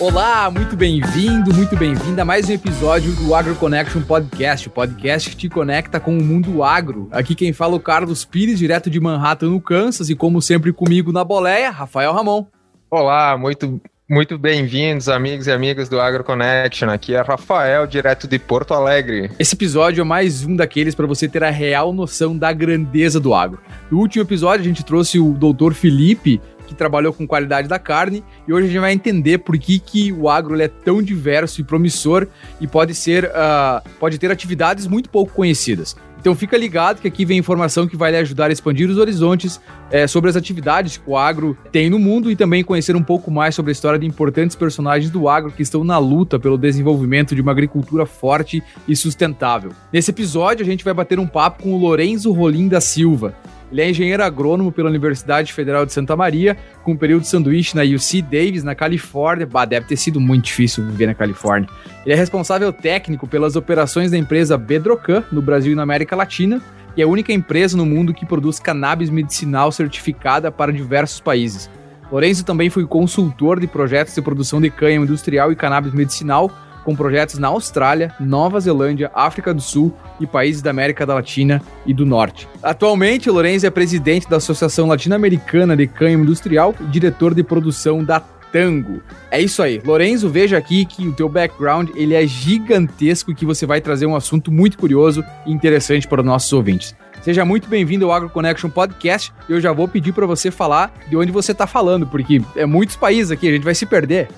Olá, 0.00 0.50
muito 0.50 0.78
bem-vindo, 0.78 1.52
muito 1.52 1.76
bem-vinda 1.76 2.22
a 2.22 2.24
mais 2.24 2.48
um 2.48 2.52
episódio 2.54 3.12
do 3.16 3.34
Agro 3.34 3.54
Connection 3.54 4.00
Podcast, 4.00 4.66
o 4.66 4.70
podcast 4.70 5.28
que 5.28 5.36
te 5.36 5.48
conecta 5.50 6.00
com 6.00 6.16
o 6.16 6.24
mundo 6.24 6.64
agro. 6.64 7.06
Aqui 7.12 7.34
quem 7.34 7.52
fala 7.52 7.74
é 7.74 7.76
o 7.76 7.80
Carlos 7.80 8.24
Pires, 8.24 8.58
direto 8.58 8.88
de 8.88 8.98
Manhattan, 8.98 9.50
no 9.50 9.60
Kansas, 9.60 10.08
e 10.08 10.16
como 10.16 10.40
sempre 10.40 10.72
comigo 10.72 11.12
na 11.12 11.22
boleia, 11.22 11.68
Rafael 11.68 12.14
Ramon. 12.14 12.46
Olá, 12.90 13.36
muito 13.36 13.78
muito 14.08 14.36
bem-vindos, 14.36 15.08
amigos 15.08 15.46
e 15.46 15.52
amigas 15.52 15.88
do 15.88 16.00
Agro 16.00 16.24
Connection. 16.24 16.88
Aqui 16.88 17.14
é 17.14 17.20
Rafael, 17.20 17.86
direto 17.86 18.26
de 18.26 18.40
Porto 18.40 18.74
Alegre. 18.74 19.30
Esse 19.38 19.54
episódio 19.54 20.00
é 20.00 20.04
mais 20.04 20.44
um 20.44 20.56
daqueles 20.56 20.96
para 20.96 21.06
você 21.06 21.28
ter 21.28 21.44
a 21.44 21.50
real 21.50 21.92
noção 21.92 22.36
da 22.36 22.52
grandeza 22.52 23.20
do 23.20 23.32
agro. 23.32 23.60
No 23.88 23.98
último 23.98 24.24
episódio, 24.24 24.64
a 24.64 24.68
gente 24.68 24.84
trouxe 24.84 25.20
o 25.20 25.32
doutor 25.34 25.74
Felipe, 25.74 26.40
que 26.70 26.74
trabalhou 26.76 27.12
com 27.12 27.26
qualidade 27.26 27.66
da 27.66 27.80
carne, 27.80 28.22
e 28.46 28.52
hoje 28.52 28.66
a 28.66 28.68
gente 28.68 28.80
vai 28.80 28.92
entender 28.92 29.38
por 29.38 29.58
que, 29.58 29.80
que 29.80 30.12
o 30.12 30.28
agro 30.28 30.58
é 30.60 30.68
tão 30.68 31.02
diverso 31.02 31.60
e 31.60 31.64
promissor 31.64 32.28
e 32.60 32.66
pode 32.68 32.94
ser 32.94 33.24
uh, 33.24 33.82
pode 33.98 34.18
ter 34.18 34.30
atividades 34.30 34.86
muito 34.86 35.10
pouco 35.10 35.32
conhecidas. 35.32 35.96
Então 36.20 36.34
fica 36.34 36.56
ligado 36.56 37.00
que 37.00 37.08
aqui 37.08 37.24
vem 37.24 37.38
informação 37.38 37.88
que 37.88 37.96
vai 37.96 38.10
lhe 38.10 38.18
ajudar 38.18 38.50
a 38.50 38.52
expandir 38.52 38.88
os 38.88 38.98
horizontes 38.98 39.58
é, 39.90 40.06
sobre 40.06 40.28
as 40.28 40.36
atividades 40.36 40.98
que 40.98 41.10
o 41.10 41.16
agro 41.16 41.56
tem 41.72 41.88
no 41.88 41.98
mundo 41.98 42.30
e 42.30 42.36
também 42.36 42.62
conhecer 42.62 42.94
um 42.94 43.02
pouco 43.02 43.30
mais 43.30 43.54
sobre 43.54 43.70
a 43.70 43.72
história 43.72 43.98
de 43.98 44.06
importantes 44.06 44.54
personagens 44.54 45.10
do 45.10 45.28
agro 45.28 45.50
que 45.50 45.62
estão 45.62 45.82
na 45.82 45.96
luta 45.96 46.38
pelo 46.38 46.58
desenvolvimento 46.58 47.34
de 47.34 47.40
uma 47.40 47.52
agricultura 47.52 48.04
forte 48.04 48.62
e 48.86 48.94
sustentável. 48.94 49.72
Nesse 49.90 50.10
episódio 50.10 50.62
a 50.62 50.68
gente 50.68 50.84
vai 50.84 50.92
bater 50.92 51.18
um 51.18 51.26
papo 51.26 51.62
com 51.62 51.72
o 51.72 51.78
Lorenzo 51.78 52.30
Rolim 52.32 52.68
da 52.68 52.82
Silva. 52.82 53.34
Ele 53.70 53.82
é 53.82 53.90
engenheiro 53.90 54.22
agrônomo 54.22 54.72
pela 54.72 54.88
Universidade 54.88 55.52
Federal 55.52 55.86
de 55.86 55.92
Santa 55.92 56.16
Maria, 56.16 56.56
com 56.82 56.92
um 56.92 56.96
período 56.96 57.22
de 57.22 57.28
sanduíche 57.28 57.76
na 57.76 57.82
UC 57.82 58.20
Davis, 58.22 58.64
na 58.64 58.74
Califórnia. 58.74 59.46
Bah, 59.46 59.64
deve 59.64 59.86
ter 59.86 59.96
sido 59.96 60.20
muito 60.20 60.46
difícil 60.46 60.84
viver 60.84 61.06
na 61.06 61.14
Califórnia. 61.14 61.68
Ele 62.04 62.14
é 62.14 62.16
responsável 62.16 62.72
técnico 62.72 63.28
pelas 63.28 63.54
operações 63.54 64.10
da 64.10 64.18
empresa 64.18 64.58
Bedrocan, 64.58 65.22
no 65.30 65.40
Brasil 65.40 65.72
e 65.72 65.76
na 65.76 65.82
América 65.82 66.16
Latina, 66.16 66.60
e 66.96 67.02
é 67.02 67.04
a 67.04 67.08
única 67.08 67.32
empresa 67.32 67.76
no 67.76 67.86
mundo 67.86 68.12
que 68.12 68.26
produz 68.26 68.58
cannabis 68.58 69.08
medicinal 69.08 69.70
certificada 69.70 70.50
para 70.50 70.72
diversos 70.72 71.20
países. 71.20 71.70
Lourenço 72.10 72.44
também 72.44 72.68
foi 72.68 72.84
consultor 72.86 73.60
de 73.60 73.68
projetos 73.68 74.14
de 74.14 74.20
produção 74.20 74.60
de 74.60 74.68
cânhamo 74.68 75.04
industrial 75.04 75.52
e 75.52 75.56
cannabis 75.56 75.92
medicinal 75.92 76.50
com 76.84 76.96
projetos 76.96 77.38
na 77.38 77.48
Austrália, 77.48 78.14
Nova 78.18 78.60
Zelândia, 78.60 79.10
África 79.14 79.52
do 79.52 79.60
Sul 79.60 79.94
e 80.18 80.26
países 80.26 80.62
da 80.62 80.70
América 80.70 81.04
Latina 81.04 81.62
e 81.86 81.94
do 81.94 82.06
Norte. 82.06 82.48
Atualmente, 82.62 83.28
o 83.28 83.32
Lourenço 83.32 83.66
é 83.66 83.70
presidente 83.70 84.28
da 84.28 84.36
Associação 84.36 84.88
Latino-Americana 84.88 85.76
de 85.76 85.86
Cânhamo 85.86 86.24
Industrial 86.24 86.74
e 86.80 86.84
diretor 86.84 87.34
de 87.34 87.42
produção 87.42 88.02
da 88.04 88.20
Tango. 88.52 89.00
É 89.30 89.40
isso 89.40 89.62
aí. 89.62 89.80
Lorenzo, 89.84 90.28
veja 90.28 90.58
aqui 90.58 90.84
que 90.84 91.06
o 91.06 91.12
teu 91.12 91.28
background 91.28 91.90
ele 91.94 92.14
é 92.14 92.26
gigantesco 92.26 93.30
e 93.30 93.34
que 93.34 93.46
você 93.46 93.64
vai 93.64 93.80
trazer 93.80 94.06
um 94.06 94.16
assunto 94.16 94.50
muito 94.50 94.76
curioso 94.76 95.24
e 95.46 95.52
interessante 95.52 96.06
para 96.08 96.20
os 96.20 96.26
nossos 96.26 96.52
ouvintes. 96.52 96.94
Seja 97.22 97.44
muito 97.44 97.68
bem-vindo 97.68 98.06
ao 98.06 98.12
Agro 98.12 98.30
Connection 98.30 98.70
Podcast. 98.70 99.32
Eu 99.48 99.60
já 99.60 99.72
vou 99.72 99.86
pedir 99.86 100.12
para 100.12 100.26
você 100.26 100.50
falar 100.50 100.92
de 101.08 101.16
onde 101.16 101.30
você 101.30 101.52
está 101.52 101.66
falando, 101.66 102.06
porque 102.06 102.40
é 102.56 102.64
muitos 102.64 102.96
países 102.96 103.30
aqui, 103.30 103.46
a 103.46 103.52
gente 103.52 103.62
vai 103.62 103.74
se 103.74 103.84
perder. 103.84 104.28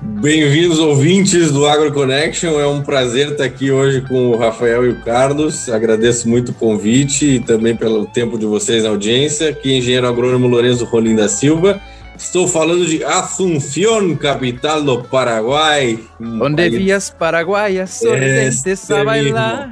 Bem-vindos, 0.00 0.78
ouvintes 0.78 1.52
do 1.52 1.66
Agro 1.66 1.92
Connection. 1.92 2.58
É 2.60 2.66
um 2.66 2.82
prazer 2.82 3.32
estar 3.32 3.44
aqui 3.44 3.70
hoje 3.70 4.00
com 4.02 4.30
o 4.30 4.36
Rafael 4.36 4.86
e 4.86 4.90
o 4.90 5.00
Carlos. 5.02 5.68
Agradeço 5.68 6.28
muito 6.28 6.50
o 6.50 6.54
convite 6.54 7.26
e 7.36 7.40
também 7.40 7.76
pelo 7.76 8.06
tempo 8.06 8.38
de 8.38 8.46
vocês 8.46 8.84
na 8.84 8.90
audiência. 8.90 9.50
Aqui, 9.50 9.76
engenheiro 9.76 10.08
agrônomo 10.08 10.48
Lourenço 10.48 10.84
Rolim 10.84 11.14
da 11.14 11.28
Silva. 11.28 11.80
Estou 12.16 12.48
falando 12.48 12.84
de 12.84 13.04
Asunción, 13.04 14.16
capital 14.16 14.82
do 14.82 15.04
Paraguai. 15.04 16.00
Onde 16.20 16.56
país... 16.56 16.74
vias 16.74 17.10
paraguaias 17.10 17.90
sorridentes 17.90 18.90
a 18.90 19.04
bailar. 19.04 19.70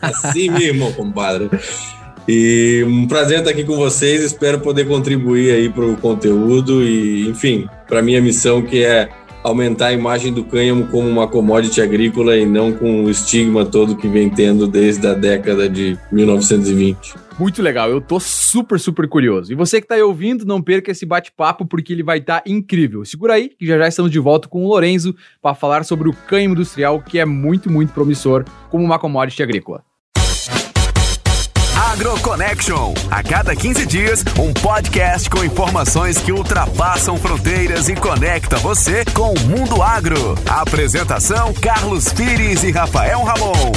assim 0.00 0.50
mesmo, 0.50 0.92
compadre. 0.92 1.50
E 2.26 2.82
um 2.86 3.06
prazer 3.06 3.38
estar 3.38 3.50
aqui 3.50 3.64
com 3.64 3.76
vocês. 3.76 4.22
Espero 4.22 4.60
poder 4.60 4.86
contribuir 4.86 5.52
aí 5.52 5.68
para 5.68 5.84
o 5.84 5.96
conteúdo 5.96 6.82
e, 6.82 7.28
enfim, 7.28 7.68
para 7.86 8.00
minha 8.00 8.20
missão 8.20 8.62
que 8.62 8.82
é 8.82 9.10
aumentar 9.42 9.88
a 9.88 9.92
imagem 9.92 10.32
do 10.32 10.42
cânhamo 10.42 10.86
como 10.86 11.06
uma 11.06 11.28
commodity 11.28 11.82
agrícola 11.82 12.34
e 12.34 12.46
não 12.46 12.72
com 12.72 13.04
o 13.04 13.10
estigma 13.10 13.66
todo 13.66 13.94
que 13.94 14.08
vem 14.08 14.30
tendo 14.30 14.66
desde 14.66 15.06
a 15.06 15.12
década 15.12 15.68
de 15.68 15.98
1920. 16.10 17.14
Muito 17.38 17.60
legal, 17.60 17.90
eu 17.90 18.00
tô 18.00 18.18
super, 18.18 18.80
super 18.80 19.06
curioso. 19.06 19.52
E 19.52 19.54
você 19.54 19.82
que 19.82 19.86
tá 19.86 19.96
aí 19.96 20.02
ouvindo, 20.02 20.46
não 20.46 20.62
perca 20.62 20.92
esse 20.92 21.04
bate-papo 21.04 21.66
porque 21.66 21.92
ele 21.92 22.02
vai 22.02 22.18
estar 22.18 22.40
tá 22.40 22.50
incrível. 22.50 23.04
Segura 23.04 23.34
aí 23.34 23.50
que 23.50 23.66
já 23.66 23.76
já 23.76 23.86
estamos 23.86 24.10
de 24.10 24.18
volta 24.18 24.48
com 24.48 24.64
o 24.64 24.68
Lorenzo 24.68 25.14
para 25.42 25.54
falar 25.54 25.84
sobre 25.84 26.08
o 26.08 26.14
cânhamo 26.26 26.54
industrial 26.54 27.02
que 27.02 27.18
é 27.18 27.26
muito, 27.26 27.70
muito 27.70 27.92
promissor 27.92 28.44
como 28.70 28.82
uma 28.82 28.98
commodity 28.98 29.42
agrícola. 29.42 29.84
AgroConnection. 31.76 32.94
A 33.10 33.22
cada 33.22 33.54
15 33.54 33.84
dias, 33.84 34.24
um 34.38 34.52
podcast 34.52 35.28
com 35.28 35.44
informações 35.44 36.18
que 36.18 36.30
ultrapassam 36.30 37.16
fronteiras 37.16 37.88
e 37.88 37.96
conecta 37.96 38.56
você 38.56 39.04
com 39.06 39.32
o 39.32 39.40
mundo 39.40 39.82
agro. 39.82 40.36
Apresentação: 40.48 41.52
Carlos 41.54 42.12
Pires 42.12 42.62
e 42.62 42.70
Rafael 42.70 43.22
Ramon. 43.24 43.72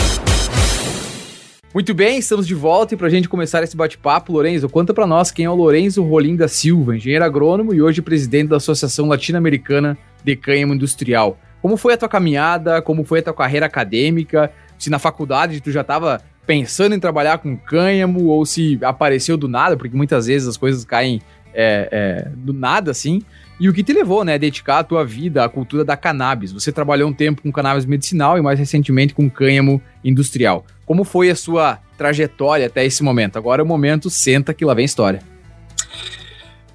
Muito 1.73 1.93
bem, 1.93 2.19
estamos 2.19 2.47
de 2.47 2.53
volta 2.53 2.93
e 2.93 2.97
para 2.97 3.07
a 3.07 3.09
gente 3.09 3.27
começar 3.27 3.63
esse 3.63 3.75
bate-papo, 3.75 4.31
Lorenzo, 4.31 4.69
conta 4.69 4.93
para 4.93 5.05
nós 5.05 5.31
quem 5.31 5.45
é 5.45 5.49
o 5.49 5.55
Lorenzo 5.55 6.03
Rolim 6.03 6.35
da 6.35 6.47
Silva, 6.47 6.95
engenheiro 6.95 7.25
agrônomo 7.25 7.73
e 7.73 7.81
hoje 7.81 8.01
presidente 8.01 8.49
da 8.49 8.57
Associação 8.57 9.07
Latino-Americana 9.07 9.97
de 10.23 10.35
Cânhamo 10.35 10.73
Industrial. 10.73 11.37
Como 11.61 11.77
foi 11.77 11.93
a 11.93 11.97
tua 11.97 12.09
caminhada? 12.09 12.81
Como 12.81 13.03
foi 13.03 13.19
a 13.19 13.23
tua 13.23 13.33
carreira 13.33 13.65
acadêmica? 13.65 14.51
Se 14.77 14.89
na 14.89 14.99
faculdade 14.99 15.61
tu 15.61 15.71
já 15.71 15.81
estava 15.81 16.21
pensando 16.47 16.95
em 16.95 16.99
trabalhar 16.99 17.39
com 17.39 17.57
cânhamo 17.57 18.27
ou 18.27 18.45
se 18.45 18.79
apareceu 18.81 19.35
do 19.35 19.49
nada, 19.49 19.75
porque 19.75 19.95
muitas 19.95 20.25
vezes 20.25 20.47
as 20.47 20.55
coisas 20.55 20.85
caem 20.85 21.21
é, 21.53 21.89
é, 21.91 22.29
do 22.35 22.53
nada 22.53 22.89
assim. 22.89 23.21
E 23.59 23.67
o 23.67 23.73
que 23.73 23.83
te 23.83 23.91
levou, 23.91 24.23
né, 24.23 24.35
a 24.35 24.37
dedicar 24.37 24.79
a 24.79 24.83
tua 24.83 25.03
vida 25.03 25.43
à 25.43 25.49
cultura 25.49 25.83
da 25.83 25.97
cannabis? 25.97 26.51
Você 26.51 26.71
trabalhou 26.71 27.09
um 27.09 27.13
tempo 27.13 27.41
com 27.41 27.51
cannabis 27.51 27.85
medicinal 27.85 28.37
e 28.37 28.41
mais 28.41 28.57
recentemente 28.57 29.13
com 29.13 29.29
cânhamo 29.29 29.81
industrial. 30.03 30.65
Como 30.85 31.03
foi 31.03 31.29
a 31.29 31.35
sua 31.35 31.79
trajetória 31.97 32.67
até 32.67 32.85
esse 32.85 33.03
momento? 33.03 33.37
Agora 33.37 33.61
é 33.61 33.65
o 33.65 33.67
momento, 33.67 34.09
senta 34.09 34.53
que 34.53 34.63
lá 34.63 34.73
vem 34.73 34.85
história. 34.85 35.19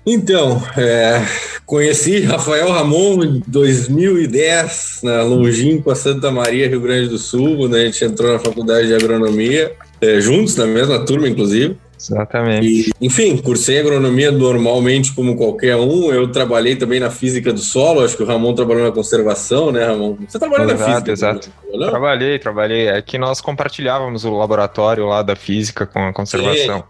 Então, 0.04 0.60
é, 0.76 1.24
conheci 1.64 2.20
Rafael 2.20 2.70
Ramon 2.70 3.22
em 3.22 3.42
2010, 3.46 5.00
na 5.04 5.22
longínqua 5.22 5.94
Santa 5.94 6.30
Maria, 6.30 6.68
Rio 6.68 6.80
Grande 6.80 7.08
do 7.08 7.18
Sul, 7.18 7.68
né? 7.68 7.82
A 7.82 7.84
gente 7.84 8.04
entrou 8.04 8.32
na 8.32 8.38
faculdade 8.38 8.88
de 8.88 8.94
agronomia, 8.94 9.72
é, 10.00 10.20
juntos, 10.20 10.56
na 10.56 10.66
mesma 10.66 11.04
turma, 11.04 11.28
inclusive. 11.28 11.76
Exatamente. 12.10 12.66
E, 12.66 12.92
enfim, 13.00 13.36
cursei 13.36 13.78
agronomia 13.78 14.32
normalmente 14.32 15.14
como 15.14 15.36
qualquer 15.36 15.76
um. 15.76 16.12
Eu 16.12 16.26
trabalhei 16.32 16.74
também 16.74 16.98
na 16.98 17.10
física 17.10 17.52
do 17.52 17.60
solo. 17.60 18.04
Acho 18.04 18.16
que 18.16 18.24
o 18.24 18.26
Ramon 18.26 18.54
trabalhou 18.54 18.82
na 18.82 18.90
conservação, 18.90 19.70
né, 19.70 19.84
Ramon? 19.84 20.16
Você 20.28 20.38
trabalhou 20.38 20.66
exato, 20.66 20.80
na 20.80 20.94
física? 20.94 21.12
Exato, 21.12 21.50
exato. 21.72 21.90
Trabalhei, 21.90 22.38
trabalhei. 22.40 22.88
É 22.88 23.00
que 23.00 23.16
nós 23.18 23.40
compartilhávamos 23.40 24.24
o 24.24 24.36
laboratório 24.36 25.06
lá 25.06 25.22
da 25.22 25.36
física 25.36 25.86
com 25.86 26.00
a 26.00 26.12
conservação. 26.12 26.82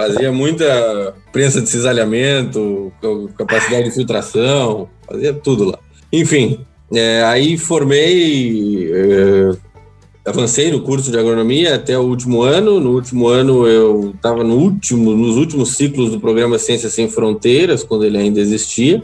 Fazia 0.00 0.32
muita 0.32 1.14
prensa 1.30 1.60
de 1.60 1.68
cisalhamento, 1.68 2.90
capacidade 3.36 3.84
de 3.84 3.90
filtração, 3.90 4.88
fazia 5.06 5.34
tudo 5.34 5.64
lá. 5.64 5.78
Enfim, 6.10 6.60
é, 6.92 7.22
aí 7.24 7.58
formei, 7.58 8.90
é, 8.92 9.50
avancei 10.24 10.70
no 10.70 10.80
curso 10.80 11.10
de 11.10 11.18
agronomia 11.18 11.74
até 11.74 11.98
o 11.98 12.02
último 12.02 12.42
ano. 12.42 12.80
No 12.80 12.94
último 12.94 13.28
ano 13.28 13.66
eu 13.66 14.12
estava 14.14 14.42
no 14.42 14.56
último, 14.56 15.14
nos 15.14 15.36
últimos 15.36 15.76
ciclos 15.76 16.10
do 16.10 16.18
programa 16.18 16.58
Ciências 16.58 16.94
Sem 16.94 17.08
Fronteiras, 17.08 17.84
quando 17.84 18.04
ele 18.04 18.16
ainda 18.16 18.40
existia. 18.40 19.02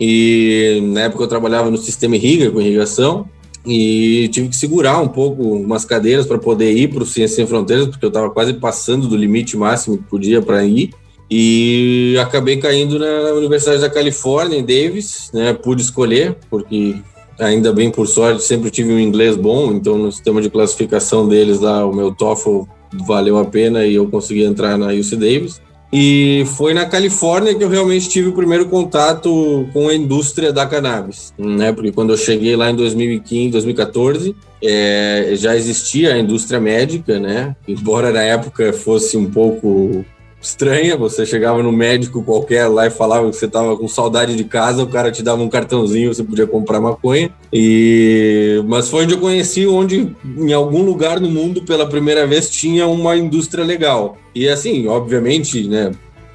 E 0.00 0.80
na 0.94 1.02
época 1.02 1.24
eu 1.24 1.28
trabalhava 1.28 1.70
no 1.70 1.76
sistema 1.76 2.16
irriga, 2.16 2.50
com 2.50 2.60
irrigação 2.60 3.28
e 3.64 4.28
tive 4.32 4.48
que 4.48 4.56
segurar 4.56 5.00
um 5.00 5.08
pouco 5.08 5.42
umas 5.42 5.84
cadeiras 5.84 6.26
para 6.26 6.38
poder 6.38 6.72
ir 6.72 6.88
para 6.88 7.02
o 7.02 7.06
Ciência 7.06 7.36
Sem 7.36 7.46
Fronteiras, 7.46 7.88
porque 7.88 8.04
eu 8.04 8.08
estava 8.08 8.30
quase 8.30 8.54
passando 8.54 9.06
do 9.06 9.16
limite 9.16 9.56
máximo 9.56 9.98
que 9.98 10.04
podia 10.04 10.40
para 10.40 10.64
ir. 10.64 10.90
E 11.30 12.16
acabei 12.20 12.56
caindo 12.56 12.98
na 12.98 13.32
Universidade 13.34 13.80
da 13.80 13.90
Califórnia, 13.90 14.58
em 14.58 14.64
Davis, 14.64 15.30
né? 15.32 15.52
Pude 15.52 15.82
escolher, 15.82 16.36
porque 16.48 16.96
ainda 17.38 17.72
bem 17.72 17.90
por 17.90 18.06
sorte 18.06 18.42
sempre 18.42 18.70
tive 18.70 18.92
um 18.92 18.98
inglês 18.98 19.36
bom, 19.36 19.72
então 19.72 19.96
no 19.96 20.10
sistema 20.10 20.42
de 20.42 20.50
classificação 20.50 21.28
deles 21.28 21.60
lá, 21.60 21.86
o 21.86 21.94
meu 21.94 22.12
TOEFL 22.12 22.62
valeu 23.06 23.38
a 23.38 23.44
pena 23.44 23.86
e 23.86 23.94
eu 23.94 24.08
consegui 24.08 24.42
entrar 24.42 24.76
na 24.76 24.88
UC 24.88 25.16
Davis. 25.16 25.60
E 25.92 26.44
foi 26.56 26.72
na 26.72 26.86
Califórnia 26.86 27.54
que 27.54 27.64
eu 27.64 27.68
realmente 27.68 28.08
tive 28.08 28.28
o 28.28 28.32
primeiro 28.32 28.66
contato 28.66 29.68
com 29.72 29.88
a 29.88 29.94
indústria 29.94 30.52
da 30.52 30.64
cannabis, 30.64 31.34
né? 31.36 31.72
Porque 31.72 31.90
quando 31.90 32.10
eu 32.12 32.16
cheguei 32.16 32.54
lá 32.54 32.70
em 32.70 32.76
2015, 32.76 33.50
2014, 33.50 34.36
é, 34.62 35.32
já 35.34 35.56
existia 35.56 36.14
a 36.14 36.18
indústria 36.18 36.60
médica, 36.60 37.18
né? 37.18 37.56
Embora 37.66 38.12
na 38.12 38.22
época 38.22 38.72
fosse 38.72 39.16
um 39.16 39.28
pouco 39.28 40.04
estranha. 40.40 40.96
Você 40.96 41.26
chegava 41.26 41.62
no 41.62 41.72
médico 41.72 42.22
qualquer 42.22 42.66
lá 42.68 42.86
e 42.86 42.90
falava 42.90 43.28
que 43.30 43.36
você 43.36 43.46
estava 43.46 43.76
com 43.76 43.86
saudade 43.86 44.34
de 44.34 44.44
casa, 44.44 44.82
o 44.82 44.88
cara 44.88 45.10
te 45.10 45.22
dava 45.22 45.42
um 45.42 45.48
cartãozinho, 45.48 46.12
você 46.12 46.24
podia 46.24 46.46
comprar 46.46 46.80
maconha. 46.80 47.30
E 47.52 48.62
mas 48.66 48.88
foi 48.88 49.04
onde 49.04 49.14
eu 49.14 49.20
conheci 49.20 49.66
onde 49.66 50.14
em 50.24 50.52
algum 50.52 50.82
lugar 50.82 51.20
no 51.20 51.30
mundo 51.30 51.62
pela 51.62 51.86
primeira 51.86 52.26
vez 52.26 52.48
tinha 52.48 52.86
uma 52.86 53.16
indústria 53.16 53.64
legal. 53.64 54.16
E 54.34 54.48
assim, 54.48 54.86
obviamente, 54.86 55.66
né, 55.66 55.90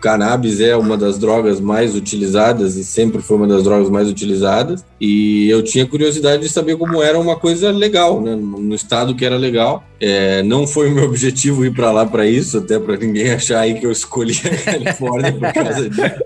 cannabis 0.06 0.60
é 0.60 0.75
uma 0.78 0.96
das 0.96 1.18
drogas 1.18 1.60
mais 1.60 1.96
utilizadas 1.96 2.75
e 2.75 2.84
sempre 2.84 3.24
foi 3.24 3.38
uma 3.38 3.48
das 3.48 3.63
drogas 3.63 3.90
mais 3.90 4.08
utilizadas. 4.08 4.86
E 5.01 5.50
eu 5.50 5.63
tinha 5.63 5.84
curiosidade 5.88 6.44
de 6.44 6.50
saber 6.50 6.78
como 6.78 7.01
era 7.01 7.18
uma 7.18 7.36
coisa 7.36 7.72
legal, 7.72 8.22
né? 8.22 8.36
No 8.36 8.75
estado 8.75 9.16
que 9.16 9.25
era 9.25 9.36
legal. 9.36 9.84
É, 10.07 10.44
não 10.44 10.68
foi 10.68 10.88
o 10.88 10.92
meu 10.92 11.06
objetivo 11.06 11.66
ir 11.66 11.72
para 11.74 11.92
lá 11.92 12.06
para 12.06 12.28
isso, 12.28 12.60
até 12.60 12.78
para 12.78 12.96
ninguém 12.96 13.31
achar 13.31 13.62
aí 13.62 13.74
que 13.74 13.88
eu 13.88 13.92
escolhi 13.92 14.40
a 14.46 14.50
Califórnia 14.72 15.34
por 15.34 15.52
causa 15.52 15.90
disso. 15.90 16.24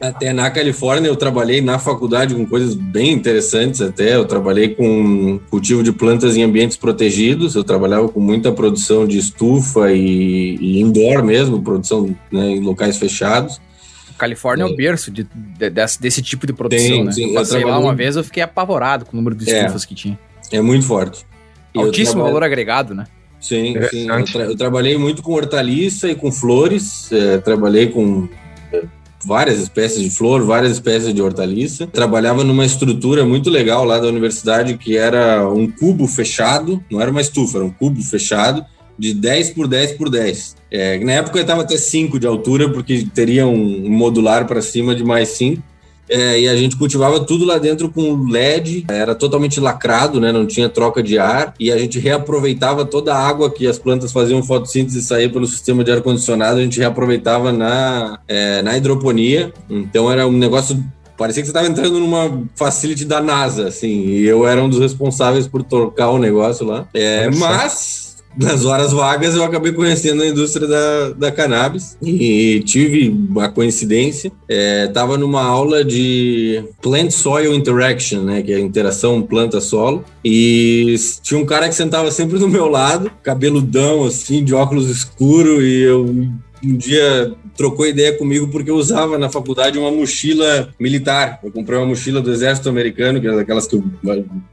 Até 0.00 0.32
na 0.32 0.50
Califórnia 0.50 1.08
eu 1.08 1.14
trabalhei 1.14 1.60
na 1.60 1.78
faculdade 1.78 2.34
com 2.34 2.46
coisas 2.46 2.74
bem 2.74 3.12
interessantes 3.12 3.82
até. 3.82 4.16
Eu 4.16 4.24
trabalhei 4.24 4.70
com 4.70 5.38
cultivo 5.50 5.82
de 5.82 5.92
plantas 5.92 6.34
em 6.34 6.44
ambientes 6.44 6.78
protegidos, 6.78 7.54
eu 7.54 7.62
trabalhava 7.62 8.08
com 8.08 8.20
muita 8.20 8.50
produção 8.50 9.06
de 9.06 9.18
estufa 9.18 9.92
e, 9.92 10.56
e 10.58 10.80
indoor 10.80 11.22
mesmo, 11.22 11.60
produção 11.60 12.16
né, 12.32 12.52
em 12.52 12.60
locais 12.60 12.96
fechados. 12.96 13.60
Califórnia 14.16 14.64
é, 14.64 14.66
é 14.66 14.72
o 14.72 14.74
berço 14.74 15.10
de, 15.10 15.24
de, 15.58 15.68
desse, 15.68 16.00
desse, 16.00 16.22
tipo 16.22 16.46
de 16.46 16.54
produção, 16.54 16.88
Tem, 16.88 17.04
né? 17.04 17.12
Sim, 17.12 17.28
eu 17.28 17.34
passei 17.34 17.64
lá 17.66 17.78
uma 17.78 17.94
vez, 17.94 18.16
eu 18.16 18.24
fiquei 18.24 18.42
apavorado 18.42 19.04
com 19.04 19.12
o 19.12 19.16
número 19.16 19.36
de 19.36 19.50
é. 19.50 19.58
estufas 19.58 19.84
é, 19.84 19.86
que 19.86 19.94
tinha. 19.94 20.18
É 20.50 20.62
muito 20.62 20.86
forte. 20.86 21.26
Altíssimo 21.74 22.22
valor 22.22 22.42
agregado, 22.42 22.94
né? 22.94 23.06
Sim, 23.40 23.74
sim. 23.90 24.08
Eu, 24.08 24.24
tra 24.24 24.44
eu, 24.44 24.56
trabalhei 24.56 24.96
muito 24.96 25.22
com 25.22 25.32
hortaliça 25.32 26.08
e 26.08 26.14
com 26.14 26.32
flores. 26.32 27.12
É, 27.12 27.38
trabalhei 27.38 27.88
com 27.88 28.26
é, 28.72 28.84
várias 29.24 29.58
espécies 29.58 30.02
de 30.02 30.10
flor, 30.10 30.44
várias 30.44 30.72
espécies 30.72 31.12
de 31.12 31.20
hortaliça. 31.20 31.86
Trabalhava 31.86 32.42
numa 32.42 32.64
estrutura 32.64 33.24
muito 33.24 33.50
legal 33.50 33.84
lá 33.84 33.98
da 33.98 34.08
universidade 34.08 34.78
que 34.78 34.96
era 34.96 35.46
um 35.48 35.70
cubo 35.70 36.06
fechado, 36.06 36.82
não 36.90 37.00
era 37.00 37.10
uma 37.10 37.20
estufa, 37.20 37.58
era 37.58 37.66
um 37.66 37.70
cubo 37.70 38.02
fechado 38.02 38.64
de 38.98 39.12
10 39.12 39.50
por 39.50 39.68
10 39.68 39.92
por 39.92 40.08
10. 40.08 40.56
É, 40.70 40.98
na 41.00 41.12
época 41.12 41.38
eu 41.38 41.42
estava 41.42 41.62
até 41.62 41.76
5 41.76 42.18
de 42.18 42.26
altura, 42.26 42.70
porque 42.70 43.06
teria 43.14 43.46
um 43.46 43.88
modular 43.90 44.46
para 44.46 44.62
cima 44.62 44.94
de 44.94 45.04
mais 45.04 45.28
5. 45.30 45.62
É, 46.08 46.40
e 46.40 46.48
a 46.48 46.56
gente 46.56 46.76
cultivava 46.76 47.20
tudo 47.20 47.44
lá 47.44 47.58
dentro 47.58 47.88
com 47.88 48.28
LED, 48.28 48.84
era 48.88 49.14
totalmente 49.14 49.60
lacrado, 49.60 50.20
né? 50.20 50.32
Não 50.32 50.46
tinha 50.46 50.68
troca 50.68 51.02
de 51.02 51.18
ar 51.18 51.54
e 51.58 51.70
a 51.70 51.78
gente 51.78 51.98
reaproveitava 51.98 52.84
toda 52.84 53.14
a 53.14 53.18
água 53.18 53.50
que 53.50 53.66
as 53.66 53.78
plantas 53.78 54.12
faziam 54.12 54.42
fotossíntese 54.42 54.98
e 54.98 55.02
saía 55.02 55.30
pelo 55.30 55.46
sistema 55.46 55.82
de 55.82 55.92
ar 55.92 56.02
condicionado, 56.02 56.58
a 56.58 56.62
gente 56.62 56.78
reaproveitava 56.78 57.52
na, 57.52 58.18
é, 58.28 58.62
na 58.62 58.76
hidroponia. 58.76 59.52
Então 59.68 60.10
era 60.10 60.26
um 60.26 60.32
negócio 60.32 60.82
parecia 61.16 61.42
que 61.42 61.46
você 61.46 61.50
estava 61.56 61.68
entrando 61.68 62.00
numa 62.00 62.42
facility 62.56 63.04
da 63.04 63.20
NASA, 63.20 63.68
assim, 63.68 64.04
e 64.06 64.26
eu 64.26 64.46
era 64.46 64.62
um 64.62 64.68
dos 64.68 64.80
responsáveis 64.80 65.46
por 65.46 65.62
trocar 65.62 66.10
o 66.10 66.18
negócio 66.18 66.66
lá. 66.66 66.88
É, 66.92 67.30
mas 67.30 68.03
nas 68.36 68.64
horas 68.64 68.92
vagas 68.92 69.34
eu 69.34 69.44
acabei 69.44 69.72
conhecendo 69.72 70.22
a 70.22 70.26
indústria 70.26 70.66
da, 70.66 71.10
da 71.10 71.32
cannabis 71.32 71.96
e 72.02 72.62
tive 72.64 73.08
uma 73.08 73.48
coincidência. 73.48 74.32
Estava 74.48 75.14
é, 75.14 75.18
numa 75.18 75.42
aula 75.42 75.84
de 75.84 76.64
Plant 76.82 77.10
Soil 77.10 77.54
Interaction, 77.54 78.22
né, 78.22 78.42
que 78.42 78.52
é 78.52 78.56
a 78.56 78.60
interação 78.60 79.22
planta-solo, 79.22 80.04
e 80.24 80.96
tinha 81.22 81.40
um 81.40 81.46
cara 81.46 81.68
que 81.68 81.74
sentava 81.74 82.10
sempre 82.10 82.38
do 82.38 82.48
meu 82.48 82.68
lado, 82.68 83.10
cabeludão, 83.22 84.04
assim, 84.04 84.42
de 84.42 84.54
óculos 84.54 84.88
escuro, 84.88 85.62
e 85.62 85.82
eu 85.82 86.28
um 86.66 86.76
dia 86.76 87.32
trocou 87.56 87.86
ideia 87.86 88.16
comigo 88.16 88.48
porque 88.48 88.70
eu 88.70 88.76
usava 88.76 89.18
na 89.18 89.28
faculdade 89.28 89.78
uma 89.78 89.90
mochila 89.90 90.68
militar. 90.78 91.38
Eu 91.42 91.50
comprei 91.50 91.78
uma 91.78 91.86
mochila 91.86 92.20
do 92.20 92.32
exército 92.32 92.68
americano, 92.68 93.20
que 93.20 93.26
era 93.26 93.36
daquelas 93.36 93.66
que, 93.66 93.82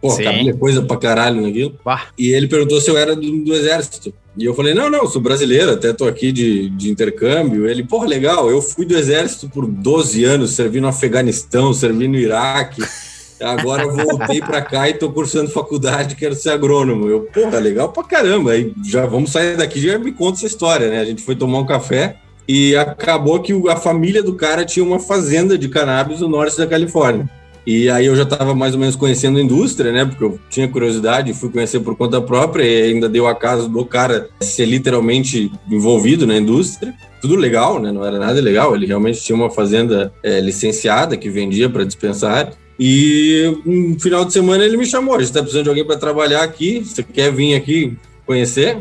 porra, 0.02 0.24
cabia 0.24 0.54
coisa 0.54 0.82
pra 0.82 0.98
caralho 0.98 1.42
naquilo. 1.42 1.78
Bah. 1.84 2.08
E 2.18 2.32
ele 2.32 2.48
perguntou 2.48 2.80
se 2.80 2.90
eu 2.90 2.98
era 2.98 3.16
do, 3.16 3.44
do, 3.44 3.54
exército. 3.54 4.14
E 4.38 4.46
eu 4.46 4.54
falei, 4.54 4.74
não, 4.74 4.90
não, 4.90 5.08
sou 5.08 5.22
brasileiro, 5.22 5.72
até 5.72 5.92
tô 5.92 6.06
aqui 6.06 6.32
de, 6.32 6.70
de 6.70 6.90
intercâmbio. 6.90 7.68
Ele, 7.68 7.84
porra, 7.84 8.08
legal, 8.08 8.50
eu 8.50 8.62
fui 8.62 8.86
do 8.86 8.98
exército 8.98 9.50
por 9.50 9.68
12 9.68 10.24
anos, 10.24 10.52
servi 10.52 10.80
no 10.80 10.88
Afeganistão, 10.88 11.74
servi 11.74 12.08
no 12.08 12.18
Iraque. 12.18 12.82
Agora 13.42 13.88
voltei 13.88 14.40
para 14.40 14.62
cá 14.62 14.90
e 14.90 14.94
tô 14.94 15.12
cursando 15.12 15.50
faculdade, 15.50 16.16
quero 16.16 16.36
ser 16.36 16.52
agrônomo. 16.52 17.08
Eu, 17.08 17.22
porra, 17.22 17.60
legal 17.60 17.90
pra 17.90 18.04
caramba. 18.04 18.52
Aí 18.52 18.74
já 18.86 19.06
vamos 19.06 19.32
sair 19.32 19.58
daqui, 19.58 19.80
já 19.80 19.98
me 19.98 20.12
conta 20.12 20.38
essa 20.38 20.48
história, 20.48 20.90
né? 20.90 21.00
A 21.00 21.06
gente 21.06 21.22
foi 21.22 21.36
tomar 21.36 21.60
um 21.60 21.66
café 21.66 22.18
e 22.48 22.76
acabou 22.76 23.40
que 23.40 23.54
a 23.70 23.76
família 23.76 24.22
do 24.22 24.36
cara 24.36 24.66
tinha 24.66 24.86
uma 24.86 25.00
fazenda 25.00 25.58
de 25.58 25.70
cannabis 25.70 26.20
no 26.20 26.28
norte 26.28 26.58
da 26.58 26.68
Califórnia. 26.68 27.30
E 27.66 27.90
aí 27.90 28.08
eu 28.08 28.16
já 28.16 28.24
estava 28.24 28.56
mais 28.56 28.74
ou 28.74 28.80
menos 28.80 28.96
conhecendo 28.96 29.38
a 29.38 29.42
indústria, 29.42 29.92
né? 29.92 30.06
Porque 30.06 30.24
eu 30.24 30.40
tinha 30.50 30.68
curiosidade, 30.68 31.34
fui 31.34 31.50
conhecer 31.50 31.80
por 31.80 31.96
conta 31.96 32.20
própria 32.20 32.64
e 32.64 32.92
ainda 32.92 33.08
deu 33.08 33.28
a 33.28 33.36
casa 33.36 33.70
do 33.70 33.86
cara 33.86 34.30
ser 34.40 34.66
literalmente 34.66 35.52
envolvido 35.70 36.26
na 36.26 36.36
indústria. 36.36 36.94
Tudo 37.22 37.36
legal, 37.36 37.80
né? 37.80 37.92
Não 37.92 38.04
era 38.04 38.18
nada 38.18 38.42
legal. 38.42 38.76
Ele 38.76 38.88
realmente 38.88 39.22
tinha 39.22 39.36
uma 39.36 39.52
fazenda 39.52 40.12
é, 40.24 40.40
licenciada 40.40 41.16
que 41.16 41.30
vendia 41.30 41.70
para 41.70 41.84
dispensar. 41.84 42.52
E 42.84 43.62
um 43.64 44.00
final 44.00 44.26
de 44.26 44.34
semana 44.34 44.66
ele 44.66 44.76
me 44.76 44.88
chamou, 44.88 45.14
a 45.14 45.20
gente 45.20 45.28
está 45.28 45.40
precisando 45.40 45.66
de 45.66 45.70
alguém 45.70 45.86
para 45.86 45.98
trabalhar 45.98 46.42
aqui, 46.42 46.80
você 46.80 47.04
quer 47.04 47.32
vir 47.32 47.54
aqui 47.54 47.96
conhecer? 48.26 48.80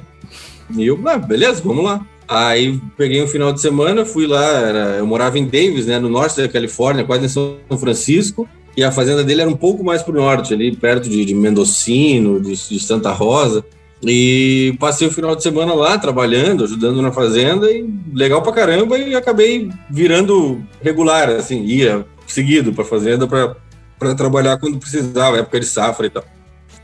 E 0.74 0.86
eu, 0.86 0.98
ah, 1.04 1.18
beleza, 1.18 1.60
vamos 1.62 1.84
lá. 1.84 2.00
Aí 2.26 2.80
peguei 2.96 3.22
um 3.22 3.26
final 3.26 3.52
de 3.52 3.60
semana, 3.60 4.06
fui 4.06 4.26
lá, 4.26 4.58
era, 4.58 4.78
eu 4.96 5.06
morava 5.06 5.38
em 5.38 5.44
Davis, 5.44 5.84
né, 5.84 5.98
no 5.98 6.08
norte 6.08 6.40
da 6.40 6.48
Califórnia, 6.48 7.04
quase 7.04 7.26
em 7.26 7.28
São 7.28 7.58
Francisco, 7.78 8.48
e 8.74 8.82
a 8.82 8.90
fazenda 8.90 9.22
dele 9.22 9.42
era 9.42 9.50
um 9.50 9.56
pouco 9.56 9.84
mais 9.84 10.02
para 10.02 10.12
o 10.12 10.16
norte, 10.16 10.54
ali 10.54 10.74
perto 10.74 11.06
de, 11.06 11.22
de 11.22 11.34
Mendocino, 11.34 12.40
de, 12.40 12.54
de, 12.54 12.80
Santa 12.80 13.12
Rosa. 13.12 13.62
E 14.02 14.74
passei 14.80 15.08
o 15.08 15.12
final 15.12 15.36
de 15.36 15.42
semana 15.42 15.74
lá 15.74 15.98
trabalhando, 15.98 16.64
ajudando 16.64 17.02
na 17.02 17.12
fazenda, 17.12 17.70
e 17.70 17.86
legal 18.14 18.40
pra 18.40 18.50
caramba, 18.50 18.96
e 18.96 19.14
acabei 19.14 19.68
virando 19.90 20.62
regular, 20.80 21.28
assim, 21.28 21.64
ia 21.64 22.06
seguido 22.26 22.72
para 22.72 22.84
fazenda 22.84 23.26
para 23.26 23.56
para 24.00 24.14
trabalhar 24.14 24.58
quando 24.58 24.78
precisava, 24.78 25.38
época 25.38 25.60
de 25.60 25.66
safra 25.66 26.06
e 26.06 26.10
tal. 26.10 26.24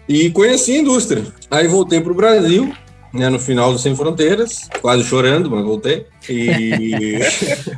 E 0.06 0.30
conheci 0.30 0.72
a 0.72 0.78
indústria. 0.78 1.24
Aí 1.50 1.66
voltei 1.66 2.00
para 2.00 2.12
o 2.12 2.14
Brasil, 2.14 2.72
né, 3.12 3.30
no 3.30 3.38
final 3.38 3.72
do 3.72 3.78
Sem 3.78 3.96
Fronteiras, 3.96 4.68
quase 4.82 5.02
chorando, 5.02 5.50
mas 5.50 5.64
voltei. 5.64 6.06
E. 6.28 7.18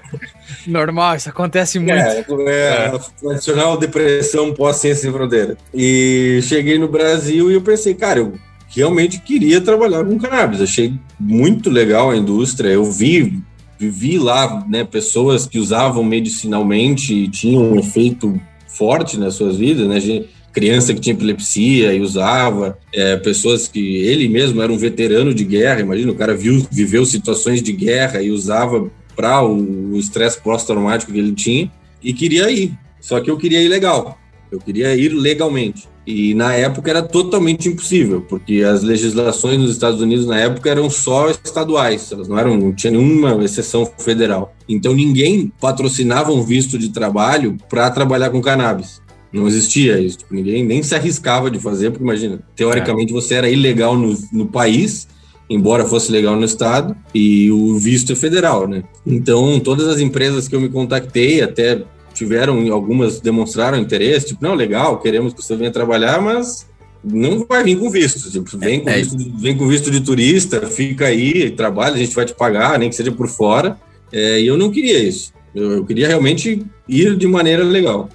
Normal, 0.66 1.16
isso 1.16 1.30
acontece 1.30 1.78
muito. 1.78 1.92
É, 1.92 2.24
é, 2.46 2.86
a 2.86 2.98
tradicional 2.98 3.78
depressão 3.78 4.52
pós-ciência 4.52 5.02
sem 5.02 5.12
fronteira. 5.12 5.56
E 5.72 6.40
cheguei 6.42 6.78
no 6.78 6.88
Brasil 6.88 7.50
e 7.50 7.54
eu 7.54 7.62
pensei, 7.62 7.94
cara, 7.94 8.18
eu 8.18 8.34
realmente 8.68 9.20
queria 9.20 9.60
trabalhar 9.60 10.04
com 10.04 10.18
cannabis. 10.18 10.60
Achei 10.60 10.94
muito 11.18 11.70
legal 11.70 12.10
a 12.10 12.16
indústria. 12.16 12.68
Eu 12.68 12.84
vi, 12.84 13.40
vi 13.78 14.18
lá 14.18 14.64
né, 14.68 14.84
pessoas 14.84 15.46
que 15.46 15.58
usavam 15.58 16.02
medicinalmente 16.04 17.14
e 17.14 17.28
tinham 17.28 17.72
um 17.72 17.78
efeito 17.78 18.38
forte 18.78 19.18
nas 19.18 19.34
suas 19.34 19.56
vidas, 19.56 19.88
né? 19.88 19.98
Gente, 19.98 20.28
criança 20.52 20.94
que 20.94 21.00
tinha 21.00 21.14
epilepsia 21.14 21.92
e 21.92 22.00
usava, 22.00 22.78
é, 22.94 23.16
pessoas 23.16 23.68
que 23.68 23.96
ele 23.98 24.28
mesmo 24.28 24.62
era 24.62 24.72
um 24.72 24.78
veterano 24.78 25.34
de 25.34 25.44
guerra, 25.44 25.80
imagina, 25.80 26.12
o 26.12 26.14
cara 26.14 26.34
viu, 26.34 26.66
viveu 26.70 27.04
situações 27.04 27.60
de 27.60 27.72
guerra 27.72 28.22
e 28.22 28.30
usava 28.30 28.90
para 29.14 29.44
o 29.44 29.96
estresse 29.98 30.40
pós-traumático 30.40 31.12
que 31.12 31.18
ele 31.18 31.32
tinha 31.32 31.70
e 32.02 32.12
queria 32.12 32.50
ir. 32.50 32.72
Só 33.00 33.20
que 33.20 33.30
eu 33.30 33.36
queria 33.36 33.60
ir 33.60 33.68
legal, 33.68 34.16
eu 34.50 34.58
queria 34.58 34.94
ir 34.96 35.08
legalmente. 35.10 35.88
E 36.10 36.32
na 36.32 36.54
época 36.54 36.88
era 36.88 37.02
totalmente 37.02 37.68
impossível, 37.68 38.22
porque 38.22 38.62
as 38.62 38.82
legislações 38.82 39.58
nos 39.58 39.72
Estados 39.72 40.00
Unidos 40.00 40.24
na 40.24 40.40
época 40.40 40.70
eram 40.70 40.88
só 40.88 41.28
estaduais, 41.28 42.10
elas 42.10 42.26
não 42.26 42.38
eram, 42.38 42.56
não 42.56 42.72
tinha 42.72 42.90
nenhuma 42.90 43.44
exceção 43.44 43.84
federal. 43.98 44.54
Então 44.66 44.94
ninguém 44.94 45.52
patrocinava 45.60 46.32
um 46.32 46.42
visto 46.42 46.78
de 46.78 46.88
trabalho 46.88 47.58
para 47.68 47.90
trabalhar 47.90 48.30
com 48.30 48.40
cannabis. 48.40 49.02
Não 49.30 49.46
existia 49.46 50.00
isso. 50.00 50.16
Tipo, 50.16 50.34
ninguém 50.34 50.64
nem 50.64 50.82
se 50.82 50.94
arriscava 50.94 51.50
de 51.50 51.60
fazer, 51.60 51.90
porque 51.90 52.04
imagina, 52.04 52.40
teoricamente 52.56 53.12
você 53.12 53.34
era 53.34 53.50
ilegal 53.50 53.94
no, 53.94 54.16
no 54.32 54.46
país, 54.46 55.06
embora 55.50 55.84
fosse 55.84 56.10
legal 56.10 56.36
no 56.36 56.44
estado, 56.46 56.96
e 57.14 57.50
o 57.50 57.76
visto 57.76 58.12
é 58.12 58.16
federal, 58.16 58.66
né? 58.66 58.82
Então, 59.06 59.60
todas 59.60 59.86
as 59.86 60.00
empresas 60.00 60.48
que 60.48 60.56
eu 60.56 60.60
me 60.60 60.70
contactei, 60.70 61.42
até 61.42 61.84
tiveram, 62.18 62.70
algumas 62.72 63.20
demonstraram 63.20 63.78
interesse, 63.78 64.28
tipo, 64.28 64.42
não, 64.42 64.54
legal, 64.54 64.98
queremos 65.00 65.32
que 65.32 65.42
você 65.42 65.56
venha 65.56 65.70
trabalhar, 65.70 66.20
mas 66.20 66.66
não 67.02 67.46
vai 67.46 67.62
vir 67.62 67.78
com 67.78 67.88
visto. 67.88 68.30
Tipo, 68.30 68.58
vem, 68.58 68.80
com 68.80 68.90
é, 68.90 68.96
visto 68.96 69.16
vem 69.36 69.56
com 69.56 69.68
visto 69.68 69.90
de 69.90 70.00
turista, 70.00 70.66
fica 70.66 71.06
aí, 71.06 71.50
trabalha, 71.50 71.94
a 71.94 71.98
gente 71.98 72.14
vai 72.14 72.24
te 72.24 72.34
pagar, 72.34 72.78
nem 72.78 72.90
que 72.90 72.96
seja 72.96 73.12
por 73.12 73.28
fora. 73.28 73.78
É, 74.12 74.40
e 74.40 74.46
eu 74.46 74.58
não 74.58 74.70
queria 74.70 74.98
isso. 74.98 75.32
Eu, 75.54 75.72
eu, 75.72 75.84
queria 75.84 76.08
realmente 76.08 76.64
ir 76.88 77.16
de 77.16 77.26
maneira 77.26 77.62
legal. 77.62 78.08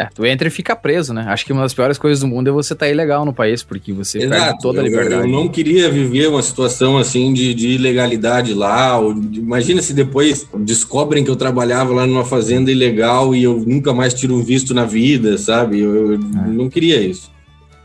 É, 0.00 0.08
tu 0.14 0.24
entra 0.24 0.48
e 0.48 0.50
fica 0.50 0.74
preso, 0.74 1.12
né? 1.12 1.26
Acho 1.28 1.44
que 1.44 1.52
uma 1.52 1.62
das 1.62 1.74
piores 1.74 1.98
coisas 1.98 2.20
do 2.20 2.26
mundo 2.26 2.48
é 2.48 2.52
você 2.52 2.72
estar 2.72 2.86
tá 2.86 2.90
ilegal 2.90 3.24
no 3.24 3.34
país, 3.34 3.62
porque 3.62 3.92
você 3.92 4.18
Exato. 4.18 4.42
perde 4.42 4.58
toda 4.60 4.80
a 4.80 4.84
liberdade. 4.84 5.14
Eu, 5.14 5.20
eu, 5.22 5.28
não 5.28 5.48
queria 5.48 5.90
viver 5.90 6.28
uma 6.28 6.42
situação 6.42 6.96
assim 6.96 7.32
de, 7.34 7.52
de 7.52 7.68
ilegalidade 7.68 8.54
lá. 8.54 8.98
Ou 8.98 9.12
de, 9.12 9.40
imagina 9.40 9.82
se 9.82 9.92
depois 9.92 10.48
descobrem 10.58 11.22
que 11.22 11.30
eu 11.30 11.36
trabalhava 11.36 11.92
lá 11.92 12.06
numa 12.06 12.24
fazenda 12.24 12.70
ilegal 12.70 13.34
e 13.34 13.44
eu 13.44 13.62
nunca 13.66 13.92
mais 13.92 14.14
tiro 14.14 14.34
um 14.34 14.42
visto 14.42 14.72
na 14.72 14.84
vida, 14.84 15.36
sabe? 15.36 15.80
Eu, 15.80 16.12
eu 16.12 16.14
é. 16.14 16.48
não 16.48 16.70
queria 16.70 16.98
isso. 17.00 17.30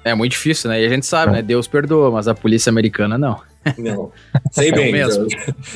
É 0.04 0.14
muito 0.14 0.32
difícil, 0.32 0.70
né? 0.70 0.82
E 0.82 0.86
a 0.86 0.90
gente 0.90 1.06
sabe, 1.06 1.34
né? 1.34 1.42
Deus 1.42 1.68
perdoa, 1.68 2.12
mas 2.12 2.28
a 2.28 2.36
polícia 2.36 2.70
americana 2.70 3.18
não. 3.18 3.42
Não. 3.78 4.12
Sei 4.52 4.72
bem. 4.72 4.96
É 4.96 5.10
já, 5.10 5.26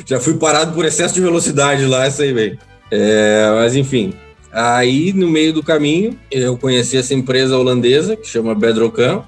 já, 0.05 0.19
fui 0.19 0.35
parado 0.35 0.71
por 0.73 0.85
excesso 0.85 1.15
de 1.15 1.21
velocidade 1.21 1.83
lá, 1.85 2.09
sei 2.09 2.31
bem. 2.31 2.59
É, 2.91 3.51
mas 3.55 3.75
enfim, 3.75 4.13
Aí, 4.51 5.13
no 5.13 5.27
meio 5.29 5.53
do 5.53 5.63
caminho, 5.63 6.17
eu 6.31 6.57
conheci 6.57 6.97
essa 6.97 7.13
empresa 7.13 7.57
holandesa 7.57 8.15
que 8.15 8.27
chama 8.27 8.55
Bedrocan, 8.55 9.23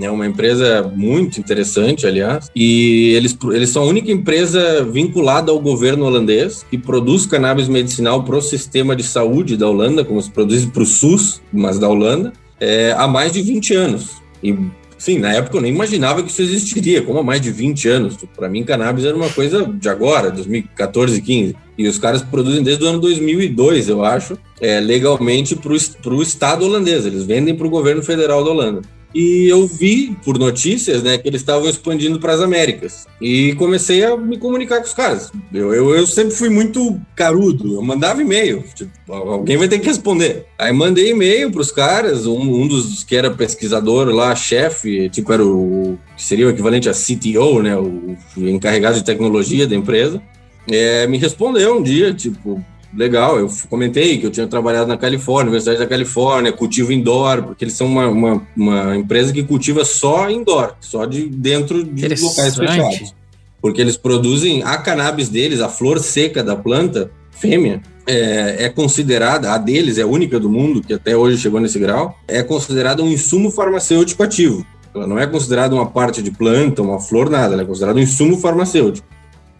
é 0.00 0.10
uma 0.10 0.26
empresa 0.26 0.90
muito 0.94 1.38
interessante, 1.38 2.06
aliás, 2.06 2.50
e 2.56 3.12
eles, 3.14 3.36
eles 3.52 3.68
são 3.68 3.82
a 3.82 3.86
única 3.86 4.10
empresa 4.10 4.82
vinculada 4.84 5.52
ao 5.52 5.60
governo 5.60 6.06
holandês 6.06 6.64
que 6.70 6.78
produz 6.78 7.26
cannabis 7.26 7.68
medicinal 7.68 8.24
para 8.24 8.36
o 8.36 8.40
sistema 8.40 8.96
de 8.96 9.02
saúde 9.02 9.56
da 9.56 9.68
Holanda, 9.68 10.02
como 10.02 10.22
se 10.22 10.30
produz 10.30 10.64
para 10.64 10.82
o 10.82 10.86
SUS, 10.86 11.42
mas 11.52 11.78
da 11.78 11.88
Holanda, 11.88 12.32
é, 12.58 12.94
há 12.96 13.06
mais 13.06 13.32
de 13.32 13.42
20 13.42 13.74
anos. 13.74 14.22
E 14.42 14.56
Sim, 15.02 15.18
na 15.18 15.32
época 15.32 15.56
eu 15.56 15.60
nem 15.60 15.74
imaginava 15.74 16.22
que 16.22 16.30
isso 16.30 16.42
existiria, 16.42 17.02
como 17.02 17.18
há 17.18 17.24
mais 17.24 17.40
de 17.40 17.50
20 17.50 17.88
anos. 17.88 18.16
Para 18.36 18.48
mim, 18.48 18.62
cannabis 18.62 19.04
era 19.04 19.16
uma 19.16 19.28
coisa 19.28 19.66
de 19.66 19.88
agora, 19.88 20.30
2014, 20.30 21.20
15. 21.20 21.56
E 21.76 21.88
os 21.88 21.98
caras 21.98 22.22
produzem 22.22 22.62
desde 22.62 22.84
o 22.84 22.86
ano 22.86 23.00
2002, 23.00 23.88
eu 23.88 24.04
acho, 24.04 24.38
é, 24.60 24.78
legalmente 24.78 25.56
para 25.56 25.72
o 25.72 26.22
Estado 26.22 26.64
holandês. 26.64 27.04
Eles 27.04 27.24
vendem 27.24 27.52
para 27.52 27.66
o 27.66 27.70
governo 27.70 28.00
federal 28.00 28.44
da 28.44 28.50
Holanda 28.52 28.82
e 29.14 29.48
eu 29.48 29.66
vi 29.66 30.16
por 30.24 30.38
notícias, 30.38 31.02
né, 31.02 31.18
que 31.18 31.28
eles 31.28 31.40
estavam 31.40 31.68
expandindo 31.68 32.18
para 32.18 32.32
as 32.32 32.40
Américas. 32.40 33.06
E 33.20 33.54
comecei 33.54 34.04
a 34.04 34.16
me 34.16 34.38
comunicar 34.38 34.78
com 34.78 34.86
os 34.86 34.94
caras. 34.94 35.30
Eu, 35.52 35.74
eu, 35.74 35.94
eu 35.94 36.06
sempre 36.06 36.34
fui 36.34 36.48
muito 36.48 37.00
carudo, 37.14 37.74
eu 37.74 37.82
mandava 37.82 38.22
e-mail, 38.22 38.64
tipo, 38.74 38.90
alguém 39.12 39.56
vai 39.56 39.68
ter 39.68 39.78
que 39.78 39.86
responder. 39.86 40.46
Aí 40.58 40.72
mandei 40.72 41.10
e-mail 41.10 41.50
para 41.50 41.60
os 41.60 41.70
caras, 41.70 42.26
um, 42.26 42.40
um, 42.40 42.66
dos 42.66 43.04
que 43.04 43.16
era 43.16 43.30
pesquisador 43.30 44.08
lá, 44.08 44.34
chefe, 44.34 45.08
tipo 45.10 45.32
era 45.32 45.44
o 45.44 45.98
que 46.16 46.22
seria 46.22 46.46
o 46.46 46.50
equivalente 46.50 46.88
a 46.88 46.92
CTO, 46.92 47.62
né, 47.62 47.76
o, 47.76 48.16
encarregado 48.36 48.96
de 48.96 49.04
tecnologia 49.04 49.66
da 49.66 49.76
empresa. 49.76 50.22
É, 50.68 51.06
me 51.08 51.18
respondeu 51.18 51.76
um 51.76 51.82
dia, 51.82 52.14
tipo, 52.14 52.64
legal. 52.94 53.38
Eu 53.38 53.50
comentei 53.68 54.18
que 54.18 54.26
eu 54.26 54.30
tinha 54.30 54.46
trabalhado 54.46 54.86
na 54.86 54.96
Califórnia, 54.96 55.50
Universidade 55.50 55.78
da 55.78 55.86
Califórnia, 55.86 56.52
cultivo 56.52 56.92
indoor, 56.92 57.42
porque 57.42 57.64
eles 57.64 57.74
são 57.74 57.86
uma, 57.86 58.08
uma, 58.08 58.46
uma 58.56 58.96
empresa 58.96 59.32
que 59.32 59.42
cultiva 59.42 59.84
só 59.84 60.30
indoor, 60.30 60.74
só 60.80 61.04
de 61.04 61.28
dentro 61.28 61.82
de 61.82 62.08
locais 62.22 62.56
fechados. 62.56 63.14
Porque 63.60 63.80
eles 63.80 63.96
produzem 63.96 64.62
a 64.64 64.76
cannabis 64.76 65.28
deles, 65.28 65.60
a 65.60 65.68
flor 65.68 66.00
seca 66.00 66.42
da 66.42 66.56
planta, 66.56 67.10
fêmea, 67.30 67.80
é, 68.06 68.64
é, 68.64 68.68
considerada, 68.68 69.52
a 69.52 69.58
deles 69.58 69.98
é 69.98 70.02
a 70.02 70.06
única 70.06 70.38
do 70.38 70.50
mundo 70.50 70.82
que 70.82 70.92
até 70.92 71.16
hoje 71.16 71.38
chegou 71.38 71.60
nesse 71.60 71.78
grau, 71.78 72.18
é 72.26 72.42
considerada 72.42 73.02
um 73.02 73.08
insumo 73.08 73.50
farmacêutico 73.50 74.22
ativo. 74.22 74.66
Ela 74.94 75.06
não 75.06 75.18
é 75.18 75.26
considerada 75.26 75.74
uma 75.74 75.86
parte 75.86 76.20
de 76.20 76.30
planta, 76.30 76.82
uma 76.82 77.00
flor, 77.00 77.30
nada, 77.30 77.54
ela 77.54 77.62
é 77.62 77.64
considerada 77.64 77.98
um 77.98 78.02
insumo 78.02 78.36
farmacêutico. 78.36 79.06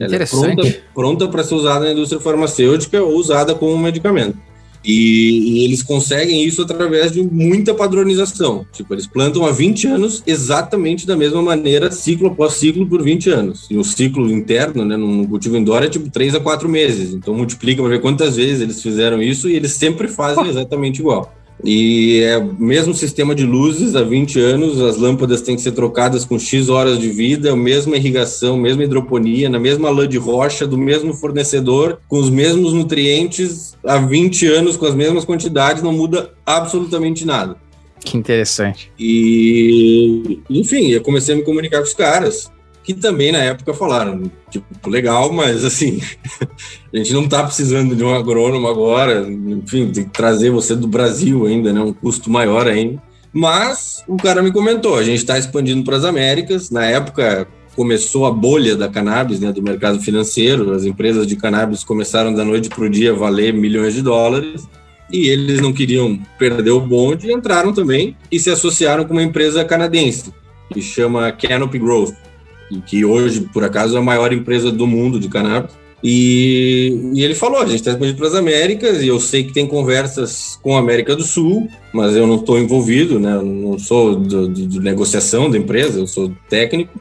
Ela 0.04 0.16
é 0.16 0.26
pronta, 0.94 1.28
para 1.28 1.44
ser 1.44 1.54
usada 1.54 1.85
na 1.85 1.92
indústria 1.92 2.21
farmacêutica 2.21 3.02
ou 3.02 3.16
usada 3.16 3.54
como 3.54 3.76
medicamento. 3.78 4.37
E, 4.85 5.61
e, 5.61 5.64
eles 5.64 5.82
conseguem 5.82 6.44
isso 6.44 6.62
através 6.62 7.12
de 7.12 7.23
muita 7.23 7.73
padronização. 7.73 8.66
Tipo, 8.73 8.94
eles 8.94 9.06
plantam 9.06 9.47
há 9.47 9.52
20 9.52 9.87
anos 9.87 10.23
exatamente 10.26 11.06
da 11.06 11.16
mesma 11.16 11.40
maneira, 11.40 11.90
ciclo 11.92 12.28
após 12.28 12.54
ciclo, 12.54 12.87
por 12.87 13.02
20 13.02 13.30
anos. 13.30 13.66
E 13.71 13.76
o 13.76 13.85
ciclo 13.85 14.28
interno, 14.30 14.85
né, 14.85 14.97
no 14.97 15.26
cultivo 15.28 15.56
indoor, 15.56 15.85
é 15.85 15.88
tipo 15.88 16.11
3 16.11 16.35
a 16.35 16.40
4 16.40 16.68
meses. 16.68 17.14
Então 17.14 17.32
multiplica 17.35 17.80
para 17.80 17.90
ver 17.90 18.00
quantas 18.00 18.37
vezes 18.37 18.61
eles 18.61 18.82
fizeram 18.82 19.23
isso 19.23 19.49
e 19.49 19.54
eles 19.54 19.73
sempre 19.73 20.09
fazem 20.09 20.49
exatamente 20.49 20.99
igual. 21.00 21.32
E 21.64 22.21
é 22.23 22.38
o 22.38 22.54
mesmo 22.59 22.92
sistema 22.92 23.35
de 23.35 23.45
luzes 23.45 23.95
há 23.95 24.02
20 24.02 24.40
anos, 24.40 24.81
as 24.81 24.97
lâmpadas 24.97 25.42
têm 25.42 25.54
que 25.54 25.62
ser 25.62 25.73
trocadas 25.73 26.25
com 26.25 26.38
X 26.38 26.69
horas 26.69 26.99
de 26.99 27.09
vida, 27.09 27.52
a 27.52 27.57
mesma 27.57 27.97
irrigação, 27.97 28.57
mesma 28.57 28.85
hidroponia, 28.85 29.49
na 29.49 29.61
mesma 29.61 29.90
lã 29.90 30.09
de 30.09 30.19
rocha, 30.19 30.66
do 30.66 30.76
mesmo 30.76 31.14
fornecedor, 31.14 32.00
com 32.09 32.19
os 32.19 32.31
mesmos 32.31 32.73
nutrientes 32.73 33.76
há 33.85 33.99
20 33.99 34.47
anos, 34.49 34.76
com 34.76 34.87
as 34.87 34.95
mesmas 34.95 35.25
quantidades, 35.25 35.83
não 35.83 35.92
muda 35.92 36.33
absolutamente 36.45 37.25
nada. 37.25 37.57
Que 38.00 38.16
interessante. 38.16 38.90
E, 38.99 40.40
enfim, 40.50 40.88
eu 40.88 41.00
comecei 41.00 41.35
a 41.35 41.38
me 41.38 41.45
comunicar 41.45 41.78
com 41.78 41.85
os 41.85 41.95
caras 41.95 42.50
que 42.82 42.94
também 42.94 43.30
na 43.30 43.38
época 43.38 43.72
falaram, 43.72 44.30
tipo, 44.50 44.90
legal, 44.90 45.32
mas 45.32 45.64
assim, 45.64 46.00
a 46.92 46.96
gente 46.96 47.12
não 47.12 47.24
está 47.24 47.42
precisando 47.44 47.94
de 47.94 48.02
um 48.02 48.14
agrônomo 48.14 48.66
agora, 48.66 49.26
enfim, 49.28 49.90
tem 49.90 50.04
que 50.04 50.10
trazer 50.10 50.50
você 50.50 50.74
do 50.74 50.88
Brasil 50.88 51.46
ainda, 51.46 51.72
né, 51.72 51.80
um 51.80 51.92
custo 51.92 52.30
maior 52.30 52.66
ainda. 52.66 53.00
Mas 53.32 54.04
o 54.06 54.16
cara 54.16 54.42
me 54.42 54.52
comentou, 54.52 54.96
a 54.96 55.02
gente 55.02 55.18
está 55.18 55.38
expandindo 55.38 55.84
para 55.84 55.96
as 55.96 56.04
Américas, 56.04 56.70
na 56.70 56.84
época 56.84 57.46
começou 57.74 58.26
a 58.26 58.30
bolha 58.30 58.76
da 58.76 58.88
cannabis, 58.88 59.40
né, 59.40 59.52
do 59.52 59.62
mercado 59.62 60.00
financeiro, 60.00 60.72
as 60.72 60.84
empresas 60.84 61.26
de 61.26 61.36
cannabis 61.36 61.84
começaram 61.84 62.34
da 62.34 62.44
noite 62.44 62.68
para 62.68 62.84
o 62.84 62.90
dia 62.90 63.14
valer 63.14 63.54
milhões 63.54 63.94
de 63.94 64.02
dólares, 64.02 64.68
e 65.10 65.28
eles 65.28 65.60
não 65.60 65.72
queriam 65.72 66.18
perder 66.38 66.70
o 66.70 66.80
bonde, 66.80 67.32
entraram 67.32 67.72
também 67.72 68.16
e 68.30 68.38
se 68.38 68.50
associaram 68.50 69.04
com 69.04 69.12
uma 69.12 69.22
empresa 69.22 69.64
canadense, 69.64 70.32
que 70.72 70.82
chama 70.82 71.30
Canopy 71.32 71.78
Growth 71.78 72.14
que 72.81 73.05
hoje, 73.05 73.43
por 73.52 73.64
acaso, 73.64 73.97
é 73.97 73.99
a 73.99 74.02
maior 74.02 74.33
empresa 74.33 74.71
do 74.71 74.87
mundo 74.87 75.19
de 75.21 75.29
cannabis. 75.29 75.73
E, 76.02 77.12
e 77.14 77.23
ele 77.23 77.35
falou: 77.35 77.61
a 77.61 77.67
gente 77.67 77.76
está 77.76 77.93
expandindo 77.93 78.19
para 78.19 78.26
as 78.26 78.35
Américas 78.35 79.02
e 79.02 79.09
eu 79.09 79.21
sei 79.21 79.45
que 79.45 79.52
tem 79.52 79.67
conversas 79.67 80.59
com 80.62 80.76
a 80.76 80.81
América 80.81 81.14
do 81.14 81.23
Sul, 81.23 81.69
mas 81.93 82.17
eu 82.17 82.26
não 82.26 82.37
estou 82.37 82.59
envolvido, 82.59 83.21
né? 83.21 83.41
Não 83.41 83.79
sou 83.79 84.17
de 84.17 84.81
negociação 84.81 85.49
da 85.49 85.57
empresa, 85.57 86.00
eu 86.00 86.07
sou 86.07 86.33
técnico. 86.49 87.00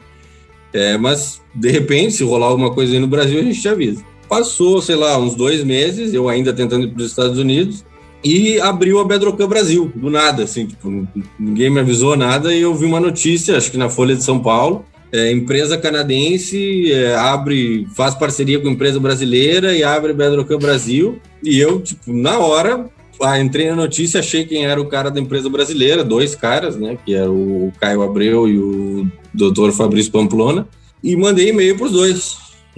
É, 0.72 0.96
mas 0.96 1.40
de 1.54 1.70
repente, 1.70 2.14
se 2.14 2.24
rolar 2.24 2.46
alguma 2.46 2.72
coisa 2.72 2.92
aí 2.92 2.98
no 2.98 3.06
Brasil, 3.06 3.40
a 3.40 3.42
gente 3.42 3.60
te 3.60 3.68
avisa. 3.68 4.02
Passou, 4.28 4.80
sei 4.80 4.96
lá, 4.96 5.18
uns 5.18 5.34
dois 5.34 5.62
meses, 5.62 6.14
eu 6.14 6.28
ainda 6.28 6.52
tentando 6.52 6.84
ir 6.84 6.88
para 6.88 7.02
os 7.02 7.10
Estados 7.10 7.38
Unidos, 7.38 7.84
e 8.24 8.60
abriu 8.60 9.00
a 9.00 9.04
Bedrocan 9.04 9.48
Brasil, 9.48 9.92
do 9.94 10.08
nada, 10.08 10.44
assim, 10.44 10.66
tipo, 10.66 11.06
ninguém 11.38 11.68
me 11.68 11.80
avisou 11.80 12.16
nada, 12.16 12.54
e 12.54 12.62
eu 12.62 12.74
vi 12.74 12.86
uma 12.86 13.00
notícia, 13.00 13.56
acho 13.56 13.70
que 13.70 13.76
na 13.76 13.90
Folha 13.90 14.14
de 14.14 14.22
São 14.22 14.38
Paulo, 14.38 14.84
é, 15.12 15.30
empresa 15.30 15.76
canadense 15.76 16.90
é, 16.90 17.14
abre, 17.14 17.86
faz 17.94 18.14
parceria 18.14 18.58
com 18.58 18.68
empresa 18.68 18.98
brasileira 18.98 19.76
e 19.76 19.84
abre 19.84 20.14
Bedrocan 20.14 20.58
Brasil. 20.58 21.20
E 21.42 21.58
eu, 21.58 21.80
tipo, 21.82 22.12
na 22.12 22.38
hora, 22.38 22.88
ah, 23.20 23.38
entrei 23.38 23.68
na 23.68 23.76
notícia, 23.76 24.20
achei 24.20 24.44
quem 24.44 24.64
era 24.64 24.80
o 24.80 24.86
cara 24.86 25.10
da 25.10 25.20
empresa 25.20 25.50
brasileira, 25.50 26.02
dois 26.02 26.34
caras, 26.34 26.76
né? 26.76 26.96
Que 27.04 27.14
era 27.14 27.30
o 27.30 27.70
Caio 27.78 28.02
Abreu 28.02 28.48
e 28.48 28.58
o 28.58 29.06
doutor 29.34 29.70
Fabrício 29.72 30.10
Pamplona, 30.10 30.66
e 31.04 31.14
mandei 31.14 31.50
e-mail 31.50 31.76
para 31.76 31.86
os 31.86 31.92
dois. 31.92 32.36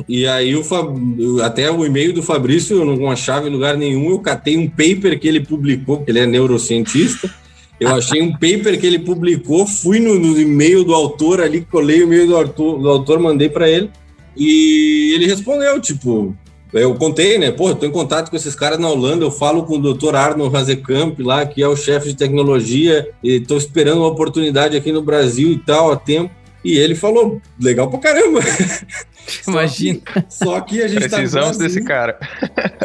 E 0.09 0.27
aí 0.27 0.57
o 0.57 0.65
Fab... 0.65 0.93
até 1.41 1.71
o 1.71 1.87
e-mail 1.87 2.13
do 2.13 2.23
Fabrício 2.23 2.79
eu 2.79 2.85
não 2.85 3.09
achava 3.09 3.49
em 3.49 3.53
lugar 3.53 3.77
nenhum, 3.77 4.11
eu 4.11 4.19
catei 4.19 4.57
um 4.57 4.69
paper 4.69 5.21
que 5.21 5.29
ele 5.29 5.39
publicou, 5.39 5.99
porque 5.99 6.11
ele 6.11 6.19
é 6.19 6.27
neurocientista 6.27 7.33
eu 7.81 7.89
achei 7.95 8.23
um 8.23 8.33
paper 8.33 8.79
que 8.79 8.87
ele 8.87 8.99
publicou, 8.99 9.67
fui 9.67 9.99
no, 9.99 10.19
no 10.19 10.39
e-mail 10.41 10.85
do 10.85 10.95
autor 10.95 11.41
ali, 11.41 11.63
colei 11.63 12.01
o 12.01 12.05
e-mail 12.05 12.27
do 12.27 12.37
autor, 12.37 12.79
do 12.79 12.89
autor 12.89 13.19
mandei 13.19 13.49
para 13.49 13.69
ele, 13.69 13.91
e 14.37 15.13
ele 15.15 15.27
respondeu, 15.27 15.81
tipo, 15.81 16.37
eu 16.73 16.95
contei, 16.97 17.39
né? 17.39 17.53
Pô, 17.53 17.69
eu 17.69 17.75
tô 17.75 17.87
em 17.87 17.91
contato 17.91 18.31
com 18.31 18.37
esses 18.37 18.55
caras 18.55 18.79
na 18.79 18.89
Holanda, 18.89 19.25
eu 19.25 19.31
falo 19.31 19.65
com 19.65 19.79
o 19.79 19.95
Dr. 19.95 20.15
Arno 20.17 20.55
Hazekamp 20.55 21.19
lá, 21.21 21.47
que 21.47 21.63
é 21.63 21.69
o 21.69 21.77
chefe 21.77 22.09
de 22.09 22.17
tecnologia, 22.17 23.09
e 23.23 23.39
tô 23.41 23.57
esperando 23.57 23.99
uma 23.99 24.09
oportunidade 24.09 24.77
aqui 24.77 24.91
no 24.91 25.03
Brasil 25.03 25.53
e 25.53 25.59
tal, 25.59 25.93
há 25.93 25.97
tempo. 25.97 26.35
E 26.65 26.79
ele 26.79 26.95
falou, 26.95 27.43
legal 27.61 27.91
pra 27.91 27.99
caramba. 27.99 28.41
Imagina. 29.47 30.01
Só 30.07 30.13
que, 30.23 30.45
só 30.45 30.61
que 30.61 30.83
a 30.83 30.89
gente 30.89 31.09
tá 31.09 31.17
Precisamos 31.19 31.57
tá 31.57 31.65
desse 31.65 31.83
cara. 31.83 32.19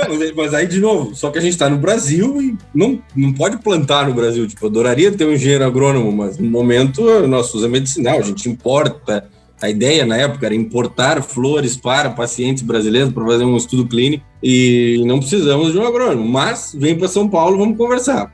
Não, 0.08 0.36
mas 0.36 0.54
aí, 0.54 0.68
de 0.68 0.80
novo, 0.80 1.16
só 1.16 1.32
que 1.32 1.38
a 1.38 1.42
gente 1.42 1.58
tá 1.58 1.70
no 1.70 1.78
Brasil 1.78 2.42
e 2.42 2.58
não, 2.74 3.02
não 3.16 3.32
pode 3.34 3.58
plantar 3.58 4.08
no 4.08 4.14
Brasil. 4.14 4.48
Tipo, 4.48 4.66
eu 4.66 4.70
adoraria 4.70 5.12
ter 5.12 5.26
um 5.26 5.34
engenheiro 5.34 5.64
agrônomo, 5.64 6.12
mas 6.12 6.38
no 6.38 6.50
momento 6.50 7.26
nós 7.28 7.54
usamos 7.54 7.72
medicinal, 7.72 8.20
a 8.20 8.24
gente 8.24 8.50
importa. 8.50 9.30
A 9.62 9.70
ideia 9.70 10.06
na 10.06 10.16
época 10.16 10.46
era 10.46 10.56
importar 10.56 11.22
flores 11.22 11.76
para 11.76 12.10
pacientes 12.12 12.64
brasileiros 12.64 13.12
para 13.12 13.26
fazer 13.26 13.44
um 13.44 13.58
estudo 13.58 13.86
clínico 13.86 14.24
e 14.42 15.04
não 15.06 15.20
precisamos 15.20 15.74
de 15.74 15.78
um 15.78 15.86
agrônomo. 15.86 16.26
Mas 16.26 16.74
vem 16.78 16.98
para 16.98 17.10
São 17.10 17.28
Paulo, 17.28 17.58
vamos 17.58 17.78
conversar. 17.78 18.34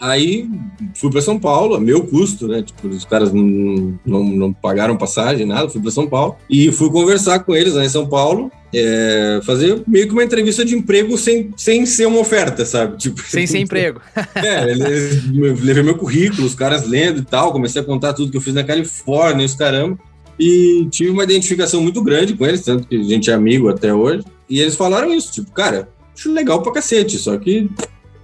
Aí 0.00 0.48
fui 0.94 1.10
para 1.10 1.22
São 1.22 1.38
Paulo, 1.38 1.74
a 1.74 1.80
meu 1.80 2.04
custo, 2.06 2.46
né? 2.46 2.62
Tipo, 2.62 2.88
os 2.88 3.04
caras 3.04 3.32
não, 3.32 3.98
não, 4.04 4.24
não 4.24 4.52
pagaram 4.52 4.96
passagem, 4.96 5.46
nada, 5.46 5.68
fui 5.68 5.80
para 5.80 5.90
São 5.90 6.06
Paulo 6.06 6.36
e 6.50 6.70
fui 6.70 6.90
conversar 6.90 7.40
com 7.40 7.54
eles 7.54 7.74
lá 7.74 7.84
em 7.84 7.88
São 7.88 8.06
Paulo. 8.06 8.50
é, 8.74 9.40
fazer 9.42 9.82
meio 9.86 10.06
que 10.06 10.12
uma 10.12 10.24
entrevista 10.24 10.64
de 10.64 10.74
emprego 10.74 11.16
sem, 11.16 11.50
sem 11.56 11.86
ser 11.86 12.06
uma 12.06 12.20
oferta, 12.20 12.66
sabe? 12.66 12.98
Tipo, 13.06 13.22
sem 13.22 13.46
ser 13.46 13.58
emprego. 13.58 14.00
é, 14.34 14.64
levei 15.34 15.82
meu 15.82 15.96
currículo, 15.96 16.46
os 16.46 16.54
caras 16.54 16.86
lendo 16.86 17.20
e 17.20 17.24
tal, 17.24 17.52
comecei 17.52 17.80
a 17.80 17.84
contar 17.84 18.12
tudo 18.12 18.30
que 18.30 18.36
eu 18.36 18.42
fiz 18.42 18.52
na 18.52 18.64
Califórnia, 18.64 19.46
os 19.46 19.54
caramba. 19.54 19.98
E 20.38 20.86
tive 20.90 21.10
uma 21.10 21.24
identificação 21.24 21.80
muito 21.80 22.02
grande 22.02 22.34
com 22.34 22.44
eles, 22.44 22.60
tanto 22.60 22.86
que 22.86 22.96
a 22.96 23.02
gente 23.02 23.30
é 23.30 23.32
amigo 23.34 23.70
até 23.70 23.94
hoje. 23.94 24.22
E 24.50 24.60
eles 24.60 24.76
falaram 24.76 25.12
isso, 25.14 25.32
tipo, 25.32 25.50
cara, 25.52 25.88
acho 26.14 26.30
legal 26.30 26.62
pra 26.62 26.72
cacete, 26.72 27.18
só 27.18 27.36
que 27.38 27.70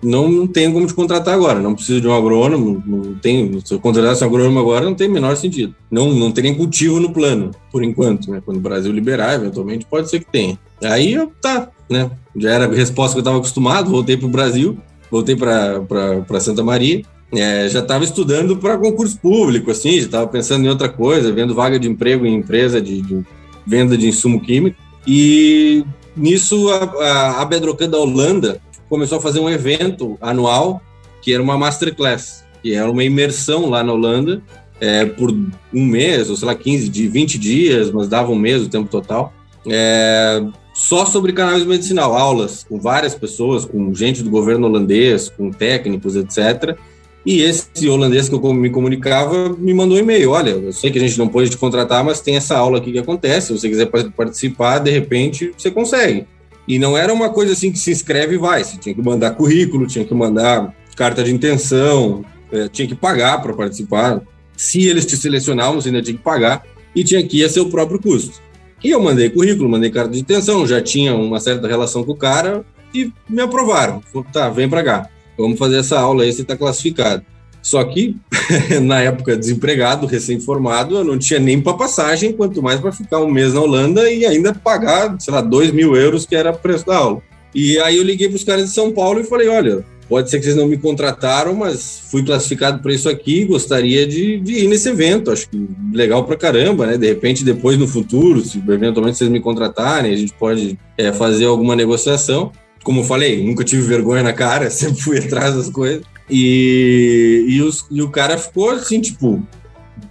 não, 0.02 0.28
não 0.28 0.46
tenho 0.48 0.72
como 0.72 0.86
te 0.86 0.94
contratar 0.94 1.34
agora, 1.34 1.60
não 1.60 1.74
preciso 1.74 2.00
de 2.00 2.08
um 2.08 2.14
agrônomo, 2.14 2.82
não 2.84 3.14
tem, 3.14 3.60
se 3.64 3.72
eu 3.72 3.78
contratasse 3.78 4.24
um 4.24 4.26
agrônomo 4.26 4.58
agora, 4.58 4.84
não 4.84 4.94
tem 4.94 5.08
o 5.08 5.12
menor 5.12 5.36
sentido. 5.36 5.74
Não, 5.88 6.12
não 6.12 6.32
tem 6.32 6.44
nem 6.44 6.54
cultivo 6.54 6.98
no 6.98 7.12
plano, 7.12 7.52
por 7.70 7.84
enquanto, 7.84 8.30
né? 8.30 8.42
Quando 8.44 8.56
o 8.56 8.60
Brasil 8.60 8.90
liberar, 8.92 9.34
eventualmente 9.34 9.86
pode 9.86 10.10
ser 10.10 10.18
que 10.18 10.30
tenha. 10.30 10.58
Aí, 10.82 11.16
tá, 11.40 11.68
né? 11.88 12.10
Já 12.34 12.50
era 12.50 12.64
a 12.64 12.74
resposta 12.74 13.14
que 13.14 13.18
eu 13.18 13.22
estava 13.22 13.38
acostumado, 13.38 13.90
voltei 13.90 14.16
para 14.16 14.26
o 14.26 14.30
Brasil, 14.30 14.76
voltei 15.08 15.36
para 15.36 16.40
Santa 16.40 16.64
Maria, 16.64 17.02
é, 17.32 17.68
já 17.68 17.78
estava 17.78 18.02
estudando 18.02 18.56
para 18.56 18.76
concurso 18.76 19.18
público, 19.18 19.70
assim, 19.70 20.00
já 20.00 20.06
estava 20.06 20.26
pensando 20.26 20.64
em 20.64 20.68
outra 20.68 20.88
coisa, 20.88 21.32
vendo 21.32 21.54
vaga 21.54 21.78
de 21.78 21.88
emprego 21.88 22.26
em 22.26 22.34
empresa 22.34 22.80
de, 22.80 23.00
de 23.00 23.22
venda 23.64 23.96
de 23.96 24.08
insumo 24.08 24.40
químico, 24.40 24.76
e 25.06 25.84
nisso 26.16 26.68
a, 26.70 26.84
a, 27.04 27.42
a 27.42 27.44
Bedrocan 27.44 27.88
da 27.88 27.98
Holanda 27.98 28.60
começou 28.92 29.16
a 29.16 29.20
fazer 29.22 29.40
um 29.40 29.48
evento 29.48 30.18
anual 30.20 30.82
que 31.22 31.32
era 31.32 31.42
uma 31.42 31.56
masterclass, 31.56 32.44
que 32.62 32.74
era 32.74 32.90
uma 32.90 33.02
imersão 33.02 33.70
lá 33.70 33.82
na 33.82 33.90
Holanda 33.90 34.42
é, 34.78 35.06
por 35.06 35.30
um 35.30 35.86
mês, 35.86 36.28
ou 36.28 36.36
sei 36.36 36.46
lá, 36.46 36.54
15, 36.54 36.90
de 36.90 37.08
20 37.08 37.38
dias, 37.38 37.90
mas 37.90 38.06
dava 38.06 38.30
um 38.30 38.36
mês 38.36 38.60
o 38.60 38.68
tempo 38.68 38.90
total, 38.90 39.32
é, 39.66 40.44
só 40.74 41.06
sobre 41.06 41.32
cannabis 41.32 41.64
medicinal, 41.64 42.14
aulas 42.14 42.66
com 42.68 42.78
várias 42.78 43.14
pessoas, 43.14 43.64
com 43.64 43.94
gente 43.94 44.22
do 44.22 44.28
governo 44.28 44.66
holandês, 44.66 45.30
com 45.30 45.50
técnicos, 45.50 46.14
etc. 46.14 46.76
E 47.24 47.40
esse 47.40 47.88
holandês 47.88 48.28
que 48.28 48.34
eu 48.34 48.52
me 48.52 48.68
comunicava 48.68 49.48
me 49.58 49.72
mandou 49.72 49.96
um 49.96 50.00
e-mail: 50.00 50.32
olha, 50.32 50.50
eu 50.50 50.72
sei 50.72 50.90
que 50.90 50.98
a 50.98 51.00
gente 51.00 51.18
não 51.18 51.28
pode 51.28 51.48
te 51.48 51.56
contratar, 51.56 52.04
mas 52.04 52.20
tem 52.20 52.36
essa 52.36 52.58
aula 52.58 52.76
aqui 52.76 52.92
que 52.92 52.98
acontece. 52.98 53.46
Se 53.46 53.58
você 53.58 53.70
quiser 53.70 53.86
participar, 53.86 54.80
de 54.80 54.90
repente 54.90 55.50
você 55.56 55.70
consegue. 55.70 56.26
E 56.66 56.78
não 56.78 56.96
era 56.96 57.12
uma 57.12 57.30
coisa 57.30 57.52
assim 57.52 57.72
que 57.72 57.78
se 57.78 57.90
inscreve 57.90 58.34
e 58.34 58.38
vai. 58.38 58.62
Você 58.62 58.76
tinha 58.76 58.94
que 58.94 59.02
mandar 59.02 59.32
currículo, 59.32 59.86
tinha 59.86 60.04
que 60.04 60.14
mandar 60.14 60.74
carta 60.96 61.24
de 61.24 61.32
intenção, 61.32 62.24
é, 62.52 62.68
tinha 62.68 62.86
que 62.86 62.94
pagar 62.94 63.40
para 63.42 63.52
participar. 63.52 64.20
Se 64.56 64.86
eles 64.86 65.06
te 65.06 65.16
selecionavam, 65.16 65.80
você 65.80 65.88
ainda 65.88 66.02
tinha 66.02 66.16
que 66.16 66.22
pagar 66.22 66.64
e 66.94 67.02
tinha 67.02 67.22
que 67.26 67.40
ir 67.40 67.44
a 67.44 67.48
seu 67.48 67.68
próprio 67.68 68.00
custo. 68.00 68.40
E 68.82 68.90
eu 68.90 69.00
mandei 69.00 69.30
currículo, 69.30 69.68
mandei 69.68 69.90
carta 69.90 70.10
de 70.10 70.20
intenção, 70.20 70.66
já 70.66 70.80
tinha 70.80 71.14
uma 71.14 71.40
certa 71.40 71.68
relação 71.68 72.04
com 72.04 72.12
o 72.12 72.16
cara 72.16 72.64
e 72.92 73.12
me 73.28 73.40
aprovaram. 73.40 74.02
Falei, 74.12 74.28
tá, 74.32 74.48
vem 74.48 74.68
para 74.68 74.82
cá, 74.82 75.08
vamos 75.38 75.58
fazer 75.58 75.78
essa 75.78 75.98
aula 75.98 76.24
aí, 76.24 76.32
você 76.32 76.42
está 76.42 76.56
classificado. 76.56 77.24
Só 77.62 77.82
que, 77.84 78.16
na 78.82 79.00
época, 79.00 79.36
desempregado, 79.36 80.06
recém-formado, 80.06 80.96
eu 80.96 81.04
não 81.04 81.16
tinha 81.16 81.38
nem 81.38 81.60
para 81.60 81.74
passagem, 81.74 82.32
quanto 82.32 82.60
mais 82.60 82.80
para 82.80 82.90
ficar 82.90 83.20
um 83.20 83.30
mês 83.30 83.54
na 83.54 83.60
Holanda 83.60 84.10
e 84.10 84.26
ainda 84.26 84.52
pagar, 84.52 85.16
sei 85.20 85.32
lá, 85.32 85.40
dois 85.40 85.70
mil 85.70 85.94
euros, 85.94 86.26
que 86.26 86.34
era 86.34 86.52
preço 86.52 86.86
da 86.86 86.96
aula. 86.96 87.22
E 87.54 87.78
aí 87.78 87.98
eu 87.98 88.02
liguei 88.02 88.28
para 88.28 88.36
os 88.36 88.44
caras 88.44 88.64
de 88.64 88.74
São 88.74 88.90
Paulo 88.90 89.20
e 89.20 89.24
falei: 89.24 89.48
olha, 89.48 89.84
pode 90.08 90.28
ser 90.28 90.38
que 90.38 90.44
vocês 90.44 90.56
não 90.56 90.66
me 90.66 90.76
contrataram, 90.76 91.54
mas 91.54 92.02
fui 92.10 92.22
classificado 92.24 92.82
para 92.82 92.92
isso 92.92 93.08
aqui, 93.08 93.44
gostaria 93.44 94.06
de, 94.06 94.40
de, 94.40 94.64
ir 94.64 94.68
nesse 94.68 94.88
evento. 94.88 95.30
Acho 95.30 95.48
que 95.48 95.68
legal 95.92 96.24
para 96.24 96.36
caramba, 96.36 96.86
né? 96.86 96.98
De 96.98 97.06
repente, 97.06 97.44
depois 97.44 97.78
no 97.78 97.86
futuro, 97.86 98.40
se 98.40 98.58
eventualmente 98.58 99.18
vocês 99.18 99.30
me 99.30 99.40
contratarem, 99.40 100.12
a 100.12 100.16
gente 100.16 100.32
pode 100.34 100.78
é, 100.98 101.12
fazer 101.12 101.46
alguma 101.46 101.76
negociação. 101.76 102.52
Como 102.82 103.00
eu 103.00 103.04
falei, 103.04 103.44
nunca 103.44 103.62
tive 103.62 103.82
vergonha 103.82 104.22
na 104.22 104.32
cara, 104.32 104.68
sempre 104.70 105.00
fui 105.00 105.18
atrás 105.18 105.54
das 105.54 105.70
coisas. 105.70 106.02
E, 106.30 107.44
e, 107.48 107.62
os, 107.62 107.86
e 107.90 108.00
o 108.00 108.10
cara 108.10 108.38
ficou 108.38 108.70
assim, 108.70 109.00
tipo, 109.00 109.42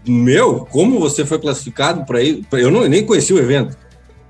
meu, 0.08 0.68
como 0.72 1.00
você 1.00 1.26
foi 1.26 1.40
classificado 1.40 2.06
para 2.06 2.22
isso? 2.22 2.42
Eu 2.52 2.72
não, 2.72 2.88
nem 2.88 3.06
conheci 3.06 3.34
o 3.34 3.40
evento. 3.40 3.78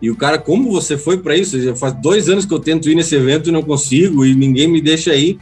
E 0.02 0.10
o 0.10 0.16
cara, 0.16 0.38
como 0.38 0.72
você 0.72 0.98
foi 0.98 1.18
para 1.20 1.36
isso? 1.36 1.62
Já 1.62 1.76
faz 1.76 1.94
dois 1.94 2.28
anos 2.28 2.46
que 2.46 2.54
eu 2.54 2.60
tento 2.60 2.90
ir 2.90 2.96
nesse 2.96 3.16
evento 3.16 3.50
e 3.50 3.52
não 3.52 3.62
consigo, 3.62 4.26
e 4.26 4.34
ninguém 4.34 4.68
me 4.68 4.82
deixa 4.82 5.14
ir. 5.16 5.38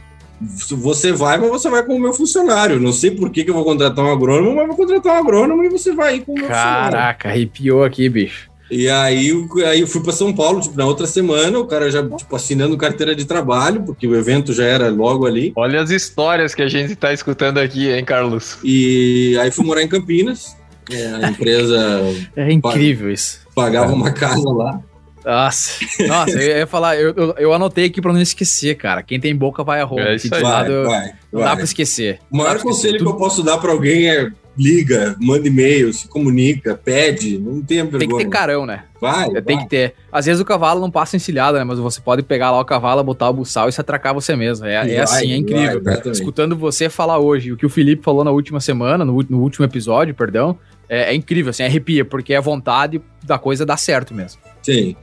Você 0.70 1.12
vai, 1.12 1.38
mas 1.38 1.50
você 1.50 1.68
vai 1.68 1.84
com 1.84 1.94
o 1.94 2.00
meu 2.00 2.12
funcionário. 2.12 2.80
Não 2.80 2.92
sei 2.92 3.10
por 3.10 3.30
que, 3.30 3.44
que 3.44 3.50
eu 3.50 3.54
vou 3.54 3.64
contratar 3.64 4.04
um 4.04 4.10
agrônomo, 4.10 4.56
mas 4.56 4.66
vou 4.66 4.76
contratar 4.76 5.14
um 5.14 5.18
agrônomo 5.18 5.64
e 5.64 5.68
você 5.68 5.92
vai 5.92 6.16
ir 6.16 6.20
com 6.20 6.32
o 6.32 6.34
meu 6.34 6.48
Caraca, 6.48 6.64
funcionário. 6.64 6.92
Caraca, 6.92 7.28
arrepiou 7.28 7.84
aqui, 7.84 8.08
bicho. 8.08 8.49
E 8.70 8.88
aí, 8.88 9.32
aí 9.66 9.80
eu 9.80 9.86
fui 9.86 10.00
para 10.02 10.12
São 10.12 10.32
Paulo, 10.32 10.60
tipo, 10.60 10.76
na 10.76 10.86
outra 10.86 11.06
semana, 11.06 11.58
o 11.58 11.66
cara 11.66 11.90
já, 11.90 12.06
tipo, 12.08 12.36
assinando 12.36 12.76
carteira 12.76 13.14
de 13.14 13.24
trabalho, 13.24 13.82
porque 13.82 14.06
o 14.06 14.14
evento 14.14 14.52
já 14.52 14.64
era 14.64 14.88
logo 14.88 15.26
ali. 15.26 15.52
Olha 15.56 15.80
as 15.80 15.90
histórias 15.90 16.54
que 16.54 16.62
a 16.62 16.68
gente 16.68 16.92
está 16.92 17.12
escutando 17.12 17.58
aqui, 17.58 17.90
hein, 17.90 18.04
Carlos? 18.04 18.58
E 18.62 19.36
aí 19.40 19.50
fui 19.50 19.64
morar 19.64 19.82
em 19.82 19.88
Campinas, 19.88 20.56
é, 20.90 21.06
a 21.24 21.30
empresa... 21.30 22.00
é 22.36 22.52
incrível 22.52 23.10
isso. 23.10 23.40
Pagava 23.54 23.92
uma 23.92 24.12
casa 24.12 24.48
lá. 24.48 24.80
Nossa, 25.24 25.84
nossa, 26.06 26.30
eu 26.30 26.58
ia 26.58 26.66
falar, 26.66 26.96
eu, 26.96 27.12
eu, 27.14 27.34
eu, 27.36 27.52
anotei 27.52 27.86
aqui 27.86 28.00
pra 28.00 28.12
não 28.12 28.20
esquecer, 28.20 28.74
cara. 28.76 29.02
Quem 29.02 29.20
tem 29.20 29.36
boca 29.36 29.62
vai 29.62 29.80
a 29.80 29.84
Roma. 29.84 30.02
É 30.02 30.16
vai, 30.16 30.40
vai, 30.42 30.84
vai, 30.84 31.12
não 31.32 31.40
dá 31.42 31.54
pra 31.54 31.64
esquecer. 31.64 32.18
O 32.30 32.36
maior 32.38 32.58
conselho 32.60 32.98
que 32.98 33.04
eu 33.04 33.16
posso 33.16 33.42
dar 33.42 33.58
pra 33.58 33.72
alguém 33.72 34.08
é 34.08 34.30
liga, 34.56 35.16
manda 35.20 35.48
e-mail, 35.48 35.92
se 35.92 36.06
comunica, 36.08 36.74
pede, 36.74 37.38
não 37.38 37.62
tem 37.62 37.78
vergonha. 37.78 37.98
Tem 37.98 38.08
que 38.08 38.24
ter 38.24 38.28
carão, 38.28 38.66
né? 38.66 38.84
Vai, 39.00 39.28
é, 39.28 39.40
Tem 39.40 39.56
vai. 39.56 39.64
que 39.64 39.70
ter. 39.70 39.94
Às 40.12 40.26
vezes 40.26 40.40
o 40.40 40.44
cavalo 40.44 40.80
não 40.80 40.90
passa 40.90 41.16
encilhada, 41.16 41.58
né? 41.58 41.64
Mas 41.64 41.78
você 41.78 42.00
pode 42.00 42.22
pegar 42.22 42.50
lá 42.50 42.60
o 42.60 42.64
cavalo, 42.64 43.02
botar 43.02 43.30
o 43.30 43.32
buçal 43.32 43.68
e 43.68 43.72
se 43.72 43.80
atracar 43.80 44.12
você 44.12 44.36
mesmo. 44.36 44.66
É, 44.66 44.74
é 44.74 45.00
assim, 45.00 45.32
é 45.32 45.36
incrível. 45.36 45.82
Vai, 45.82 46.00
Escutando 46.12 46.56
você 46.56 46.90
falar 46.90 47.18
hoje, 47.18 47.52
o 47.52 47.56
que 47.56 47.64
o 47.64 47.70
Felipe 47.70 48.02
falou 48.02 48.22
na 48.22 48.30
última 48.30 48.60
semana, 48.60 49.04
no, 49.04 49.24
no 49.28 49.40
último 49.40 49.64
episódio, 49.64 50.14
perdão, 50.14 50.58
é, 50.88 51.12
é, 51.12 51.14
incrível, 51.14 51.50
assim, 51.50 51.62
arrepia, 51.62 52.04
porque 52.04 52.34
é 52.34 52.40
vontade 52.40 53.00
da 53.24 53.38
coisa 53.38 53.64
dar 53.64 53.76
certo 53.78 54.12
mesmo. 54.12 54.40
Sim. 54.62 54.94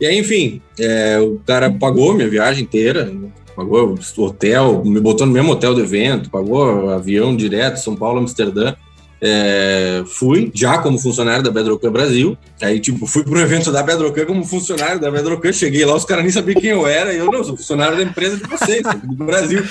E 0.00 0.06
aí, 0.06 0.18
enfim, 0.18 0.60
é, 0.78 1.18
o 1.18 1.40
cara 1.46 1.70
pagou 1.70 2.14
minha 2.14 2.28
viagem 2.28 2.64
inteira, 2.64 3.10
pagou 3.54 3.94
o 3.94 4.22
hotel, 4.22 4.84
me 4.84 5.00
botou 5.00 5.26
no 5.26 5.32
mesmo 5.32 5.52
hotel 5.52 5.74
do 5.74 5.80
evento, 5.80 6.30
pagou 6.30 6.90
avião 6.90 7.34
direto, 7.34 7.78
São 7.78 7.96
Paulo, 7.96 8.20
Amsterdã. 8.20 8.74
É, 9.20 10.04
fui 10.06 10.50
já 10.54 10.78
como 10.78 10.98
funcionário 10.98 11.42
da 11.42 11.50
Bedrocan 11.50 11.90
Brasil. 11.90 12.36
Aí, 12.60 12.78
tipo, 12.78 13.06
fui 13.06 13.24
pro 13.24 13.40
evento 13.40 13.72
da 13.72 13.82
Bedrocan 13.82 14.26
como 14.26 14.44
funcionário 14.44 15.00
da 15.00 15.10
Bedrocan. 15.10 15.52
Cheguei 15.52 15.84
lá, 15.84 15.94
os 15.94 16.04
caras 16.04 16.24
nem 16.24 16.32
sabiam 16.32 16.60
quem 16.60 16.70
eu 16.70 16.86
era. 16.86 17.12
E 17.12 17.18
eu, 17.18 17.30
não, 17.30 17.42
sou 17.42 17.56
funcionário 17.56 17.96
da 17.96 18.02
empresa 18.02 18.36
de 18.36 18.44
vocês, 18.44 18.82
do 19.04 19.24
Brasil. 19.24 19.64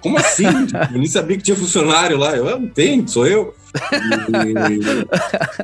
Como 0.00 0.18
assim? 0.18 0.66
Tipo, 0.66 0.78
eu 0.92 0.98
nem 0.98 1.06
sabia 1.06 1.36
que 1.36 1.42
tinha 1.42 1.56
funcionário 1.56 2.18
lá. 2.18 2.36
Eu, 2.36 2.60
não 2.60 2.68
tem, 2.68 3.06
sou 3.06 3.26
eu. 3.26 3.54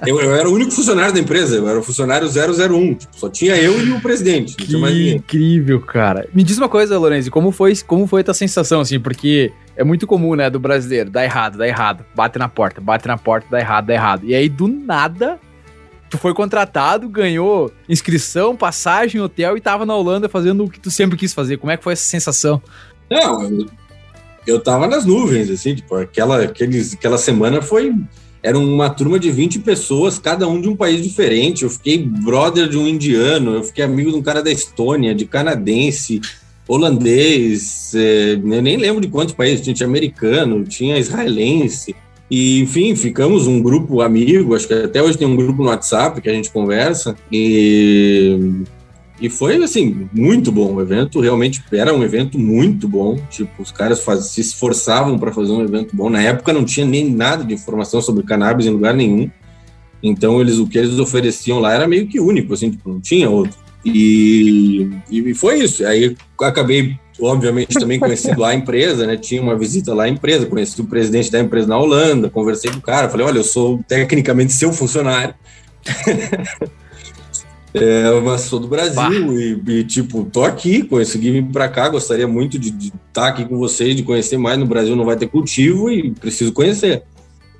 E, 0.05 0.09
eu. 0.09 0.21
Eu 0.21 0.35
era 0.35 0.49
o 0.49 0.53
único 0.53 0.71
funcionário 0.71 1.13
da 1.13 1.21
empresa, 1.21 1.57
eu 1.57 1.69
era 1.69 1.79
o 1.79 1.83
funcionário 1.83 2.29
001. 2.29 2.95
Tipo, 2.95 3.17
só 3.19 3.29
tinha 3.29 3.57
eu 3.57 3.85
e 3.85 3.93
o 3.93 4.01
presidente. 4.01 4.55
que 4.57 4.77
incrível, 5.17 5.81
cara. 5.81 6.29
Me 6.33 6.43
diz 6.43 6.57
uma 6.57 6.69
coisa, 6.69 6.99
Lourenço, 6.99 7.31
como 7.31 7.51
foi, 7.51 7.75
como 7.87 8.07
foi 8.07 8.23
a 8.23 8.25
tua 8.25 8.35
sensação, 8.35 8.81
assim? 8.81 8.99
Porque 8.99 9.53
é 9.77 9.85
muito 9.85 10.07
comum, 10.07 10.35
né, 10.35 10.49
do 10.49 10.59
brasileiro. 10.59 11.11
Dá 11.11 11.23
errado, 11.23 11.59
dá 11.59 11.69
errado. 11.69 12.05
Bate 12.15 12.39
na 12.39 12.49
porta, 12.49 12.81
bate 12.81 13.07
na 13.07 13.19
porta, 13.19 13.47
dá 13.51 13.61
errado, 13.61 13.87
dá 13.87 13.95
errado. 13.95 14.25
E 14.25 14.35
aí, 14.35 14.49
do 14.49 14.67
nada, 14.67 15.39
tu 16.09 16.17
foi 16.17 16.33
contratado, 16.33 17.09
ganhou 17.09 17.71
inscrição, 17.89 18.57
passagem, 18.57 19.21
hotel 19.21 19.57
e 19.57 19.61
tava 19.61 19.85
na 19.85 19.95
Holanda 19.95 20.29
fazendo 20.29 20.65
o 20.65 20.71
que 20.71 20.81
tu 20.81 20.91
sempre 20.91 21.17
quis 21.17 21.35
fazer. 21.35 21.59
Como 21.59 21.71
é 21.71 21.77
que 21.77 21.85
foi 21.85 21.93
essa 21.93 22.05
sensação? 22.05 22.63
Não, 23.11 23.43
eu, 23.43 23.67
eu 24.47 24.61
tava 24.61 24.87
nas 24.87 25.05
nuvens, 25.05 25.51
assim, 25.51 25.75
tipo, 25.75 25.95
aquela, 25.95 26.43
aqueles, 26.45 26.95
aquela 26.95 27.19
semana 27.19 27.61
foi. 27.61 27.95
Era 28.43 28.57
uma 28.57 28.89
turma 28.89 29.19
de 29.19 29.31
20 29.31 29.59
pessoas, 29.59 30.21
cada 30.21 30.47
um 30.47 30.61
de 30.61 30.69
um 30.69 30.77
país 30.77 31.03
diferente. 31.03 31.65
Eu 31.65 31.71
fiquei 31.71 31.99
brother 31.99 32.69
de 32.69 32.79
um 32.79 32.87
indiano, 32.87 33.57
eu 33.57 33.65
fiquei 33.65 33.85
amigo 33.85 34.11
de 34.11 34.17
um 34.17 34.23
cara 34.23 34.41
da 34.41 34.51
Estônia, 34.53 35.15
de 35.15 35.27
canadense, 35.27 36.21
holandês, 36.69 37.95
é, 37.95 38.33
eu 38.33 38.63
nem 38.63 38.77
lembro 38.77 39.01
de 39.01 39.09
quantos 39.09 39.35
países, 39.35 39.65
tinha, 39.65 39.87
americano, 39.87 40.65
tinha 40.65 40.99
israelense, 40.99 41.95
e 42.31 42.61
enfim, 42.61 42.97
ficamos 42.97 43.47
um 43.47 43.63
grupo 43.63 44.01
amigo, 44.01 44.55
acho 44.55 44.67
que 44.67 44.75
até 44.75 45.01
hoje 45.01 45.17
tem 45.17 45.29
um 45.29 45.37
grupo 45.37 45.63
no 45.63 45.69
WhatsApp 45.69 46.21
que 46.21 46.29
a 46.29 46.33
gente 46.33 46.51
conversa, 46.51 47.17
e, 47.31 48.65
e 49.21 49.29
foi 49.29 49.63
assim, 49.63 50.09
muito 50.13 50.51
bom 50.51 50.75
o 50.75 50.81
evento, 50.81 51.21
realmente 51.21 51.63
era 51.73 51.95
um 51.95 52.03
evento 52.03 52.37
muito 52.37 52.89
bom, 52.89 53.17
tipo, 53.31 53.63
os 53.63 53.71
caras 53.71 54.01
faz, 54.01 54.27
se 54.27 54.41
esforçavam 54.41 55.19
para 55.19 55.33
fazer 55.33 55.53
um 55.53 55.63
evento 55.63 55.95
bom, 55.95 56.11
na 56.11 56.21
época 56.21 56.53
não 56.53 56.65
tinha 56.65 56.85
nem 56.85 57.09
nada 57.09 57.45
de 57.45 57.55
informação 57.55 58.03
sobre 58.03 58.25
cannabis 58.25 58.67
em 58.67 58.71
lugar 58.71 58.93
nenhum, 58.93 59.31
então 60.03 60.41
eles 60.41 60.59
o 60.59 60.67
que 60.67 60.79
eles 60.79 60.99
ofereciam 60.99 61.61
lá 61.61 61.73
era 61.75 61.87
meio 61.87 62.09
que 62.09 62.19
único, 62.19 62.53
assim, 62.53 62.71
tipo, 62.71 62.89
não 62.89 63.01
tinha 63.01 63.31
outro. 63.31 63.66
E, 63.85 64.91
e 65.11 65.35
foi 65.35 65.61
isso. 65.61 65.87
Aí 65.87 66.17
acabei, 66.41 66.99
obviamente, 67.21 67.79
também 67.79 67.99
conhecendo 67.99 68.41
lá 68.41 68.51
a 68.51 68.55
empresa, 68.55 69.07
né? 69.07 69.17
Tinha 69.17 69.41
uma 69.41 69.57
visita 69.57 69.95
lá 69.95 70.05
à 70.05 70.09
empresa, 70.09 70.47
conheci 70.47 70.81
o 70.81 70.87
presidente 70.87 71.31
da 71.31 71.41
empresa 71.41 71.69
na 71.69 71.79
Holanda, 71.79 72.31
conversei 72.31 72.71
com 72.71 72.79
o 72.79 72.83
cara, 72.83 73.09
falei, 73.09 73.27
olha, 73.27 73.39
eu 73.39 73.45
sou 73.45 73.83
tecnicamente 73.87 74.53
seu 74.53 74.73
funcionário. 74.73 75.35
É, 77.79 78.21
mas 78.21 78.43
sou 78.43 78.59
do 78.59 78.69
Brasil 78.69 79.39
e, 79.39 79.61
e, 79.67 79.85
tipo, 79.85 80.25
tô 80.25 80.45
aqui, 80.45 80.83
consegui 80.83 81.31
vir 81.31 81.45
para 81.45 81.69
cá, 81.69 81.91
gostaria 81.91 82.27
muito 82.27 82.59
de 82.59 82.69
estar 82.71 82.95
tá 83.13 83.27
aqui 83.29 83.45
com 83.45 83.59
vocês, 83.59 83.95
de 83.95 84.03
conhecer 84.03 84.39
mais. 84.39 84.59
No 84.59 84.65
Brasil 84.65 84.97
não 84.97 85.05
vai 85.05 85.15
ter 85.15 85.29
cultivo 85.29 85.91
e 85.91 86.11
preciso 86.13 86.55
conhecer. 86.55 87.03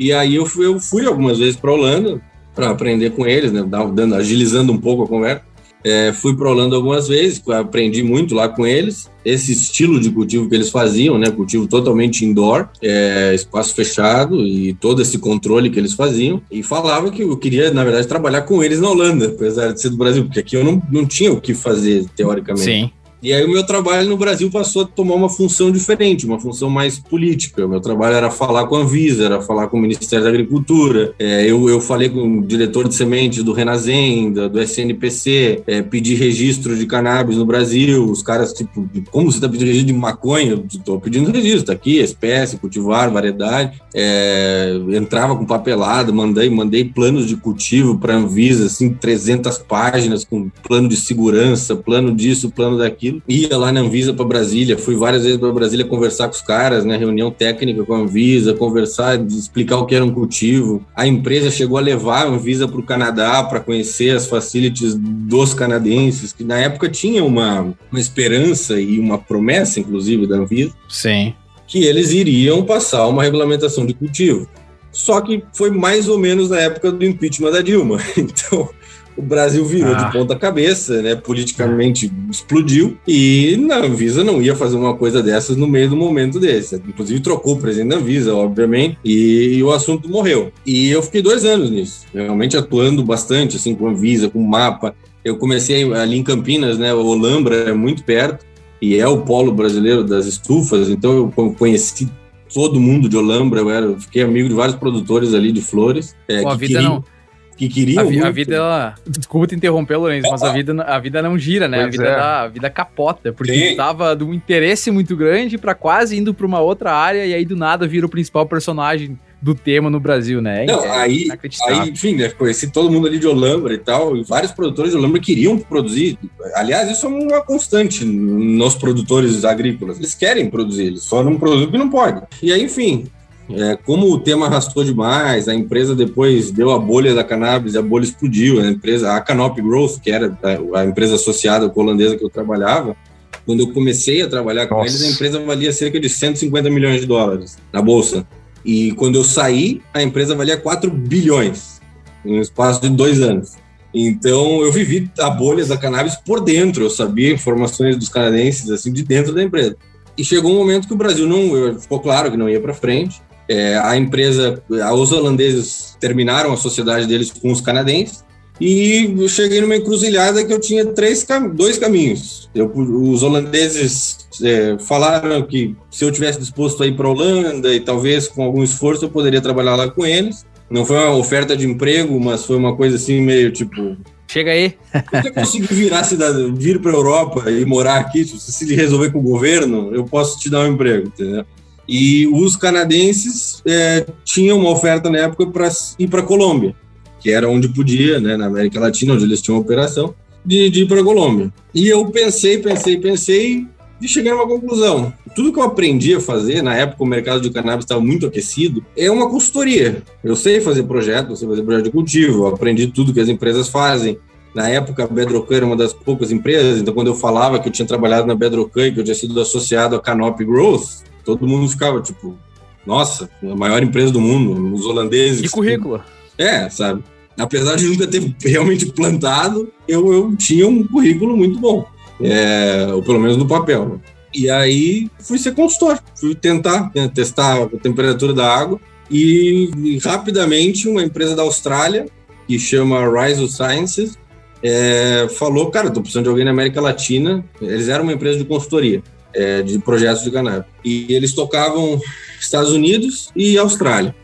E 0.01 0.15
aí 0.15 0.35
eu 0.35 0.47
fui, 0.47 0.65
eu 0.65 0.81
fui 0.81 1.07
algumas 1.07 1.39
vezes 1.39 1.57
para 1.57 1.71
Holanda 1.71 2.19
para 2.55 2.71
aprender 2.71 3.11
com 3.11 3.27
eles, 3.27 3.53
né, 3.53 3.63
dando, 3.63 4.15
agilizando 4.15 4.73
um 4.73 4.79
pouco 4.79 5.03
a 5.03 5.07
conversa. 5.07 5.43
É, 5.87 6.13
fui 6.13 6.35
para 6.35 6.51
Holanda 6.51 6.75
algumas 6.75 7.07
vezes, 7.07 7.41
aprendi 7.49 8.03
muito 8.03 8.35
lá 8.35 8.49
com 8.49 8.67
eles. 8.67 9.09
Esse 9.25 9.53
estilo 9.53 10.01
de 10.01 10.11
cultivo 10.11 10.49
que 10.49 10.55
eles 10.57 10.69
faziam, 10.69 11.17
né, 11.17 11.31
cultivo 11.31 11.69
totalmente 11.69 12.25
indoor, 12.25 12.69
é, 12.83 13.33
espaço 13.33 13.73
fechado 13.73 14.45
e 14.45 14.75
todo 14.75 15.01
esse 15.01 15.17
controle 15.17 15.71
que 15.71 15.79
eles 15.79 15.95
faziam. 15.95 16.43
E 16.51 16.61
falava 16.61 17.09
que 17.13 17.23
eu 17.23 17.37
queria, 17.37 17.71
na 17.71 17.85
verdade, 17.85 18.09
trabalhar 18.09 18.43
com 18.43 18.65
eles 18.65 18.81
na 18.81 18.91
Holanda, 18.91 19.27
apesar 19.27 19.73
de 19.73 19.81
ser 19.81 19.91
do 19.91 19.97
Brasil, 19.97 20.25
porque 20.25 20.41
aqui 20.41 20.57
eu 20.57 20.65
não, 20.65 20.83
não 20.91 21.07
tinha 21.07 21.33
o 21.33 21.41
que 21.41 21.55
fazer, 21.55 22.05
teoricamente. 22.17 22.65
Sim. 22.65 22.91
E 23.27 23.33
aí 23.33 23.45
o 23.45 23.51
meu 23.51 23.67
trabalho 23.67 24.09
no 24.09 24.17
Brasil 24.17 24.49
passou 24.49 24.83
a 24.83 24.87
tomar 24.87 25.17
uma 25.17 25.29
função 25.29 25.69
diferente, 25.73 26.25
uma 26.25 26.39
função 26.39 26.71
mais 26.71 26.97
política. 26.97 27.67
O 27.67 27.69
meu 27.69 27.81
trabalho 27.81 28.15
era 28.15 28.31
falar 28.31 28.69
com 28.69 28.77
a 28.77 28.83
Anvisa, 28.83 29.25
era 29.25 29.43
falar 29.43 29.67
com 29.67 29.79
o 29.79 29.81
Ministério 29.81 30.23
da 30.23 30.31
Agricultura. 30.31 31.13
É, 31.19 31.43
eu, 31.45 31.69
eu 31.69 31.81
falei 31.81 32.09
com 32.09 32.39
o 32.39 32.47
diretor 32.47 32.87
de 32.87 32.95
sementes 32.95 33.43
do 33.43 33.53
Renazenda, 33.53 34.49
do 34.49 34.63
SNPC, 34.63 35.65
é, 35.67 35.83
pedi 35.83 36.15
registro 36.15 36.77
de 36.77 36.87
cannabis 36.87 37.37
no 37.37 37.45
Brasil. 37.45 38.09
Os 38.09 38.23
caras, 38.23 38.53
tipo, 38.53 38.89
como 39.11 39.33
você 39.33 39.39
está 39.39 39.49
pedindo 39.49 39.67
registro 39.67 39.93
de 39.93 39.99
maconha? 39.99 40.63
Estou 40.71 41.01
pedindo 41.01 41.29
registro, 41.33 41.65
tá 41.65 41.73
aqui, 41.73 41.99
espécie, 41.99 42.59
cultivar, 42.59 43.11
variedade. 43.11 43.83
É, 43.93 44.73
entrava 44.93 45.35
com 45.35 45.45
papelada, 45.45 46.13
mandei, 46.13 46.49
mandei 46.49 46.85
planos 46.85 47.27
de 47.27 47.35
cultivo 47.35 47.99
para 47.99 48.15
a 48.15 48.19
Anvisa, 48.19 48.67
assim, 48.67 48.95
300 48.95 49.59
páginas 49.59 50.25
com 50.25 50.49
plano 50.63 50.89
de 50.89 50.97
segurança, 50.97 51.75
plano 51.75 52.15
disso, 52.15 52.53
plano 52.53 52.79
daquilo 52.79 53.16
Ia 53.29 53.57
lá 53.57 53.73
na 53.73 53.81
Anvisa 53.81 54.13
para 54.13 54.25
Brasília, 54.25 54.79
fui 54.79 54.97
várias 54.97 55.25
vezes 55.25 55.39
para 55.39 55.53
Brasília 55.53 55.85
conversar 55.85 56.29
com 56.29 56.35
os 56.35 56.41
caras, 56.41 56.85
né? 56.85 56.97
Reunião 56.97 57.31
técnica 57.31 57.85
com 57.85 57.95
a 57.95 57.99
Anvisa, 57.99 58.55
conversar, 58.55 59.21
explicar 59.25 59.79
o 59.79 59.87
que 59.87 59.95
era 59.95 60.05
um 60.05 60.13
cultivo. 60.13 60.85
A 60.95 61.07
empresa 61.07 61.51
chegou 61.51 61.79
a 61.79 61.81
levar 61.81 62.27
a 62.27 62.29
Anvisa 62.29 62.67
para 62.67 62.81
o 62.81 62.83
Canadá 62.83 63.43
para 63.45 63.61
conhecer 63.61 64.17
as 64.17 64.27
facilities 64.27 64.95
dos 64.95 65.55
canadenses, 65.55 66.33
que 66.33 66.45
na 66.45 66.59
época 66.59 66.89
tinha 66.89 67.25
uma, 67.25 67.75
uma 67.91 68.01
esperança 68.01 68.81
e 68.81 68.99
uma 68.99 69.19
promessa, 69.19 69.81
inclusive, 69.81 70.27
da 70.27 70.37
Anvisa. 70.37 70.73
Sim. 70.89 71.35
Que 71.67 71.85
eles 71.85 72.13
iriam 72.13 72.63
passar 72.65 73.07
uma 73.07 73.23
regulamentação 73.23 73.85
de 73.85 73.95
cultivo. 73.95 74.49
Só 74.97 75.21
que 75.21 75.45
foi 75.53 75.71
mais 75.71 76.09
ou 76.09 76.19
menos 76.19 76.49
na 76.49 76.59
época 76.59 76.91
do 76.91 77.05
impeachment 77.05 77.51
da 77.51 77.61
Dilma. 77.61 77.99
Então, 78.17 78.69
o 79.17 79.23
Brasil 79.23 79.65
virou 79.65 79.95
ah. 79.95 80.05
de 80.05 80.13
ponta 80.13 80.37
cabeça, 80.37 81.01
né? 81.01 81.15
Politicamente 81.15 82.13
explodiu 82.31 82.99
e 83.09 83.57
na 83.59 83.79
Anvisa 83.79 84.23
não 84.23 84.43
ia 84.43 84.55
fazer 84.55 84.77
uma 84.77 84.95
coisa 84.95 85.23
dessas 85.23 85.57
no 85.57 85.67
meio 85.67 85.89
do 85.89 85.97
momento 85.97 86.39
desse. 86.39 86.77
Inclusive 86.77 87.21
trocou 87.21 87.55
o 87.55 87.59
presidente 87.59 87.91
da 87.91 87.97
Anvisa, 87.97 88.35
obviamente, 88.35 88.99
e, 89.05 89.63
o 89.63 89.73
assunto 89.73 90.09
morreu. 90.09 90.53
E 90.67 90.91
eu 90.91 91.03
fiquei 91.03 91.23
dois 91.23 91.45
anos 91.45 91.71
nisso, 91.71 92.07
realmente 92.13 92.57
atuando 92.57 93.03
bastante, 93.03 93.57
assim, 93.57 93.75
com 93.75 93.87
a 93.87 93.91
Anvisa, 93.91 94.29
com 94.29 94.39
o 94.39 94.49
mapa. 94.49 94.95
Eu 95.25 95.39
comecei 95.39 95.91
ali 95.93 96.19
em 96.19 96.23
Campinas, 96.23 96.79
né? 96.79 96.93
O 96.93 97.05
Olambra 97.05 97.57
é 97.57 97.73
muito 97.73 98.05
perto 98.05 98.45
e 98.81 98.99
é 98.99 99.09
o 99.09 99.23
polo 99.23 99.51
brasileiro 99.53 100.05
das 100.05 100.27
estufas, 100.27 100.91
então 100.91 101.13
eu 101.13 101.55
conheci 101.59 102.09
todo 102.53 102.79
mundo 102.79 103.09
de 103.09 103.17
Olambra, 103.17 103.61
eu 103.61 103.71
era, 103.71 103.99
fiquei 103.99 104.23
amigo 104.23 104.49
de 104.49 104.55
vários 104.55 104.77
produtores 104.77 105.35
ali 105.35 105.51
de 105.51 105.61
flores. 105.61 106.15
É, 106.29 106.43
Pô, 106.43 106.51
a 106.51 106.55
vida 106.55 106.75
queriam... 106.75 106.95
não 106.97 107.16
que 107.57 107.69
queriam. 107.69 108.03
A, 108.03 108.05
vi, 108.05 108.23
a 108.23 108.31
vida, 108.31 108.57
ela, 108.57 108.95
desculpa 109.07 109.47
te 109.47 109.55
interromper, 109.55 109.97
Lourenço, 109.97 110.31
mas 110.31 110.43
a 110.43 110.53
vida, 110.53 110.83
a 110.83 110.99
vida 110.99 111.23
não 111.23 111.39
gira, 111.39 111.67
né? 111.67 111.85
a 111.85 111.89
vida, 111.89 112.07
é. 112.07 112.17
dá, 112.17 112.43
a 112.43 112.49
vida 112.49 112.71
capota, 112.71 113.33
porque 113.33 113.53
estava 113.53 114.15
de 114.15 114.25
um 114.25 114.35
interesse 114.35 114.91
muito 114.91 115.17
grande 115.17 115.57
para 115.57 115.75
quase 115.75 116.17
indo 116.17 116.35
para 116.35 116.47
uma 116.47 116.61
outra 116.61 116.93
área 116.93 117.25
e 117.25 117.35
aí 117.35 117.45
do 117.45 117.57
nada 117.57 117.87
vira 117.87 118.07
o 118.07 118.09
principal 118.09 118.47
personagem 118.47 119.19
do 119.41 119.55
tema 119.55 119.91
no 119.91 120.01
Brasil, 120.01 120.41
né? 120.41 120.65
Não, 120.65 120.83
é 120.83 120.91
aí, 120.91 121.29
aí, 121.69 121.91
enfim, 121.91 122.17
né, 122.17 122.31
conheci 122.31 122.71
todo 122.71 122.91
mundo 122.91 123.07
ali 123.07 123.19
de 123.19 123.27
Olambra 123.27 123.75
e 123.75 123.79
tal, 123.79 124.17
e 124.17 124.25
vários 124.25 124.51
produtores 124.51 124.93
de 124.93 124.97
Olambra 124.97 125.21
queriam 125.21 125.59
produzir. 125.59 126.19
Aliás, 126.55 126.91
isso 126.91 127.07
é 127.07 127.09
uma 127.09 127.43
constante 127.43 128.05
nos 128.05 128.75
produtores 128.75 129.45
agrícolas. 129.45 129.99
Eles 129.99 130.15
querem 130.15 130.49
produzir, 130.49 130.87
eles 130.87 131.03
só 131.03 131.23
não 131.23 131.39
produzem 131.39 131.67
porque 131.67 131.79
não 131.79 131.91
podem. 131.91 132.23
E 132.43 132.53
aí, 132.53 132.63
enfim, 132.63 133.07
é, 133.49 133.77
como 133.77 134.11
o 134.11 134.19
tema 134.19 134.47
arrastou 134.47 134.83
demais, 134.83 135.49
a 135.49 135.55
empresa 135.55 135.95
depois 135.95 136.51
deu 136.51 136.71
a 136.73 136.79
bolha 136.79 137.15
da 137.15 137.23
cannabis 137.23 137.75
e 137.75 137.79
a 137.79 137.83
bolha 137.83 138.05
explodiu. 138.05 138.61
A 138.61 138.67
empresa, 138.67 139.15
a 139.15 139.21
Canopy 139.21 139.63
Growth, 139.63 140.01
que 140.01 140.11
era 140.11 140.37
a, 140.75 140.85
empresa 140.85 141.15
associada 141.15 141.69
com 141.69 141.81
a 141.81 141.85
holandesa 141.85 142.17
que 142.17 142.25
eu 142.25 142.31
trabalhava, 142.31 142.97
quando 143.45 143.61
eu 143.61 143.73
comecei 143.73 144.23
a 144.23 144.29
trabalhar 144.29 144.67
com 144.67 144.75
Nossa. 144.75 144.91
eles, 144.91 145.03
a 145.03 145.11
empresa 145.13 145.39
valia 145.41 145.73
cerca 145.73 146.01
de 146.01 146.09
150 146.09 146.69
milhões 146.69 147.01
de 147.01 147.07
dólares 147.07 147.57
na 147.73 147.81
bolsa. 147.81 148.27
E 148.65 148.91
quando 148.93 149.15
eu 149.15 149.23
saí, 149.23 149.81
a 149.95 150.03
empresa 150.03 150.35
valia 150.35 150.57
4 150.57 150.91
bilhões, 150.91 151.81
em 152.25 152.39
um 152.39 152.41
espaço 152.41 152.83
de 152.83 152.89
dois 152.89 153.21
anos. 153.21 153.53
Então, 153.95 154.61
eu 154.63 154.73
vivi 154.73 155.09
a 155.21 155.31
bolha 155.31 155.65
da 155.65 155.77
cannabis 155.77 156.17
por 156.17 156.41
dentro, 156.41 156.83
eu 156.83 156.91
sabia 156.91 157.33
informações 157.33 157.97
dos 157.97 158.09
canadenses, 158.09 158.69
assim, 158.71 158.93
de 158.93 159.05
dentro 159.05 159.33
da 159.33 159.43
empresa. 159.43 159.77
E 160.19 160.25
chegou 160.25 160.51
um 160.51 160.59
momento 160.59 160.89
que 160.89 160.95
o 160.95 160.97
Brasil 160.97 161.29
não, 161.29 161.79
ficou 161.79 162.01
claro 162.01 162.31
que 162.31 162.37
não 162.37 162.51
ia 162.51 162.61
para 162.61 162.75
frente, 162.75 163.23
é, 163.49 163.79
a 163.79 163.97
empresa, 163.97 164.63
os 164.69 165.13
holandeses 165.13 165.97
terminaram 166.01 166.53
a 166.53 166.57
sociedade 166.57 167.07
deles 167.07 167.31
com 167.31 167.51
os 167.51 167.61
canadenses 167.61 168.25
e 168.61 169.15
eu 169.19 169.29
cheguei 169.29 169.61
numa 169.61 169.77
encruzilhada 169.77 170.45
que 170.45 170.53
eu 170.53 170.59
tinha 170.59 170.85
três, 170.87 171.27
dois 171.55 171.79
caminhos. 171.79 172.51
Eu, 172.55 172.73
os 172.75 173.23
holandeses 173.23 174.27
é, 174.43 174.79
falaram 174.79 175.43
que 175.43 175.77
se 175.91 176.05
eu 176.05 176.11
tivesse 176.11 176.39
disposto 176.39 176.83
a 176.83 176.87
ir 176.87 176.97
para 176.97 177.07
a 177.07 177.11
Holanda 177.11 177.75
e 177.75 177.81
talvez 177.81 178.29
com 178.29 178.43
algum 178.43 178.63
esforço 178.63 179.05
eu 179.05 179.11
poderia 179.11 179.41
trabalhar 179.41 179.77
lá 179.77 179.91
com 179.91 180.07
eles. 180.07 180.47
Não 180.71 180.85
foi 180.85 180.97
uma 180.97 181.15
oferta 181.15 181.57
de 181.57 181.67
emprego, 181.67 182.19
mas 182.19 182.45
foi 182.45 182.57
uma 182.57 182.75
coisa 182.75 182.97
assim 182.97 183.21
meio 183.21 183.53
tipo 183.53 183.97
Chega 184.29 184.51
aí. 184.51 184.75
Se 185.23 185.29
eu 185.29 185.33
conseguir 185.33 185.73
virar 185.73 186.03
cidadão, 186.03 186.55
vir 186.55 186.81
para 186.81 186.91
a 186.91 186.95
Europa 186.95 187.51
e 187.51 187.65
morar 187.65 187.99
aqui, 187.99 188.25
se 188.25 188.75
resolver 188.75 189.11
com 189.11 189.21
o 189.21 189.23
governo, 189.23 189.95
eu 189.95 190.05
posso 190.05 190.39
te 190.39 190.51
dar 190.51 190.61
um 190.61 190.73
emprego, 190.73 191.07
entendeu? 191.07 191.45
E 191.89 192.27
os 192.27 192.57
canadenses 192.57 193.63
é, 193.67 194.07
tinham 194.25 194.59
uma 194.59 194.71
oferta 194.71 195.09
na 195.09 195.19
época 195.19 195.47
para 195.47 195.71
ir 195.99 196.09
para 196.09 196.21
a 196.21 196.25
Colômbia, 196.25 196.75
que 197.21 197.31
era 197.31 197.49
onde 197.49 197.69
podia, 197.69 198.21
né, 198.21 198.37
na 198.37 198.47
América 198.47 198.81
Latina, 198.81 199.15
onde 199.15 199.25
eles 199.25 199.41
tinham 199.41 199.59
operação, 199.59 200.15
de, 200.45 200.69
de 200.71 200.83
ir 200.83 200.89
para 200.89 201.01
a 201.01 201.05
Colômbia. 201.05 201.53
E 201.75 201.89
eu 201.89 202.05
pensei, 202.07 202.59
pensei, 202.59 202.99
pensei 202.99 203.67
e 204.01 204.07
cheguei 204.07 204.31
a 204.31 204.35
uma 204.35 204.47
conclusão. 204.47 205.13
Tudo 205.35 205.53
que 205.53 205.59
eu 205.59 205.63
aprendi 205.63 206.15
a 206.15 206.21
fazer, 206.21 206.63
na 206.63 206.75
época 206.75 207.03
o 207.03 207.07
mercado 207.07 207.41
de 207.41 207.51
cannabis 207.51 207.85
estava 207.85 208.01
muito 208.01 208.27
aquecido, 208.27 208.85
é 208.97 209.11
uma 209.11 209.29
consultoria. 209.29 210.03
Eu 210.23 210.37
sei 210.37 210.61
fazer 210.61 210.83
projeto, 210.85 211.31
eu 211.31 211.37
sei 211.37 211.49
fazer 211.49 211.63
projeto 211.63 211.85
de 211.85 211.91
cultivo, 211.91 212.47
aprendi 212.47 212.87
tudo 212.89 213.13
que 213.13 213.21
as 213.21 213.29
empresas 213.29 213.69
fazem. 213.69 214.19
Na 214.55 214.69
época, 214.71 215.05
a 215.05 215.07
Bedrocan 215.07 215.57
era 215.57 215.67
uma 215.67 215.77
das 215.77 215.93
poucas 215.93 216.33
empresas, 216.33 216.81
então 216.81 216.95
quando 216.95 217.09
eu 217.09 217.15
falava 217.15 217.59
que 217.59 217.69
eu 217.69 217.73
tinha 217.73 217.87
trabalhado 217.87 218.27
na 218.27 218.35
Bedrocan, 218.35 218.91
que 218.91 219.01
eu 219.01 219.05
tinha 219.05 219.15
sido 219.15 219.39
associado 219.39 219.95
à 219.95 220.01
Canopy 220.01 220.47
Growth, 220.47 221.05
todo 221.27 221.47
mundo 221.47 221.69
ficava 221.69 222.01
tipo, 222.01 222.39
nossa, 222.87 223.29
a 223.43 223.57
maior 223.57 223.83
empresa 223.83 224.13
do 224.13 224.21
mundo, 224.21 224.73
os 224.73 224.87
holandeses. 224.87 225.43
Que 225.43 225.49
currículo. 225.49 226.01
É, 226.39 226.71
sabe? 226.71 227.03
Apesar 227.37 227.75
de 227.75 227.89
nunca 227.89 228.07
ter 228.07 228.33
realmente 228.49 228.87
plantado, 228.87 229.71
eu, 229.89 230.13
eu 230.13 230.37
tinha 230.37 230.67
um 230.69 230.87
currículo 230.87 231.37
muito 231.37 231.59
bom, 231.59 231.85
é, 232.21 232.87
ou 232.95 233.03
pelo 233.03 233.19
menos 233.19 233.37
no 233.37 233.47
papel. 233.47 234.01
E 234.33 234.49
aí 234.49 235.11
fui 235.19 235.39
ser 235.39 235.53
consultor, 235.55 235.99
fui 236.15 236.35
tentar 236.35 236.91
né, 236.95 237.11
testar 237.13 237.63
a 237.63 237.67
temperatura 237.67 238.33
da 238.33 238.47
água 238.47 238.79
e, 239.11 239.71
e 239.77 239.99
rapidamente 239.99 240.89
uma 240.89 241.03
empresa 241.03 241.35
da 241.35 241.43
Austrália 241.43 242.07
que 242.47 242.59
chama 242.59 243.01
Rise 243.09 243.49
Sciences 243.49 244.17
é, 244.63 245.29
falou, 245.37 245.71
cara, 245.71 245.91
tô 245.91 246.01
precisando 246.01 246.25
de 246.25 246.31
alguém 246.31 246.45
na 246.45 246.51
América 246.51 246.81
Latina. 246.81 247.45
Eles 247.61 247.89
eram 247.89 248.05
uma 248.05 248.13
empresa 248.13 248.39
de 248.39 248.45
consultoria 248.45 249.03
é, 249.37 249.63
de 249.63 249.79
projetos 249.79 250.25
de 250.25 250.31
cannabis. 250.31 250.67
E 250.85 251.13
eles 251.15 251.33
tocavam 251.33 252.01
Estados 252.41 252.73
Unidos 252.73 253.31
e 253.37 253.59
Austrália, 253.59 254.15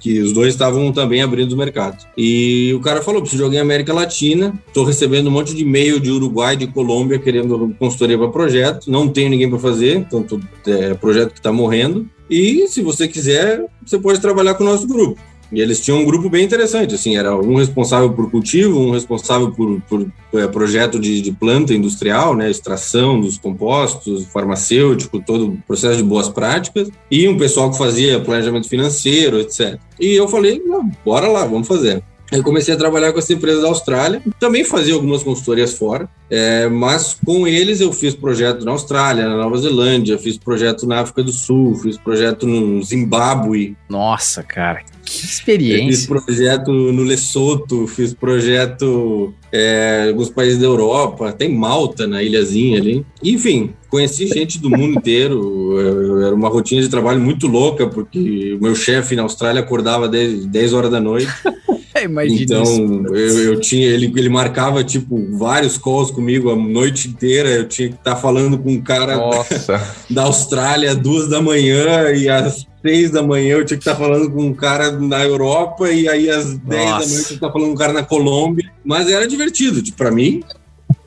que 0.00 0.20
os 0.20 0.32
dois 0.32 0.54
estavam 0.54 0.90
também 0.92 1.22
abrindo 1.22 1.52
o 1.52 1.56
mercado. 1.56 2.04
E 2.16 2.72
o 2.74 2.80
cara 2.80 3.02
falou: 3.02 3.20
preciso 3.20 3.42
de 3.42 3.44
alguém 3.44 3.60
América 3.60 3.92
Latina, 3.92 4.52
estou 4.66 4.84
recebendo 4.84 5.28
um 5.28 5.30
monte 5.30 5.54
de 5.54 5.62
e-mail 5.62 6.00
de 6.00 6.10
Uruguai, 6.10 6.56
de 6.56 6.66
Colômbia, 6.66 7.18
querendo 7.18 7.74
consultoria 7.78 8.18
para 8.18 8.28
projeto, 8.28 8.90
não 8.90 9.08
tenho 9.08 9.30
ninguém 9.30 9.48
para 9.48 9.58
fazer, 9.58 9.96
então 9.96 10.26
é 10.66 10.94
projeto 10.94 11.32
que 11.32 11.38
está 11.38 11.52
morrendo. 11.52 12.08
E 12.30 12.66
se 12.68 12.80
você 12.80 13.06
quiser, 13.06 13.64
você 13.84 13.98
pode 13.98 14.20
trabalhar 14.20 14.54
com 14.54 14.64
o 14.64 14.66
nosso 14.66 14.88
grupo. 14.88 15.20
E 15.52 15.60
eles 15.60 15.80
tinham 15.80 15.98
um 15.98 16.04
grupo 16.04 16.30
bem 16.30 16.44
interessante, 16.44 16.94
assim, 16.94 17.16
era 17.16 17.36
um 17.36 17.56
responsável 17.56 18.10
por 18.12 18.30
cultivo, 18.30 18.80
um 18.80 18.92
responsável 18.92 19.52
por, 19.52 19.80
por 19.82 20.10
é, 20.34 20.46
projeto 20.46 20.98
de, 20.98 21.20
de, 21.20 21.30
planta 21.30 21.74
industrial, 21.74 22.34
né, 22.34 22.50
extração 22.50 23.20
dos 23.20 23.36
compostos, 23.36 24.24
farmacêutico, 24.26 25.20
todo 25.20 25.48
o 25.48 25.56
processo 25.66 25.98
de 25.98 26.02
boas 26.02 26.28
práticas, 26.28 26.88
e 27.10 27.28
um 27.28 27.36
pessoal 27.36 27.70
que 27.70 27.76
fazia 27.76 28.20
planejamento 28.20 28.68
financeiro, 28.68 29.38
etc. 29.40 29.78
E 30.00 30.14
eu 30.14 30.26
falei, 30.26 30.62
bora 31.04 31.28
lá, 31.28 31.44
vamos 31.44 31.68
fazer. 31.68 32.02
Eu 32.32 32.42
comecei 32.42 32.72
a 32.72 32.78
trabalhar 32.78 33.12
com 33.12 33.18
essa 33.18 33.34
empresa 33.34 33.60
da 33.60 33.68
Austrália, 33.68 34.22
também 34.40 34.64
fazia 34.64 34.94
algumas 34.94 35.22
consultorias 35.22 35.74
fora, 35.74 36.08
é, 36.30 36.66
mas 36.66 37.18
com 37.22 37.46
eles 37.46 37.82
eu 37.82 37.92
fiz 37.92 38.14
projeto 38.14 38.64
na 38.64 38.70
Austrália, 38.70 39.28
na 39.28 39.36
Nova 39.36 39.58
Zelândia, 39.58 40.16
fiz 40.16 40.38
projeto 40.38 40.86
na 40.86 41.00
África 41.00 41.22
do 41.22 41.30
Sul, 41.30 41.74
fiz 41.74 41.98
projeto 41.98 42.46
no 42.46 42.82
Zimbábue. 42.82 43.76
Nossa, 43.86 44.42
cara, 44.42 44.82
que 45.04 45.24
experiência. 45.24 45.84
Eu 45.84 45.88
fiz 45.88 46.06
projeto 46.06 46.72
no 46.72 47.02
Lesoto, 47.02 47.86
fiz 47.86 48.14
projeto 48.14 49.34
é, 49.50 50.06
em 50.06 50.08
alguns 50.10 50.30
países 50.30 50.58
da 50.58 50.66
Europa, 50.66 51.32
tem 51.32 51.54
Malta 51.54 52.06
na 52.06 52.22
ilhazinha 52.22 52.78
ali. 52.78 53.04
Enfim, 53.22 53.74
conheci 53.88 54.26
gente 54.26 54.58
do 54.58 54.70
mundo 54.70 54.98
inteiro. 54.98 56.24
Era 56.24 56.34
uma 56.34 56.48
rotina 56.48 56.80
de 56.80 56.88
trabalho 56.88 57.20
muito 57.20 57.46
louca, 57.46 57.86
porque 57.86 58.54
o 58.54 58.62
meu 58.62 58.74
chefe 58.74 59.14
na 59.14 59.22
Austrália 59.22 59.60
acordava 59.60 60.08
10, 60.08 60.46
10 60.46 60.72
horas 60.72 60.90
da 60.90 61.00
noite. 61.00 61.28
Imagina 62.02 62.42
então, 62.42 63.04
eu, 63.14 63.38
eu, 63.44 63.60
tinha, 63.60 63.86
ele, 63.86 64.12
ele 64.16 64.28
marcava, 64.28 64.82
tipo, 64.82 65.36
vários 65.36 65.76
calls 65.76 66.10
comigo 66.10 66.50
a 66.50 66.56
noite 66.56 67.08
inteira. 67.08 67.50
Eu 67.50 67.68
tinha 67.68 67.88
que 67.88 67.94
estar 67.94 68.14
tá 68.14 68.16
falando 68.16 68.58
com 68.58 68.72
um 68.72 68.80
cara 68.80 69.16
da, 69.16 69.94
da 70.10 70.22
Austrália 70.22 70.90
às 70.90 70.96
duas 70.96 71.28
da 71.28 71.40
manhã 71.40 72.10
e 72.12 72.28
às 72.28 72.66
seis 72.82 73.10
da 73.10 73.22
manhã 73.22 73.56
eu 73.56 73.64
tinha 73.64 73.78
que 73.78 73.88
estar 73.88 73.94
falando 73.96 74.30
com 74.30 74.42
um 74.42 74.54
cara 74.54 74.90
na 74.90 75.24
Europa 75.24 75.88
e 75.90 76.08
aí 76.08 76.28
às 76.28 76.56
dez 76.58 76.90
da 76.90 76.96
manhã 76.96 76.98
eu 76.98 77.06
tinha 77.06 77.24
que 77.24 77.34
estar 77.34 77.52
falando 77.52 77.68
com 77.68 77.74
um 77.74 77.76
cara 77.76 77.92
na 77.92 78.02
Colômbia. 78.02 78.70
Mas 78.84 79.08
era 79.08 79.26
divertido, 79.26 79.82
tipo, 79.82 79.96
pra 79.96 80.10
mim, 80.10 80.42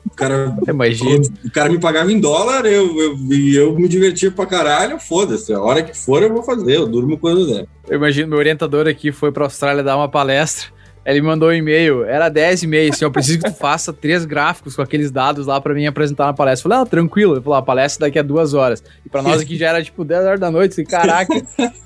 o 0.04 0.10
cara, 0.16 0.56
Imagina. 0.66 1.22
o 1.44 1.50
cara 1.50 1.68
me 1.68 1.78
pagava 1.78 2.10
em 2.10 2.18
dólar 2.18 2.64
eu, 2.64 2.86
eu, 2.98 3.18
eu 3.52 3.78
me 3.78 3.88
divertia 3.88 4.30
pra 4.30 4.46
caralho, 4.46 4.98
foda-se. 4.98 5.52
A 5.52 5.60
hora 5.60 5.82
que 5.82 5.96
for 5.96 6.22
eu 6.22 6.32
vou 6.32 6.42
fazer, 6.42 6.76
eu 6.76 6.86
durmo 6.86 7.18
quando 7.18 7.46
der. 7.46 7.66
Eu 7.88 7.96
imagino, 7.96 8.28
meu 8.28 8.38
orientador 8.38 8.88
aqui 8.88 9.12
foi 9.12 9.30
pra 9.30 9.44
Austrália 9.44 9.82
dar 9.82 9.96
uma 9.96 10.08
palestra 10.08 10.75
ele 11.06 11.20
me 11.20 11.26
mandou 11.28 11.50
um 11.50 11.52
e-mail, 11.52 12.04
era 12.04 12.28
10 12.28 12.64
e 12.64 12.66
meia, 12.66 12.90
assim, 12.90 13.04
eu 13.04 13.10
preciso 13.12 13.38
que 13.38 13.50
tu 13.50 13.56
faça 13.56 13.92
três 13.92 14.24
gráficos 14.24 14.74
com 14.74 14.82
aqueles 14.82 15.12
dados 15.12 15.46
lá 15.46 15.60
pra 15.60 15.72
mim 15.72 15.86
apresentar 15.86 16.26
na 16.26 16.32
palestra. 16.32 16.66
Eu 16.66 16.70
falei, 16.70 16.82
ah, 16.82 16.86
tranquilo. 16.86 17.34
Ele 17.34 17.42
falou, 17.42 17.56
a 17.56 17.62
palestra 17.62 18.06
daqui 18.06 18.18
a 18.18 18.22
duas 18.22 18.54
horas. 18.54 18.82
E 19.04 19.08
pra 19.08 19.22
nós 19.22 19.40
aqui 19.42 19.56
já 19.56 19.68
era 19.68 19.82
tipo 19.82 20.04
10 20.04 20.24
horas 20.24 20.40
da 20.40 20.50
noite, 20.50 20.72
assim, 20.72 20.84
caraca. 20.84 21.32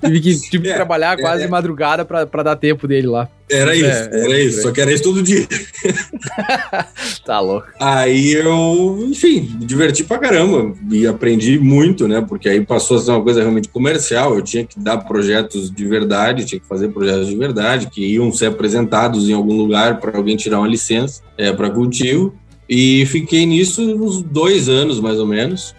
tive 0.03 0.19
que, 0.19 0.49
tive 0.49 0.63
que 0.63 0.71
é, 0.71 0.73
trabalhar 0.73 1.17
quase 1.17 1.43
é, 1.43 1.47
madrugada 1.47 2.03
pra, 2.03 2.25
pra 2.25 2.41
dar 2.41 2.55
tempo 2.55 2.87
dele 2.87 3.07
lá. 3.07 3.29
Era 3.51 3.75
isso, 3.75 3.85
é, 3.85 4.23
era 4.23 4.33
é, 4.33 4.43
isso, 4.43 4.61
só 4.61 4.71
que 4.71 4.79
era 4.79 4.93
isso 4.93 5.03
todo 5.03 5.21
dia. 5.21 5.45
tá 7.25 7.39
louco. 7.41 7.67
Aí 7.79 8.31
eu, 8.31 9.05
enfim, 9.09 9.57
me 9.59 9.65
diverti 9.65 10.05
pra 10.05 10.17
caramba 10.17 10.73
e 10.89 11.05
aprendi 11.05 11.59
muito, 11.59 12.07
né? 12.07 12.21
Porque 12.21 12.47
aí 12.47 12.65
passou 12.65 12.97
a 12.97 13.01
ser 13.01 13.11
uma 13.11 13.21
coisa 13.21 13.41
realmente 13.41 13.67
comercial. 13.67 14.35
Eu 14.35 14.41
tinha 14.41 14.65
que 14.65 14.79
dar 14.79 14.99
projetos 14.99 15.69
de 15.69 15.85
verdade, 15.85 16.45
tinha 16.45 16.61
que 16.61 16.67
fazer 16.67 16.89
projetos 16.89 17.27
de 17.27 17.35
verdade 17.35 17.87
que 17.87 18.13
iam 18.13 18.31
ser 18.31 18.45
apresentados 18.45 19.10
em 19.17 19.33
algum 19.33 19.55
lugar 19.55 19.99
para 19.99 20.17
alguém 20.17 20.35
tirar 20.35 20.59
uma 20.59 20.67
licença 20.67 21.21
é, 21.37 21.51
para 21.51 21.69
cultivo. 21.69 22.33
E 22.69 23.05
fiquei 23.07 23.45
nisso 23.45 23.81
uns 23.81 24.21
dois 24.21 24.69
anos 24.69 24.99
mais 24.99 25.19
ou 25.19 25.27
menos. 25.27 25.75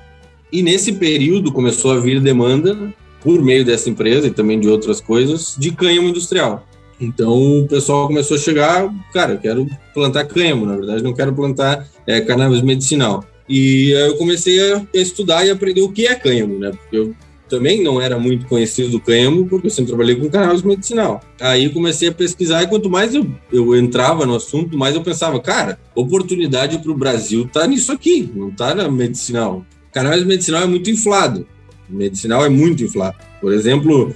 E 0.53 0.63
nesse 0.63 0.93
período 0.93 1.53
começou 1.53 1.93
a 1.93 1.99
vir 1.99 2.21
demanda 2.21 2.93
por 3.23 3.41
meio 3.41 3.65
dessa 3.65 3.89
empresa 3.89 4.27
e 4.27 4.31
também 4.31 4.61
de 4.61 4.69
outras 4.69 5.01
coisas 5.01 5.57
de 5.59 5.71
cânhamo 5.71 6.09
industrial. 6.09 6.67
Então 7.01 7.61
o 7.61 7.67
pessoal 7.67 8.07
começou 8.07 8.37
a 8.37 8.41
chegar, 8.41 8.89
cara, 9.13 9.33
eu 9.33 9.39
quero 9.39 9.67
plantar 9.95 10.25
cânhamo, 10.25 10.67
na 10.67 10.77
verdade, 10.77 11.03
não 11.03 11.15
quero 11.15 11.33
plantar 11.33 11.87
é, 12.07 12.21
cannabis 12.21 12.63
medicinal. 12.63 13.25
E 13.49 13.95
aí 13.95 14.07
eu 14.07 14.17
comecei 14.17 14.61
a 14.73 14.87
estudar 14.95 15.45
e 15.45 15.51
aprender 15.51 15.83
o 15.83 15.91
que 15.91 16.07
é 16.07 16.15
cânhamo, 16.15 16.59
né? 16.59 16.71
Porque 16.71 16.97
eu 16.97 17.15
também 17.53 17.83
não 17.83 18.01
era 18.01 18.19
muito 18.19 18.47
conhecido 18.47 18.89
do 18.89 18.99
cânhamo, 18.99 19.47
porque 19.47 19.67
eu 19.67 19.71
sempre 19.71 19.89
trabalhei 19.89 20.17
com 20.17 20.31
cannabis 20.31 20.63
medicinal. 20.63 21.21
Aí 21.39 21.69
comecei 21.69 22.09
a 22.09 22.13
pesquisar 22.13 22.63
e 22.63 22.67
quanto 22.67 22.89
mais 22.89 23.15
eu, 23.15 23.31
eu 23.53 23.77
entrava 23.77 24.25
no 24.25 24.37
assunto, 24.37 24.79
mais 24.79 24.95
eu 24.95 25.03
pensava, 25.03 25.39
cara, 25.39 25.79
oportunidade 25.95 26.79
para 26.79 26.91
o 26.91 26.97
Brasil 26.97 27.47
tá 27.53 27.67
nisso 27.67 27.93
aqui, 27.93 28.33
não 28.35 28.51
tá 28.51 28.75
na 28.75 28.91
medicinal. 28.91 29.67
Cannabis 29.93 30.25
medicinal 30.25 30.63
é 30.63 30.67
muito 30.67 30.89
inflado. 30.89 31.47
Medicinal 31.91 32.43
é 32.43 32.49
muito 32.49 32.83
inflado. 32.83 33.19
Por 33.39 33.53
exemplo, 33.53 34.15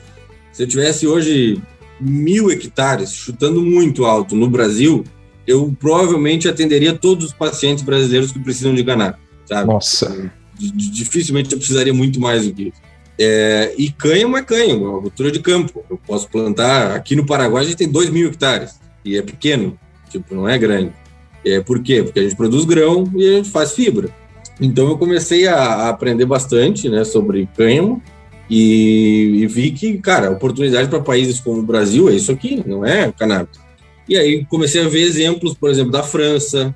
se 0.50 0.62
eu 0.62 0.66
tivesse 0.66 1.06
hoje 1.06 1.60
mil 2.00 2.50
hectares, 2.50 3.12
chutando 3.12 3.60
muito 3.60 4.06
alto, 4.06 4.34
no 4.34 4.48
Brasil, 4.48 5.04
eu 5.46 5.76
provavelmente 5.78 6.48
atenderia 6.48 6.94
todos 6.94 7.26
os 7.26 7.32
pacientes 7.34 7.84
brasileiros 7.84 8.32
que 8.32 8.38
precisam 8.38 8.74
de 8.74 8.82
cannabis, 8.82 9.20
sabe? 9.44 9.70
Nossa. 9.70 10.32
Dificilmente 10.58 11.52
eu 11.52 11.58
precisaria 11.58 11.92
muito 11.92 12.18
mais 12.18 12.46
do 12.46 12.54
que 12.54 12.68
isso. 12.68 12.85
É, 13.18 13.74
e 13.78 13.90
cânhamo 13.90 14.36
é 14.36 14.42
cânhamo, 14.42 14.86
é 14.86 14.88
uma 14.90 15.02
cultura 15.02 15.30
de 15.30 15.40
campo. 15.40 15.84
Eu 15.88 15.98
posso 16.06 16.28
plantar, 16.28 16.94
aqui 16.94 17.16
no 17.16 17.24
Paraguai 17.24 17.62
a 17.62 17.66
gente 17.66 17.76
tem 17.76 17.88
2 17.88 18.10
mil 18.10 18.28
hectares, 18.28 18.78
e 19.04 19.16
é 19.16 19.22
pequeno, 19.22 19.78
tipo, 20.10 20.34
não 20.34 20.48
é 20.48 20.58
grande. 20.58 20.92
É, 21.44 21.60
por 21.60 21.82
quê? 21.82 22.02
Porque 22.02 22.20
a 22.20 22.22
gente 22.22 22.36
produz 22.36 22.64
grão 22.64 23.10
e 23.14 23.26
a 23.28 23.32
gente 23.36 23.50
faz 23.50 23.72
fibra. 23.72 24.10
Então 24.60 24.88
eu 24.88 24.98
comecei 24.98 25.46
a, 25.46 25.56
a 25.56 25.88
aprender 25.88 26.26
bastante 26.26 26.88
né, 26.88 27.04
sobre 27.04 27.48
cânhamo, 27.56 28.02
e, 28.48 29.40
e 29.42 29.46
vi 29.46 29.72
que, 29.72 29.98
cara, 29.98 30.30
oportunidade 30.30 30.88
para 30.88 31.00
países 31.00 31.40
como 31.40 31.60
o 31.60 31.66
Brasil 31.66 32.08
é 32.08 32.14
isso 32.14 32.30
aqui, 32.30 32.62
não 32.66 32.84
é 32.84 33.12
cannabis. 33.12 33.58
E 34.08 34.16
aí 34.16 34.44
comecei 34.44 34.84
a 34.84 34.88
ver 34.88 35.00
exemplos, 35.00 35.54
por 35.54 35.68
exemplo, 35.68 35.90
da 35.90 36.02
França, 36.02 36.74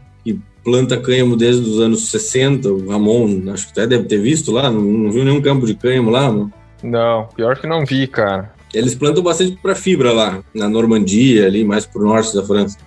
planta 0.64 0.96
cânhamo 0.96 1.37
desde 1.37 1.68
os 1.68 1.81
anos 1.81 2.11
60. 2.11 2.68
O 2.70 2.88
Ramon, 2.88 3.51
acho 3.53 3.66
que 3.66 3.73
até 3.73 3.87
deve 3.87 4.05
ter 4.05 4.18
visto 4.18 4.53
lá, 4.53 4.70
não, 4.70 4.83
não 4.83 5.11
viu 5.11 5.25
nenhum 5.25 5.40
campo 5.40 5.66
de 5.66 5.75
cânhamo 5.75 6.11
lá, 6.11 6.31
não? 6.31 6.53
Não, 6.83 7.29
pior 7.35 7.59
que 7.59 7.66
não 7.66 7.85
vi, 7.85 8.07
cara. 8.07 8.53
Eles 8.73 8.94
plantam 8.94 9.23
bastante 9.23 9.59
para 9.61 9.75
fibra 9.75 10.12
lá, 10.12 10.42
na 10.55 10.68
Normandia, 10.68 11.46
ali 11.46 11.64
mais 11.64 11.85
pro 11.85 12.05
norte 12.05 12.35
da 12.35 12.42
França. 12.42 12.79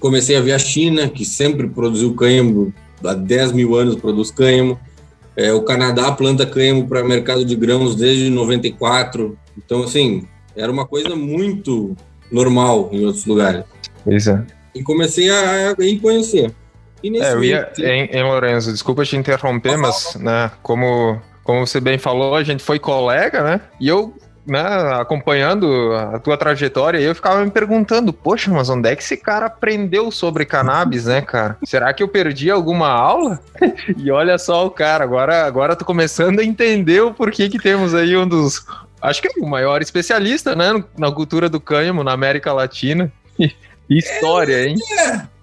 Comecei 0.00 0.36
a 0.36 0.40
ver 0.40 0.52
a 0.52 0.58
China, 0.58 1.08
que 1.08 1.24
sempre 1.24 1.68
produziu 1.68 2.14
cânhamo, 2.14 2.72
há 3.04 3.14
10 3.14 3.52
mil 3.52 3.74
anos 3.76 3.96
produz 3.96 4.30
cânhamo. 4.30 4.78
É, 5.36 5.52
o 5.52 5.62
Canadá 5.62 6.10
planta 6.12 6.44
cânhamo 6.44 6.88
para 6.88 7.04
mercado 7.04 7.44
de 7.44 7.54
grãos 7.54 7.94
desde 7.94 8.28
94. 8.28 9.38
Então, 9.56 9.84
assim, 9.84 10.26
era 10.56 10.70
uma 10.70 10.86
coisa 10.86 11.14
muito 11.14 11.96
normal 12.30 12.88
em 12.92 13.04
outros 13.04 13.24
lugares. 13.24 13.64
Pois 14.04 14.26
é. 14.26 14.44
E 14.74 14.82
comecei 14.82 15.30
a, 15.30 15.70
a 15.70 16.00
conhecer. 16.00 16.52
É, 17.04 17.32
eu 17.32 17.44
ia, 17.44 17.70
em, 17.78 18.04
em 18.06 18.22
Lourenço, 18.22 18.72
desculpa 18.72 19.04
te 19.04 19.16
interromper, 19.16 19.76
mas, 19.76 20.16
né, 20.16 20.50
como, 20.62 21.20
como 21.44 21.66
você 21.66 21.80
bem 21.80 21.98
falou, 21.98 22.34
a 22.34 22.42
gente 22.42 22.62
foi 22.62 22.78
colega, 22.78 23.42
né? 23.42 23.60
E 23.80 23.88
eu 23.88 24.14
né, 24.48 24.62
acompanhando 24.98 25.92
a 25.94 26.18
tua 26.18 26.36
trajetória, 26.36 26.98
eu 26.98 27.14
ficava 27.14 27.44
me 27.44 27.50
perguntando, 27.50 28.12
poxa, 28.12 28.50
mas 28.50 28.70
onde 28.70 28.88
é 28.88 28.96
que 28.96 29.02
esse 29.02 29.16
cara 29.16 29.46
aprendeu 29.46 30.10
sobre 30.10 30.46
cannabis, 30.46 31.04
né, 31.04 31.20
cara? 31.20 31.58
Será 31.64 31.92
que 31.92 32.02
eu 32.02 32.08
perdi 32.08 32.50
alguma 32.50 32.88
aula? 32.88 33.38
e 33.96 34.10
olha 34.10 34.38
só 34.38 34.66
o 34.66 34.70
cara, 34.70 35.04
agora, 35.04 35.44
agora 35.44 35.76
tô 35.76 35.84
começando 35.84 36.40
a 36.40 36.44
entender 36.44 37.02
o 37.02 37.12
porquê 37.12 37.48
que 37.48 37.58
temos 37.58 37.94
aí 37.94 38.16
um 38.16 38.26
dos, 38.26 38.66
acho 39.02 39.20
que 39.20 39.28
é 39.28 39.32
o 39.38 39.46
maior 39.46 39.82
especialista, 39.82 40.56
né, 40.56 40.82
na 40.96 41.12
cultura 41.12 41.48
do 41.48 41.60
cânhamo 41.60 42.02
na 42.02 42.12
América 42.12 42.52
Latina. 42.52 43.12
História, 43.88 44.66
hein? 44.66 44.76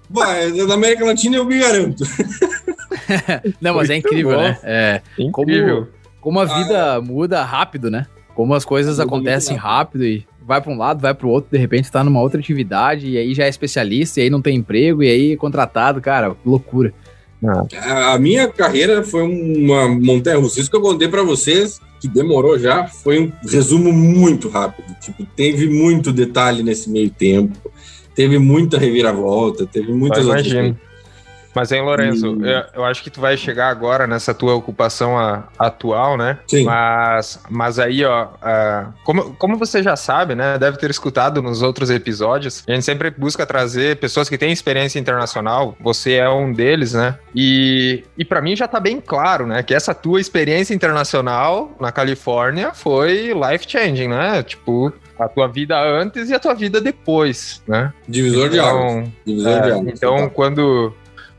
É, 0.10 0.14
vai, 0.14 0.52
na 0.52 0.74
América 0.74 1.06
Latina 1.06 1.38
eu 1.38 1.46
me 1.46 1.60
garanto. 1.60 2.04
Não, 3.62 3.76
mas 3.76 3.90
é 3.90 3.96
incrível, 3.96 4.38
né? 4.38 4.58
É, 4.64 5.02
incrível. 5.18 5.88
Como, 6.22 6.38
como 6.38 6.40
a 6.40 6.46
vida 6.46 6.94
ah, 6.94 6.98
é. 6.98 7.02
muda 7.02 7.44
rápido, 7.44 7.90
né? 7.92 8.08
Como 8.34 8.54
as 8.54 8.66
coisas 8.66 9.00
acontecem 9.00 9.56
rápido 9.56 10.06
e 10.06 10.26
vai 10.46 10.62
para 10.62 10.72
um 10.72 10.78
lado, 10.78 11.02
vai 11.02 11.14
para 11.14 11.26
o 11.26 11.30
outro, 11.30 11.50
de 11.52 11.58
repente 11.58 11.92
tá 11.92 12.04
numa 12.04 12.22
outra 12.22 12.40
atividade 12.40 13.08
e 13.08 13.18
aí 13.18 13.34
já 13.34 13.46
é 13.46 13.50
especialista 13.50 14.20
e 14.20 14.24
aí 14.24 14.30
não 14.30 14.42
tem 14.42 14.58
emprego 14.58 15.02
e 15.02 15.10
aí 15.10 15.32
é 15.34 15.38
contratado, 15.38 16.00
cara, 16.00 16.36
loucura. 16.46 16.94
Ah. 17.44 18.14
A 18.14 18.20
minha 18.20 18.48
carreira 18.48 19.04
foi 19.04 19.22
uma 19.24 19.88
montanha 19.88 20.38
russa. 20.38 20.60
Isso 20.60 20.70
que 20.70 20.76
eu 20.76 20.82
contei 20.82 21.08
para 21.08 21.24
vocês, 21.24 21.80
que 22.00 22.08
demorou 22.08 22.58
já, 22.58 22.88
foi 22.88 23.20
um 23.20 23.32
resumo 23.48 23.92
muito 23.92 24.50
rápido. 24.50 24.96
Tipo, 25.00 25.26
teve 25.36 25.68
muito 25.68 26.12
detalhe 26.12 26.64
nesse 26.64 26.90
meio 26.90 27.10
tempo, 27.10 27.72
teve 28.16 28.40
muita 28.40 28.78
reviravolta, 28.78 29.66
teve 29.66 29.92
muitas 29.92 30.26
outras 30.26 30.52
coisas. 30.52 30.76
Mas, 31.56 31.72
hein, 31.72 31.82
Lorenzo, 31.82 32.38
e... 32.44 32.52
eu, 32.52 32.64
eu, 32.74 32.86
acho 32.86 33.02
que 33.02 33.10
tu 33.10 33.22
vai 33.22 33.38
chegar 33.38 33.70
agora 33.70 34.06
nessa 34.06 34.34
tua 34.34 34.54
ocupação 34.54 35.18
a, 35.18 35.46
atual, 35.58 36.18
né? 36.18 36.38
Sim. 36.46 36.66
Mas, 36.66 37.40
mas 37.50 37.80
aí, 37.80 38.04
ó, 38.04 38.28
como, 39.06 39.34
como 39.36 39.58
você 39.58 39.82
já 39.82 39.96
sabe, 39.96 40.36
né? 40.36 40.58
Deve 40.58 40.78
ter 40.78 40.90
escutado 40.90 41.42
nos 41.42 41.62
outros 41.62 41.90
episódios, 41.90 42.64
a 42.68 42.74
gente 42.74 42.84
sempre 42.84 43.10
busca 43.10 43.46
trazer 43.46 43.96
pessoas 43.98 44.28
que 44.28 44.38
têm 44.38 44.52
experiência 44.52 45.00
internacional. 45.00 45.78
Você 45.80 46.14
é 46.14 46.30
um 46.30 46.52
deles, 46.52 46.92
né? 46.94 47.18
E, 47.34 48.04
e 48.18 48.26
para 48.26 48.42
mim 48.42 48.54
já 48.56 48.68
tá 48.68 48.80
bem 48.80 49.00
claro, 49.00 49.48
né? 49.48 49.64
Que 49.64 49.74
essa 49.74 49.94
tua 49.96 50.20
experiência 50.20 50.74
internacional 50.74 51.74
na 51.80 51.92
Califórnia 51.92 52.74
foi 52.74 53.32
life-changing, 53.34 54.10
né? 54.10 54.44
Tipo, 54.44 54.92
a 55.18 55.28
tua 55.28 55.48
vida 55.48 55.80
antes 55.82 56.30
e 56.30 56.34
a 56.34 56.40
tua 56.40 56.54
vida 56.54 56.82
depois, 56.82 57.62
né? 57.68 57.94
Divisor 58.08 58.48
então, 58.48 58.50
de 58.50 58.60
águas. 58.60 59.10
Divisor 59.26 59.52
é, 59.52 59.62
de 59.62 59.72
águas. 59.72 59.88
Então, 59.88 60.30
quando 60.30 60.94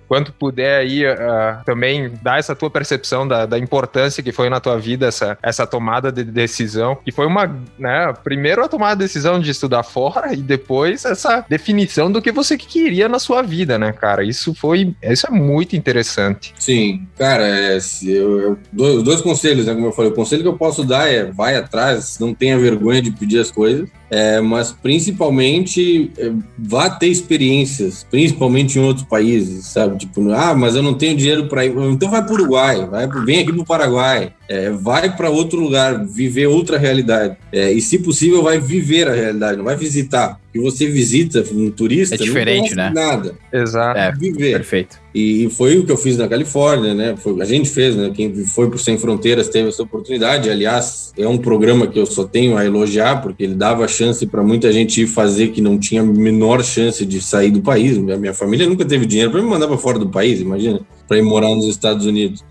quanto 0.08 0.32
puder 0.32 0.80
aí 0.80 1.04
uh, 1.06 1.64
também 1.64 2.12
dar 2.22 2.38
essa 2.38 2.54
tua 2.54 2.70
percepção 2.70 3.26
da, 3.26 3.46
da, 3.46 3.58
importância 3.58 4.22
que 4.22 4.32
foi 4.32 4.48
na 4.48 4.60
tua 4.60 4.78
vida 4.78 5.06
essa, 5.06 5.38
essa 5.42 5.66
tomada 5.66 6.12
de 6.12 6.24
decisão, 6.24 6.96
que 7.04 7.12
foi 7.12 7.26
uma, 7.26 7.46
né, 7.78 8.12
primeiro 8.22 8.64
a 8.64 8.68
tomada 8.68 8.96
de 8.96 9.04
decisão 9.04 9.40
de 9.40 9.50
estudar 9.50 9.82
fora 9.82 10.32
e 10.32 10.38
depois 10.38 11.04
essa 11.04 11.44
definição 11.48 12.10
do 12.10 12.22
que 12.22 12.30
você 12.30 12.56
queria 12.56 13.08
na 13.08 13.18
sua 13.18 13.42
vida, 13.42 13.78
né, 13.78 13.92
cara? 13.92 14.24
Isso 14.24 14.54
foi, 14.54 14.94
isso 15.02 15.26
é 15.26 15.30
muito 15.30 15.76
interessante. 15.76 16.54
Sim, 16.58 17.06
cara, 17.18 17.46
é, 17.46 17.78
eu, 18.04 18.40
eu, 18.40 18.58
dois, 18.72 19.02
dois 19.02 19.20
conselhos, 19.20 19.66
né, 19.66 19.74
como 19.74 19.86
eu 19.86 19.92
falei, 19.92 20.10
o 20.10 20.14
conselho 20.14 20.42
que 20.42 20.48
eu 20.48 20.58
posso 20.58 20.84
dar 20.84 21.08
é 21.08 21.24
vai 21.24 21.56
atrás, 21.56 22.18
não 22.18 22.34
tenha 22.34 22.58
vergonha 22.58 23.02
de 23.02 23.10
pedir 23.10 23.40
as 23.40 23.50
coisas, 23.50 23.88
é, 24.10 24.40
mas 24.40 24.72
principalmente 24.72 26.10
é, 26.16 26.32
vá 26.58 26.88
ter 26.88 27.08
experiências, 27.08 28.06
principalmente 28.08 28.78
em 28.78 28.82
outros 28.82 29.06
países, 29.06 29.66
sabe? 29.66 29.98
Tipo, 29.98 30.30
ah, 30.30 30.54
mas 30.54 30.76
eu 30.76 30.82
não 30.82 30.94
tenho 30.94 31.16
dinheiro 31.16 31.48
para 31.48 31.64
ir. 31.64 31.76
Então 31.76 32.10
vai 32.10 32.22
para 32.22 32.32
o 32.32 32.34
Uruguai, 32.34 32.86
vai, 32.86 33.08
vem 33.24 33.40
aqui 33.40 33.52
para 33.52 33.62
o 33.62 33.66
Paraguai, 33.66 34.32
é, 34.48 34.70
vai 34.70 35.14
para 35.14 35.30
outro 35.30 35.61
lugar, 35.61 36.04
viver 36.04 36.46
outra 36.46 36.78
realidade. 36.78 37.37
É, 37.52 37.72
e, 37.72 37.80
se 37.80 37.98
possível, 37.98 38.42
vai 38.42 38.61
viver 38.61 39.09
a 39.09 39.14
realidade, 39.14 39.56
não 39.56 39.64
vai 39.64 39.76
visitar. 39.76 40.40
Que 40.52 40.61
você 40.61 40.87
visita 40.87 41.44
um 41.52 41.70
turista, 41.70 42.14
é 42.14 42.18
diferente, 42.18 42.74
não 42.74 42.85
né? 42.85 42.92
nada. 42.94 43.35
Exato. 43.52 43.98
É, 43.98 44.11
viver. 44.12 44.52
Perfeito. 44.52 44.98
E 45.14 45.50
foi 45.50 45.78
o 45.78 45.85
que 45.85 45.92
eu 45.92 45.96
fiz 45.96 46.16
na 46.16 46.28
Califórnia, 46.28 46.94
né? 46.94 47.14
Foi, 47.16 47.40
a 47.42 47.44
gente 47.44 47.68
fez, 47.68 47.94
né? 47.94 48.11
Quem 48.14 48.35
foi 48.44 48.70
por 48.70 48.78
Sem 48.78 48.96
Fronteiras 48.96 49.48
teve 49.48 49.68
essa 49.68 49.82
oportunidade. 49.82 50.48
Aliás, 50.48 51.12
é 51.18 51.26
um 51.28 51.37
programa 51.37 51.87
que 51.87 51.98
eu 51.98 52.06
só 52.06 52.24
tenho 52.24 52.56
a 52.56 52.64
elogiar, 52.64 53.20
porque 53.20 53.44
ele 53.44 53.54
dava 53.54 53.87
chance 53.88 54.26
para 54.26 54.42
muita 54.42 54.72
gente 54.72 55.02
ir 55.02 55.06
fazer 55.06 55.48
que 55.48 55.61
não 55.61 55.78
tinha 55.78 56.02
menor 56.02 56.64
chance 56.64 57.04
de 57.04 57.20
sair 57.20 57.50
do 57.50 57.61
país. 57.61 57.98
Minha, 57.98 58.16
minha 58.16 58.35
família 58.35 58.66
nunca 58.66 58.85
teve 58.85 59.04
dinheiro 59.04 59.30
para 59.30 59.42
me 59.42 59.48
mandar 59.48 59.66
para 59.68 59.76
fora 59.76 59.98
do 59.98 60.09
país, 60.09 60.40
imagina, 60.40 60.80
para 61.06 61.18
ir 61.18 61.22
morar 61.22 61.48
nos 61.48 61.66
Estados 61.66 62.06
Unidos 62.06 62.42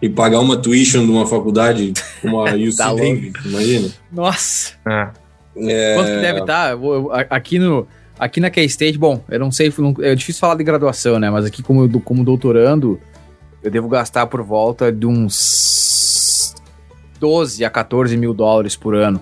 e 0.00 0.08
pagar 0.08 0.40
uma 0.40 0.56
tuition 0.56 1.04
de 1.04 1.10
uma 1.10 1.26
faculdade 1.26 1.92
como 2.20 2.40
a 2.40 2.54
UC 2.54 2.76
tá 2.76 2.92
Davis, 2.92 3.32
imagina. 3.44 3.88
Nossa! 4.12 4.74
É. 4.86 5.08
É... 5.56 5.94
Quanto 5.94 6.08
que 6.08 6.20
deve 6.20 6.40
estar? 6.40 6.76
Tá? 6.76 7.26
Aqui 7.30 7.58
no... 7.58 7.86
Aqui 8.18 8.40
na 8.40 8.48
K-State, 8.48 8.96
bom, 8.96 9.22
eu 9.28 9.38
não 9.38 9.52
sei, 9.52 9.70
é 10.00 10.14
difícil 10.14 10.40
falar 10.40 10.54
de 10.54 10.64
graduação, 10.64 11.18
né? 11.18 11.28
Mas 11.28 11.44
aqui 11.44 11.62
como, 11.62 12.00
como 12.00 12.24
doutorando, 12.24 12.98
eu 13.62 13.70
devo 13.70 13.88
gastar 13.90 14.26
por 14.26 14.42
volta 14.42 14.90
de 14.90 15.04
uns 15.04 16.54
12 17.20 17.62
a 17.62 17.68
14 17.68 18.16
mil 18.16 18.32
dólares 18.32 18.74
por 18.74 18.94
ano. 18.94 19.20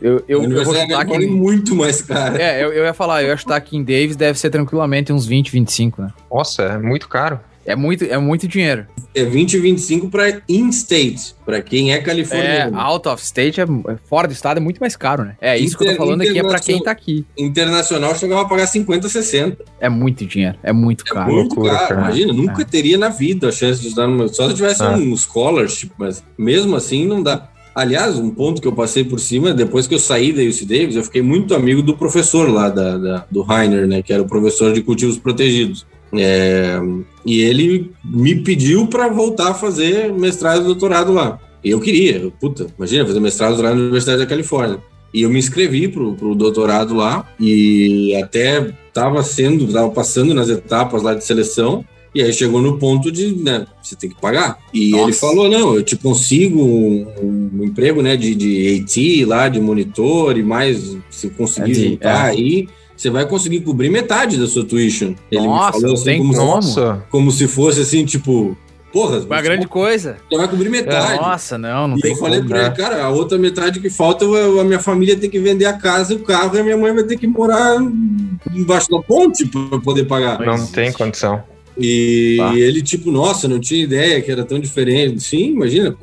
Eu, 0.00 0.24
eu, 0.26 0.42
eu 0.42 0.64
vou 0.64 0.74
chutar 0.74 1.04
que 1.04 1.26
muito 1.26 1.74
mais 1.74 2.00
caro. 2.00 2.36
É, 2.36 2.64
eu, 2.64 2.72
eu 2.72 2.84
ia 2.84 2.94
falar, 2.94 3.22
eu 3.22 3.28
ia 3.28 3.36
chutar 3.36 3.60
que 3.60 3.76
em 3.76 3.84
Davis 3.84 4.16
deve 4.16 4.38
ser 4.38 4.50
tranquilamente 4.50 5.12
uns 5.12 5.26
20, 5.26 5.52
25, 5.52 6.02
né? 6.02 6.12
Nossa, 6.32 6.62
é 6.62 6.78
muito 6.78 7.08
caro. 7.08 7.38
É 7.68 7.76
muito, 7.76 8.02
é 8.02 8.16
muito 8.16 8.48
dinheiro. 8.48 8.86
É 9.14 9.22
20 9.26 9.52
e 9.52 9.60
25 9.60 10.08
para 10.08 10.40
in-state, 10.48 11.34
para 11.44 11.60
quem 11.60 11.92
é 11.92 11.98
californiano. 11.98 12.74
É, 12.74 12.80
out 12.80 13.06
of 13.06 13.22
state, 13.22 13.60
é, 13.60 13.64
é, 13.64 13.96
fora 14.08 14.26
do 14.26 14.32
estado, 14.32 14.56
é 14.56 14.60
muito 14.60 14.78
mais 14.78 14.96
caro, 14.96 15.22
né? 15.22 15.36
É 15.38 15.58
isso 15.58 15.74
Inter, 15.74 15.78
que 15.78 15.84
eu 15.84 15.96
tô 15.98 16.02
falando 16.02 16.22
aqui, 16.22 16.38
é 16.38 16.42
para 16.42 16.60
quem 16.60 16.82
tá 16.82 16.90
aqui. 16.90 17.26
Internacional 17.36 18.14
chegava 18.14 18.40
a 18.40 18.44
pagar 18.46 18.66
50, 18.66 19.06
60. 19.10 19.64
É 19.78 19.88
muito 19.90 20.24
dinheiro, 20.24 20.56
é 20.62 20.72
muito 20.72 21.04
é 21.06 21.12
caro. 21.12 21.30
muito 21.30 21.56
loucura, 21.56 21.74
caro, 21.74 21.88
cara. 21.88 22.00
imagina, 22.00 22.32
nunca 22.32 22.62
é. 22.62 22.64
teria 22.64 22.96
na 22.96 23.10
vida 23.10 23.48
a 23.50 23.52
chance 23.52 23.82
de 23.82 23.88
estudar 23.88 24.06
numa... 24.06 24.28
Só 24.28 24.48
se 24.48 24.54
tivesse 24.54 24.82
ah. 24.82 24.96
um 24.96 25.14
scholarship, 25.14 25.90
mas 25.98 26.24
mesmo 26.38 26.74
assim 26.74 27.06
não 27.06 27.22
dá. 27.22 27.50
Aliás, 27.74 28.18
um 28.18 28.30
ponto 28.30 28.62
que 28.62 28.66
eu 28.66 28.72
passei 28.72 29.04
por 29.04 29.20
cima, 29.20 29.52
depois 29.52 29.86
que 29.86 29.94
eu 29.94 29.98
saí 29.98 30.32
da 30.32 30.40
UC 30.40 30.64
Davis, 30.64 30.96
eu 30.96 31.04
fiquei 31.04 31.20
muito 31.20 31.54
amigo 31.54 31.82
do 31.82 31.94
professor 31.94 32.48
lá, 32.48 32.70
da, 32.70 32.96
da 32.96 33.26
do 33.30 33.42
Rainer, 33.42 33.86
né, 33.86 34.00
que 34.00 34.10
era 34.10 34.22
o 34.22 34.26
professor 34.26 34.72
de 34.72 34.80
cultivos 34.80 35.18
protegidos. 35.18 35.86
É, 36.16 36.78
e 37.24 37.40
ele 37.40 37.90
me 38.04 38.36
pediu 38.36 38.86
para 38.86 39.08
voltar 39.08 39.50
a 39.50 39.54
fazer 39.54 40.12
mestrado 40.12 40.62
e 40.62 40.64
doutorado 40.64 41.12
lá. 41.12 41.38
E 41.62 41.70
eu 41.70 41.80
queria, 41.80 42.30
puta, 42.40 42.66
imagina 42.76 43.06
fazer 43.06 43.20
mestrado 43.20 43.60
lá 43.60 43.70
na 43.70 43.80
Universidade 43.80 44.18
da 44.18 44.26
Califórnia. 44.26 44.78
E 45.12 45.22
eu 45.22 45.30
me 45.30 45.38
inscrevi 45.38 45.88
pro, 45.88 46.14
pro 46.14 46.34
doutorado 46.34 46.94
lá 46.94 47.26
e 47.40 48.14
até 48.22 48.74
estava 48.86 49.22
sendo, 49.22 49.64
estava 49.64 49.90
passando 49.90 50.34
nas 50.34 50.48
etapas 50.48 51.02
lá 51.02 51.14
de 51.14 51.24
seleção. 51.24 51.84
E 52.14 52.22
aí 52.22 52.32
chegou 52.32 52.60
no 52.60 52.78
ponto 52.78 53.12
de, 53.12 53.34
né, 53.34 53.66
você 53.82 53.94
tem 53.94 54.10
que 54.10 54.20
pagar. 54.20 54.58
E 54.72 54.90
Nossa. 54.90 55.04
ele 55.04 55.12
falou, 55.12 55.48
não, 55.48 55.74
eu 55.74 55.82
te 55.82 55.96
consigo 55.96 56.62
um, 56.62 57.06
um, 57.22 57.64
emprego, 57.64 58.02
né, 58.02 58.16
de, 58.16 58.34
de 58.34 58.82
AT 58.82 59.26
lá, 59.26 59.48
de 59.48 59.60
monitor 59.60 60.36
e 60.36 60.42
mais, 60.42 60.96
se 61.10 61.28
conseguir 61.30 61.72
é 61.72 61.74
de, 61.74 61.88
juntar 61.90 62.28
é. 62.28 62.30
aí, 62.30 62.68
você 62.98 63.10
vai 63.10 63.24
conseguir 63.26 63.60
cobrir 63.60 63.88
metade 63.90 64.36
da 64.36 64.46
sua 64.48 64.64
tuition. 64.64 65.14
Ele 65.30 65.46
Nossa, 65.46 65.76
me 65.76 65.82
falou 65.82 65.94
assim, 65.94 66.18
como, 66.18 66.32
Nossa. 66.32 67.04
como 67.08 67.30
se 67.30 67.46
fosse 67.46 67.80
assim, 67.80 68.04
tipo, 68.04 68.56
Porra, 68.92 69.18
uma 69.18 69.42
grande 69.42 69.68
coisa. 69.68 70.16
Já 70.32 70.38
vai 70.38 70.48
cobrir 70.48 70.70
metade. 70.70 71.12
É, 71.12 71.16
nossa, 71.16 71.58
não, 71.58 71.88
não 71.88 71.98
e 71.98 72.00
tem 72.00 72.12
eu 72.12 72.16
falei 72.16 72.42
pra 72.42 72.66
ele, 72.66 72.70
cara, 72.74 73.04
a 73.04 73.10
outra 73.10 73.36
metade 73.38 73.80
que 73.80 73.90
falta, 73.90 74.24
a 74.24 74.64
minha 74.64 74.80
família 74.80 75.14
tem 75.14 75.28
que 75.28 75.38
vender 75.38 75.66
a 75.66 75.74
casa, 75.74 76.14
o 76.14 76.20
carro, 76.20 76.56
e 76.56 76.60
a 76.60 76.64
minha 76.64 76.76
mãe 76.76 76.94
vai 76.94 77.04
ter 77.04 77.18
que 77.18 77.26
morar 77.26 77.76
embaixo 78.52 78.90
da 78.90 79.00
ponte 79.00 79.44
para 79.46 79.78
poder 79.78 80.04
pagar. 80.04 80.40
Não 80.40 80.66
tem 80.66 80.90
condição. 80.92 81.42
E 81.80 82.36
tá. 82.38 82.54
ele, 82.56 82.82
tipo, 82.82 83.12
nossa, 83.12 83.46
não 83.46 83.60
tinha 83.60 83.84
ideia 83.84 84.20
que 84.20 84.32
era 84.32 84.44
tão 84.44 84.58
diferente. 84.58 85.22
Sim, 85.22 85.52
imagina, 85.52 85.96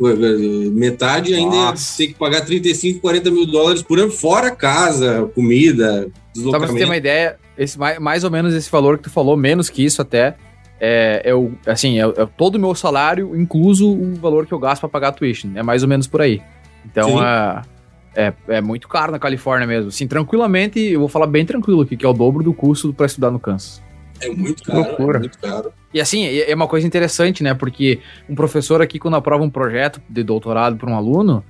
metade 0.71 1.33
ainda 1.33 1.73
tem 1.97 2.07
que 2.07 2.13
pagar 2.13 2.45
35, 2.45 3.01
40 3.01 3.31
mil 3.31 3.45
dólares 3.45 3.81
por 3.81 3.99
ano, 3.99 4.11
fora 4.11 4.51
casa, 4.51 5.29
comida, 5.35 6.07
Só 6.35 6.57
pra 6.57 6.67
você 6.67 6.79
ter 6.79 6.85
uma 6.85 6.97
ideia, 6.97 7.37
esse, 7.57 7.79
mais, 7.79 7.99
mais 7.99 8.23
ou 8.23 8.31
menos 8.31 8.53
esse 8.53 8.69
valor 8.69 8.97
que 8.97 9.03
tu 9.05 9.09
falou, 9.09 9.37
menos 9.37 9.69
que 9.69 9.83
isso 9.83 10.01
até, 10.01 10.35
é, 10.79 11.21
é 11.23 11.33
o, 11.33 11.53
assim, 11.65 11.99
é, 11.99 12.03
é 12.03 12.25
todo 12.37 12.55
o 12.55 12.59
meu 12.59 12.75
salário, 12.75 13.35
incluso 13.35 13.89
o 13.89 14.15
valor 14.15 14.45
que 14.45 14.53
eu 14.53 14.59
gasto 14.59 14.81
para 14.81 14.89
pagar 14.89 15.07
a 15.09 15.11
tuition. 15.11 15.51
É 15.55 15.63
mais 15.63 15.81
ou 15.81 15.89
menos 15.89 16.07
por 16.07 16.21
aí. 16.21 16.41
Então, 16.85 17.23
é, 17.23 17.61
é, 18.15 18.33
é, 18.47 18.61
muito 18.61 18.87
caro 18.87 19.11
na 19.11 19.19
Califórnia 19.19 19.67
mesmo. 19.67 19.89
Assim, 19.89 20.07
tranquilamente, 20.07 20.79
eu 20.79 20.99
vou 20.99 21.09
falar 21.09 21.27
bem 21.27 21.45
tranquilo 21.45 21.81
aqui, 21.81 21.95
que 21.95 22.05
é 22.05 22.09
o 22.09 22.13
dobro 22.13 22.43
do 22.43 22.53
custo 22.53 22.93
para 22.93 23.05
estudar 23.05 23.31
no 23.31 23.39
Kansas. 23.39 23.81
É 24.21 24.29
muito 24.29 24.63
caro, 24.63 24.79
Loucura. 24.79 25.17
é 25.17 25.19
muito 25.21 25.39
caro. 25.39 25.71
E 25.93 26.01
assim, 26.01 26.25
é 26.25 26.53
uma 26.53 26.67
coisa 26.67 26.85
interessante, 26.85 27.41
né? 27.41 27.53
Porque 27.53 27.99
um 28.29 28.35
professor 28.35 28.81
aqui, 28.81 28.99
quando 28.99 29.15
aprova 29.15 29.43
um 29.43 29.49
projeto 29.49 30.01
de 30.09 30.23
doutorado 30.23 30.75
para 30.75 30.89
um 30.89 30.95
aluno, 30.95 31.43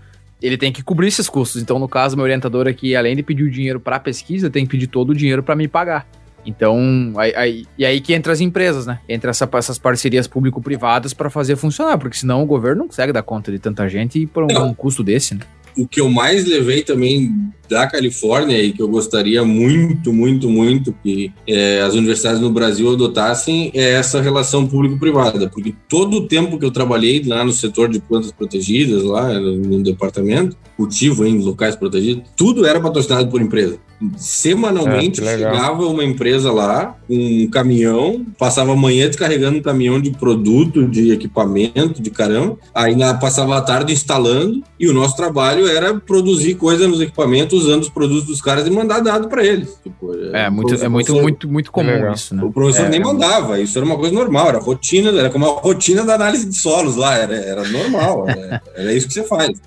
ele 0.46 0.58
tem 0.58 0.72
que 0.72 0.84
cobrir 0.84 1.08
esses 1.08 1.28
custos. 1.28 1.62
Então, 1.62 1.80
no 1.80 1.88
caso, 1.88 2.16
meu 2.16 2.24
orientador 2.24 2.68
aqui, 2.68 2.96
além 2.96 3.16
de 3.16 3.24
pedir 3.24 3.44
o 3.44 3.50
dinheiro 3.50 3.80
para 3.80 3.96
a 3.96 4.00
pesquisa, 4.00 4.50
tem 4.50 4.66
que 4.66 4.72
pedir 4.72 4.88
todo 4.88 5.10
o 5.10 5.16
dinheiro 5.16 5.42
para 5.42 5.56
me 5.56 5.68
pagar. 5.68 6.08
Então, 6.46 7.14
aí, 7.18 7.34
aí, 7.36 7.66
e 7.78 7.86
aí 7.86 8.00
que 8.00 8.14
entra 8.14 8.32
as 8.32 8.40
empresas, 8.40 8.86
né? 8.86 9.00
Entra 9.10 9.32
essa, 9.32 9.50
essas 9.54 9.80
parcerias 9.80 10.28
público-privadas 10.28 11.14
para 11.14 11.30
fazer 11.30 11.56
funcionar, 11.56 11.98
porque 11.98 12.16
senão 12.16 12.44
o 12.44 12.46
governo 12.46 12.82
não 12.82 12.88
consegue 12.88 13.12
dar 13.12 13.24
conta 13.24 13.52
de 13.52 13.58
tanta 13.58 13.90
gente 13.90 14.20
e 14.20 14.28
por 14.28 14.44
um, 14.44 14.66
um 14.66 14.74
custo 14.74 15.04
desse, 15.04 15.34
né? 15.34 15.42
O 15.76 15.88
que 15.88 16.00
eu 16.00 16.10
mais 16.10 16.46
levei 16.46 16.84
também 16.84 17.52
da 17.70 17.88
Califórnia 17.88 18.62
e 18.62 18.72
que 18.72 18.82
eu 18.82 18.88
gostaria 18.88 19.44
muito, 19.44 20.14
muito, 20.14 20.50
muito 20.50 20.96
que 21.04 21.32
é, 21.48 21.82
as 21.82 21.94
universidades 21.94 22.40
no 22.42 22.52
Brasil 22.52 22.92
adotassem 22.92 23.72
é 23.74 23.94
essa 23.94 24.22
relação 24.22 24.68
público-privada, 24.68 25.50
porque 25.50 25.74
todo 25.88 26.18
o 26.18 26.28
tempo 26.28 26.58
que 26.58 26.66
eu 26.66 26.72
trabalhei 26.72 27.24
lá 27.26 27.44
no 27.44 27.52
setor 27.52 27.90
de 27.90 28.00
plantas 28.00 28.32
protegidas, 28.32 29.04
lá 29.04 29.34
no 29.40 29.84
departamento, 29.84 30.58
cultivo 30.76 31.26
em 31.26 31.40
locais 31.40 31.76
protegidos, 31.76 32.24
tudo 32.36 32.66
era 32.66 32.80
patrocinado 32.80 33.30
por 33.30 33.42
empresa. 33.42 33.78
Semanalmente 34.18 35.22
é, 35.22 35.38
chegava 35.38 35.86
uma 35.86 36.04
empresa 36.04 36.52
lá, 36.52 36.98
um 37.10 37.48
caminhão, 37.48 38.26
passava 38.38 38.74
a 38.74 38.76
manhã 38.76 39.08
descarregando 39.08 39.58
um 39.58 39.62
caminhão 39.62 40.02
de 40.02 40.12
produto, 40.12 40.86
de 40.86 41.12
equipamento, 41.12 42.02
de 42.02 42.10
caramba, 42.10 42.58
aí 42.74 42.94
passava 43.22 43.58
a 43.58 43.62
tarde 43.62 43.94
instalando, 43.94 44.62
e 44.78 44.90
o 44.90 44.94
nosso 44.94 45.16
trabalho 45.16 45.66
era 45.66 45.94
produzir 45.94 46.56
coisa 46.56 46.88
nos 46.88 47.00
equipamentos 47.00 47.55
usando 47.56 47.84
os 47.84 47.90
produtos 47.90 48.26
dos 48.26 48.42
caras 48.42 48.68
e 48.68 48.70
mandar 48.70 49.00
dado 49.00 49.28
para 49.28 49.44
eles. 49.44 49.80
Tipo, 49.84 50.14
é, 50.34 50.46
é 50.46 50.50
muito, 50.50 50.76
é 50.76 50.88
muito, 50.88 51.16
muito, 51.16 51.50
muito 51.50 51.72
comum 51.72 51.90
é 51.90 52.14
isso, 52.14 52.36
né? 52.36 52.44
O 52.44 52.52
professor 52.52 52.86
é, 52.86 52.90
nem 52.90 53.00
mandava, 53.00 53.60
isso 53.60 53.78
era 53.78 53.86
uma 53.86 53.98
coisa 53.98 54.14
normal, 54.14 54.50
era 54.50 54.60
rotina, 54.60 55.10
era 55.10 55.30
como 55.30 55.46
a 55.46 55.60
rotina 55.60 56.04
da 56.04 56.16
análise 56.16 56.48
de 56.48 56.56
solos 56.56 56.96
lá, 56.96 57.18
era, 57.18 57.36
era 57.36 57.68
normal, 57.68 58.30
era, 58.30 58.62
era 58.76 58.94
isso 58.94 59.08
que 59.08 59.14
você 59.14 59.24
faz 59.24 59.60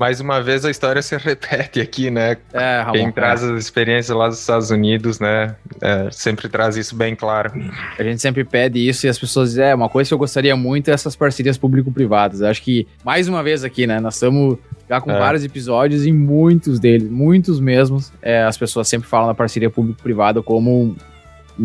mais 0.00 0.18
uma 0.18 0.42
vez 0.42 0.64
a 0.64 0.70
história 0.70 1.02
se 1.02 1.14
repete 1.18 1.78
aqui, 1.78 2.10
né? 2.10 2.38
É, 2.54 2.80
Ramon, 2.80 2.92
Quem 2.92 3.12
traz 3.12 3.44
as 3.44 3.60
experiências 3.60 4.16
lá 4.16 4.28
dos 4.28 4.40
Estados 4.40 4.70
Unidos, 4.70 5.20
né? 5.20 5.54
É, 5.78 6.08
sempre 6.10 6.48
traz 6.48 6.78
isso 6.78 6.96
bem 6.96 7.14
claro. 7.14 7.52
A 7.98 8.02
gente 8.02 8.22
sempre 8.22 8.42
pede 8.42 8.78
isso 8.78 9.06
e 9.06 9.10
as 9.10 9.18
pessoas 9.18 9.50
dizem, 9.50 9.66
é, 9.66 9.74
uma 9.74 9.90
coisa 9.90 10.08
que 10.08 10.14
eu 10.14 10.18
gostaria 10.18 10.56
muito 10.56 10.88
é 10.88 10.94
essas 10.94 11.14
parcerias 11.14 11.58
público-privadas. 11.58 12.40
Acho 12.40 12.62
que, 12.62 12.88
mais 13.04 13.28
uma 13.28 13.42
vez 13.42 13.62
aqui, 13.62 13.86
né? 13.86 14.00
Nós 14.00 14.14
estamos 14.14 14.56
já 14.90 15.00
com 15.00 15.12
é. 15.12 15.18
vários 15.18 15.44
episódios 15.44 16.04
e 16.04 16.10
muitos 16.10 16.80
deles, 16.80 17.08
muitos 17.08 17.60
mesmos, 17.60 18.12
é, 18.20 18.42
as 18.42 18.58
pessoas 18.58 18.88
sempre 18.88 19.08
falam 19.08 19.28
da 19.28 19.34
parceria 19.34 19.70
público-privada 19.70 20.42
como 20.42 20.96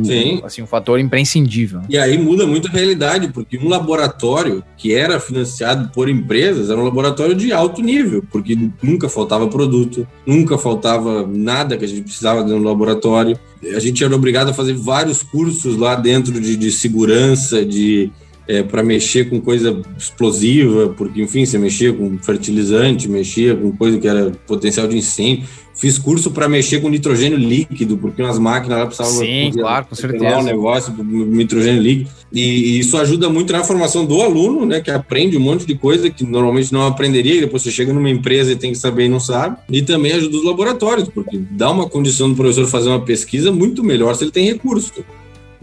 Sim. 0.03 0.41
assim, 0.43 0.61
um 0.61 0.67
fator 0.67 0.99
imprescindível. 0.99 1.81
E 1.89 1.97
aí 1.97 2.19
muda 2.19 2.45
muito 2.45 2.67
a 2.67 2.71
realidade, 2.71 3.29
porque 3.29 3.57
um 3.57 3.67
laboratório 3.67 4.63
que 4.77 4.93
era 4.93 5.19
financiado 5.19 5.89
por 5.89 6.07
empresas 6.07 6.69
era 6.69 6.79
um 6.79 6.83
laboratório 6.83 7.33
de 7.33 7.51
alto 7.51 7.81
nível, 7.81 8.23
porque 8.29 8.55
nunca 8.83 9.09
faltava 9.09 9.47
produto, 9.47 10.07
nunca 10.23 10.55
faltava 10.55 11.25
nada 11.25 11.77
que 11.77 11.85
a 11.85 11.87
gente 11.87 12.03
precisava 12.03 12.43
dentro 12.43 12.59
do 12.59 12.65
laboratório. 12.65 13.39
A 13.75 13.79
gente 13.79 14.03
era 14.03 14.15
obrigado 14.15 14.49
a 14.49 14.53
fazer 14.53 14.73
vários 14.73 15.23
cursos 15.23 15.77
lá 15.77 15.95
dentro 15.95 16.39
de, 16.39 16.55
de 16.55 16.71
segurança, 16.71 17.65
de 17.65 18.11
é, 18.47 18.63
para 18.63 18.83
mexer 18.83 19.29
com 19.29 19.41
coisa 19.41 19.81
explosiva, 19.97 20.89
porque, 20.89 21.21
enfim, 21.21 21.45
você 21.45 21.57
mexia 21.57 21.91
com 21.91 22.17
fertilizante, 22.19 23.09
mexia 23.09 23.55
com 23.55 23.71
coisa 23.71 23.97
que 23.97 24.07
era 24.07 24.31
potencial 24.45 24.87
de 24.87 24.97
incêndio. 24.97 25.47
Fiz 25.75 25.97
curso 25.97 26.31
para 26.31 26.47
mexer 26.47 26.79
com 26.79 26.87
nitrogênio 26.87 27.37
líquido, 27.37 27.97
porque 27.97 28.21
umas 28.21 28.39
máquinas 28.39 28.79
lá 28.79 28.85
precisavam 28.85 29.19
Sim, 29.19 29.51
claro, 29.51 29.85
com 29.85 29.95
certeza. 29.95 30.37
um 30.37 30.43
negócio 30.43 30.93
nitrogênio 31.03 31.81
líquido. 31.81 32.09
E, 32.31 32.39
e, 32.39 32.79
isso 32.79 32.95
ajuda 32.97 33.29
muito 33.29 33.51
na 33.51 33.61
formação 33.61 34.05
do 34.05 34.21
aluno, 34.21 34.65
né, 34.65 34.79
que 34.79 34.89
aprende 34.89 35.35
um 35.35 35.41
monte 35.41 35.65
de 35.65 35.75
coisa 35.75 36.09
que 36.09 36.23
normalmente 36.23 36.71
não 36.71 36.87
aprenderia, 36.87 37.35
e 37.35 37.41
depois 37.41 37.61
você 37.61 37.71
chega 37.71 37.91
numa 37.91 38.09
empresa 38.09 38.53
e 38.53 38.55
tem 38.55 38.71
que 38.71 38.77
saber 38.77 39.05
e 39.05 39.09
não 39.09 39.19
sabe. 39.19 39.57
E 39.69 39.81
também 39.81 40.13
ajuda 40.13 40.37
os 40.37 40.45
laboratórios, 40.45 41.09
porque 41.09 41.37
dá 41.51 41.69
uma 41.69 41.89
condição 41.89 42.29
do 42.29 42.35
professor 42.35 42.65
fazer 42.67 42.87
uma 42.87 43.01
pesquisa 43.01 43.51
muito 43.51 43.83
melhor 43.83 44.15
se 44.15 44.23
ele 44.23 44.31
tem 44.31 44.45
recurso. 44.45 44.93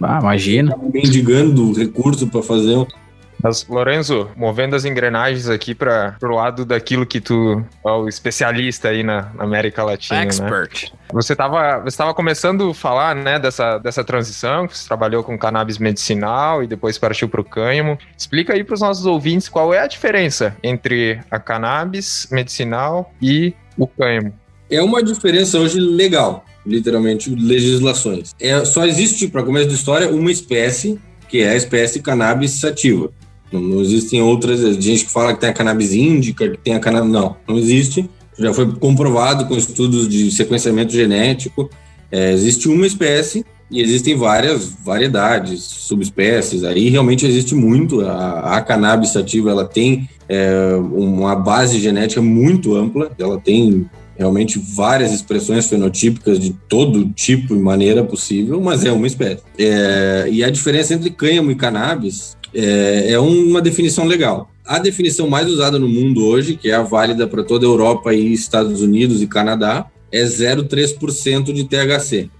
Ah, 0.02 0.18
imagina. 0.20 0.76
Mendigando 0.92 1.72
recurso 1.72 2.26
para 2.26 2.42
fazer 2.42 2.86
mas, 3.42 3.66
Lorenzo, 3.66 4.30
movendo 4.36 4.76
as 4.76 4.84
engrenagens 4.84 5.48
aqui 5.48 5.74
para 5.74 6.16
o 6.22 6.28
lado 6.28 6.64
daquilo 6.64 7.04
que 7.04 7.20
tu 7.20 7.64
é 7.84 7.90
o 7.90 8.08
especialista 8.08 8.88
aí 8.88 9.02
na, 9.02 9.32
na 9.34 9.42
América 9.42 9.82
Latina, 9.82 10.20
né? 10.20 10.26
Expert. 10.26 10.92
Né? 10.92 10.98
Você 11.12 11.32
estava 11.32 11.80
você 11.80 11.96
tava 11.96 12.14
começando 12.14 12.70
a 12.70 12.74
falar, 12.74 13.16
né, 13.16 13.40
dessa, 13.40 13.78
dessa 13.78 14.04
transição, 14.04 14.68
que 14.68 14.78
você 14.78 14.86
trabalhou 14.86 15.24
com 15.24 15.36
cannabis 15.36 15.78
medicinal 15.78 16.62
e 16.62 16.68
depois 16.68 16.96
partiu 16.98 17.28
para 17.28 17.40
o 17.40 17.44
cânhamo. 17.44 17.98
Explica 18.16 18.52
aí 18.52 18.62
para 18.62 18.74
os 18.74 18.80
nossos 18.80 19.06
ouvintes 19.06 19.48
qual 19.48 19.74
é 19.74 19.80
a 19.80 19.88
diferença 19.88 20.56
entre 20.62 21.18
a 21.28 21.40
cannabis 21.40 22.28
medicinal 22.30 23.12
e 23.20 23.52
o 23.76 23.88
cânhamo. 23.88 24.32
É 24.70 24.80
uma 24.80 25.02
diferença 25.02 25.58
hoje 25.58 25.80
legal, 25.80 26.44
literalmente, 26.64 27.30
legislações. 27.34 28.34
É, 28.40 28.64
só 28.64 28.86
existe, 28.86 29.28
para 29.28 29.42
começo 29.42 29.68
da 29.68 29.74
história, 29.74 30.10
uma 30.10 30.30
espécie, 30.30 30.98
que 31.28 31.40
é 31.42 31.50
a 31.50 31.56
espécie 31.56 32.00
cannabis 32.00 32.52
sativa. 32.52 33.10
Não, 33.52 33.60
não 33.60 33.80
existem 33.80 34.22
outras. 34.22 34.60
Gente 34.82 35.04
que 35.04 35.10
fala 35.10 35.34
que 35.34 35.40
tem 35.40 35.50
a 35.50 35.52
cannabis 35.52 35.92
índica, 35.92 36.48
que 36.48 36.58
tem 36.58 36.74
a 36.74 36.80
cannabis. 36.80 37.10
Não, 37.10 37.36
não 37.46 37.58
existe. 37.58 38.08
Já 38.38 38.52
foi 38.54 38.72
comprovado 38.72 39.46
com 39.46 39.56
estudos 39.56 40.08
de 40.08 40.30
sequenciamento 40.30 40.92
genético. 40.92 41.68
É, 42.10 42.32
existe 42.32 42.68
uma 42.68 42.86
espécie 42.86 43.44
e 43.70 43.80
existem 43.80 44.14
várias 44.14 44.66
variedades, 44.84 45.62
subespécies. 45.62 46.64
Aí 46.64 46.88
realmente 46.88 47.26
existe 47.26 47.54
muito. 47.54 48.00
A, 48.02 48.56
a 48.56 48.60
cannabis 48.62 49.10
sativa 49.10 49.50
ela 49.50 49.64
tem 49.66 50.08
é, 50.28 50.74
uma 50.92 51.34
base 51.34 51.78
genética 51.78 52.22
muito 52.22 52.74
ampla. 52.74 53.10
Ela 53.18 53.38
tem 53.38 53.88
realmente 54.16 54.58
várias 54.58 55.12
expressões 55.12 55.66
fenotípicas 55.66 56.38
de 56.38 56.52
todo 56.68 57.10
tipo 57.10 57.54
e 57.54 57.58
maneira 57.58 58.04
possível, 58.04 58.60
mas 58.60 58.84
é 58.84 58.92
uma 58.92 59.06
espécie. 59.06 59.42
É, 59.58 60.28
e 60.30 60.44
a 60.44 60.50
diferença 60.50 60.94
entre 60.94 61.10
cânhamo 61.10 61.50
e 61.50 61.54
cannabis 61.54 62.36
é, 62.54 63.12
é 63.12 63.18
uma 63.18 63.60
definição 63.60 64.04
legal. 64.04 64.50
A 64.64 64.78
definição 64.78 65.28
mais 65.28 65.48
usada 65.48 65.78
no 65.78 65.88
mundo 65.88 66.24
hoje, 66.24 66.56
que 66.56 66.70
é 66.70 66.74
a 66.74 66.82
válida 66.82 67.26
para 67.26 67.42
toda 67.42 67.66
a 67.66 67.68
Europa 67.68 68.14
e 68.14 68.32
Estados 68.32 68.80
Unidos 68.80 69.20
e 69.20 69.26
Canadá, 69.26 69.86
é 70.12 70.22
0,3% 70.22 71.52
de 71.52 71.64
THC. 71.64 72.30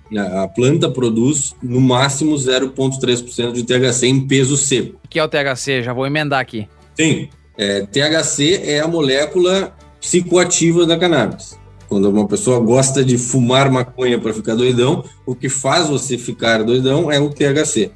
A 0.42 0.46
planta 0.46 0.90
produz 0.90 1.56
no 1.62 1.80
máximo 1.80 2.36
0,3% 2.36 3.52
de 3.52 3.64
THC 3.64 4.06
em 4.06 4.26
peso 4.26 4.58
seco. 4.58 5.00
O 5.04 5.08
que 5.08 5.18
é 5.18 5.24
o 5.24 5.28
THC? 5.28 5.82
Já 5.82 5.94
vou 5.94 6.06
emendar 6.06 6.38
aqui. 6.38 6.68
Sim. 6.94 7.28
É, 7.56 7.86
THC 7.86 8.60
é 8.64 8.80
a 8.80 8.88
molécula 8.88 9.74
psicoativa 10.00 10.84
da 10.84 10.98
cannabis. 10.98 11.58
Quando 11.92 12.08
uma 12.08 12.26
pessoa 12.26 12.58
gosta 12.58 13.04
de 13.04 13.18
fumar 13.18 13.70
maconha 13.70 14.18
para 14.18 14.32
ficar 14.32 14.54
doidão, 14.54 15.04
o 15.26 15.34
que 15.34 15.50
faz 15.50 15.90
você 15.90 16.16
ficar 16.16 16.62
doidão 16.62 17.12
é 17.12 17.20
o 17.20 17.28
THC. 17.28 17.90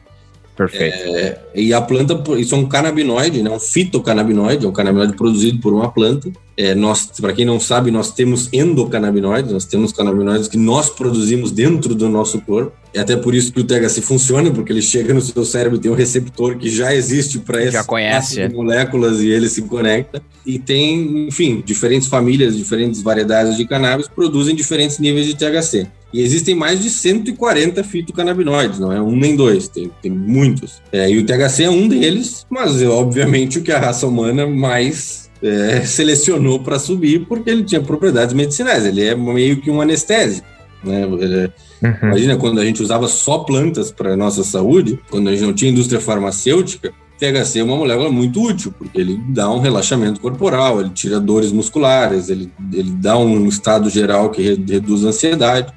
Perfeito. 0.55 1.17
É, 1.17 1.41
e 1.55 1.73
a 1.73 1.81
planta, 1.81 2.23
isso 2.39 2.55
é 2.55 2.59
um 2.59 2.67
canabinoide, 2.69 3.43
né? 3.43 3.49
um 3.49 3.59
fitocannabinoide, 3.59 4.67
é 4.67 4.69
um 4.69 4.73
canabinoide 4.73 5.15
produzido 5.15 5.63
por 5.63 5.73
uma 5.73 5.91
planta. 5.91 6.31
É, 6.57 6.75
nós, 6.75 7.11
para 7.21 7.35
quem 7.35 7.45
não 7.45 7.61
sabe, 7.61 7.91
nós 7.91 8.13
temos 8.13 8.49
endocannabinoides, 8.51 9.53
nós 9.53 9.67
temos 9.67 9.93
canabinoides 9.93 10.49
que 10.49 10.57
nós 10.57 10.89
produzimos 10.89 11.51
dentro 11.51 11.95
do 11.95 12.09
nosso 12.09 12.41
corpo. 12.41 12.73
É 12.95 13.01
até 13.01 13.15
por 13.15 13.35
isso 13.35 13.53
que 13.53 13.61
o 13.61 13.65
THC 13.65 14.01
funciona, 14.01 14.51
porque 14.51 14.73
ele 14.73 14.81
chega 14.81 15.13
no 15.13 15.21
seu 15.21 15.45
cérebro, 15.45 15.79
tem 15.79 15.91
um 15.91 15.95
receptor 15.95 16.57
que 16.57 16.71
já 16.71 16.95
existe 16.95 17.39
para 17.39 17.63
essas 17.63 17.85
conhece. 17.85 18.49
moléculas 18.49 19.21
e 19.21 19.29
ele 19.29 19.51
se 19.51 19.63
conecta. 19.63 20.23
E 20.47 20.59
tem, 20.59 21.27
enfim, 21.29 21.63
diferentes 21.65 22.09
famílias, 22.09 22.57
diferentes 22.57 23.03
variedades 23.03 23.59
de 23.59 23.67
cannabis 23.67 24.09
produzem 24.09 24.55
diferentes 24.55 24.99
níveis 24.99 25.27
de 25.27 25.35
THC. 25.35 25.87
E 26.11 26.23
existem 26.23 26.55
mais 26.55 26.81
de 26.81 26.89
140 26.89 27.85
fitocannabinoides, 27.85 28.79
não 28.79 28.91
é 28.91 29.03
um 29.03 29.15
nem 29.15 29.37
dois, 29.37 29.69
tem, 29.69 29.91
tem 30.01 30.11
muitos. 30.11 30.81
É, 30.91 31.11
e 31.11 31.19
o 31.19 31.27
THC 31.27 31.65
é 31.65 31.71
um 31.71 31.87
deles, 31.87 32.47
mas 32.49 32.81
é 32.81 32.87
obviamente 32.87 33.59
o 33.59 33.63
que 33.63 33.73
a 33.73 33.79
raça 33.79 34.07
humana 34.07 34.47
mais 34.47 35.26
é, 35.47 35.85
selecionou 35.87 36.61
para 36.61 36.79
subir, 36.79 37.27
porque 37.27 37.51
ele 37.51 37.65
tinha 37.65 37.81
propriedades 37.81 38.35
medicinais, 38.35 38.85
ele 38.85 39.03
é 39.03 39.15
meio 39.15 39.61
que 39.61 39.71
um 39.71 39.81
anestésico. 39.81 40.47
Né? 40.85 41.05
Uhum. 41.07 41.91
Imagina 42.03 42.37
quando 42.37 42.61
a 42.61 42.65
gente 42.65 42.83
usava 42.83 43.09
só 43.09 43.39
plantas 43.39 43.91
para 43.91 44.17
nossa 44.17 44.45
saúde, 44.45 44.99
quando 45.11 45.29
a 45.29 45.33
gente 45.33 45.43
não 45.43 45.53
tinha 45.53 45.71
indústria 45.71 46.01
farmacêutica, 46.01 46.93
THC 47.19 47.61
é 47.61 47.65
uma 47.65 47.77
molécula 47.77 48.11
muito 48.11 48.43
útil, 48.43 48.73
porque 48.77 49.01
ele 49.01 49.19
dá 49.29 49.51
um 49.51 49.59
relaxamento 49.59 50.21
corporal, 50.21 50.81
ele 50.81 50.91
tira 50.91 51.19
dores 51.19 51.51
musculares, 51.51 52.29
ele, 52.29 52.53
ele 52.73 52.91
dá 52.91 53.17
um 53.17 53.47
estado 53.47 53.89
geral 53.89 54.31
que 54.31 54.43
reduz 54.43 55.05
a 55.05 55.09
ansiedade. 55.09 55.73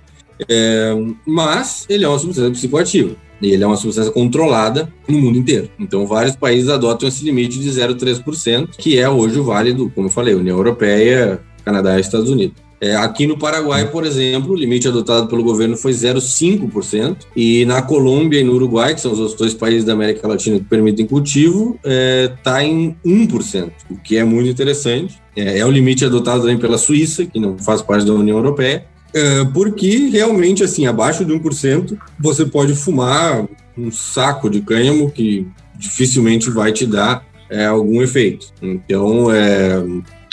É, 0.48 0.94
mas 1.26 1.86
ele 1.90 2.06
é 2.06 2.08
uma 2.08 2.20
substância 2.20 2.52
psicoativa. 2.52 3.16
E 3.42 3.52
ele 3.52 3.64
é 3.64 3.68
uma 3.68 3.78
substância 3.78 4.12
controlada 4.12 4.92
no 5.08 5.20
mundo 5.20 5.38
inteiro. 5.38 5.70
Então, 5.80 6.06
vários 6.06 6.36
países 6.36 6.70
adotam 6.70 7.08
esse 7.08 7.24
limite 7.24 7.60
de 7.60 7.70
0,3%, 7.70 8.70
que 8.78 8.98
é 8.98 9.10
hoje 9.10 9.40
o 9.40 9.44
válido, 9.44 9.92
como 9.94 10.08
eu 10.08 10.12
falei, 10.12 10.34
União 10.34 10.58
Europeia, 10.58 11.40
Canadá 11.64 11.98
e 11.98 12.02
Estados 12.02 12.30
Unidos. 12.30 12.70
É, 12.82 12.96
aqui 12.96 13.28
no 13.28 13.38
Paraguai, 13.38 13.90
por 13.92 14.06
exemplo, 14.06 14.54
o 14.54 14.56
limite 14.56 14.88
adotado 14.88 15.28
pelo 15.28 15.44
governo 15.44 15.76
foi 15.76 15.92
0,5%, 15.92 17.18
e 17.36 17.66
na 17.66 17.82
Colômbia 17.82 18.40
e 18.40 18.44
no 18.44 18.54
Uruguai, 18.54 18.96
que 18.96 19.02
são 19.02 19.12
os 19.12 19.20
outros 19.20 19.38
dois 19.38 19.54
países 19.54 19.84
da 19.84 19.94
América 19.94 20.28
Latina 20.28 20.58
que 20.58 20.66
permitem 20.66 21.06
cultivo, 21.06 21.78
está 21.84 21.90
é, 21.92 22.28
tá 22.42 22.64
em 22.64 22.96
1%, 23.06 23.72
o 23.92 23.98
que 23.98 24.16
é 24.16 24.24
muito 24.24 24.50
interessante. 24.50 25.20
É, 25.36 25.60
é 25.60 25.66
o 25.66 25.72
limite 25.72 26.06
adotado 26.06 26.42
também 26.42 26.58
pela 26.58 26.78
Suíça, 26.78 27.26
que 27.26 27.40
não 27.40 27.58
faz 27.58 27.82
parte 27.82 28.06
da 28.06 28.14
União 28.14 28.38
Europeia, 28.38 28.86
porque 29.54 30.10
realmente, 30.10 30.64
assim, 30.64 30.86
abaixo 30.86 31.26
de 31.26 31.34
1%, 31.34 31.98
você 32.20 32.46
pode 32.46 32.76
fumar 32.76 33.48
um 33.78 33.92
saco 33.92 34.50
de 34.50 34.62
cânhamo 34.62 35.10
que 35.10 35.48
dificilmente 35.76 36.50
vai 36.50 36.72
te 36.72 36.86
dar 36.86 37.26
é, 37.50 37.66
algum 37.66 38.02
efeito. 38.02 38.48
Então, 38.62 39.32
é, 39.32 39.84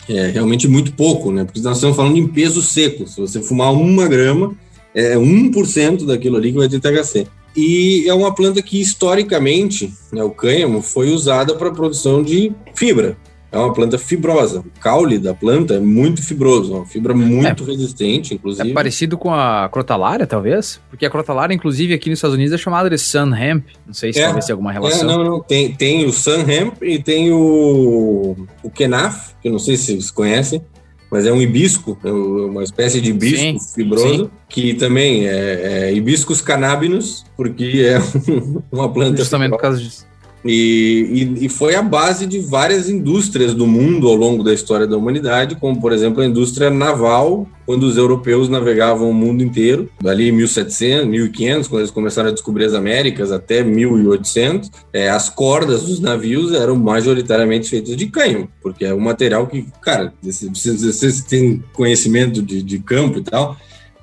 é 0.09 0.27
realmente 0.29 0.69
muito 0.69 0.93
pouco, 0.93 1.33
né? 1.33 1.45
Porque 1.45 1.61
nós 1.61 1.77
estamos 1.77 1.97
falando 1.97 2.17
em 2.17 2.29
peso 2.29 2.61
seco. 2.61 3.07
Se 3.07 3.21
você 3.21 3.41
fumar 3.41 3.73
uma 3.73 4.07
grama, 4.07 4.55
é 4.95 5.17
1% 5.17 6.05
daquilo 6.05 6.37
ali 6.37 6.53
que 6.53 6.59
vai 6.59 6.69
ter 6.69 6.81
THC. 6.81 7.27
E 7.57 8.05
é 8.07 8.13
uma 8.13 8.35
planta 8.35 8.61
que, 8.61 8.81
historicamente, 8.81 9.93
né, 10.13 10.23
o 10.23 10.31
cânhamo 10.31 10.83
foi 10.83 11.11
usada 11.11 11.55
para 11.55 11.71
produção 11.71 12.23
de 12.23 12.53
fibra 12.75 13.17
é 13.57 13.65
uma 13.65 13.73
planta 13.73 13.99
fibrosa. 13.99 14.61
O 14.61 14.81
caule 14.81 15.19
da 15.19 15.35
planta 15.35 15.75
é 15.75 15.81
muito 15.81 16.23
fibroso, 16.23 16.75
uma 16.75 16.87
fibra 16.87 17.15
muito 17.15 17.65
é, 17.65 17.67
resistente, 17.67 18.35
inclusive. 18.35 18.71
É 18.71 18.75
parecido 18.75 19.17
com 19.17 19.33
a 19.33 19.69
crotalária, 19.69 20.27
talvez? 20.27 20.81
Porque 20.89 21.07
a 21.07 21.11
crotalária, 21.11 21.55
inclusive, 21.55 21.95
aqui 21.95 22.11
nos 22.11 22.19
Estados 22.19 22.35
Unidos 22.35 22.53
é 22.53 22.59
chamada 22.59 22.89
de 22.89 22.99
sun 22.99 23.35
hemp. 23.35 23.65
Não 23.87 23.95
sei 23.95 24.13
se 24.13 24.21
é, 24.21 24.25
talvez 24.25 24.45
tenha 24.45 24.55
alguma 24.55 24.71
é, 24.71 24.75
relação. 24.75 25.11
É, 25.11 25.17
não, 25.17 25.25
não. 25.25 25.41
Tem, 25.41 25.75
tem 25.75 26.05
o 26.05 26.13
sun 26.13 26.49
hemp 26.49 26.83
e 26.83 26.99
tem 27.03 27.33
o, 27.33 28.37
o 28.63 28.71
kenaf, 28.71 29.35
que 29.41 29.49
eu 29.49 29.53
não 29.53 29.59
sei 29.59 29.77
se 29.77 29.87
vocês 29.87 30.11
conhecem 30.11 30.63
mas 31.11 31.25
é 31.25 31.33
um 31.33 31.41
hibisco, 31.41 31.97
é 32.05 32.11
uma 32.11 32.63
espécie 32.65 33.01
de 33.01 33.11
hibisco 33.11 33.39
sim, 33.39 33.59
fibroso, 33.75 34.25
sim. 34.25 34.31
que 34.49 34.75
também 34.75 35.27
é, 35.27 35.89
é 35.89 35.95
hibiscus 35.95 36.41
cannabinus, 36.41 37.25
porque 37.37 37.87
é 37.87 37.99
uma 38.73 38.93
planta. 38.93 39.19
Justamente 39.19 39.53
fibrosa. 39.53 39.57
por 39.57 39.63
causa 39.63 39.81
disso. 39.81 40.07
E, 40.47 41.35
e, 41.41 41.47
e, 41.47 41.49
foi 41.49 41.75
a 41.75 41.83
base 41.83 42.27
de 42.27 42.39
várias 42.41 42.89
indústrias 42.89 43.55
do 43.55 43.67
mundo 43.67 44.09
ao 44.09 44.15
longo 44.15 44.43
da 44.43 44.53
história 44.53 44.87
da 44.87 44.97
humanidade, 44.97 45.57
como, 45.57 45.81
por 45.81 45.93
exemplo, 45.93 46.23
a 46.23 46.27
indústria 46.27 46.71
naval, 46.71 47.47
quando 47.65 47.85
os 47.85 47.97
europeus 47.97 48.49
navegavam 48.49 49.11
o 49.11 49.15
mundo 49.15 49.43
inteiro, 49.43 49.89
ali 50.05 50.29
em 50.29 50.33
1700, 50.33 51.07
1500, 51.07 51.69
quando 51.69 51.81
eles 51.81 51.91
começaram 51.91 52.29
a 52.29 52.33
descobrir 52.33 52.65
as 52.67 52.75
Américas, 52.75 53.33
até 53.33 53.63
1800, 53.65 54.71
é, 54.93 55.09
as 55.09 55.29
cordas 55.29 55.83
dos 55.83 56.01
navios 56.01 56.53
eram 56.53 56.77
majoritariamente 56.77 57.69
feitas 57.69 57.97
de 57.97 58.07
cânhamo, 58.07 58.49
porque 58.63 58.85
é 58.85 58.95
um 58.95 59.01
material 59.01 59.47
que, 59.47 59.67
cara, 59.81 60.13
vocês 60.23 61.23
têm 61.23 61.63
conhecimento 61.73 62.41
de, 62.41 62.63
de 62.63 62.79
campo 62.79 63.19
e 63.19 63.23
tal, 63.23 63.57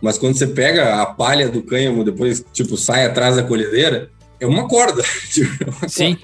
mas 0.04 0.18
quando 0.18 0.38
você 0.38 0.46
pega 0.46 1.02
a 1.02 1.06
palha 1.06 1.48
do 1.48 1.62
cânhamo, 1.62 2.04
depois, 2.04 2.44
tipo, 2.52 2.76
sai 2.76 3.06
atrás 3.06 3.38
da 3.38 3.44
colhedeira, 3.44 4.10
é 4.44 4.48
uma 4.48 4.68
corda. 4.68 5.04
É 5.84 5.88
Sim. 5.88 6.18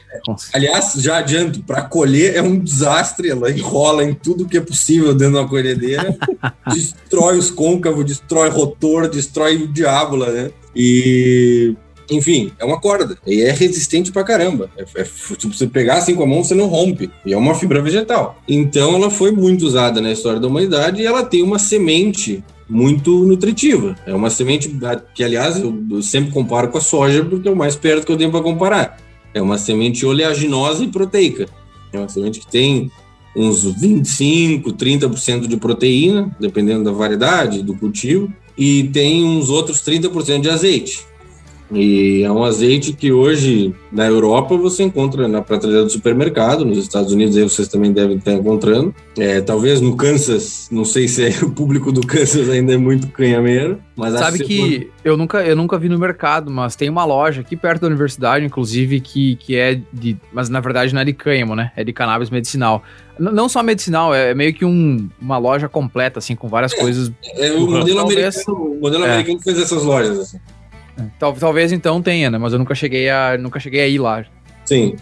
Aliás, 0.53 0.93
já 0.97 1.17
adianto, 1.17 1.61
para 1.63 1.81
colher 1.81 2.35
é 2.35 2.41
um 2.41 2.57
desastre, 2.57 3.29
ela 3.29 3.49
enrola 3.49 4.03
em 4.03 4.13
tudo 4.13 4.47
que 4.47 4.57
é 4.57 4.61
possível 4.61 5.13
dentro 5.13 5.35
da 5.35 5.47
colhedeira, 5.47 6.15
destrói 6.71 7.37
os 7.37 7.49
côncavos, 7.49 8.05
destrói 8.05 8.49
rotor, 8.49 9.07
destrói 9.09 9.55
o 9.57 9.67
diábola, 9.67 10.31
né? 10.31 10.51
E 10.75 11.75
enfim, 12.09 12.51
é 12.59 12.65
uma 12.65 12.79
corda 12.79 13.17
e 13.25 13.41
é 13.41 13.51
resistente 13.51 14.11
pra 14.11 14.23
caramba. 14.23 14.69
É, 14.77 14.83
é, 15.01 15.03
tipo, 15.35 15.53
você 15.53 15.67
pegar 15.67 15.97
assim 15.97 16.15
com 16.15 16.23
a 16.23 16.27
mão, 16.27 16.43
você 16.43 16.55
não 16.55 16.67
rompe. 16.67 17.09
E 17.25 17.33
é 17.33 17.37
uma 17.37 17.55
fibra 17.55 17.81
vegetal. 17.81 18.41
Então 18.47 18.95
ela 18.95 19.09
foi 19.09 19.31
muito 19.31 19.65
usada 19.65 20.01
na 20.01 20.11
história 20.11 20.39
da 20.39 20.47
humanidade 20.47 21.01
e 21.01 21.05
ela 21.05 21.23
tem 21.23 21.43
uma 21.43 21.59
semente 21.59 22.43
muito 22.69 23.25
nutritiva. 23.25 23.95
É 24.05 24.13
uma 24.13 24.29
semente 24.29 24.69
que, 25.15 25.23
aliás, 25.23 25.59
eu 25.59 26.01
sempre 26.01 26.31
comparo 26.31 26.69
com 26.69 26.77
a 26.77 26.81
soja 26.81 27.25
porque 27.25 27.47
é 27.47 27.51
o 27.51 27.55
mais 27.55 27.75
perto 27.75 28.05
que 28.05 28.11
eu 28.11 28.17
tenho 28.17 28.31
para 28.31 28.41
comparar. 28.41 28.97
É 29.33 29.41
uma 29.41 29.57
semente 29.57 30.05
oleaginosa 30.05 30.83
e 30.83 30.87
proteica. 30.87 31.47
É 31.91 31.97
uma 31.97 32.09
semente 32.09 32.39
que 32.39 32.47
tem 32.47 32.91
uns 33.35 33.63
25, 33.63 34.73
30% 34.73 35.47
de 35.47 35.57
proteína, 35.57 36.35
dependendo 36.39 36.83
da 36.83 36.91
variedade 36.91 37.63
do 37.63 37.75
cultivo, 37.75 38.31
e 38.57 38.89
tem 38.91 39.23
uns 39.23 39.49
outros 39.49 39.81
30% 39.81 40.41
de 40.41 40.49
azeite. 40.49 41.08
E 41.71 42.23
é 42.23 42.31
um 42.31 42.43
azeite 42.43 42.93
que 42.93 43.11
hoje 43.11 43.73
na 43.91 44.05
Europa 44.05 44.57
você 44.57 44.83
encontra 44.83 45.27
na 45.27 45.41
prateleira 45.41 45.83
do 45.83 45.89
supermercado, 45.89 46.65
nos 46.65 46.77
Estados 46.77 47.13
Unidos 47.13 47.37
aí 47.37 47.43
vocês 47.43 47.67
também 47.67 47.91
devem 47.91 48.17
estar 48.17 48.33
encontrando. 48.33 48.93
É, 49.17 49.39
talvez 49.41 49.79
no 49.79 49.95
Kansas, 49.95 50.67
não 50.71 50.83
sei 50.83 51.07
se 51.07 51.25
é, 51.25 51.29
o 51.45 51.51
público 51.51 51.91
do 51.91 52.01
Kansas 52.01 52.49
ainda 52.49 52.73
é 52.73 52.77
muito 52.77 53.07
canhameiro, 53.09 53.79
mas 53.95 54.13
sabe 54.13 54.39
que, 54.39 54.45
que 54.45 54.91
eu 55.03 55.15
nunca 55.15 55.45
eu 55.45 55.55
nunca 55.55 55.77
vi 55.77 55.89
no 55.89 55.99
mercado, 55.99 56.49
mas 56.49 56.75
tem 56.75 56.89
uma 56.89 57.05
loja 57.05 57.41
aqui 57.41 57.55
perto 57.55 57.81
da 57.81 57.87
universidade, 57.87 58.45
inclusive 58.45 58.99
que, 58.99 59.35
que 59.35 59.55
é 59.55 59.79
de, 59.93 60.17
mas 60.33 60.49
na 60.49 60.59
verdade 60.59 60.93
não 60.93 61.01
é 61.01 61.05
de 61.05 61.13
cânhamo, 61.13 61.55
né? 61.55 61.71
É 61.75 61.83
de 61.83 61.93
cannabis 61.93 62.29
medicinal. 62.29 62.83
Não 63.19 63.49
só 63.49 63.61
medicinal, 63.61 64.15
é 64.15 64.33
meio 64.33 64.53
que 64.53 64.63
um, 64.63 65.09
uma 65.21 65.37
loja 65.37 65.67
completa 65.67 66.19
assim 66.19 66.35
com 66.35 66.47
várias 66.47 66.71
é, 66.71 66.77
coisas. 66.77 67.11
É, 67.35 67.51
o 67.51 67.69
modelo 67.69 67.99
americano, 67.99 68.55
o 68.55 68.79
modelo 68.79 69.03
é. 69.03 69.11
americano 69.11 69.39
fez 69.41 69.59
essas 69.59 69.83
lojas 69.83 70.19
assim. 70.19 70.39
Tal, 71.17 71.33
talvez 71.33 71.71
então 71.71 72.01
tenha, 72.01 72.29
né? 72.29 72.37
Mas 72.37 72.53
eu 72.53 72.59
nunca 72.59 72.75
cheguei 72.75 73.09
a 73.09 73.37
nunca 73.37 73.59
cheguei 73.59 73.81
a 73.81 73.87
ir 73.87 73.99
lá. 73.99 74.25
Sim. 74.65 74.95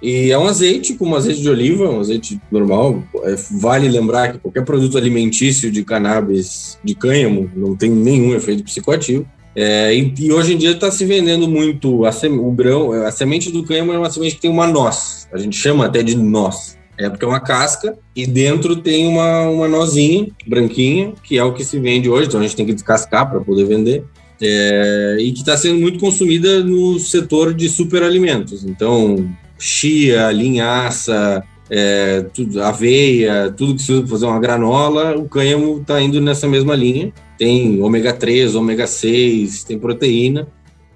E 0.00 0.30
é 0.30 0.38
um 0.38 0.46
azeite 0.46 0.94
como 0.94 1.16
azeite 1.16 1.42
de 1.42 1.50
oliva, 1.50 1.90
um 1.90 2.00
azeite 2.00 2.40
normal. 2.50 3.02
É, 3.24 3.34
vale 3.50 3.88
lembrar 3.88 4.32
que 4.32 4.38
qualquer 4.38 4.64
produto 4.64 4.96
alimentício 4.96 5.70
de 5.70 5.84
cannabis 5.84 6.78
de 6.84 6.94
cânhamo 6.94 7.50
não 7.54 7.76
tem 7.76 7.90
nenhum 7.90 8.34
efeito 8.34 8.62
psicoativo. 8.62 9.26
É, 9.56 9.92
e, 9.92 10.14
e, 10.20 10.32
hoje 10.32 10.54
em 10.54 10.56
dia 10.56 10.70
está 10.70 10.88
se 10.88 11.04
vendendo 11.04 11.48
muito 11.48 12.04
a 12.04 12.12
sem, 12.12 12.30
o 12.30 12.50
grão, 12.52 12.92
a 12.92 13.10
semente 13.10 13.50
do 13.50 13.64
cânhamo 13.64 13.92
é 13.92 13.98
uma 13.98 14.08
semente 14.08 14.36
que 14.36 14.42
tem 14.42 14.50
uma 14.50 14.68
noz. 14.68 15.26
A 15.32 15.38
gente 15.38 15.56
chama 15.56 15.86
até 15.86 16.00
de 16.00 16.16
noz. 16.16 16.78
É 16.96 17.08
porque 17.08 17.24
é 17.24 17.28
uma 17.28 17.40
casca 17.40 17.96
e 18.14 18.26
dentro 18.26 18.76
tem 18.76 19.06
uma, 19.06 19.48
uma 19.48 19.68
nozinha 19.68 20.28
branquinha, 20.46 21.12
que 21.22 21.38
é 21.38 21.44
o 21.44 21.52
que 21.52 21.64
se 21.64 21.78
vende 21.78 22.08
hoje. 22.08 22.28
Então 22.28 22.40
a 22.40 22.42
gente 22.42 22.56
tem 22.56 22.66
que 22.66 22.74
descascar 22.74 23.28
para 23.28 23.40
poder 23.40 23.64
vender 23.64 24.04
é, 24.40 25.16
e 25.20 25.32
que 25.32 25.40
está 25.40 25.56
sendo 25.56 25.80
muito 25.80 25.98
consumida 25.98 26.62
no 26.62 26.98
setor 26.98 27.52
de 27.54 27.68
superalimentos. 27.68 28.64
Então, 28.64 29.28
chia, 29.58 30.30
linhaça, 30.30 31.42
é, 31.70 32.22
tudo, 32.32 32.62
aveia, 32.62 33.52
tudo 33.56 33.74
que 33.74 33.82
se 33.82 33.92
usa 33.92 34.02
para 34.02 34.10
fazer 34.10 34.26
uma 34.26 34.40
granola, 34.40 35.16
o 35.16 35.28
cânhamo 35.28 35.80
está 35.80 36.00
indo 36.00 36.20
nessa 36.20 36.46
mesma 36.48 36.74
linha. 36.74 37.12
Tem 37.36 37.80
ômega 37.80 38.12
3, 38.12 38.54
ômega 38.54 38.86
6, 38.86 39.64
tem 39.64 39.78
proteína. 39.78 40.46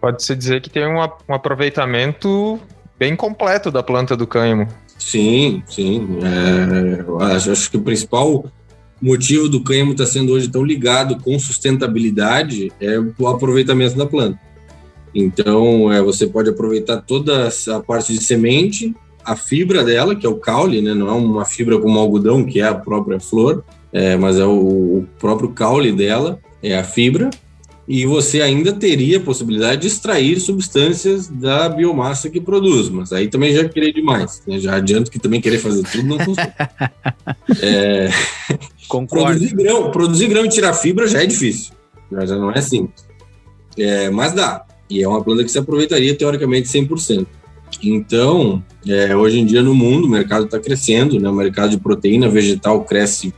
Pode-se 0.01 0.35
dizer 0.35 0.61
que 0.61 0.71
tem 0.71 0.87
um, 0.87 0.99
um, 0.99 1.35
aproveitamento 1.35 2.59
bem 2.99 3.15
completo 3.15 3.71
da 3.71 3.83
planta 3.83 4.17
do 4.17 4.27
cânhamo. 4.27 4.67
Sim, 4.99 5.63
sim. 5.67 6.19
É, 6.23 7.35
acho, 7.35 7.53
acho 7.53 7.71
que 7.71 7.77
o 7.77 7.83
principal 7.83 8.45
o 9.03 9.07
motivo 9.07 9.49
do 9.49 9.61
cânhamo 9.61 9.93
estar 9.93 10.05
tá 10.05 10.11
sendo 10.11 10.33
hoje 10.33 10.49
tão 10.49 10.65
ligado 10.65 11.17
com 11.21 11.37
sustentabilidade 11.39 12.71
é 12.81 12.99
o 13.19 13.27
aproveitamento 13.27 13.97
da 13.97 14.07
planta. 14.07 14.39
Então, 15.15 15.93
é, 15.93 16.01
você 16.01 16.27
pode 16.27 16.49
aproveitar 16.49 16.99
toda 17.03 17.49
a 17.49 17.81
parte 17.81 18.13
de 18.13 18.23
semente, 18.23 18.95
a 19.25 19.37
fibra 19.37 19.85
dela, 19.85 20.15
que 20.15 20.25
é 20.25 20.29
o 20.29 20.37
caule, 20.37 20.81
né? 20.81 20.95
não 20.95 21.09
é 21.09 21.13
uma 21.13 21.45
fibra 21.45 21.79
como 21.79 21.99
algodão, 21.99 22.45
que 22.45 22.61
é 22.61 22.65
a 22.65 22.75
própria 22.75 23.21
flor, 23.21 23.65
é, 23.93 24.17
mas 24.17 24.39
é 24.39 24.45
o, 24.45 24.51
o 24.51 25.09
próprio 25.19 25.51
caule 25.51 25.93
dela, 25.93 26.41
é 26.63 26.79
a 26.79 26.85
fibra, 26.85 27.29
e 27.87 28.07
você 28.07 28.41
ainda 28.41 28.73
teria 28.73 29.19
a 29.19 29.21
possibilidade 29.21 29.83
de 29.83 29.89
extrair 29.89 30.39
substâncias 30.39 31.29
da 31.29 31.69
biomassa 31.69 32.31
que 32.31 32.41
produz, 32.41 32.89
mas 32.89 33.13
aí 33.13 33.29
também 33.29 33.53
já 33.53 33.69
querer 33.69 33.93
demais. 33.93 34.43
Né? 34.47 34.59
Já 34.59 34.77
adianto 34.77 35.11
que 35.11 35.19
também 35.19 35.41
querer 35.41 35.59
fazer 35.59 35.83
tudo 35.83 36.05
não 36.05 36.19
funciona. 36.19 36.55
é... 37.61 38.09
Produzir 39.09 39.55
grão, 39.55 39.91
produzir 39.91 40.29
grão 40.29 40.45
e 40.45 40.49
tirar 40.49 40.75
fibra 40.75 41.09
já 41.09 41.23
é 41.23 41.27
difícil, 41.27 41.73
já 42.11 42.37
não 42.37 42.51
é 42.51 42.61
simples. 42.61 43.07
É, 43.77 44.11
mas 44.11 44.33
dá, 44.33 44.67
e 44.89 45.03
é 45.03 45.09
uma 45.09 45.25
planta 45.25 45.43
que 45.43 45.51
se 45.51 45.59
aproveitaria 45.59 46.15
teoricamente 46.15 46.69
100%. 46.69 47.27
Então, 47.83 48.63
é, 48.87 49.17
hoje 49.17 49.39
em 49.41 49.47
dia 49.47 49.63
no 49.63 49.75
mundo 49.75 50.07
o 50.07 50.11
mercado 50.11 50.45
está 50.45 50.59
crescendo, 50.59 51.19
né? 51.19 51.29
o 51.29 51.33
mercado 51.33 51.71
de 51.71 51.79
proteína 51.79 52.29
vegetal 52.29 52.85
cresce 52.85 53.33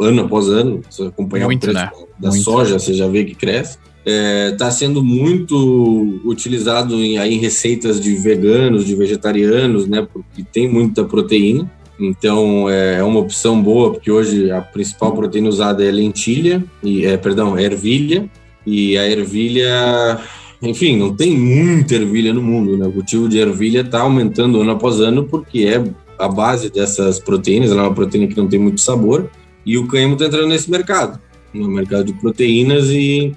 ano 0.00 0.22
após 0.22 0.48
ano, 0.48 0.80
se 0.90 1.02
acompanhar 1.02 1.46
muito, 1.46 1.64
o 1.64 1.72
preço 1.72 1.84
né? 1.84 1.90
da 2.18 2.28
muito. 2.30 2.44
soja, 2.44 2.78
você 2.78 2.94
já 2.94 3.06
vê 3.06 3.24
que 3.24 3.34
cresce 3.34 3.78
está 4.06 4.12
é, 4.12 4.50
tá 4.52 4.70
sendo 4.70 5.02
muito 5.02 6.20
utilizado 6.24 6.94
em, 6.94 7.18
aí, 7.18 7.34
em 7.34 7.38
receitas 7.38 8.00
de 8.00 8.14
veganos, 8.14 8.86
de 8.86 8.94
vegetarianos, 8.94 9.88
né? 9.88 10.06
Porque 10.10 10.44
tem 10.44 10.68
muita 10.68 11.04
proteína. 11.04 11.70
Então 11.98 12.70
é, 12.70 12.98
é 12.98 13.02
uma 13.02 13.18
opção 13.18 13.60
boa, 13.60 13.92
porque 13.92 14.10
hoje 14.10 14.50
a 14.50 14.60
principal 14.60 15.12
proteína 15.12 15.48
usada 15.48 15.84
é 15.84 15.90
lentilha, 15.90 16.62
e, 16.84 17.04
é, 17.04 17.16
perdão, 17.16 17.58
é 17.58 17.64
ervilha. 17.64 18.30
E 18.64 18.96
a 18.96 19.08
ervilha, 19.08 20.20
enfim, 20.62 20.96
não 20.96 21.14
tem 21.14 21.36
muita 21.36 21.94
ervilha 21.96 22.32
no 22.32 22.42
mundo, 22.42 22.78
né? 22.78 22.86
O 22.86 22.92
cultivo 22.92 23.28
de 23.28 23.38
ervilha 23.38 23.80
está 23.80 24.02
aumentando 24.02 24.60
ano 24.60 24.70
após 24.70 25.00
ano, 25.00 25.24
porque 25.24 25.64
é 25.64 25.82
a 26.18 26.28
base 26.28 26.70
dessas 26.70 27.18
proteínas, 27.18 27.70
ela 27.72 27.82
é 27.82 27.86
uma 27.86 27.94
proteína 27.94 28.28
que 28.28 28.36
não 28.36 28.46
tem 28.46 28.58
muito 28.58 28.80
sabor, 28.80 29.28
e 29.66 29.76
o 29.76 29.86
cânhamo 29.86 30.14
está 30.14 30.26
entrando 30.26 30.48
nesse 30.48 30.70
mercado 30.70 31.20
no 31.58 31.68
mercado 31.68 32.04
de 32.04 32.12
proteínas 32.12 32.88
e, 32.90 33.34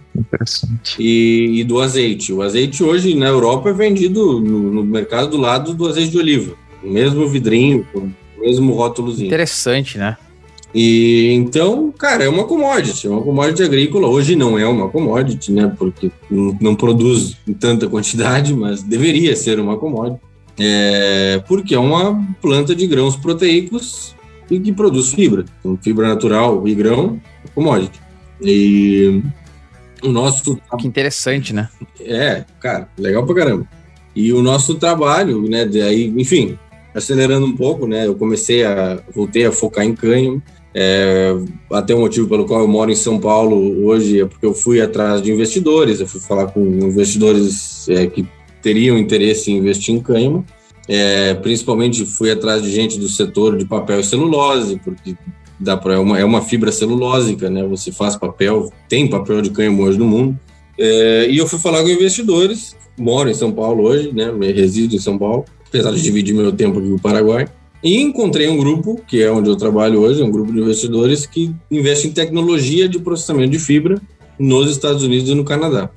e, 0.99 1.59
e, 1.59 1.63
do 1.63 1.79
azeite. 1.79 2.33
O 2.33 2.41
azeite 2.41 2.83
hoje 2.83 3.15
na 3.15 3.27
Europa 3.27 3.69
é 3.69 3.73
vendido 3.73 4.39
no, 4.39 4.73
no, 4.73 4.83
mercado 4.83 5.29
do 5.29 5.37
lado 5.37 5.73
do 5.73 5.87
azeite 5.87 6.11
de 6.11 6.17
oliva, 6.17 6.53
o 6.83 6.89
mesmo 6.89 7.27
vidrinho, 7.27 7.87
o 7.93 8.11
mesmo 8.41 8.73
rótulozinho. 8.73 9.27
Interessante, 9.27 9.97
né? 9.97 10.17
E 10.73 11.31
então, 11.33 11.91
cara, 11.91 12.23
é 12.23 12.29
uma 12.29 12.43
commodity, 12.43 13.07
é 13.07 13.09
uma 13.09 13.23
commodity 13.23 13.63
agrícola. 13.63 14.07
Hoje 14.07 14.35
não 14.35 14.57
é 14.57 14.67
uma 14.67 14.87
commodity, 14.87 15.51
né? 15.51 15.73
Porque 15.77 16.11
não, 16.29 16.57
não 16.61 16.75
produz 16.75 17.37
em 17.47 17.53
tanta 17.53 17.87
quantidade, 17.87 18.53
mas 18.55 18.83
deveria 18.83 19.35
ser 19.35 19.59
uma 19.59 19.77
commodity. 19.77 20.21
É, 20.61 21.41
porque 21.47 21.73
é 21.73 21.79
uma 21.79 22.21
planta 22.41 22.75
de 22.75 22.85
grãos 22.85 23.15
proteicos 23.15 24.13
e 24.49 24.59
que 24.59 24.71
produz 24.71 25.13
fibra. 25.13 25.45
Então, 25.59 25.77
fibra 25.81 26.07
natural 26.07 26.67
e 26.67 26.73
grão, 26.73 27.19
commodity. 27.53 27.99
E 28.41 29.21
o 30.03 30.09
nosso. 30.09 30.59
Que 30.79 30.87
interessante, 30.87 31.53
né? 31.53 31.69
É, 31.99 32.45
cara, 32.59 32.89
legal 32.97 33.25
pra 33.25 33.35
caramba. 33.35 33.67
E 34.15 34.33
o 34.33 34.41
nosso 34.41 34.75
trabalho, 34.75 35.41
né, 35.43 35.65
daí, 35.65 36.07
enfim, 36.17 36.57
acelerando 36.93 37.45
um 37.45 37.55
pouco, 37.55 37.87
né, 37.87 38.07
eu 38.07 38.15
comecei 38.15 38.65
a, 38.65 38.99
voltei 39.13 39.45
a 39.45 39.51
focar 39.51 39.85
em 39.85 39.95
cânhamo, 39.95 40.41
é, 40.73 41.35
até 41.71 41.95
o 41.95 41.99
motivo 41.99 42.27
pelo 42.27 42.45
qual 42.45 42.61
eu 42.61 42.67
moro 42.67 42.91
em 42.91 42.95
São 42.95 43.19
Paulo 43.19 43.85
hoje 43.85 44.21
é 44.21 44.25
porque 44.25 44.45
eu 44.45 44.53
fui 44.53 44.79
atrás 44.79 45.21
de 45.21 45.31
investidores, 45.31 45.99
eu 45.99 46.07
fui 46.07 46.21
falar 46.21 46.47
com 46.47 46.61
investidores 46.61 47.89
é, 47.89 48.05
que 48.05 48.27
teriam 48.61 48.97
interesse 48.97 49.51
em 49.51 49.57
investir 49.57 49.95
em 49.95 49.99
cânhamo, 49.99 50.45
é, 50.89 51.35
principalmente 51.35 52.03
fui 52.03 52.31
atrás 52.31 52.63
de 52.63 52.71
gente 52.71 52.97
do 52.97 53.07
setor 53.07 53.55
de 53.55 53.63
papel 53.63 53.99
e 53.99 54.03
celulose, 54.03 54.81
porque 54.83 55.15
dá 55.59 55.77
para 55.77 55.93
é 55.93 55.99
uma, 55.99 56.17
é 56.17 56.25
uma 56.25 56.41
fibra 56.41 56.71
celulósica, 56.71 57.47
né? 57.47 57.63
Você 57.67 57.91
faz 57.91 58.15
papel, 58.15 58.73
tem 58.87 59.07
papel 59.07 59.39
de 59.43 59.51
cânhamo 59.51 59.83
hoje 59.83 59.99
no 59.99 60.07
mundo. 60.07 60.39
É, 60.79 61.27
e 61.29 61.37
eu 61.37 61.47
fui 61.47 61.59
falar 61.59 61.83
com 61.83 61.89
investidores, 61.89 62.75
moro 62.97 63.29
em 63.29 63.35
São 63.35 63.51
Paulo 63.51 63.83
hoje, 63.83 64.11
né? 64.11 64.31
Resido 64.51 64.95
em 64.95 64.99
São 64.99 65.15
Paulo, 65.15 65.45
apesar 65.67 65.91
de 65.91 66.01
dividir 66.01 66.33
meu 66.33 66.51
tempo 66.51 66.79
aqui 66.79 66.87
no 66.87 66.99
Paraguai. 66.99 67.47
E 67.83 68.01
encontrei 68.01 68.49
um 68.49 68.57
grupo, 68.57 68.99
que 69.07 69.21
é 69.21 69.31
onde 69.31 69.47
eu 69.47 69.55
trabalho 69.55 70.01
hoje, 70.01 70.23
um 70.23 70.31
grupo 70.31 70.51
de 70.51 70.59
investidores 70.59 71.27
que 71.27 71.53
investe 71.69 72.07
em 72.07 72.11
tecnologia 72.11 72.89
de 72.89 72.97
processamento 72.97 73.51
de 73.51 73.59
fibra 73.59 74.01
nos 74.39 74.71
Estados 74.71 75.03
Unidos 75.03 75.29
e 75.29 75.35
no 75.35 75.43
Canadá. 75.43 75.91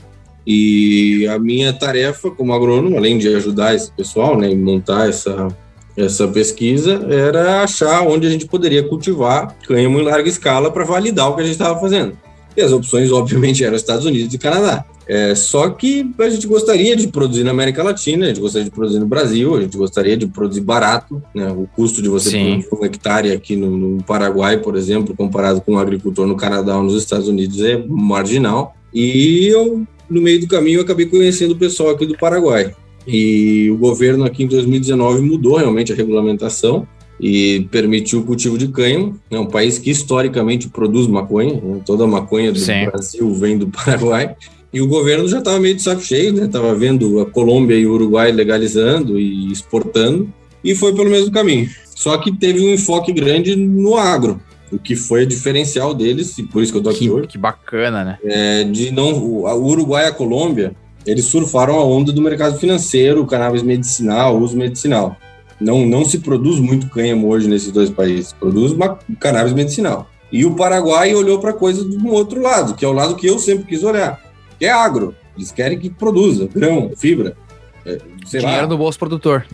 E 0.46 1.26
a 1.28 1.38
minha 1.38 1.72
tarefa 1.72 2.30
como 2.30 2.52
agrônomo, 2.52 2.96
além 2.96 3.18
de 3.18 3.28
ajudar 3.28 3.74
esse 3.74 3.90
pessoal, 3.92 4.36
né, 4.36 4.50
e 4.50 4.56
montar 4.56 5.08
essa 5.08 5.48
essa 5.94 6.26
pesquisa 6.26 7.06
era 7.10 7.62
achar 7.62 8.00
onde 8.00 8.26
a 8.26 8.30
gente 8.30 8.46
poderia 8.46 8.82
cultivar 8.82 9.54
cânhamo 9.66 10.00
em 10.00 10.02
larga 10.02 10.26
escala 10.26 10.70
para 10.70 10.84
validar 10.84 11.28
o 11.28 11.34
que 11.34 11.42
a 11.42 11.44
gente 11.44 11.52
estava 11.52 11.78
fazendo. 11.78 12.16
E 12.56 12.60
as 12.60 12.72
opções, 12.72 13.10
obviamente, 13.12 13.64
eram 13.64 13.76
Estados 13.76 14.04
Unidos 14.04 14.32
e 14.32 14.38
Canadá. 14.38 14.84
É, 15.06 15.34
só 15.34 15.68
que 15.70 16.10
a 16.18 16.30
gente 16.30 16.46
gostaria 16.46 16.94
de 16.94 17.08
produzir 17.08 17.42
na 17.42 17.50
América 17.50 17.82
Latina, 17.82 18.26
a 18.26 18.28
gente 18.28 18.40
gostaria 18.40 18.64
de 18.64 18.70
produzir 18.70 19.00
no 19.00 19.06
Brasil, 19.06 19.56
a 19.56 19.60
gente 19.60 19.76
gostaria 19.76 20.16
de 20.16 20.26
produzir 20.26 20.60
barato, 20.60 21.20
né? 21.34 21.50
O 21.50 21.66
custo 21.74 22.00
de 22.00 22.08
você 22.08 22.30
Sim. 22.30 22.62
produzir 22.62 22.82
um 22.82 22.84
hectare 22.84 23.32
aqui 23.32 23.56
no, 23.56 23.76
no, 23.76 24.02
Paraguai, 24.04 24.58
por 24.58 24.76
exemplo, 24.76 25.16
comparado 25.16 25.60
com 25.60 25.72
um 25.72 25.78
agricultor 25.78 26.26
no 26.26 26.36
Canadá 26.36 26.76
ou 26.76 26.84
nos 26.84 26.94
Estados 26.94 27.26
Unidos, 27.26 27.60
é 27.62 27.82
marginal. 27.88 28.76
E 28.94 29.46
eu, 29.46 29.86
no 30.08 30.20
meio 30.20 30.40
do 30.40 30.46
caminho, 30.46 30.80
acabei 30.80 31.06
conhecendo 31.06 31.52
o 31.52 31.58
pessoal 31.58 31.90
aqui 31.90 32.06
do 32.06 32.16
Paraguai. 32.16 32.74
E 33.06 33.70
o 33.70 33.76
governo 33.76 34.24
aqui 34.24 34.44
em 34.44 34.46
2019 34.46 35.22
mudou 35.22 35.56
realmente 35.56 35.92
a 35.92 35.96
regulamentação 35.96 36.86
e 37.20 37.66
permitiu 37.70 38.20
o 38.20 38.24
cultivo 38.24 38.58
de 38.58 38.68
cânhamo. 38.68 39.18
É 39.30 39.38
um 39.38 39.46
país 39.46 39.78
que 39.78 39.90
historicamente 39.90 40.68
produz 40.68 41.06
maconha, 41.06 41.54
né? 41.54 41.80
toda 41.84 42.04
a 42.04 42.06
maconha 42.06 42.52
do 42.52 42.58
Sim. 42.58 42.86
Brasil 42.86 43.32
vem 43.34 43.58
do 43.58 43.68
Paraguai. 43.70 44.34
E 44.72 44.80
o 44.80 44.86
governo 44.86 45.28
já 45.28 45.38
estava 45.38 45.60
meio 45.60 45.74
de 45.74 45.82
saco 45.82 46.00
cheio, 46.00 46.32
né? 46.32 46.46
Estava 46.46 46.74
vendo 46.74 47.20
a 47.20 47.26
Colômbia 47.26 47.76
e 47.76 47.86
o 47.86 47.92
Uruguai 47.92 48.32
legalizando 48.32 49.20
e 49.20 49.52
exportando, 49.52 50.32
e 50.64 50.74
foi 50.74 50.94
pelo 50.94 51.10
mesmo 51.10 51.30
caminho. 51.30 51.68
Só 51.94 52.16
que 52.16 52.32
teve 52.32 52.60
um 52.60 52.72
enfoque 52.72 53.12
grande 53.12 53.54
no 53.54 53.96
agro, 53.96 54.40
o 54.72 54.78
que 54.78 54.96
foi 54.96 55.26
diferencial 55.26 55.94
deles, 55.94 56.38
e 56.38 56.42
por 56.42 56.62
isso 56.62 56.72
que 56.72 56.78
eu 56.78 56.82
tô 56.82 56.90
aqui 56.90 57.00
que, 57.00 57.10
hoje. 57.10 57.28
Que 57.28 57.38
bacana, 57.38 58.04
né? 58.04 58.18
É, 58.24 58.64
de 58.64 58.90
não, 58.90 59.12
o, 59.12 59.44
Uruguai 59.66 60.06
e 60.06 60.08
a 60.08 60.12
Colômbia, 60.12 60.74
eles 61.06 61.26
surfaram 61.26 61.74
a 61.74 61.84
onda 61.84 62.12
do 62.12 62.22
mercado 62.22 62.58
financeiro, 62.58 63.26
cannabis 63.26 63.62
medicinal, 63.62 64.38
uso 64.38 64.56
medicinal. 64.56 65.16
Não, 65.60 65.86
não 65.86 66.04
se 66.04 66.18
produz 66.18 66.58
muito 66.58 66.88
cânhamo 66.88 67.28
hoje 67.28 67.48
nesses 67.48 67.70
dois 67.70 67.90
países, 67.90 68.32
produz 68.32 68.72
uma, 68.72 68.98
cannabis 69.20 69.52
medicinal. 69.52 70.08
E 70.32 70.46
o 70.46 70.54
Paraguai 70.54 71.14
olhou 71.14 71.38
para 71.38 71.52
coisa 71.52 71.84
do 71.84 72.08
outro 72.08 72.40
lado, 72.40 72.74
que 72.74 72.84
é 72.84 72.88
o 72.88 72.92
lado 72.92 73.14
que 73.16 73.26
eu 73.26 73.38
sempre 73.38 73.64
quis 73.66 73.84
olhar 73.84 74.20
que 74.62 74.66
é 74.66 74.70
agro. 74.70 75.12
Eles 75.36 75.50
querem 75.50 75.76
que 75.76 75.90
produza 75.90 76.46
grão, 76.46 76.92
fibra. 76.96 77.36
É, 77.84 77.98
Dinheiro 78.24 78.62
lá. 78.62 78.66
no 78.68 78.78
bolso 78.78 78.96
produtor. 78.96 79.44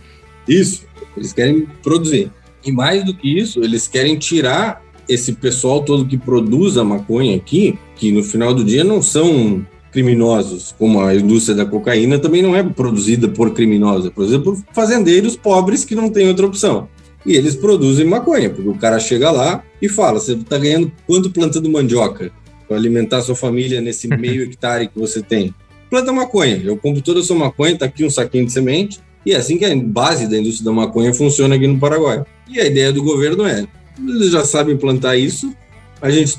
Isso. 0.47 0.85
Eles 1.17 1.33
querem 1.33 1.65
produzir. 1.81 2.31
E 2.63 2.71
mais 2.71 3.03
do 3.03 3.15
que 3.15 3.39
isso, 3.39 3.63
eles 3.63 3.87
querem 3.87 4.19
tirar 4.19 4.83
esse 5.09 5.33
pessoal 5.33 5.83
todo 5.83 6.07
que 6.07 6.17
produz 6.17 6.77
a 6.77 6.83
maconha 6.83 7.35
aqui, 7.35 7.77
que 7.95 8.11
no 8.11 8.23
final 8.23 8.53
do 8.53 8.63
dia 8.63 8.83
não 8.83 9.01
são 9.01 9.65
criminosos, 9.91 10.73
como 10.77 11.01
a 11.01 11.15
indústria 11.15 11.57
da 11.57 11.65
cocaína 11.65 12.19
também 12.19 12.43
não 12.43 12.55
é 12.55 12.61
produzida 12.61 13.27
por 13.27 13.53
criminosos, 13.53 14.05
é 14.05 14.09
produzida 14.09 14.43
por 14.43 14.57
fazendeiros 14.71 15.35
pobres 15.35 15.83
que 15.83 15.95
não 15.95 16.09
têm 16.09 16.27
outra 16.27 16.45
opção. 16.45 16.87
E 17.25 17.33
eles 17.33 17.55
produzem 17.55 18.05
maconha, 18.05 18.49
porque 18.49 18.69
o 18.69 18.77
cara 18.77 18.99
chega 18.99 19.29
lá 19.31 19.63
e 19.81 19.89
fala: 19.89 20.19
você 20.19 20.33
está 20.33 20.57
ganhando 20.57 20.91
quanto 21.05 21.29
plantando 21.29 21.69
mandioca? 21.69 22.31
para 22.69 22.77
alimentar 22.77 23.23
sua 23.23 23.35
família 23.35 23.81
nesse 23.81 24.07
meio 24.15 24.43
hectare 24.43 24.87
que 24.87 24.97
você 24.97 25.21
tem. 25.23 25.53
Planta 25.89 26.13
maconha. 26.13 26.61
Eu 26.63 26.77
compro 26.77 27.01
toda 27.01 27.19
a 27.19 27.23
sua 27.23 27.35
maconha, 27.35 27.75
tá 27.75 27.85
aqui 27.85 28.05
um 28.05 28.09
saquinho 28.11 28.45
de 28.45 28.51
semente. 28.51 28.99
E 29.25 29.33
é 29.33 29.35
assim 29.35 29.57
que 29.57 29.65
a 29.65 29.75
base 29.75 30.27
da 30.27 30.37
indústria 30.37 30.65
da 30.65 30.71
maconha 30.71 31.13
funciona 31.13 31.55
aqui 31.55 31.65
no 31.65 31.79
Paraguai. 31.79 32.23
E 32.47 32.59
a 32.59 32.65
ideia 32.65 32.93
do 32.93 33.03
governo 33.03 33.45
é: 33.45 33.67
eles 34.07 34.31
já 34.31 34.45
sabem 34.45 34.77
plantar 34.77 35.17
isso, 35.17 35.53
a 36.01 36.09
gente 36.09 36.37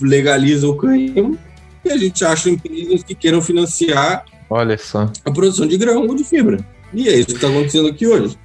legaliza 0.00 0.68
o 0.68 0.76
cânhamo 0.76 1.38
e 1.84 1.90
a 1.90 1.96
gente 1.96 2.24
acha 2.24 2.50
empresas 2.50 3.02
que 3.02 3.14
queiram 3.14 3.40
financiar 3.42 4.24
Olha 4.48 4.76
só. 4.78 5.10
a 5.24 5.30
produção 5.30 5.66
de 5.66 5.76
grão 5.76 6.06
ou 6.06 6.14
de 6.14 6.24
fibra. 6.24 6.64
E 6.92 7.08
é 7.08 7.16
isso 7.16 7.28
que 7.28 7.34
está 7.34 7.48
acontecendo 7.48 7.88
aqui 7.88 8.06
hoje. 8.06 8.36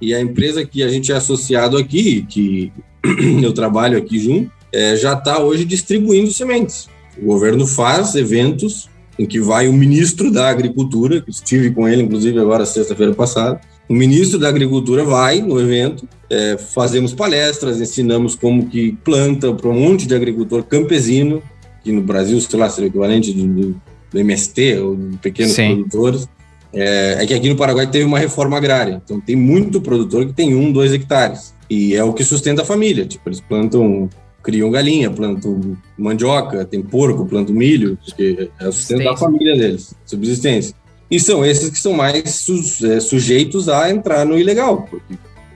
E 0.00 0.14
a 0.14 0.20
empresa 0.20 0.64
que 0.64 0.82
a 0.82 0.88
gente 0.88 1.12
é 1.12 1.14
associado 1.14 1.76
aqui, 1.76 2.26
que 2.28 2.72
eu 3.42 3.52
trabalho 3.52 3.96
aqui 3.96 4.18
junto, 4.18 4.50
é, 4.72 4.96
já 4.96 5.12
está 5.12 5.40
hoje 5.40 5.64
distribuindo 5.64 6.32
sementes. 6.32 6.88
O 7.16 7.26
governo 7.26 7.66
faz 7.66 8.14
eventos 8.14 8.90
em 9.18 9.24
que 9.24 9.40
vai 9.40 9.68
o 9.68 9.72
ministro 9.72 10.30
da 10.32 10.48
Agricultura, 10.48 11.20
que 11.20 11.30
estive 11.30 11.70
com 11.70 11.88
ele, 11.88 12.02
inclusive, 12.02 12.38
agora 12.40 12.66
sexta-feira 12.66 13.14
passada. 13.14 13.60
O 13.88 13.94
ministro 13.94 14.38
da 14.38 14.48
Agricultura 14.48 15.04
vai 15.04 15.40
no 15.40 15.60
evento, 15.60 16.08
é, 16.34 16.58
fazemos 16.58 17.14
palestras, 17.14 17.80
ensinamos 17.80 18.34
como 18.34 18.66
que 18.68 18.92
planta 19.04 19.52
para 19.54 19.68
um 19.68 19.80
monte 19.80 20.06
de 20.06 20.14
agricultor 20.14 20.64
campesino, 20.64 21.40
que 21.82 21.92
no 21.92 22.02
Brasil, 22.02 22.40
sei 22.40 22.58
lá, 22.58 22.68
seria 22.68 22.88
o 22.88 22.90
equivalente 22.90 23.32
do, 23.32 23.76
do, 24.10 24.18
MST, 24.18 24.78
ou 24.78 24.96
de 24.96 25.16
pequenos 25.18 25.52
Sim. 25.52 25.76
produtores. 25.76 26.28
É, 26.72 27.18
é, 27.20 27.26
que 27.26 27.34
aqui 27.34 27.48
no 27.48 27.54
Paraguai 27.54 27.88
teve 27.88 28.04
uma 28.04 28.18
reforma 28.18 28.56
agrária, 28.56 29.00
então 29.04 29.20
tem 29.20 29.36
muito 29.36 29.80
produtor 29.80 30.26
que 30.26 30.32
tem 30.32 30.56
um, 30.56 30.72
dois 30.72 30.92
hectares. 30.92 31.54
E 31.70 31.94
é 31.94 32.02
o 32.02 32.12
que 32.12 32.24
sustenta 32.24 32.62
a 32.62 32.64
família. 32.64 33.06
Tipo, 33.06 33.28
eles 33.28 33.40
plantam 33.40 34.10
criam 34.42 34.70
galinha, 34.70 35.10
plantam 35.10 35.76
mandioca, 35.96 36.64
tem 36.66 36.82
porco, 36.82 37.24
plantam 37.24 37.54
milho, 37.54 37.96
porque 38.04 38.50
é 38.60 38.68
o 38.68 38.72
sustento 38.72 39.04
da 39.04 39.16
família 39.16 39.56
deles, 39.56 39.94
subsistência. 40.04 40.74
E 41.10 41.18
são 41.18 41.44
esses 41.44 41.70
que 41.70 41.78
são 41.78 41.94
mais 41.94 42.28
su 42.30 42.60
é, 42.86 43.00
sujeitos 43.00 43.68
a 43.68 43.90
entrar 43.90 44.26
no 44.26 44.38
ilegal, 44.38 44.82
porque 44.90 45.14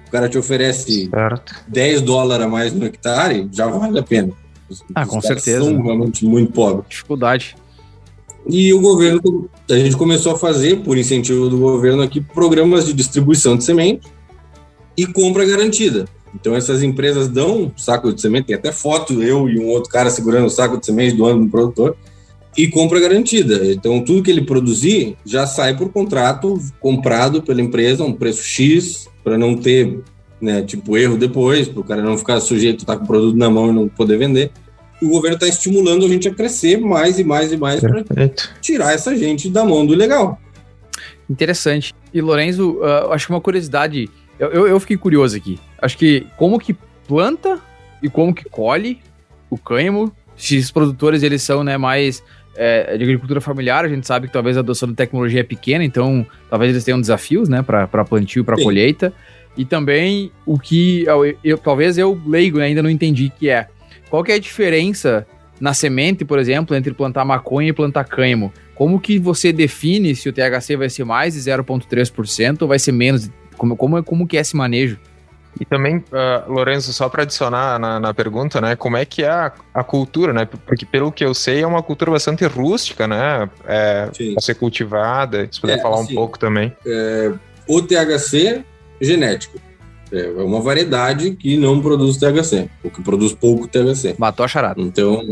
o 0.09 0.11
cara 0.11 0.29
te 0.29 0.39
oferece 0.39 1.09
certo. 1.09 1.55
10 1.69 2.03
dólares 2.03 2.47
a 2.47 2.49
mais 2.49 2.73
no 2.73 2.87
hectare, 2.87 3.49
já 3.53 3.67
vale 3.67 3.99
a 3.99 4.03
pena. 4.03 4.33
Os, 4.69 4.83
ah, 4.95 5.03
os 5.03 5.09
com 5.09 5.21
certeza. 5.21 5.65
São 5.65 5.81
realmente 5.81 6.25
muito 6.25 6.53
pobres. 6.53 6.89
Dificuldade. 6.89 7.57
E 8.47 8.73
o 8.73 8.81
governo, 8.81 9.49
a 9.71 9.75
gente 9.75 9.97
começou 9.97 10.33
a 10.33 10.39
fazer, 10.39 10.81
por 10.81 10.97
incentivo 10.97 11.49
do 11.49 11.59
governo 11.59 12.03
aqui, 12.03 12.21
programas 12.21 12.87
de 12.87 12.95
distribuição 12.95 13.57
de 13.57 13.65
semente 13.65 14.09
e 14.97 15.07
compra 15.07 15.45
garantida. 15.45 16.07
Então 16.35 16.55
essas 16.55 16.83
empresas 16.83 17.29
dão 17.29 17.65
um 17.65 17.73
saco 17.77 18.13
de 18.13 18.21
semente, 18.21 18.47
tem 18.47 18.57
até 18.57 18.73
foto, 18.73 19.23
eu 19.23 19.49
e 19.49 19.59
um 19.59 19.67
outro 19.69 19.91
cara 19.91 20.11
segurando 20.11 20.47
o 20.47 20.51
saco 20.51 20.79
de 20.79 20.87
semente 20.87 21.15
do 21.15 21.27
ano 21.27 21.45
do 21.45 21.51
produtor, 21.51 21.97
e 22.57 22.67
compra 22.69 23.01
garantida. 23.01 23.67
Então 23.67 24.03
tudo 24.03 24.23
que 24.23 24.31
ele 24.31 24.43
produzir 24.43 25.17
já 25.25 25.47
sai 25.47 25.77
por 25.77 25.91
contrato 25.91 26.59
comprado 26.81 27.43
pela 27.43 27.61
empresa, 27.61 28.05
um 28.05 28.13
preço 28.13 28.43
X, 28.43 29.09
para 29.29 29.37
não 29.37 29.55
ter 29.55 30.01
né, 30.41 30.63
tipo 30.63 30.97
erro 30.97 31.19
depois, 31.19 31.69
para 31.69 31.81
o 31.81 31.85
cara 31.85 32.03
não 32.03 32.17
ficar 32.17 32.41
sujeito 32.41 32.79
a 32.79 32.83
estar 32.83 32.97
com 32.97 33.05
o 33.05 33.07
produto 33.07 33.37
na 33.37 33.51
mão 33.51 33.69
e 33.69 33.73
não 33.73 33.89
poder 33.89 34.17
vender. 34.17 34.51
O 35.03 35.09
governo 35.09 35.37
está 35.37 35.47
estimulando 35.47 36.07
a 36.07 36.09
gente 36.09 36.27
a 36.27 36.35
crescer 36.35 36.79
mais 36.81 37.19
e 37.19 37.25
mais 37.25 37.53
e 37.53 37.57
mais 37.57 37.81
para 37.81 38.03
tirar 38.61 38.95
essa 38.95 39.15
gente 39.15 39.49
da 39.51 39.65
mão 39.65 39.87
do 39.87 39.93
ilegal. 39.93 40.41
Interessante. 41.29 41.95
E 42.13 42.21
Lorenzo, 42.21 42.79
uh, 42.81 43.13
acho 43.13 43.27
que 43.27 43.33
uma 43.33 43.41
curiosidade 43.41 44.09
eu, 44.39 44.49
eu, 44.49 44.67
eu, 44.67 44.81
fiquei 44.81 44.97
curioso 44.97 45.37
aqui. 45.37 45.59
Acho 45.81 45.99
que 45.99 46.27
como 46.37 46.59
que 46.59 46.75
planta 47.07 47.61
e 48.03 48.09
como 48.09 48.35
que 48.35 48.45
colhe 48.45 49.01
o 49.51 49.59
cânhamo. 49.59 50.13
Se 50.37 50.57
os 50.57 50.71
produtores 50.71 51.23
eles 51.23 51.43
são 51.43 51.63
né, 51.63 51.77
mais 51.77 52.23
é, 52.59 52.97
de 52.97 53.05
agricultura 53.05 53.41
familiar, 53.41 53.85
a 53.85 53.89
gente 53.89 54.05
sabe 54.05 54.27
que 54.27 54.33
talvez 54.33 54.57
a 54.57 54.61
adoção 54.61 54.89
de 54.89 54.95
tecnologia 54.97 55.41
é 55.41 55.45
pequena, 55.45 55.85
então 55.85 56.27
talvez 56.51 56.73
eles 56.73 56.83
tenham 56.83 57.01
desafios 57.01 57.49
né, 57.49 57.63
para 57.63 58.05
plantio 58.05 58.41
e 58.41 58.45
para 58.45 58.57
colheita. 58.57 59.13
E 59.57 59.65
também 59.65 60.33
o 60.45 60.59
que 60.59 61.05
eu, 61.05 61.37
eu, 61.45 61.57
talvez 61.57 61.97
eu 61.97 62.21
leigo 62.27 62.59
né, 62.59 62.67
ainda 62.67 62.83
não 62.83 62.91
entendi 62.91 63.31
que 63.31 63.49
é 63.49 63.69
qual 64.11 64.25
que 64.25 64.33
é 64.33 64.35
a 64.35 64.39
diferença 64.41 65.25
na 65.61 65.73
semente, 65.73 66.25
por 66.25 66.39
exemplo, 66.39 66.77
entre 66.77 66.93
plantar 66.93 67.25
maconha 67.25 67.71
e 67.71 67.73
plantar 67.73 68.05
cânhamo. 68.05 68.53
Como 68.75 69.01
que 69.01 69.19
você 69.19 69.53
define 69.53 70.15
se 70.15 70.29
o 70.29 70.33
THC 70.33 70.77
vai 70.77 70.89
ser 70.89 71.05
mais 71.05 71.35
de 71.35 71.41
0,3% 71.41 72.63
ou 72.63 72.69
vai 72.69 72.79
ser 72.79 72.93
menos 72.93 73.31
como, 73.57 73.77
como, 73.77 74.03
como 74.03 74.27
que 74.27 74.37
é 74.37 74.41
esse 74.41 74.57
manejo? 74.57 74.99
E 75.61 75.65
também, 75.65 75.97
uh, 75.97 76.51
Lorenzo, 76.53 76.93
só 76.93 77.09
para 77.09 77.25
adicionar 77.25 77.79
na, 77.79 77.99
na, 77.99 78.15
pergunta, 78.15 78.61
né, 78.61 78.77
como 78.77 78.97
é 78.97 79.05
que 79.05 79.23
é 79.23 79.29
a, 79.29 79.53
a, 79.75 79.83
cultura, 79.83 80.33
né? 80.33 80.45
Porque 80.45 80.87
pelo 80.87 81.11
que 81.11 81.25
eu 81.25 81.35
sei 81.35 81.63
é 81.63 81.67
uma 81.67 81.83
cultura 81.83 82.13
bastante 82.13 82.45
rústica, 82.47 83.09
né? 83.09 83.51
É, 83.67 84.09
para 84.33 84.41
ser 84.41 84.55
cultivada. 84.55 85.49
Se 85.51 85.61
puder 85.61 85.79
é, 85.79 85.83
falar 85.83 86.01
assim, 86.01 86.13
um 86.13 86.15
pouco 86.15 86.39
também. 86.39 86.73
É, 86.87 87.33
o 87.67 87.83
THC 87.83 88.65
genético. 89.01 89.59
É 90.11 90.31
uma 90.43 90.61
variedade 90.61 91.33
que 91.33 91.59
não 91.59 91.83
produz 91.83 92.17
THC, 92.17 92.71
ou 92.83 92.91
que 92.91 93.03
produz 93.03 93.35
pouco 93.35 93.69
THC. 93.69 94.15
Matou 94.17 94.45
a 94.45 94.49
charada. 94.49 94.81
Então, 94.81 95.23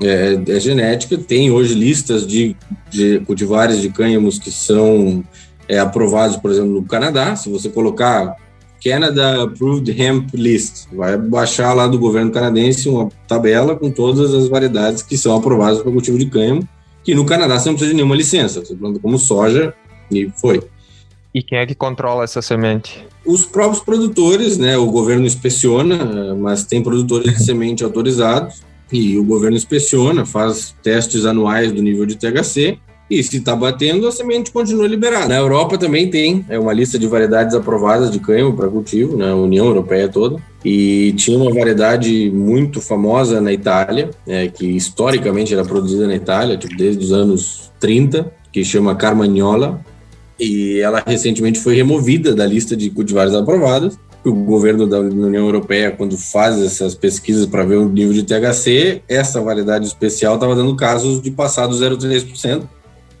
é, 0.00 0.38
é 0.48 0.60
genética. 0.60 1.18
Tem 1.18 1.50
hoje 1.50 1.74
listas 1.74 2.24
de, 2.24 2.54
de 2.90 3.20
cultivares 3.20 3.80
de 3.80 3.88
cânhamos 3.88 4.38
que 4.38 4.52
são 4.52 5.24
é, 5.68 5.80
aprovados, 5.80 6.36
por 6.36 6.50
exemplo, 6.50 6.70
no 6.70 6.84
Canadá. 6.84 7.34
Se 7.34 7.50
você 7.50 7.68
colocar 7.68 8.36
Canada 8.84 9.44
Approved 9.44 9.90
Hemp 9.90 10.34
List, 10.34 10.88
vai 10.92 11.16
baixar 11.16 11.72
lá 11.72 11.86
do 11.86 11.98
governo 11.98 12.30
canadense 12.30 12.86
uma 12.86 13.08
tabela 13.26 13.74
com 13.74 13.90
todas 13.90 14.34
as 14.34 14.46
variedades 14.46 15.02
que 15.02 15.16
são 15.16 15.34
aprovadas 15.34 15.80
para 15.80 15.90
cultivo 15.90 16.18
de 16.18 16.26
cânhamo, 16.26 16.68
que 17.02 17.14
no 17.14 17.24
Canadá 17.24 17.58
você 17.58 17.70
não 17.70 17.74
precisa 17.74 17.92
de 17.92 17.96
nenhuma 17.96 18.14
licença, 18.14 18.62
você 18.62 18.74
planta 18.74 19.00
como 19.00 19.18
soja 19.18 19.72
e 20.10 20.30
foi. 20.36 20.62
E 21.34 21.42
quem 21.42 21.58
é 21.58 21.66
que 21.66 21.74
controla 21.74 22.24
essa 22.24 22.42
semente? 22.42 23.04
Os 23.26 23.46
próprios 23.46 23.82
produtores, 23.82 24.58
né? 24.58 24.76
O 24.76 24.86
governo 24.86 25.26
inspeciona, 25.26 26.34
mas 26.34 26.64
tem 26.64 26.82
produtores 26.82 27.38
de 27.38 27.42
semente 27.42 27.82
autorizados 27.82 28.62
e 28.92 29.18
o 29.18 29.24
governo 29.24 29.56
inspeciona, 29.56 30.26
faz 30.26 30.76
testes 30.82 31.24
anuais 31.24 31.72
do 31.72 31.82
nível 31.82 32.04
de 32.04 32.16
THC 32.16 32.78
E 33.08 33.22
se 33.22 33.36
está 33.36 33.54
batendo, 33.54 34.08
a 34.08 34.12
semente 34.12 34.50
continua 34.50 34.88
liberada. 34.88 35.28
Na 35.28 35.36
Europa 35.36 35.76
também 35.76 36.08
tem 36.08 36.44
é 36.48 36.58
uma 36.58 36.72
lista 36.72 36.98
de 36.98 37.06
variedades 37.06 37.54
aprovadas 37.54 38.10
de 38.10 38.18
cânhamo 38.18 38.56
para 38.56 38.68
cultivo, 38.68 39.16
na 39.16 39.26
né, 39.26 39.34
União 39.34 39.66
Europeia 39.66 40.08
toda. 40.08 40.40
E 40.64 41.12
tinha 41.12 41.36
uma 41.36 41.52
variedade 41.52 42.30
muito 42.30 42.80
famosa 42.80 43.40
na 43.40 43.52
Itália, 43.52 44.10
é, 44.26 44.48
que 44.48 44.64
historicamente 44.64 45.52
era 45.52 45.64
produzida 45.64 46.06
na 46.06 46.14
Itália, 46.14 46.56
tipo, 46.56 46.74
desde 46.76 47.04
os 47.04 47.12
anos 47.12 47.70
30, 47.78 48.32
que 48.50 48.64
chama 48.64 48.94
Carmagnola. 48.94 49.84
E 50.40 50.80
ela 50.80 51.02
recentemente 51.06 51.60
foi 51.60 51.76
removida 51.76 52.34
da 52.34 52.46
lista 52.46 52.74
de 52.74 52.88
cultivares 52.88 53.34
aprovados. 53.34 53.98
O 54.24 54.32
governo 54.32 54.86
da 54.86 55.00
União 55.00 55.44
Europeia, 55.44 55.90
quando 55.90 56.16
faz 56.16 56.58
essas 56.58 56.94
pesquisas 56.94 57.44
para 57.44 57.62
ver 57.62 57.76
o 57.76 57.88
nível 57.90 58.14
de 58.14 58.22
THC, 58.22 59.02
essa 59.06 59.42
variedade 59.42 59.86
especial 59.86 60.36
estava 60.36 60.56
dando 60.56 60.74
casos 60.74 61.20
de 61.20 61.30
passar 61.30 61.66
do 61.66 61.76
0,3%. 61.76 62.62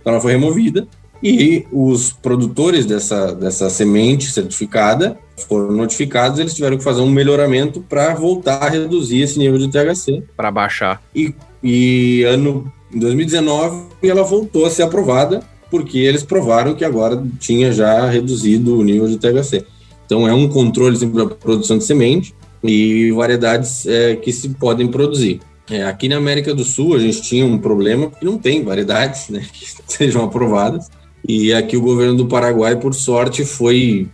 Então 0.04 0.12
ela 0.12 0.20
foi 0.20 0.32
removida 0.32 0.86
e 1.22 1.64
os 1.72 2.12
produtores 2.12 2.84
dessa, 2.84 3.34
dessa 3.34 3.70
semente 3.70 4.30
certificada 4.30 5.16
foram 5.48 5.72
notificados, 5.72 6.38
eles 6.38 6.52
tiveram 6.52 6.76
que 6.76 6.84
fazer 6.84 7.00
um 7.00 7.08
melhoramento 7.08 7.80
para 7.80 8.12
voltar 8.12 8.62
a 8.62 8.68
reduzir 8.68 9.22
esse 9.22 9.38
nível 9.38 9.56
de 9.56 9.68
THC. 9.68 10.22
Para 10.36 10.50
baixar. 10.50 11.02
E, 11.14 11.34
e 11.62 12.22
ano 12.24 12.70
em 12.92 12.98
2019 12.98 13.86
ela 14.02 14.22
voltou 14.22 14.66
a 14.66 14.70
ser 14.70 14.82
aprovada, 14.82 15.42
porque 15.70 15.96
eles 15.96 16.22
provaram 16.22 16.74
que 16.74 16.84
agora 16.84 17.24
tinha 17.40 17.72
já 17.72 18.06
reduzido 18.06 18.78
o 18.78 18.84
nível 18.84 19.08
de 19.08 19.16
THC. 19.16 19.64
Então 20.04 20.28
é 20.28 20.34
um 20.34 20.46
controle 20.46 20.94
sempre 20.98 21.16
da 21.16 21.26
produção 21.26 21.78
de 21.78 21.84
semente 21.84 22.34
e 22.62 23.10
variedades 23.12 23.86
é, 23.86 24.14
que 24.14 24.30
se 24.30 24.50
podem 24.50 24.88
produzir. 24.88 25.40
É, 25.70 25.84
aqui 25.84 26.08
na 26.08 26.16
América 26.16 26.54
do 26.54 26.62
Sul 26.62 26.94
a 26.94 26.98
gente 26.98 27.22
tinha 27.22 27.44
um 27.46 27.58
problema 27.58 28.10
porque 28.10 28.24
não 28.24 28.38
tem 28.38 28.62
variedades 28.62 29.30
né, 29.30 29.44
que 29.52 29.66
sejam 29.86 30.24
aprovadas. 30.24 30.90
E 31.26 31.52
aqui 31.54 31.76
o 31.76 31.80
governo 31.80 32.14
do 32.16 32.26
Paraguai, 32.26 32.76
por 32.76 32.92
sorte, 32.94 33.44
foi 33.44 34.08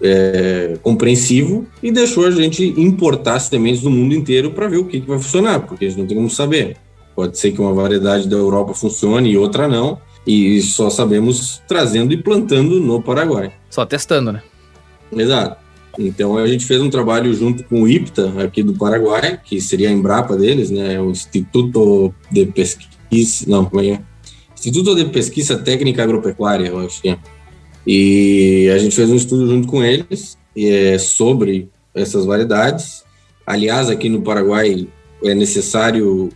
é, 0.00 0.76
compreensivo 0.82 1.66
e 1.82 1.92
deixou 1.92 2.26
a 2.26 2.30
gente 2.30 2.74
importar 2.76 3.38
sementes 3.38 3.82
do 3.82 3.90
mundo 3.90 4.14
inteiro 4.14 4.50
para 4.50 4.68
ver 4.68 4.78
o 4.78 4.84
que, 4.84 5.00
que 5.00 5.08
vai 5.08 5.18
funcionar, 5.18 5.60
porque 5.60 5.84
a 5.84 5.88
gente 5.88 5.98
não 5.98 6.06
tem 6.06 6.16
como 6.16 6.30
saber. 6.30 6.76
Pode 7.14 7.38
ser 7.38 7.52
que 7.52 7.60
uma 7.60 7.72
variedade 7.72 8.28
da 8.28 8.36
Europa 8.36 8.74
funcione 8.74 9.30
e 9.30 9.38
outra 9.38 9.68
não, 9.68 10.00
e 10.26 10.60
só 10.62 10.90
sabemos 10.90 11.62
trazendo 11.66 12.12
e 12.12 12.16
plantando 12.16 12.80
no 12.80 13.02
Paraguai. 13.02 13.52
Só 13.70 13.84
testando, 13.86 14.32
né? 14.32 14.42
Exato. 15.12 15.56
Então 15.98 16.38
a 16.38 16.46
gente 16.46 16.64
fez 16.64 16.80
um 16.80 16.88
trabalho 16.88 17.34
junto 17.34 17.64
com 17.64 17.82
o 17.82 17.88
IPTA 17.88 18.44
aqui 18.44 18.62
do 18.62 18.72
Paraguai, 18.72 19.40
que 19.44 19.60
seria 19.60 19.88
a 19.88 19.92
Embrapa 19.92 20.36
deles, 20.36 20.70
né, 20.70 21.00
o 21.00 21.10
Instituto 21.10 22.14
de 22.30 22.46
Pesquisa, 22.46 23.44
não, 23.48 23.64
como 23.64 23.82
é? 23.82 23.88
é? 23.88 24.00
Instituto 24.54 24.94
de 24.94 25.06
Pesquisa 25.06 25.58
Técnica 25.58 26.04
Agropecuária, 26.04 26.68
eu 26.68 26.78
acho 26.78 27.02
que 27.02 27.08
é. 27.08 27.18
E 27.84 28.70
a 28.72 28.78
gente 28.78 28.94
fez 28.94 29.10
um 29.10 29.16
estudo 29.16 29.48
junto 29.48 29.66
com 29.66 29.82
eles 29.82 30.38
é, 30.56 30.98
sobre 30.98 31.68
essas 31.94 32.24
variedades. 32.24 33.02
Aliás, 33.44 33.88
aqui 33.88 34.08
no 34.08 34.22
Paraguai 34.22 34.86
é 35.24 35.34
necessário 35.34 36.28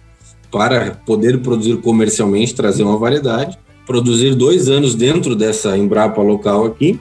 para 0.51 0.93
poder 1.07 1.41
produzir 1.41 1.77
comercialmente 1.79 2.55
trazer 2.55 2.83
uma 2.83 2.99
variedade, 2.99 3.59
produzir 3.87 4.35
dois 4.35 4.69
anos 4.69 4.95
dentro 4.95 5.37
dessa 5.37 5.77
Embrapa 5.77 6.21
local 6.21 6.65
aqui, 6.65 6.99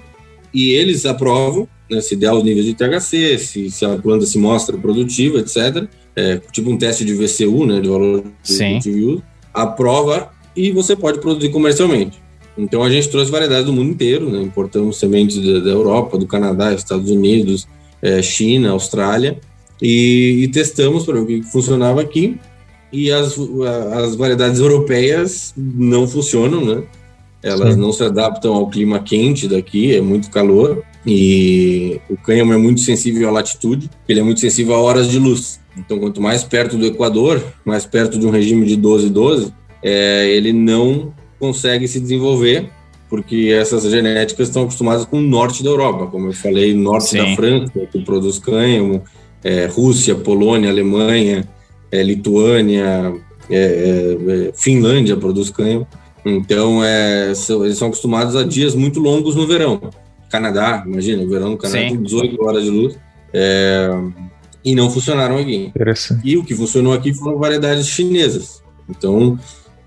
e 0.53 0.71
eles 0.71 1.05
aprovam 1.05 1.67
né, 1.91 2.01
se 2.01 2.15
der 2.15 2.31
os 2.31 2.43
níveis 2.43 2.65
de 2.65 2.73
THC, 2.73 3.37
se, 3.37 3.69
se 3.69 3.85
a 3.85 3.97
planta 3.97 4.25
se 4.25 4.37
mostra 4.37 4.77
produtiva, 4.77 5.39
etc. 5.39 5.87
É, 6.15 6.37
tipo 6.51 6.69
um 6.69 6.77
teste 6.77 7.03
de 7.03 7.13
VCU, 7.13 7.65
né, 7.65 7.79
de 7.81 7.89
valor 7.89 8.23
de 8.81 8.89
uso, 8.89 9.23
aprova 9.53 10.31
e 10.55 10.71
você 10.71 10.95
pode 10.95 11.19
produzir 11.19 11.49
comercialmente. 11.49 12.21
Então 12.57 12.83
a 12.83 12.89
gente 12.89 13.09
trouxe 13.09 13.31
variedades 13.31 13.65
do 13.65 13.73
mundo 13.73 13.91
inteiro, 13.91 14.29
né, 14.29 14.41
importamos 14.41 14.97
sementes 14.97 15.37
da, 15.37 15.59
da 15.59 15.69
Europa, 15.69 16.17
do 16.17 16.25
Canadá, 16.25 16.73
Estados 16.73 17.09
Unidos, 17.09 17.67
é, 18.01 18.21
China, 18.21 18.71
Austrália, 18.71 19.39
e, 19.81 20.43
e 20.43 20.47
testamos 20.47 21.05
para 21.05 21.15
ver 21.15 21.21
o 21.21 21.25
que 21.25 21.43
funcionava 21.43 22.01
aqui. 22.01 22.37
E 22.91 23.09
as, 23.09 23.37
as 23.93 24.15
variedades 24.15 24.59
europeias 24.59 25.53
não 25.55 26.05
funcionam, 26.05 26.63
né? 26.65 26.83
Elas 27.41 27.73
Sim. 27.73 27.79
não 27.79 27.93
se 27.93 28.03
adaptam 28.03 28.53
ao 28.53 28.69
clima 28.69 28.99
quente 28.99 29.47
daqui, 29.47 29.95
é 29.95 30.01
muito 30.01 30.29
calor. 30.29 30.83
E 31.05 31.99
o 32.09 32.17
cânhamo 32.17 32.53
é 32.53 32.57
muito 32.57 32.81
sensível 32.81 33.27
à 33.27 33.31
latitude, 33.31 33.89
ele 34.07 34.19
é 34.19 34.23
muito 34.23 34.39
sensível 34.39 34.75
a 34.75 34.81
horas 34.81 35.09
de 35.09 35.17
luz. 35.17 35.59
Então, 35.77 35.97
quanto 35.97 36.21
mais 36.21 36.43
perto 36.43 36.77
do 36.77 36.85
Equador, 36.85 37.43
mais 37.65 37.85
perto 37.85 38.19
de 38.19 38.25
um 38.25 38.29
regime 38.29 38.65
de 38.65 38.77
12-12, 38.77 39.51
é, 39.81 40.29
ele 40.29 40.53
não 40.53 41.13
consegue 41.39 41.87
se 41.87 41.99
desenvolver, 41.99 42.69
porque 43.09 43.49
essas 43.51 43.83
genéticas 43.89 44.47
estão 44.47 44.63
acostumadas 44.63 45.05
com 45.05 45.17
o 45.17 45.21
norte 45.21 45.63
da 45.63 45.69
Europa, 45.69 46.07
como 46.07 46.27
eu 46.27 46.33
falei, 46.33 46.73
norte 46.73 47.09
Sim. 47.09 47.17
da 47.17 47.35
França, 47.35 47.71
que 47.91 48.01
produz 48.03 48.37
cânhamo, 48.37 49.03
é, 49.43 49.65
Rússia, 49.65 50.13
Polônia, 50.13 50.69
Alemanha, 50.69 51.47
é, 51.91 52.03
Lituânia, 52.03 53.13
é, 53.49 53.57
é, 53.57 54.47
é, 54.47 54.51
Finlândia 54.53 55.17
produz 55.17 55.49
cânhamo. 55.49 55.87
Então, 56.23 56.81
são, 57.33 57.65
eles 57.65 57.79
são 57.79 57.87
acostumados 57.87 58.35
a 58.35 58.43
dias 58.43 58.75
muito 58.75 58.99
longos 58.99 59.35
no 59.35 59.47
verão. 59.47 59.81
Canadá, 60.31 60.83
imagina, 60.87 61.23
o 61.23 61.29
verão 61.29 61.51
no 61.51 61.57
Canadá 61.57 61.79
tem 61.79 62.01
18 62.01 62.43
horas 62.43 62.63
de 62.63 62.69
luz. 62.69 62.97
É, 63.33 63.89
e 64.63 64.75
não 64.75 64.89
funcionaram 64.89 65.37
aqui. 65.37 65.71
E 66.23 66.37
o 66.37 66.43
que 66.43 66.55
funcionou 66.55 66.93
aqui 66.93 67.13
foram 67.13 67.37
variedades 67.37 67.87
chinesas. 67.87 68.63
Então, 68.89 69.37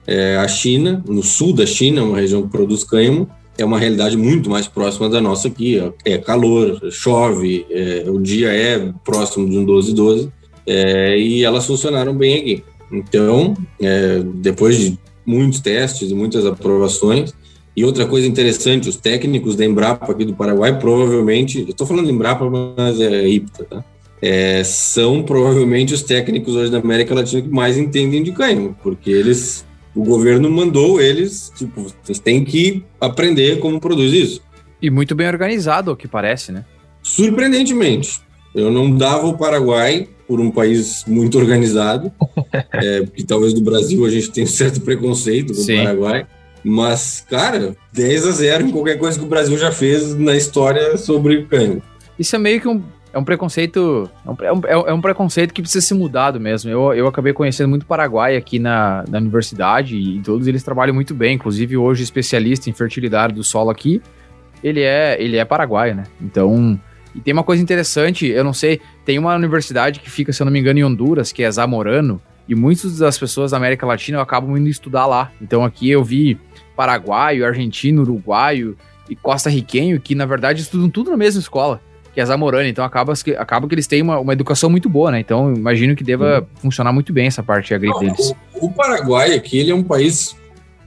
é, 0.06 0.36
a 0.36 0.48
China, 0.48 1.02
no 1.06 1.22
sul 1.22 1.52
da 1.52 1.64
China, 1.64 2.02
uma 2.02 2.18
região 2.18 2.42
que 2.42 2.48
produz 2.48 2.84
cânhamo, 2.84 3.28
é 3.56 3.64
uma 3.64 3.78
realidade 3.78 4.16
muito 4.16 4.50
mais 4.50 4.66
próxima 4.66 5.08
da 5.08 5.20
nossa 5.20 5.48
aqui. 5.48 5.80
É 6.04 6.18
calor, 6.18 6.80
chove, 6.90 7.64
é, 7.70 8.04
o 8.08 8.20
dia 8.20 8.52
é 8.52 8.92
próximo 9.04 9.48
de 9.48 9.56
um 9.56 9.64
12-12, 9.64 10.30
é, 10.66 11.18
e 11.18 11.44
elas 11.44 11.66
funcionaram 11.66 12.14
bem 12.16 12.38
aqui. 12.38 12.64
Então, 12.90 13.54
é, 13.80 14.22
depois 14.36 14.78
de 14.78 14.98
muitos 15.24 15.60
testes 15.60 16.10
e 16.10 16.14
muitas 16.14 16.44
aprovações, 16.44 17.32
e 17.76 17.84
outra 17.84 18.06
coisa 18.06 18.26
interessante, 18.26 18.88
os 18.88 18.96
técnicos 18.96 19.56
da 19.56 19.64
Embrapa 19.64 20.12
aqui 20.12 20.24
do 20.24 20.34
Paraguai, 20.34 20.78
provavelmente, 20.78 21.60
eu 21.60 21.70
estou 21.70 21.86
falando 21.86 22.06
de 22.06 22.12
Embrapa, 22.12 22.48
mas 22.48 23.00
é 23.00 23.28
IPTA, 23.28 23.64
tá? 23.64 23.84
É, 24.22 24.62
são 24.64 25.22
provavelmente 25.22 25.92
os 25.92 26.02
técnicos 26.02 26.54
hoje 26.54 26.70
da 26.70 26.78
América 26.78 27.14
Latina 27.14 27.42
que 27.42 27.48
mais 27.48 27.76
entendem 27.76 28.22
de 28.22 28.32
cânhamo, 28.32 28.76
porque 28.82 29.10
eles, 29.10 29.66
o 29.94 30.04
governo 30.04 30.48
mandou 30.48 31.00
eles, 31.00 31.52
tipo, 31.56 31.86
vocês 32.02 32.18
têm 32.20 32.44
que 32.44 32.84
aprender 33.00 33.58
como 33.58 33.80
produz 33.80 34.12
isso. 34.12 34.40
E 34.80 34.88
muito 34.88 35.14
bem 35.14 35.26
organizado, 35.26 35.90
o 35.90 35.96
que 35.96 36.06
parece, 36.06 36.52
né? 36.52 36.64
Surpreendentemente. 37.02 38.20
Eu 38.54 38.70
não 38.70 38.96
dava 38.96 39.26
o 39.26 39.36
Paraguai 39.36 40.08
por 40.28 40.40
um 40.40 40.50
país 40.50 41.04
muito 41.06 41.38
organizado, 41.38 42.10
é, 42.72 43.02
porque 43.02 43.24
talvez 43.24 43.52
do 43.52 43.60
Brasil 43.60 44.06
a 44.06 44.10
gente 44.10 44.30
tenha 44.30 44.44
um 44.44 44.50
certo 44.50 44.80
preconceito 44.80 45.52
com 45.52 45.60
Sim. 45.60 45.80
o 45.80 45.84
Paraguai. 45.84 46.26
Mas, 46.64 47.26
cara, 47.28 47.76
10 47.92 48.26
a 48.26 48.30
0 48.30 48.66
em 48.68 48.70
qualquer 48.70 48.98
coisa 48.98 49.18
que 49.18 49.24
o 49.24 49.28
Brasil 49.28 49.58
já 49.58 49.70
fez 49.70 50.14
na 50.14 50.34
história 50.34 50.96
sobre 50.96 51.44
cânhamo. 51.44 51.82
Isso 52.18 52.34
é 52.34 52.38
meio 52.38 52.60
que 52.60 52.68
um, 52.68 52.82
é 53.12 53.18
um 53.18 53.24
preconceito. 53.24 54.10
É, 54.40 54.46
é 54.46 54.52
um, 54.52 54.60
é 54.88 54.92
um, 54.92 55.00
preconceito 55.00 55.52
que 55.52 55.60
precisa 55.60 55.86
ser 55.86 55.94
mudado 55.94 56.40
mesmo. 56.40 56.70
Eu, 56.70 56.94
eu 56.94 57.06
acabei 57.06 57.32
conhecendo 57.32 57.68
muito 57.68 57.84
Paraguai 57.84 58.36
aqui 58.36 58.58
na, 58.58 59.04
na 59.08 59.18
universidade 59.18 59.96
e 59.96 60.20
todos 60.20 60.46
eles 60.46 60.62
trabalham 60.62 60.94
muito 60.94 61.14
bem. 61.14 61.34
Inclusive, 61.34 61.76
hoje, 61.76 62.02
especialista 62.02 62.70
em 62.70 62.72
fertilidade 62.72 63.34
do 63.34 63.44
solo 63.44 63.68
aqui, 63.68 64.00
ele 64.62 64.80
é, 64.80 65.16
ele 65.20 65.36
é 65.36 65.44
paraguaio, 65.44 65.94
né? 65.94 66.04
Então. 66.20 66.80
E 67.14 67.20
tem 67.20 67.32
uma 67.32 67.44
coisa 67.44 67.62
interessante, 67.62 68.26
eu 68.26 68.42
não 68.42 68.52
sei, 68.52 68.80
tem 69.04 69.20
uma 69.20 69.36
universidade 69.36 70.00
que 70.00 70.10
fica, 70.10 70.32
se 70.32 70.42
eu 70.42 70.46
não 70.46 70.52
me 70.52 70.58
engano, 70.58 70.80
em 70.80 70.84
Honduras, 70.84 71.30
que 71.30 71.44
é 71.44 71.50
Zamorano, 71.52 72.20
e 72.48 72.56
muitas 72.56 72.98
das 72.98 73.16
pessoas 73.16 73.52
da 73.52 73.56
América 73.56 73.86
Latina 73.86 74.20
acabam 74.20 74.56
indo 74.56 74.68
estudar 74.68 75.06
lá. 75.06 75.30
Então 75.40 75.64
aqui 75.64 75.88
eu 75.88 76.02
vi 76.02 76.36
paraguaio, 76.76 77.46
argentino, 77.46 78.02
uruguaio 78.02 78.76
e 79.08 79.14
costa-riquenho, 79.14 80.00
que 80.00 80.14
na 80.14 80.26
verdade 80.26 80.62
estudam 80.62 80.88
tudo 80.88 81.10
na 81.10 81.16
mesma 81.16 81.40
escola, 81.40 81.80
que 82.12 82.20
é 82.20 82.22
a 82.22 82.26
Zamorana. 82.26 82.68
Então 82.68 82.84
acaba, 82.84 83.12
acaba 83.38 83.68
que 83.68 83.74
eles 83.74 83.86
têm 83.86 84.02
uma, 84.02 84.18
uma 84.18 84.32
educação 84.32 84.70
muito 84.70 84.88
boa, 84.88 85.10
né? 85.10 85.20
Então 85.20 85.52
imagino 85.54 85.94
que 85.94 86.04
deva 86.04 86.40
uhum. 86.40 86.46
funcionar 86.56 86.92
muito 86.92 87.12
bem 87.12 87.26
essa 87.26 87.42
parte 87.42 87.74
agrícola 87.74 88.00
deles. 88.00 88.34
O, 88.54 88.66
o 88.66 88.72
Paraguai 88.72 89.34
aqui, 89.34 89.58
ele 89.58 89.70
é 89.70 89.74
um 89.74 89.82
país 89.82 90.36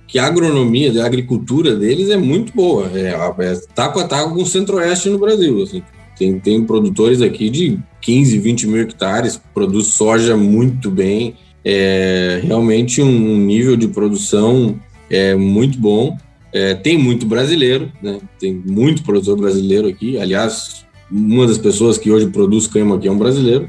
que 0.08 0.18
a 0.18 0.26
agronomia, 0.26 1.04
a 1.04 1.06
agricultura 1.06 1.76
deles 1.76 2.10
é 2.10 2.18
muito 2.18 2.54
boa. 2.54 2.90
É, 2.94 3.10
é 3.10 3.56
taco 3.76 4.00
a 4.00 4.08
taco 4.08 4.34
com 4.34 4.42
o 4.42 4.46
centro-oeste 4.46 5.10
no 5.10 5.20
Brasil, 5.20 5.62
assim. 5.62 5.84
Tem, 6.18 6.40
tem 6.40 6.64
produtores 6.64 7.22
aqui 7.22 7.50
de 7.50 7.78
15, 8.02 8.40
20 8.40 8.68
mil 8.68 8.82
hectares, 8.82 9.40
produz 9.54 9.88
soja 9.88 10.36
muito 10.36 10.90
bem, 10.90 11.36
é 11.64 12.40
realmente 12.44 13.02
um 13.02 13.38
nível 13.38 13.76
de 13.76 13.88
produção 13.90 14.80
é 15.10 15.36
muito 15.36 15.78
bom. 15.80 16.18
É, 16.54 16.74
tem 16.74 16.98
muito 16.98 17.26
brasileiro, 17.26 17.92
né? 18.02 18.20
Tem 18.40 18.54
muito 18.54 19.04
produtor 19.04 19.38
brasileiro 19.38 19.88
aqui. 19.88 20.18
Aliás, 20.18 20.86
uma 21.12 21.46
das 21.46 21.58
pessoas 21.58 21.98
que 21.98 22.12
hoje 22.12 22.28
produz 22.28 22.68
cânhamo 22.68 22.96
aqui 22.96 23.08
é 23.08 23.12
um 23.12 23.18
brasileiro. 23.18 23.68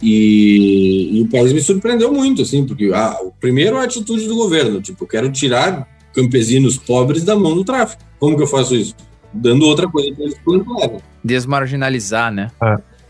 E, 0.00 1.18
e, 1.18 1.22
o 1.22 1.28
país 1.28 1.52
me 1.52 1.60
surpreendeu 1.60 2.12
muito, 2.12 2.42
assim, 2.42 2.64
porque 2.64 2.92
a, 2.94 3.18
o 3.20 3.32
primeiro 3.32 3.76
a 3.76 3.82
atitude 3.82 4.28
do 4.28 4.36
governo, 4.36 4.80
tipo, 4.80 5.02
eu 5.02 5.08
quero 5.08 5.32
tirar 5.32 5.88
campesinos 6.14 6.76
pobres 6.76 7.24
da 7.24 7.34
mão 7.34 7.54
do 7.54 7.64
tráfico. 7.64 8.02
Como 8.18 8.36
que 8.36 8.42
eu 8.42 8.46
faço 8.46 8.76
isso? 8.76 8.94
Dando 9.32 9.66
outra 9.66 9.88
coisa 9.88 10.14
para 10.14 10.24
eles 10.24 10.38
plantarem. 10.44 10.98
Desmarginalizar, 11.22 12.32
né? 12.32 12.50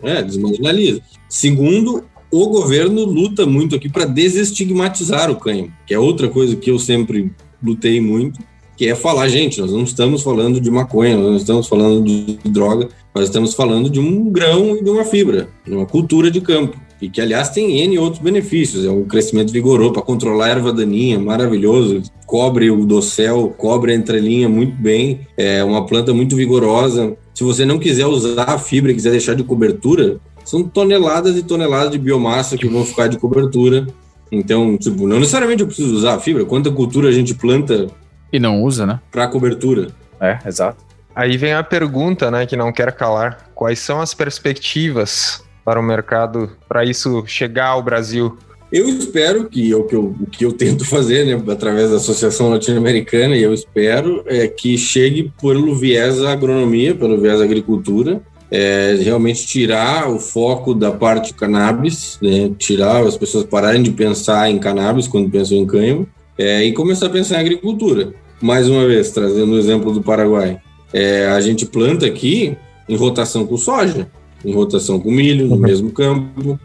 É, 0.02 0.22
desmarginaliza. 0.22 1.02
Segundo, 1.28 2.04
o 2.30 2.48
governo 2.48 3.04
luta 3.04 3.46
muito 3.46 3.76
aqui 3.76 3.88
para 3.88 4.04
desestigmatizar 4.04 5.30
o 5.30 5.36
cânhamo, 5.36 5.72
que 5.86 5.94
é 5.94 5.98
outra 5.98 6.28
coisa 6.28 6.56
que 6.56 6.70
eu 6.70 6.78
sempre 6.78 7.32
lutei 7.62 8.00
muito, 8.00 8.40
que 8.76 8.86
é 8.86 8.94
falar, 8.94 9.28
gente, 9.28 9.60
nós 9.60 9.72
não 9.72 9.82
estamos 9.82 10.22
falando 10.22 10.60
de 10.60 10.70
maconha, 10.70 11.16
nós 11.16 11.26
não 11.26 11.36
estamos 11.36 11.66
falando 11.66 12.04
de 12.04 12.38
droga, 12.48 12.88
nós 13.14 13.24
estamos 13.24 13.54
falando 13.54 13.90
de 13.90 13.98
um 13.98 14.30
grão 14.30 14.76
e 14.76 14.84
de 14.84 14.88
uma 14.88 15.04
fibra, 15.04 15.48
de 15.66 15.74
uma 15.74 15.84
cultura 15.84 16.30
de 16.30 16.40
campo. 16.40 16.78
E 17.00 17.08
que, 17.08 17.20
aliás, 17.20 17.50
tem 17.50 17.80
N 17.80 17.98
outros 17.98 18.22
benefícios. 18.22 18.84
É 18.84 18.90
um 18.90 19.04
crescimento 19.04 19.52
vigoroso 19.52 19.92
para 19.92 20.02
controlar 20.02 20.46
a 20.46 20.50
erva 20.50 20.72
daninha, 20.72 21.18
maravilhoso. 21.18 22.02
Cobre 22.26 22.70
o 22.70 22.84
dossel, 22.84 23.54
cobre 23.56 23.92
a 23.92 23.94
entrelinha 23.94 24.48
muito 24.48 24.76
bem. 24.76 25.20
É 25.36 25.62
uma 25.62 25.86
planta 25.86 26.12
muito 26.12 26.34
vigorosa. 26.34 27.16
Se 27.32 27.44
você 27.44 27.64
não 27.64 27.78
quiser 27.78 28.06
usar 28.06 28.50
a 28.50 28.58
fibra 28.58 28.90
e 28.90 28.94
quiser 28.94 29.12
deixar 29.12 29.34
de 29.34 29.44
cobertura, 29.44 30.18
são 30.44 30.64
toneladas 30.64 31.36
e 31.36 31.42
toneladas 31.42 31.92
de 31.92 31.98
biomassa 31.98 32.56
que 32.56 32.66
vão 32.66 32.84
ficar 32.84 33.06
de 33.06 33.18
cobertura. 33.18 33.86
Então, 34.30 34.76
tipo, 34.76 35.06
não 35.06 35.18
necessariamente 35.18 35.62
eu 35.62 35.66
preciso 35.66 35.94
usar 35.94 36.14
a 36.14 36.20
fibra. 36.20 36.44
Quanta 36.44 36.70
cultura 36.70 37.08
a 37.08 37.12
gente 37.12 37.34
planta 37.34 37.86
E 38.32 38.38
não 38.38 38.62
usa, 38.62 38.86
né? 38.86 39.00
para 39.10 39.28
cobertura? 39.28 39.88
É, 40.20 40.38
exato. 40.46 40.84
Aí 41.14 41.36
vem 41.36 41.52
a 41.52 41.64
pergunta, 41.64 42.30
né, 42.30 42.46
que 42.46 42.56
não 42.56 42.72
quer 42.72 42.92
calar. 42.92 43.50
Quais 43.54 43.80
são 43.80 44.00
as 44.00 44.14
perspectivas 44.14 45.42
para 45.64 45.80
o 45.80 45.82
mercado, 45.82 46.50
para 46.68 46.84
isso 46.84 47.24
chegar 47.26 47.68
ao 47.68 47.82
Brasil? 47.82 48.38
Eu 48.70 48.86
espero 48.88 49.48
que 49.48 49.74
o 49.74 49.84
que 49.84 49.94
eu, 49.94 50.14
o 50.20 50.26
que 50.26 50.44
eu 50.44 50.52
tento 50.52 50.84
fazer, 50.84 51.24
né, 51.24 51.42
através 51.52 51.90
da 51.90 51.96
Associação 51.96 52.50
Latino-Americana, 52.50 53.34
e 53.34 53.42
eu 53.42 53.52
espero 53.54 54.22
é 54.26 54.46
que 54.46 54.76
chegue 54.76 55.32
pelo 55.40 55.74
viés 55.74 56.18
da 56.18 56.32
agronomia, 56.32 56.94
pelo 56.94 57.18
viés 57.18 57.38
da 57.38 57.44
agricultura, 57.44 58.20
é, 58.50 58.98
realmente 59.02 59.46
tirar 59.46 60.08
o 60.10 60.18
foco 60.18 60.74
da 60.74 60.90
parte 60.90 61.34
cannabis, 61.34 62.18
né, 62.22 62.50
tirar 62.58 63.04
as 63.04 63.16
pessoas 63.16 63.44
pararem 63.44 63.82
de 63.82 63.90
pensar 63.90 64.50
em 64.50 64.58
cannabis 64.58 65.06
quando 65.06 65.30
pensam 65.30 65.58
em 65.58 65.66
cânhamo, 65.66 66.08
é, 66.38 66.64
e 66.64 66.72
começar 66.72 67.06
a 67.06 67.10
pensar 67.10 67.36
em 67.36 67.40
agricultura. 67.40 68.12
Mais 68.40 68.68
uma 68.68 68.86
vez, 68.86 69.10
trazendo 69.10 69.52
o 69.52 69.58
exemplo 69.58 69.92
do 69.92 70.00
Paraguai. 70.00 70.60
É, 70.92 71.26
a 71.26 71.40
gente 71.40 71.66
planta 71.66 72.06
aqui 72.06 72.56
em 72.88 72.96
rotação 72.96 73.46
com 73.46 73.56
soja, 73.56 74.08
em 74.44 74.52
rotação 74.52 74.98
com 75.00 75.10
milho, 75.10 75.46
no 75.46 75.56
mesmo 75.56 75.90
campo. 75.90 76.58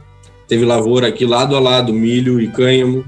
Teve 0.48 0.66
lavoura 0.66 1.08
aqui 1.08 1.26
lado 1.26 1.56
a 1.56 1.60
lado, 1.60 1.92
milho 1.92 2.40
e 2.40 2.48
cânhamo, 2.48 3.04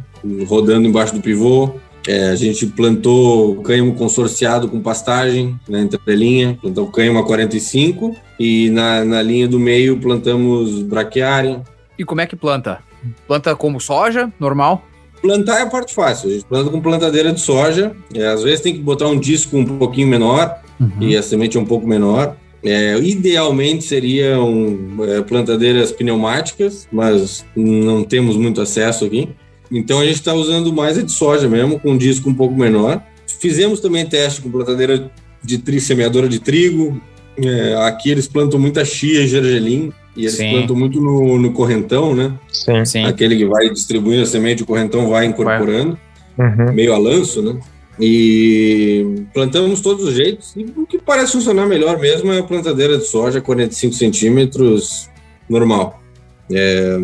rodando 0.48 0.88
embaixo 0.88 1.14
do 1.14 1.22
pivô. 1.22 1.72
É, 2.08 2.30
a 2.30 2.36
gente 2.36 2.68
plantou 2.68 3.56
cânhamo 3.62 3.96
consorciado 3.96 4.68
com 4.68 4.80
pastagem 4.80 5.60
na 5.68 5.82
entrelinha, 5.82 6.58
plantou 6.62 6.88
cânhamo 6.88 7.20
a 7.20 7.26
45 7.26 8.16
e 8.40 8.70
na, 8.70 9.04
na 9.04 9.22
linha 9.22 9.48
do 9.48 9.60
meio 9.60 9.98
plantamos 9.98 10.84
braquiária. 10.84 11.64
E 11.98 12.06
como 12.06 12.22
é 12.22 12.28
que 12.28 12.36
planta? 12.36 12.80
Planta 13.28 13.56
como 13.56 13.80
soja, 13.80 14.32
normal? 14.40 14.84
Plantar 15.22 15.60
é 15.60 15.62
a 15.64 15.70
parte 15.70 15.94
fácil, 15.94 16.30
a 16.30 16.34
gente 16.34 16.46
planta 16.46 16.70
com 16.70 16.80
plantadeira 16.80 17.32
de 17.34 17.42
soja, 17.42 17.96
é, 18.14 18.28
às 18.28 18.44
vezes 18.44 18.62
tem 18.62 18.74
que 18.74 18.82
botar 18.82 19.08
um 19.08 19.20
disco 19.20 19.58
um 19.58 19.66
pouquinho 19.66 20.08
menor 20.08 20.60
e 21.00 21.16
a 21.16 21.24
semente 21.24 21.58
é 21.58 21.60
um 21.60 21.66
pouco 21.66 21.88
menor. 21.88 22.36
É, 22.64 22.98
idealmente 22.98 23.84
seriam 23.84 24.68
é, 25.02 25.22
plantadeiras 25.22 25.92
pneumáticas, 25.92 26.88
mas 26.92 27.46
não 27.56 28.04
temos 28.04 28.36
muito 28.36 28.60
acesso 28.60 29.06
aqui. 29.06 29.30
Então 29.72 30.00
a 30.00 30.06
gente 30.06 30.16
está 30.16 30.34
usando 30.34 30.72
mais 30.74 30.98
a 30.98 31.02
de 31.02 31.12
soja 31.12 31.48
mesmo, 31.48 31.80
com 31.80 31.92
um 31.92 31.98
disco 31.98 32.30
um 32.30 32.34
pouco 32.34 32.56
menor. 32.56 33.02
Fizemos 33.40 33.80
também 33.80 34.06
teste 34.06 34.42
com 34.42 34.50
plantadeira 34.50 35.12
de 35.44 35.58
tri, 35.58 35.80
semeadora 35.80 36.28
de 36.28 36.40
trigo. 36.40 37.02
É, 37.38 37.76
aqui 37.88 38.10
eles 38.10 38.28
plantam 38.28 38.60
muita 38.60 38.86
chia 38.86 39.22
e 39.22 39.28
gergelim, 39.28 39.92
e 40.16 40.22
eles 40.22 40.36
Sim. 40.36 40.52
plantam 40.52 40.76
muito 40.76 41.02
no, 41.02 41.38
no 41.38 41.52
correntão, 41.52 42.16
né? 42.16 42.34
Sim. 42.52 42.86
Sim. 42.86 43.04
Aquele 43.04 43.36
que 43.36 43.46
vai 43.46 43.70
distribuindo 43.70 44.24
a 44.24 44.26
semente, 44.26 44.64
o 44.64 44.66
correntão 44.66 45.10
vai 45.10 45.26
incorporando 45.26 45.98
Uhum. 46.38 46.74
meio 46.74 46.94
a 46.94 46.98
lanço, 46.98 47.42
né? 47.42 47.58
E 48.00 49.24
plantamos 49.34 49.80
todos 49.82 50.04
os 50.06 50.14
jeitos. 50.14 50.54
E 50.56 50.66
o 50.76 50.86
que 50.86 50.98
parece 50.98 51.32
funcionar 51.32 51.66
melhor 51.66 51.98
mesmo 51.98 52.32
é 52.32 52.40
a 52.40 52.44
plantadeira 52.44 52.98
de 52.98 53.06
soja 53.06 53.40
45 53.40 53.94
centímetros 53.94 55.10
normal. 55.50 56.02
É, 56.52 57.00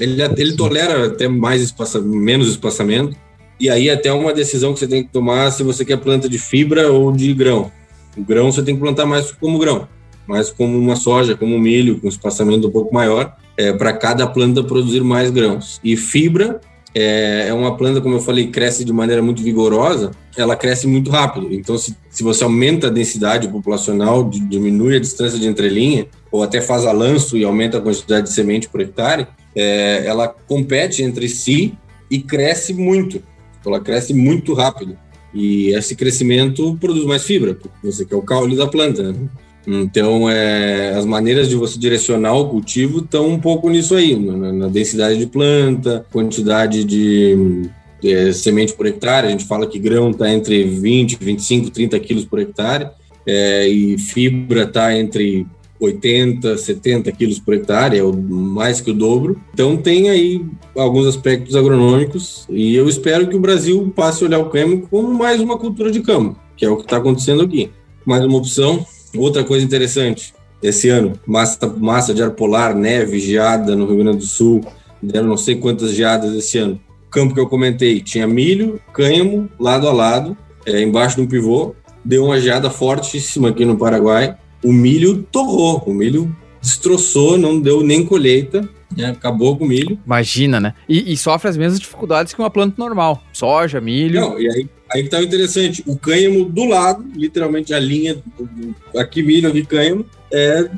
ele, 0.00 0.22
ele 0.36 0.56
tolera 0.56 1.06
até 1.06 1.28
mais 1.28 1.62
espaça, 1.62 2.00
menos 2.00 2.48
espaçamento. 2.48 3.16
E 3.60 3.70
aí 3.70 3.88
até 3.88 4.12
uma 4.12 4.32
decisão 4.32 4.72
que 4.72 4.80
você 4.80 4.88
tem 4.88 5.04
que 5.04 5.10
tomar 5.12 5.50
se 5.52 5.62
você 5.62 5.84
quer 5.84 5.98
planta 5.98 6.28
de 6.28 6.38
fibra 6.38 6.90
ou 6.90 7.12
de 7.12 7.32
grão. 7.32 7.70
O 8.16 8.22
grão 8.22 8.50
você 8.50 8.62
tem 8.62 8.74
que 8.74 8.80
plantar 8.80 9.06
mais 9.06 9.30
como 9.32 9.58
grão, 9.58 9.86
mais 10.26 10.50
como 10.50 10.76
uma 10.76 10.96
soja, 10.96 11.36
como 11.36 11.54
um 11.54 11.60
milho, 11.60 12.00
com 12.00 12.08
espaçamento 12.08 12.66
um 12.66 12.70
pouco 12.70 12.92
maior, 12.92 13.34
é, 13.56 13.72
para 13.72 13.92
cada 13.92 14.26
planta 14.26 14.64
produzir 14.64 15.02
mais 15.02 15.30
grãos. 15.30 15.80
E 15.84 15.96
fibra 15.96 16.60
é, 16.94 17.46
é 17.48 17.54
uma 17.54 17.76
planta, 17.76 18.00
como 18.00 18.16
eu 18.16 18.20
falei, 18.20 18.48
cresce 18.48 18.84
de 18.84 18.92
maneira 18.92 19.22
muito 19.22 19.42
vigorosa, 19.42 20.10
ela 20.36 20.56
cresce 20.56 20.86
muito 20.86 21.10
rápido. 21.10 21.48
Então, 21.52 21.78
se, 21.78 21.96
se 22.10 22.22
você 22.22 22.44
aumenta 22.44 22.88
a 22.88 22.90
densidade 22.90 23.48
populacional, 23.48 24.28
di- 24.28 24.40
diminui 24.40 24.96
a 24.96 25.00
distância 25.00 25.38
de 25.38 25.46
entrelinha, 25.46 26.06
ou 26.30 26.42
até 26.42 26.60
faz 26.60 26.84
a 26.84 26.92
lanço 26.92 27.36
e 27.36 27.44
aumenta 27.44 27.78
a 27.78 27.80
quantidade 27.80 28.26
de 28.26 28.32
semente 28.32 28.68
por 28.68 28.80
hectare, 28.80 29.26
é, 29.54 30.04
ela 30.06 30.28
compete 30.28 31.02
entre 31.02 31.28
si 31.28 31.74
e 32.10 32.20
cresce 32.20 32.72
muito. 32.72 33.22
Ela 33.64 33.80
cresce 33.80 34.12
muito 34.12 34.54
rápido. 34.54 34.96
E 35.34 35.70
esse 35.70 35.94
crescimento 35.96 36.76
produz 36.78 37.04
mais 37.04 37.24
fibra, 37.24 37.54
porque 37.54 37.86
você 37.86 38.04
quer 38.04 38.16
o 38.16 38.22
caule 38.22 38.56
da 38.56 38.66
planta. 38.66 39.12
Né? 39.12 39.28
Então, 39.66 40.28
é, 40.28 40.90
as 40.90 41.06
maneiras 41.06 41.48
de 41.48 41.54
você 41.54 41.78
direcionar 41.78 42.34
o 42.34 42.48
cultivo 42.48 42.98
estão 42.98 43.28
um 43.28 43.38
pouco 43.38 43.70
nisso 43.70 43.94
aí, 43.94 44.16
na, 44.16 44.52
na 44.52 44.68
densidade 44.68 45.18
de 45.18 45.26
planta, 45.26 46.04
quantidade 46.12 46.84
de, 46.84 47.68
de 48.00 48.34
semente 48.34 48.74
por 48.74 48.86
hectare. 48.86 49.28
A 49.28 49.30
gente 49.30 49.46
fala 49.46 49.66
que 49.66 49.78
grão 49.78 50.10
está 50.10 50.30
entre 50.30 50.64
20, 50.64 51.16
25, 51.20 51.70
30 51.70 52.00
quilos 52.00 52.24
por 52.24 52.40
hectare, 52.40 52.88
é, 53.26 53.68
e 53.68 53.96
fibra 53.96 54.64
está 54.64 54.96
entre 54.98 55.46
80, 55.84 56.56
70 56.56 57.10
quilos 57.12 57.38
por 57.38 57.54
hectare, 57.54 57.98
é 57.98 58.02
mais 58.02 58.80
que 58.80 58.90
o 58.90 58.94
dobro. 58.94 59.40
Então, 59.52 59.76
tem 59.76 60.08
aí 60.08 60.44
alguns 60.76 61.06
aspectos 61.06 61.56
agronômicos, 61.56 62.46
e 62.48 62.74
eu 62.74 62.88
espero 62.88 63.26
que 63.28 63.36
o 63.36 63.40
Brasil 63.40 63.92
passe 63.94 64.22
a 64.22 64.26
olhar 64.26 64.38
o 64.38 64.48
cânhamo 64.48 64.86
como 64.88 65.12
mais 65.12 65.40
uma 65.40 65.58
cultura 65.58 65.90
de 65.90 66.00
campo, 66.00 66.38
que 66.56 66.64
é 66.64 66.70
o 66.70 66.76
que 66.76 66.84
está 66.84 66.98
acontecendo 66.98 67.42
aqui. 67.42 67.70
Mais 68.06 68.24
uma 68.24 68.38
opção. 68.38 68.84
Outra 69.16 69.44
coisa 69.44 69.64
interessante, 69.64 70.32
esse 70.62 70.88
ano, 70.88 71.12
massa, 71.26 71.66
massa 71.66 72.14
de 72.14 72.22
ar 72.22 72.30
polar, 72.30 72.74
neve, 72.74 73.18
geada 73.18 73.76
no 73.76 73.84
Rio 73.86 73.98
Grande 73.98 74.18
do 74.18 74.24
Sul, 74.24 74.62
deram 75.02 75.28
não 75.28 75.36
sei 75.36 75.56
quantas 75.56 75.92
geadas 75.92 76.34
esse 76.34 76.58
ano. 76.58 76.80
O 77.06 77.10
campo 77.10 77.34
que 77.34 77.40
eu 77.40 77.48
comentei 77.48 78.00
tinha 78.00 78.26
milho, 78.26 78.80
cânhamo, 78.92 79.50
lado 79.58 79.86
a 79.86 79.92
lado, 79.92 80.36
é, 80.64 80.80
embaixo 80.80 81.16
de 81.16 81.22
um 81.22 81.26
pivô, 81.26 81.74
deu 82.04 82.24
uma 82.24 82.40
geada 82.40 82.70
fortíssima 82.70 83.50
aqui 83.50 83.64
no 83.64 83.76
Paraguai. 83.76 84.36
O 84.64 84.72
milho 84.72 85.22
torrou, 85.30 85.82
o 85.86 85.92
milho 85.94 86.34
destroçou, 86.60 87.36
não 87.36 87.60
deu 87.60 87.82
nem 87.82 88.04
colheita, 88.06 88.68
né, 88.96 89.06
acabou 89.06 89.56
com 89.56 89.64
o 89.64 89.68
milho. 89.68 89.98
Imagina, 90.06 90.60
né? 90.60 90.74
E, 90.88 91.12
e 91.12 91.16
sofre 91.16 91.48
as 91.48 91.56
mesmas 91.56 91.80
dificuldades 91.80 92.32
que 92.32 92.40
uma 92.40 92.50
planta 92.50 92.74
normal. 92.78 93.22
Soja, 93.32 93.80
milho. 93.80 94.20
Não, 94.20 94.38
e 94.40 94.48
aí, 94.48 94.68
aí 94.92 95.02
que 95.02 95.08
tá 95.08 95.18
o 95.18 95.22
interessante. 95.22 95.82
O 95.86 95.96
cânhamo 95.96 96.44
do 96.44 96.64
lado, 96.64 97.04
literalmente 97.16 97.74
a 97.74 97.78
linha, 97.80 98.14
do- 98.14 98.44
do- 98.46 98.98
aqui 98.98 99.22
milho, 99.22 99.48
aqui 99.48 99.64
cânhamo, 99.64 100.04
é 100.32 100.68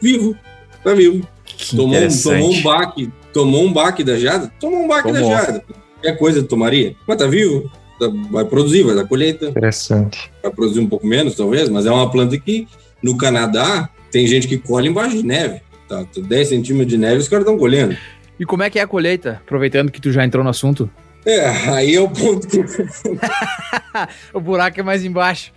vivo. 0.00 0.34
Tá 0.82 0.94
vivo. 0.94 1.26
Que 1.44 1.76
Tomou, 1.76 1.96
um- 1.96 2.22
tomou 2.22 2.52
um 2.52 2.62
baque. 2.62 3.10
Tomou 3.32 3.64
um 3.64 3.72
baque 3.72 4.02
da 4.02 4.18
geada? 4.18 4.52
Tomou 4.58 4.80
um 4.84 4.88
baque 4.88 5.12
Tomou. 5.12 5.30
da 5.30 5.36
geada. 5.42 5.64
Qualquer 6.00 6.18
coisa 6.18 6.42
tomaria. 6.42 6.96
Mas 7.06 7.16
tá 7.18 7.26
vivo. 7.26 7.70
Tá- 8.00 8.10
vai 8.30 8.44
produzir, 8.44 8.82
vai 8.82 8.94
dar 8.96 9.06
colheita. 9.06 9.46
Interessante. 9.46 10.30
Vai 10.42 10.50
produzir 10.50 10.80
um 10.80 10.88
pouco 10.88 11.06
menos, 11.06 11.36
talvez, 11.36 11.68
mas 11.68 11.86
é 11.86 11.90
uma 11.90 12.10
planta 12.10 12.36
que 12.38 12.66
no 13.02 13.16
Canadá 13.16 13.88
tem 14.10 14.26
gente 14.26 14.46
que 14.46 14.58
colhe 14.58 14.88
embaixo 14.88 15.16
de 15.16 15.22
neve. 15.24 15.60
Tá, 15.88 16.04
10 16.16 16.48
centímetros 16.48 16.88
de 16.88 16.98
neve 16.98 17.18
os 17.18 17.28
caras 17.28 17.44
estão 17.44 17.58
colhendo. 17.58 17.96
E 18.38 18.44
como 18.44 18.62
é 18.62 18.70
que 18.70 18.78
é 18.78 18.82
a 18.82 18.86
colheita? 18.86 19.40
Aproveitando 19.44 19.90
que 19.90 20.00
tu 20.00 20.12
já 20.12 20.24
entrou 20.24 20.42
no 20.44 20.50
assunto. 20.50 20.90
É, 21.24 21.48
aí 21.70 21.94
é 21.94 22.00
o 22.00 22.08
ponto 22.08 22.46
que 22.46 22.58
O 24.34 24.40
buraco 24.40 24.80
é 24.80 24.82
mais 24.82 25.04
embaixo. 25.04 25.52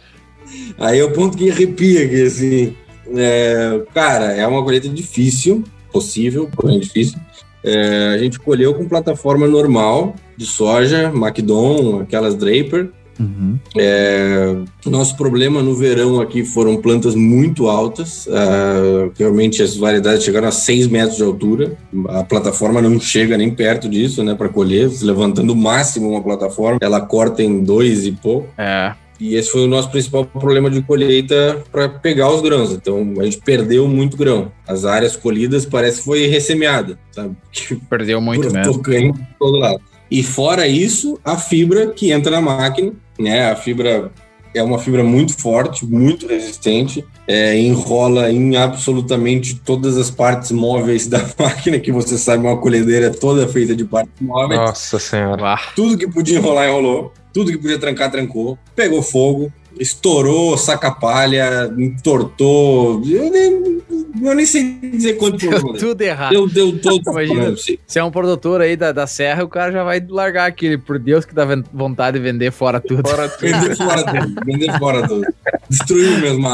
Aí 0.78 1.00
é 1.00 1.04
o 1.04 1.12
ponto 1.12 1.38
que 1.38 1.50
arrepia 1.50 2.06
aqui, 2.06 2.22
assim. 2.24 2.78
É, 3.16 3.82
cara, 3.94 4.34
é 4.34 4.46
uma 4.46 4.64
colheita 4.64 4.88
difícil, 4.88 5.64
possível, 5.92 6.50
porém 6.56 6.80
difícil. 6.80 7.20
É, 7.64 8.14
a 8.14 8.18
gente 8.20 8.40
colheu 8.40 8.76
com 8.76 8.88
plataforma 8.88 9.48
normal, 9.48 10.16
de 10.38 10.46
soja, 10.46 11.12
Macdon, 11.12 12.02
aquelas 12.02 12.36
Draper, 12.36 12.90
Uhum. 13.20 13.58
É, 13.78 14.56
nosso 14.86 15.16
problema 15.16 15.62
no 15.62 15.76
verão 15.76 16.20
aqui 16.20 16.44
foram 16.44 16.78
plantas 16.78 17.16
muito 17.16 17.68
altas, 17.68 18.28
uh, 18.28 19.12
realmente 19.18 19.64
as 19.64 19.76
variedades 19.78 20.24
chegaram 20.24 20.48
a 20.48 20.52
6 20.52 20.88
metros 20.88 21.18
de 21.18 21.24
altura, 21.24 21.78
a 22.10 22.24
plataforma 22.24 22.82
não 22.82 23.00
chega 23.00 23.38
nem 23.38 23.50
perto 23.50 23.88
disso, 23.88 24.24
né, 24.24 24.36
para 24.36 24.50
colher, 24.50 24.90
levantando 25.02 25.54
o 25.54 25.56
máximo 25.56 26.10
uma 26.10 26.22
plataforma, 26.22 26.80
ela 26.82 27.02
corta 27.02 27.42
em 27.42 27.64
dois 27.64 28.06
e 28.06 28.12
pouco. 28.12 28.48
É. 28.58 28.94
E 29.20 29.36
esse 29.36 29.50
foi 29.50 29.64
o 29.64 29.68
nosso 29.68 29.90
principal 29.90 30.26
problema 30.26 30.70
de 30.70 30.82
colheita 30.82 31.64
para 31.72 31.88
pegar 31.88 32.30
os 32.32 32.42
grãos. 32.42 32.72
Então 32.72 33.14
a 33.20 33.24
gente 33.24 33.40
perdeu 33.40 33.88
muito 33.88 34.18
grão. 34.18 34.52
As 34.68 34.84
áreas 34.84 35.16
colhidas 35.16 35.66
parece 35.66 36.00
que 36.00 36.06
foi 36.06 36.28
ressemeada, 36.28 37.00
sabe? 37.12 37.36
Perdeu 37.90 38.20
muito 38.20 38.52
mesmo. 38.52 39.18
todo 39.40 39.58
lado. 39.58 39.82
E 40.10 40.24
fora 40.24 40.68
isso, 40.68 41.20
a 41.24 41.38
fibra 41.38 41.88
que 41.88 42.12
entra 42.12 42.32
na 42.32 42.42
máquina, 42.42 42.94
né? 43.20 43.52
A 43.52 43.56
fibra 43.56 44.12
é 44.54 44.64
uma 44.64 44.80
fibra 44.80 45.04
muito 45.04 45.38
forte, 45.38 45.86
muito 45.86 46.28
resistente, 46.28 47.06
é, 47.28 47.58
enrola 47.60 48.32
em 48.32 48.56
absolutamente 48.56 49.56
todas 49.56 49.98
as 49.98 50.10
partes 50.10 50.52
móveis 50.52 51.08
da 51.08 51.20
máquina, 51.38 51.80
que 51.80 51.92
você 51.92 52.18
sabe, 52.18 52.46
uma 52.46 52.58
colhedeira 52.58 53.12
toda 53.12 53.48
feita 53.48 53.76
de 53.76 53.84
partes 53.84 54.14
móveis. 54.22 54.60
Nossa 54.60 54.98
Senhora. 54.98 55.60
Tudo 55.76 55.98
que 55.98 56.08
podia 56.08 56.38
enrolar, 56.38 56.68
enrolou. 56.68 57.12
Tudo 57.34 57.52
que 57.52 57.58
podia 57.58 57.78
trancar, 57.78 58.10
trancou. 58.10 58.58
Pegou 58.74 59.02
fogo, 59.02 59.52
estourou 59.80 60.58
saca-palha, 60.58 61.74
entortou. 61.78 63.02
Eu 63.06 63.32
nem, 63.32 63.82
eu 64.22 64.36
nem 64.36 64.46
sei 64.46 64.80
dizer 64.82 65.14
quanto 65.14 65.38
Deu 65.38 65.74
tudo 65.74 66.02
errado. 66.02 66.32
Deu, 66.32 66.48
deu 66.48 66.78
todo 66.80 67.02
Imagina, 67.12 67.56
se 67.56 68.00
é 68.00 68.04
um 68.04 68.12
produtor 68.12 68.62
aí 68.62 68.76
da, 68.76 68.92
da 68.92 69.08
Serra, 69.08 69.44
o 69.44 69.48
cara 69.48 69.72
já 69.72 69.84
vai 69.84 70.04
largar 70.08 70.48
aquele, 70.48 70.78
por 70.78 70.98
Deus 70.98 71.26
que 71.26 71.34
dá 71.34 71.46
vontade 71.74 72.18
de 72.18 72.24
vender 72.24 72.52
fora 72.52 72.80
tudo. 72.80 73.08
Fora 73.08 73.28
tudo. 73.30 73.42
vender 73.42 73.76
fora 73.76 74.04
tudo. 74.04 74.46
Vender 74.46 74.80
fora 74.80 75.08
tudo. 75.08 75.28
Destruiu 75.70 76.18
mesmo. 76.20 76.48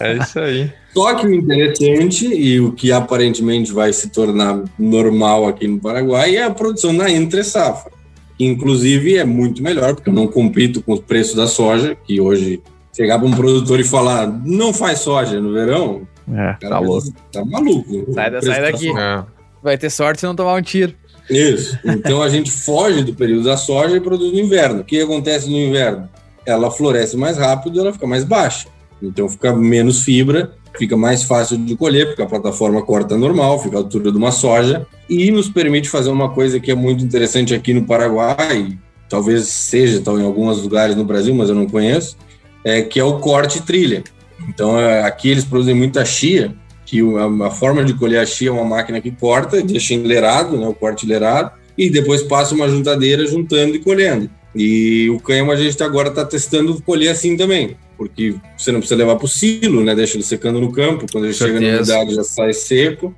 É 0.00 0.18
isso 0.18 0.38
aí. 0.38 0.72
Só 0.92 1.14
que 1.14 1.26
o 1.26 1.34
interessante 1.34 2.26
e 2.26 2.58
o 2.58 2.72
que 2.72 2.90
aparentemente 2.90 3.70
vai 3.70 3.92
se 3.92 4.08
tornar 4.08 4.64
normal 4.78 5.46
aqui 5.46 5.68
no 5.68 5.78
Paraguai 5.78 6.36
é 6.36 6.44
a 6.44 6.50
produção 6.50 6.92
na 6.92 7.10
entre 7.10 7.44
safra 7.44 7.95
inclusive 8.38 9.16
é 9.16 9.24
muito 9.24 9.62
melhor, 9.62 9.94
porque 9.94 10.10
eu 10.10 10.14
não 10.14 10.26
compito 10.26 10.82
com 10.82 10.92
os 10.92 11.00
preços 11.00 11.34
da 11.34 11.46
soja, 11.46 11.96
que 12.04 12.20
hoje 12.20 12.62
chegar 12.94 13.18
para 13.18 13.28
um 13.28 13.32
produtor 13.32 13.78
e 13.80 13.84
falar, 13.84 14.26
não 14.44 14.72
faz 14.72 15.00
soja 15.00 15.40
no 15.40 15.52
verão, 15.52 16.06
é, 16.32 16.54
tá 16.54 16.78
louco. 16.78 17.12
Tá 17.32 17.44
maluco. 17.44 18.12
Sai, 18.12 18.42
sai 18.42 18.72
daqui. 18.72 18.90
É. 18.90 19.24
Vai 19.62 19.78
ter 19.78 19.90
sorte 19.90 20.20
se 20.20 20.26
não 20.26 20.34
tomar 20.34 20.54
um 20.54 20.62
tiro. 20.62 20.94
Isso. 21.28 21.78
Então 21.84 22.22
a 22.22 22.28
gente 22.28 22.50
foge 22.50 23.02
do 23.02 23.14
período 23.14 23.44
da 23.44 23.56
soja 23.56 23.96
e 23.96 24.00
produz 24.00 24.32
no 24.32 24.38
inverno. 24.38 24.80
O 24.80 24.84
que 24.84 25.00
acontece 25.00 25.48
no 25.50 25.56
inverno? 25.56 26.08
Ela 26.44 26.70
floresce 26.70 27.16
mais 27.16 27.36
rápido, 27.36 27.80
ela 27.80 27.92
fica 27.92 28.06
mais 28.06 28.24
baixa. 28.24 28.68
Então 29.02 29.28
fica 29.28 29.54
menos 29.54 30.02
fibra, 30.02 30.52
fica 30.78 30.96
mais 30.96 31.22
fácil 31.22 31.56
de 31.58 31.76
colher, 31.76 32.06
porque 32.06 32.22
a 32.22 32.26
plataforma 32.26 32.82
corta 32.82 33.16
normal, 33.16 33.62
fica 33.62 33.76
a 33.76 33.80
altura 33.80 34.10
de 34.10 34.18
uma 34.18 34.32
soja, 34.32 34.86
e 35.08 35.30
nos 35.30 35.48
permite 35.48 35.88
fazer 35.88 36.10
uma 36.10 36.30
coisa 36.30 36.60
que 36.60 36.70
é 36.70 36.74
muito 36.74 37.04
interessante 37.04 37.54
aqui 37.54 37.72
no 37.72 37.84
Paraguai, 37.84 38.78
talvez 39.08 39.46
seja 39.46 40.00
tal, 40.00 40.18
em 40.18 40.24
alguns 40.24 40.62
lugares 40.62 40.96
no 40.96 41.04
Brasil, 41.04 41.34
mas 41.34 41.48
eu 41.48 41.54
não 41.54 41.66
conheço, 41.66 42.16
é, 42.64 42.82
que 42.82 42.98
é 42.98 43.04
o 43.04 43.18
corte 43.18 43.62
trilha. 43.62 44.02
Então 44.48 44.78
é, 44.78 45.02
aqui 45.02 45.30
eles 45.30 45.44
produzem 45.44 45.74
muita 45.74 46.04
chia, 46.04 46.54
que 46.84 47.00
a, 47.00 47.46
a, 47.46 47.50
forma 47.50 47.84
de 47.84 47.94
colher 47.94 48.20
a 48.20 48.26
chia 48.26 48.48
é 48.48 48.52
uma 48.52 48.64
máquina 48.64 49.00
que 49.00 49.10
corta, 49.10 49.62
deixa 49.62 49.94
enleirado, 49.94 50.56
né, 50.56 50.66
o 50.66 50.74
corte 50.74 51.04
enleirado, 51.04 51.52
e 51.76 51.90
depois 51.90 52.22
passa 52.22 52.54
uma 52.54 52.68
juntadeira 52.68 53.26
juntando 53.26 53.76
e 53.76 53.78
colhendo. 53.78 54.30
E 54.54 55.10
o 55.10 55.20
cânhamo 55.20 55.52
a 55.52 55.56
gente 55.56 55.82
agora 55.82 56.08
está 56.08 56.24
testando 56.24 56.80
colher 56.82 57.10
assim 57.10 57.36
também 57.36 57.76
porque 57.96 58.34
você 58.56 58.72
não 58.72 58.80
precisa 58.80 58.98
levar 58.98 59.16
para 59.16 59.24
o 59.24 59.28
silo, 59.28 59.82
né? 59.82 59.94
Deixa 59.94 60.16
ele 60.16 60.24
secando 60.24 60.60
no 60.60 60.70
campo, 60.72 61.06
quando 61.10 61.24
ele 61.24 61.34
chega 61.34 61.60
na 61.60 61.76
umidade 61.78 62.14
já 62.14 62.24
sai 62.24 62.52
seco. 62.52 63.14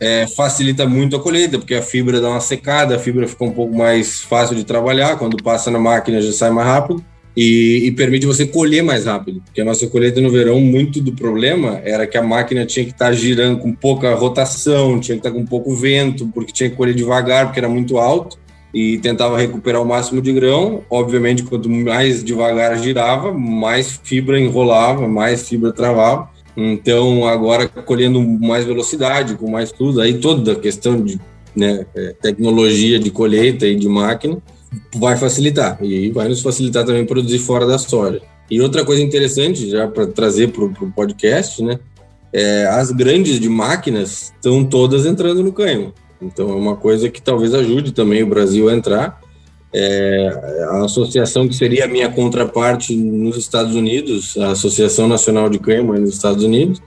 É, 0.00 0.26
facilita 0.26 0.86
muito 0.86 1.16
a 1.16 1.20
colheita, 1.20 1.58
porque 1.58 1.74
a 1.74 1.82
fibra 1.82 2.20
dá 2.20 2.28
uma 2.28 2.40
secada, 2.40 2.96
a 2.96 2.98
fibra 2.98 3.26
fica 3.28 3.44
um 3.44 3.52
pouco 3.52 3.76
mais 3.76 4.20
fácil 4.20 4.56
de 4.56 4.64
trabalhar, 4.64 5.18
quando 5.18 5.42
passa 5.42 5.70
na 5.70 5.78
máquina 5.78 6.20
já 6.20 6.32
sai 6.32 6.50
mais 6.50 6.66
rápido. 6.66 7.04
E, 7.36 7.86
e, 7.86 7.90
permite 7.90 8.26
você 8.26 8.46
colher 8.46 8.80
mais 8.80 9.06
rápido, 9.06 9.42
porque 9.44 9.60
a 9.60 9.64
nossa 9.64 9.88
colheita 9.88 10.20
no 10.20 10.30
verão, 10.30 10.60
muito 10.60 11.00
do 11.00 11.12
problema 11.12 11.80
era 11.82 12.06
que 12.06 12.16
a 12.16 12.22
máquina 12.22 12.64
tinha 12.64 12.84
que 12.84 12.92
estar 12.92 13.06
tá 13.06 13.12
girando 13.12 13.58
com 13.58 13.72
pouca 13.72 14.14
rotação, 14.14 15.00
tinha 15.00 15.16
que 15.16 15.26
estar 15.26 15.30
tá 15.30 15.36
com 15.36 15.44
pouco 15.44 15.74
vento, 15.74 16.28
porque 16.32 16.52
tinha 16.52 16.70
que 16.70 16.76
colher 16.76 16.94
devagar, 16.94 17.46
porque 17.46 17.58
era 17.58 17.68
muito 17.68 17.98
alto 17.98 18.38
e 18.74 18.98
tentava 18.98 19.38
recuperar 19.38 19.80
o 19.80 19.86
máximo 19.86 20.20
de 20.20 20.32
grão. 20.32 20.82
Obviamente, 20.90 21.44
quanto 21.44 21.70
mais 21.70 22.24
devagar 22.24 22.76
girava, 22.78 23.32
mais 23.32 24.00
fibra 24.02 24.38
enrolava, 24.38 25.06
mais 25.06 25.48
fibra 25.48 25.72
travava. 25.72 26.28
Então, 26.56 27.26
agora 27.26 27.68
colhendo 27.68 28.20
mais 28.20 28.64
velocidade, 28.64 29.36
com 29.36 29.48
mais 29.48 29.70
tudo, 29.70 30.00
aí 30.00 30.14
toda 30.14 30.52
a 30.52 30.56
questão 30.56 31.00
de 31.00 31.20
né, 31.54 31.86
é, 31.94 32.14
tecnologia 32.20 32.98
de 32.98 33.10
colheita 33.10 33.64
e 33.64 33.76
de 33.76 33.88
máquina 33.88 34.38
vai 34.96 35.16
facilitar 35.16 35.78
e 35.80 36.10
vai 36.10 36.28
nos 36.28 36.42
facilitar 36.42 36.84
também 36.84 37.06
produzir 37.06 37.38
fora 37.38 37.66
da 37.66 37.78
soja. 37.78 38.20
E 38.50 38.60
outra 38.60 38.84
coisa 38.84 39.02
interessante, 39.02 39.70
já 39.70 39.86
para 39.86 40.06
trazer 40.06 40.48
para 40.48 40.64
o 40.64 40.92
podcast, 40.92 41.62
né, 41.62 41.78
é, 42.32 42.66
as 42.66 42.90
grandes 42.90 43.38
de 43.38 43.48
máquinas 43.48 44.32
estão 44.34 44.64
todas 44.64 45.06
entrando 45.06 45.42
no 45.42 45.52
canhão. 45.52 45.92
Então 46.20 46.50
é 46.50 46.54
uma 46.54 46.76
coisa 46.76 47.08
que 47.08 47.20
talvez 47.20 47.54
ajude 47.54 47.92
também 47.92 48.22
o 48.22 48.26
Brasil 48.26 48.68
a 48.68 48.74
entrar. 48.74 49.20
É, 49.72 50.28
a 50.70 50.84
associação 50.84 51.48
que 51.48 51.54
seria 51.54 51.84
a 51.84 51.88
minha 51.88 52.08
contraparte 52.08 52.94
nos 52.94 53.36
Estados 53.36 53.74
Unidos, 53.74 54.36
a 54.38 54.52
Associação 54.52 55.08
Nacional 55.08 55.48
de 55.48 55.58
Cânhamo 55.58 55.92
nos 55.94 56.14
Estados 56.14 56.44
Unidos, 56.44 56.80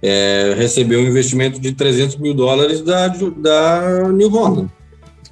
é, 0.00 0.54
recebeu 0.56 1.00
um 1.00 1.06
investimento 1.06 1.60
de 1.60 1.72
300 1.72 2.16
mil 2.16 2.32
dólares 2.32 2.80
da, 2.80 3.08
da 3.08 4.08
New 4.08 4.30
Holland. 4.30 4.70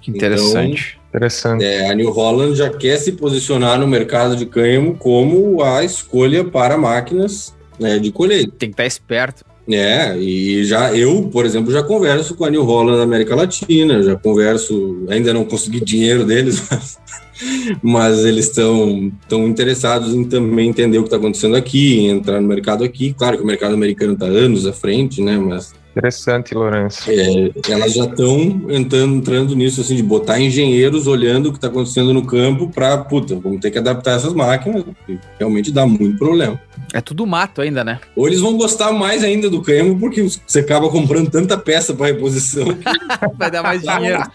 Que 0.01 0.11
interessante. 0.11 0.99
Então, 0.99 1.09
interessante. 1.09 1.65
É, 1.65 1.91
a 1.91 1.95
New 1.95 2.11
Holland 2.11 2.55
já 2.55 2.71
quer 2.71 2.99
se 2.99 3.13
posicionar 3.13 3.79
no 3.79 3.87
mercado 3.87 4.37
de 4.37 4.47
cânhamo 4.47 4.95
como 4.97 5.63
a 5.63 5.83
escolha 5.83 6.45
para 6.45 6.79
máquinas 6.79 7.55
né, 7.79 7.99
de 7.99 8.13
colheita. 8.13 8.53
Tem 8.59 8.69
que 8.69 8.75
estar 8.75 8.87
esperto. 8.87 9.45
É, 9.73 10.19
e 10.19 10.65
já 10.65 10.95
eu, 10.95 11.29
por 11.33 11.47
exemplo, 11.47 11.73
já 11.73 11.83
converso 11.83 12.35
com 12.35 12.45
a 12.45 12.51
New 12.51 12.65
Holland 12.65 12.99
na 12.99 13.05
América 13.05 13.35
Latina, 13.35 14.03
já 14.03 14.17
converso, 14.17 15.05
ainda 15.09 15.33
não 15.33 15.45
consegui 15.45 15.81
dinheiro 15.81 16.25
deles, 16.25 16.63
mas, 16.71 16.99
mas 17.83 18.25
eles 18.25 18.47
estão 18.47 19.13
tão 19.29 19.47
interessados 19.47 20.15
em 20.15 20.25
também 20.25 20.69
entender 20.69 20.99
o 20.99 21.03
que 21.03 21.09
está 21.09 21.17
acontecendo 21.17 21.57
aqui, 21.57 22.07
entrar 22.07 22.41
no 22.41 22.49
mercado 22.49 22.85
aqui. 22.85 23.13
Claro 23.13 23.37
que 23.37 23.43
o 23.43 23.47
mercado 23.47 23.75
americano 23.75 24.15
está 24.15 24.27
anos 24.27 24.67
à 24.67 24.73
frente, 24.73 25.23
né? 25.23 25.39
Mas 25.39 25.73
Interessante, 25.91 26.55
Lourenço. 26.55 27.11
É, 27.11 27.51
elas 27.69 27.95
já 27.95 28.05
estão 28.05 28.63
entrando, 28.69 29.17
entrando 29.17 29.57
nisso, 29.57 29.81
assim, 29.81 29.97
de 29.97 30.03
botar 30.03 30.41
engenheiros 30.41 31.07
olhando 31.07 31.47
o 31.47 31.53
que 31.53 31.59
está 31.59 31.67
acontecendo 31.67 32.15
no 32.15 32.25
campo 32.25 32.69
para, 32.69 32.99
puta, 32.99 33.35
vamos 33.35 33.61
ter 33.61 33.71
que 33.71 33.79
adaptar 33.79 34.17
essas 34.17 34.33
máquinas, 34.33 34.85
realmente 35.39 35.73
dá 35.73 35.87
muito 35.87 36.17
problema. 36.19 36.61
É 36.93 37.01
tudo 37.01 37.27
mato 37.27 37.61
ainda, 37.61 37.85
né? 37.85 38.01
Ou 38.17 38.27
eles 38.27 38.41
vão 38.41 38.57
gostar 38.57 38.93
mais 38.93 39.23
ainda 39.23 39.49
do 39.49 39.63
cânhamo, 39.63 39.99
porque 39.99 40.23
você 40.23 40.61
acaba 40.61 40.89
comprando 40.89 41.31
tanta 41.31 41.57
peça 41.57 41.95
para 41.95 42.07
reposição. 42.07 42.67
Vai 43.37 43.51
dar 43.51 43.63
mais 43.63 43.83
dinheiro. 43.83 44.23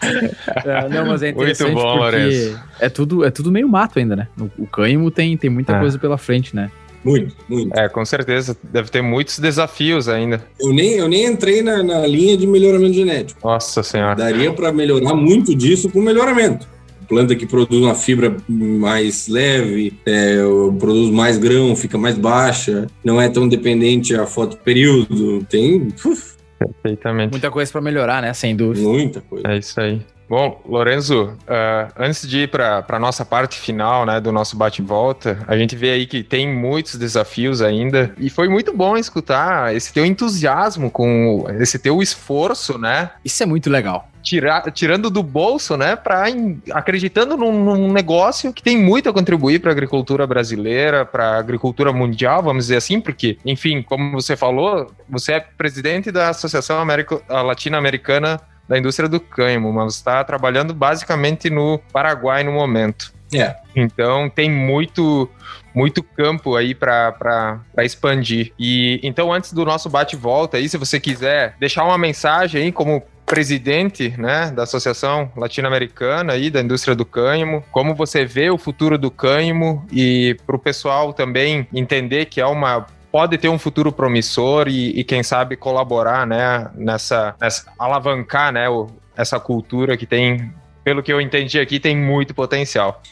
é, 0.64 0.88
não, 0.88 1.06
mas 1.06 1.22
é 1.22 1.30
interessante 1.30 1.72
muito 1.72 1.82
bom, 1.82 1.98
porque 1.98 2.16
Lourenço. 2.16 2.60
é 2.80 2.88
tudo, 2.88 3.24
é 3.24 3.30
tudo 3.30 3.52
meio 3.52 3.68
mato 3.68 3.98
ainda, 3.98 4.16
né? 4.16 4.28
O 4.58 4.66
cânhamo 4.66 5.10
tem, 5.10 5.36
tem 5.36 5.50
muita 5.50 5.76
é. 5.76 5.80
coisa 5.80 5.98
pela 5.98 6.16
frente, 6.16 6.54
né? 6.54 6.70
Muito, 7.04 7.34
muito. 7.48 7.78
É, 7.78 7.88
com 7.88 8.04
certeza. 8.04 8.56
Deve 8.62 8.90
ter 8.90 9.02
muitos 9.02 9.38
desafios 9.38 10.08
ainda. 10.08 10.44
Eu 10.60 10.72
nem, 10.72 10.92
eu 10.94 11.08
nem 11.08 11.26
entrei 11.26 11.62
na, 11.62 11.82
na 11.82 12.06
linha 12.06 12.36
de 12.36 12.46
melhoramento 12.46 12.94
genético. 12.94 13.40
Nossa 13.42 13.82
Senhora. 13.82 14.14
Daria 14.14 14.52
para 14.52 14.72
melhorar 14.72 15.14
muito 15.14 15.54
disso 15.54 15.90
com 15.90 16.00
melhoramento. 16.00 16.66
Planta 17.08 17.36
que 17.36 17.46
produz 17.46 17.80
uma 17.82 17.94
fibra 17.94 18.36
mais 18.48 19.28
leve, 19.28 19.92
é, 20.04 20.38
produz 20.78 21.10
mais 21.10 21.38
grão, 21.38 21.76
fica 21.76 21.96
mais 21.96 22.18
baixa, 22.18 22.88
não 23.04 23.20
é 23.20 23.28
tão 23.28 23.48
dependente 23.48 24.12
a 24.14 24.26
foto 24.26 24.56
período. 24.56 25.44
Tem. 25.48 25.86
Uf, 26.04 26.36
Perfeitamente. 26.58 27.30
Muita 27.30 27.50
coisa 27.50 27.70
para 27.70 27.80
melhorar, 27.80 28.22
né? 28.22 28.32
Sem 28.32 28.56
dúvida. 28.56 28.86
Muita 28.86 29.20
coisa. 29.20 29.46
É 29.46 29.58
isso 29.58 29.80
aí. 29.80 30.00
Bom, 30.28 30.60
Lorenzo, 30.66 31.36
uh, 31.42 31.92
antes 31.96 32.28
de 32.28 32.40
ir 32.40 32.48
para 32.48 32.84
a 32.88 32.98
nossa 32.98 33.24
parte 33.24 33.58
final 33.58 34.04
né, 34.04 34.20
do 34.20 34.32
nosso 34.32 34.56
bate-volta, 34.56 35.38
a 35.46 35.56
gente 35.56 35.76
vê 35.76 35.90
aí 35.90 36.06
que 36.06 36.24
tem 36.24 36.52
muitos 36.52 36.96
desafios 36.96 37.62
ainda 37.62 38.12
e 38.18 38.28
foi 38.28 38.48
muito 38.48 38.76
bom 38.76 38.96
escutar 38.96 39.74
esse 39.74 39.92
teu 39.92 40.04
entusiasmo 40.04 40.90
com 40.90 41.46
esse 41.60 41.78
teu 41.78 42.02
esforço, 42.02 42.76
né? 42.76 43.10
Isso 43.24 43.40
é 43.40 43.46
muito 43.46 43.70
legal. 43.70 44.08
Tirar, 44.20 44.72
tirando 44.72 45.08
do 45.08 45.22
bolso, 45.22 45.76
né, 45.76 45.94
para 45.94 46.24
acreditando 46.72 47.36
num, 47.36 47.52
num, 47.64 47.92
negócio 47.92 48.52
que 48.52 48.60
tem 48.60 48.76
muito 48.76 49.08
a 49.08 49.12
contribuir 49.12 49.60
para 49.60 49.70
a 49.70 49.72
agricultura 49.72 50.26
brasileira, 50.26 51.06
para 51.06 51.36
a 51.36 51.38
agricultura 51.38 51.92
mundial, 51.92 52.42
vamos 52.42 52.64
dizer 52.64 52.78
assim, 52.78 53.00
porque, 53.00 53.38
enfim, 53.46 53.80
como 53.82 54.20
você 54.20 54.36
falou, 54.36 54.90
você 55.08 55.34
é 55.34 55.40
presidente 55.40 56.10
da 56.10 56.30
Associação 56.30 56.80
América, 56.80 57.22
Latino-Americana 57.28 58.40
da 58.68 58.78
indústria 58.78 59.08
do 59.08 59.20
cânhamo, 59.20 59.72
mas 59.72 59.94
está 59.94 60.22
trabalhando 60.24 60.74
basicamente 60.74 61.48
no 61.50 61.78
Paraguai 61.92 62.42
no 62.42 62.52
momento. 62.52 63.14
É. 63.34 63.56
Então 63.74 64.30
tem 64.30 64.50
muito 64.50 65.28
muito 65.74 66.02
campo 66.02 66.56
aí 66.56 66.74
para 66.74 67.60
expandir. 67.80 68.52
E 68.58 68.98
então 69.02 69.32
antes 69.32 69.52
do 69.52 69.64
nosso 69.64 69.90
bate-volta 69.90 70.56
aí, 70.56 70.68
se 70.68 70.78
você 70.78 70.98
quiser 70.98 71.54
deixar 71.60 71.84
uma 71.84 71.98
mensagem 71.98 72.62
aí 72.62 72.72
como 72.72 73.02
presidente 73.26 74.14
né, 74.16 74.52
da 74.52 74.62
Associação 74.62 75.30
Latino-Americana 75.36 76.32
aí 76.34 76.48
da 76.48 76.60
indústria 76.60 76.94
do 76.94 77.04
cânhamo, 77.04 77.62
como 77.72 77.94
você 77.94 78.24
vê 78.24 78.48
o 78.48 78.56
futuro 78.56 78.96
do 78.96 79.10
cânhamo 79.10 79.84
e 79.92 80.36
para 80.46 80.54
o 80.54 80.58
pessoal 80.58 81.12
também 81.12 81.66
entender 81.74 82.26
que 82.26 82.40
é 82.40 82.46
uma 82.46 82.86
pode 83.10 83.38
ter 83.38 83.48
um 83.48 83.58
futuro 83.58 83.90
promissor 83.92 84.68
e, 84.68 84.90
e 84.90 85.04
quem 85.04 85.22
sabe 85.22 85.56
colaborar 85.56 86.26
né, 86.26 86.70
nessa, 86.74 87.34
nessa 87.40 87.72
alavancar 87.78 88.52
né, 88.52 88.68
o, 88.68 88.88
essa 89.16 89.40
cultura 89.40 89.96
que 89.96 90.06
tem, 90.06 90.52
pelo 90.84 91.02
que 91.02 91.12
eu 91.12 91.20
entendi 91.20 91.58
aqui, 91.58 91.80
tem 91.80 91.96
muito 91.96 92.34
potencial. 92.34 93.02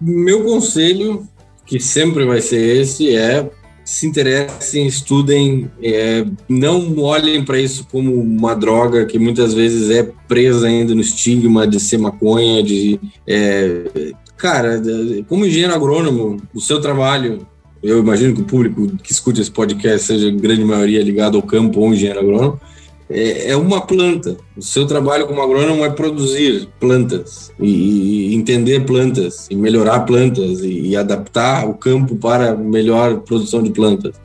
Meu 0.00 0.44
conselho, 0.44 1.26
que 1.64 1.80
sempre 1.80 2.24
vai 2.24 2.40
ser 2.40 2.80
esse, 2.80 3.16
é 3.16 3.48
se 3.86 4.04
interessem, 4.04 4.84
estudem, 4.84 5.70
é, 5.80 6.26
não 6.48 6.98
olhem 6.98 7.44
para 7.44 7.60
isso 7.60 7.86
como 7.88 8.20
uma 8.20 8.52
droga 8.52 9.06
que 9.06 9.16
muitas 9.16 9.54
vezes 9.54 9.90
é 9.90 10.02
presa 10.26 10.66
ainda 10.66 10.92
no 10.92 11.00
estigma 11.00 11.68
de 11.68 11.78
ser 11.78 11.98
maconha, 11.98 12.64
de 12.64 12.98
é, 13.24 14.12
cara, 14.36 14.82
como 15.28 15.46
engenheiro 15.46 15.72
agrônomo, 15.72 16.42
o 16.52 16.60
seu 16.60 16.80
trabalho, 16.80 17.46
eu 17.86 18.00
imagino 18.00 18.34
que 18.34 18.42
o 18.42 18.44
público 18.44 18.88
que 19.02 19.12
escute 19.12 19.40
esse 19.40 19.50
podcast 19.50 20.06
seja 20.06 20.30
grande 20.30 20.64
maioria 20.64 21.02
ligado 21.02 21.36
ao 21.36 21.42
campo 21.42 21.80
ou 21.80 21.92
engenheiro 21.92 22.20
agrônomo, 22.20 22.60
é, 23.08 23.50
é 23.50 23.56
uma 23.56 23.80
planta. 23.80 24.36
O 24.56 24.62
seu 24.62 24.86
trabalho 24.86 25.26
como 25.26 25.40
agrônomo 25.40 25.84
é 25.84 25.90
produzir 25.90 26.68
plantas 26.80 27.52
e, 27.60 28.30
e 28.30 28.34
entender 28.34 28.84
plantas 28.84 29.46
e 29.50 29.54
melhorar 29.54 30.00
plantas 30.00 30.60
e, 30.60 30.88
e, 30.88 30.96
adaptar 30.96 31.68
o 31.68 31.74
campo 31.74 32.16
para 32.16 32.56
melhor 32.56 33.20
produção 33.20 33.62
de 33.62 33.70
plantas. 33.70 34.16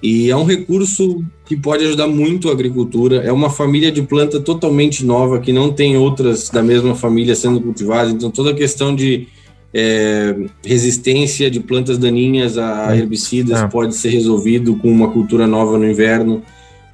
E 0.00 0.30
é 0.30 0.36
um 0.36 0.44
recurso 0.44 1.24
que 1.46 1.56
pode 1.56 1.84
ajudar 1.84 2.06
muito 2.06 2.48
a 2.48 2.52
agricultura. 2.52 3.16
É 3.16 3.32
uma 3.32 3.50
família 3.50 3.90
de 3.90 4.02
planta 4.02 4.38
totalmente 4.38 5.04
nova 5.04 5.40
que 5.40 5.52
não 5.52 5.72
tem 5.72 5.96
outras 5.96 6.50
da 6.50 6.62
mesma 6.62 6.94
família 6.94 7.34
sendo 7.34 7.60
cultivadas. 7.60 8.12
Então 8.12 8.30
toda 8.30 8.50
a 8.50 8.54
questão 8.54 8.94
de 8.94 9.26
é, 9.74 10.36
resistência 10.64 11.50
de 11.50 11.58
plantas 11.58 11.98
daninhas 11.98 12.56
a 12.56 12.96
herbicidas 12.96 13.60
é. 13.60 13.66
pode 13.66 13.94
ser 13.96 14.10
resolvido 14.10 14.76
com 14.76 14.90
uma 14.90 15.10
cultura 15.10 15.46
nova 15.46 15.76
no 15.76 15.90
inverno 15.90 16.42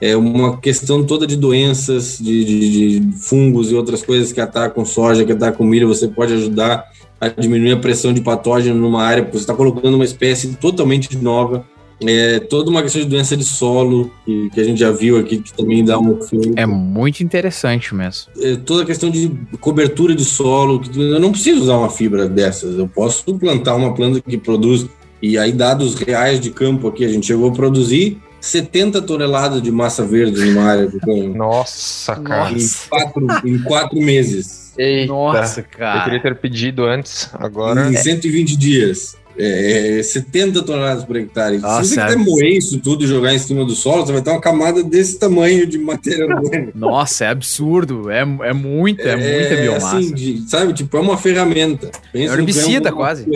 é 0.01 0.17
uma 0.17 0.57
questão 0.57 1.05
toda 1.05 1.27
de 1.27 1.37
doenças, 1.37 2.19
de, 2.19 2.45
de, 2.45 3.01
de, 3.01 3.19
fungos 3.19 3.71
e 3.71 3.75
outras 3.75 4.03
coisas 4.03 4.33
que 4.33 4.41
atacam 4.41 4.85
soja, 4.85 5.25
que 5.27 5.33
atacam 5.33 5.67
milho, 5.67 5.87
você 5.87 6.09
pode 6.09 6.33
ajudar 6.33 6.87
a 7.21 7.29
diminuir 7.29 7.73
a 7.73 7.77
pressão 7.77 8.13
de 8.13 8.23
patógeno 8.23 8.81
numa 8.81 9.03
área, 9.03 9.23
porque 9.23 9.37
você 9.37 9.43
está 9.43 9.55
colocando 9.55 9.95
uma 9.95 10.05
espécie 10.05 10.57
totalmente 10.57 11.15
nova. 11.19 11.67
É 12.07 12.41
toda 12.41 12.71
uma 12.71 12.83
questão 12.83 13.03
de 13.03 13.09
doença 13.09 13.37
de 13.37 13.45
solo, 13.45 14.11
que, 14.25 14.51
que 14.51 14.61
a 14.61 14.65
gente 14.65 14.81
já 14.81 14.91
viu 14.91 15.19
aqui, 15.19 15.39
que 15.39 15.53
também 15.53 15.85
dá 15.85 15.99
um 15.99 16.21
filme. 16.23 16.55
É 16.57 16.65
muito 16.65 17.23
interessante 17.23 17.95
mesmo. 17.95 18.33
É 18.41 18.57
toda 18.57 18.85
a 18.85 18.87
questão 18.87 19.11
de 19.11 19.31
cobertura 19.61 20.15
de 20.15 20.25
solo, 20.25 20.81
que 20.81 20.99
eu 20.99 21.21
não 21.21 21.31
preciso 21.31 21.63
usar 21.63 21.77
uma 21.77 21.91
fibra 21.91 22.29
dessas, 22.29 22.79
eu 22.79 22.89
posso 22.89 23.35
plantar 23.39 23.75
uma 23.75 23.95
planta 23.95 24.21
que 24.21 24.39
produz, 24.39 24.87
e 25.21 25.37
aí 25.37 25.53
dados 25.53 25.95
reais 25.95 26.41
de 26.41 26.51
campo 26.51 26.89
aqui, 26.89 27.05
a 27.05 27.09
gente 27.09 27.27
chegou 27.27 27.51
a 27.51 27.53
produzir 27.53 28.19
70 28.41 29.03
toneladas 29.03 29.61
de 29.61 29.71
massa 29.71 30.05
verde 30.05 30.43
numa 30.47 30.65
área 30.65 30.89
de 30.89 30.99
ganho. 30.99 31.35
Nossa, 31.35 32.17
cara. 32.17 32.53
Em 32.53 32.69
quatro, 32.89 33.27
em 33.45 33.63
quatro 33.63 34.01
meses. 34.01 34.73
Eita, 34.79 35.13
Nossa, 35.13 35.63
cara. 35.63 35.99
Eu 35.99 36.05
queria 36.05 36.23
ter 36.23 36.35
pedido 36.37 36.85
antes, 36.87 37.29
agora. 37.35 37.91
Em 37.91 37.97
120 37.97 38.57
dias. 38.57 39.20
É, 39.43 40.03
70 40.03 40.59
é, 40.59 40.63
toneladas 40.63 41.05
por 41.05 41.17
hectare. 41.17 41.59
Nossa, 41.59 41.85
Se 41.85 41.95
você 41.95 42.03
quiser 42.03 42.19
moer 42.19 42.57
isso 42.59 42.79
tudo 42.79 43.05
e 43.05 43.07
jogar 43.07 43.33
em 43.33 43.39
cima 43.39 43.65
do 43.65 43.75
solo, 43.75 44.05
você 44.05 44.13
vai 44.13 44.21
ter 44.21 44.31
uma 44.31 44.41
camada 44.41 44.83
desse 44.83 45.19
tamanho 45.19 45.67
de 45.67 45.79
matéria 45.79 46.27
orgânica. 46.27 46.73
Nossa, 46.77 47.25
é 47.25 47.29
absurdo. 47.29 48.11
É, 48.11 48.21
é 48.21 48.53
muita, 48.53 49.03
é, 49.03 49.13
é 49.13 49.17
muita 49.17 49.57
biomassa. 49.57 49.97
Assim, 49.97 50.13
de, 50.13 50.51
sabe, 50.51 50.75
tipo, 50.75 50.95
é 50.95 51.01
uma 51.01 51.17
ferramenta. 51.17 51.91
Pensa 52.13 52.35
é 52.35 52.37
herbicida, 52.37 52.93
quase. 52.93 53.27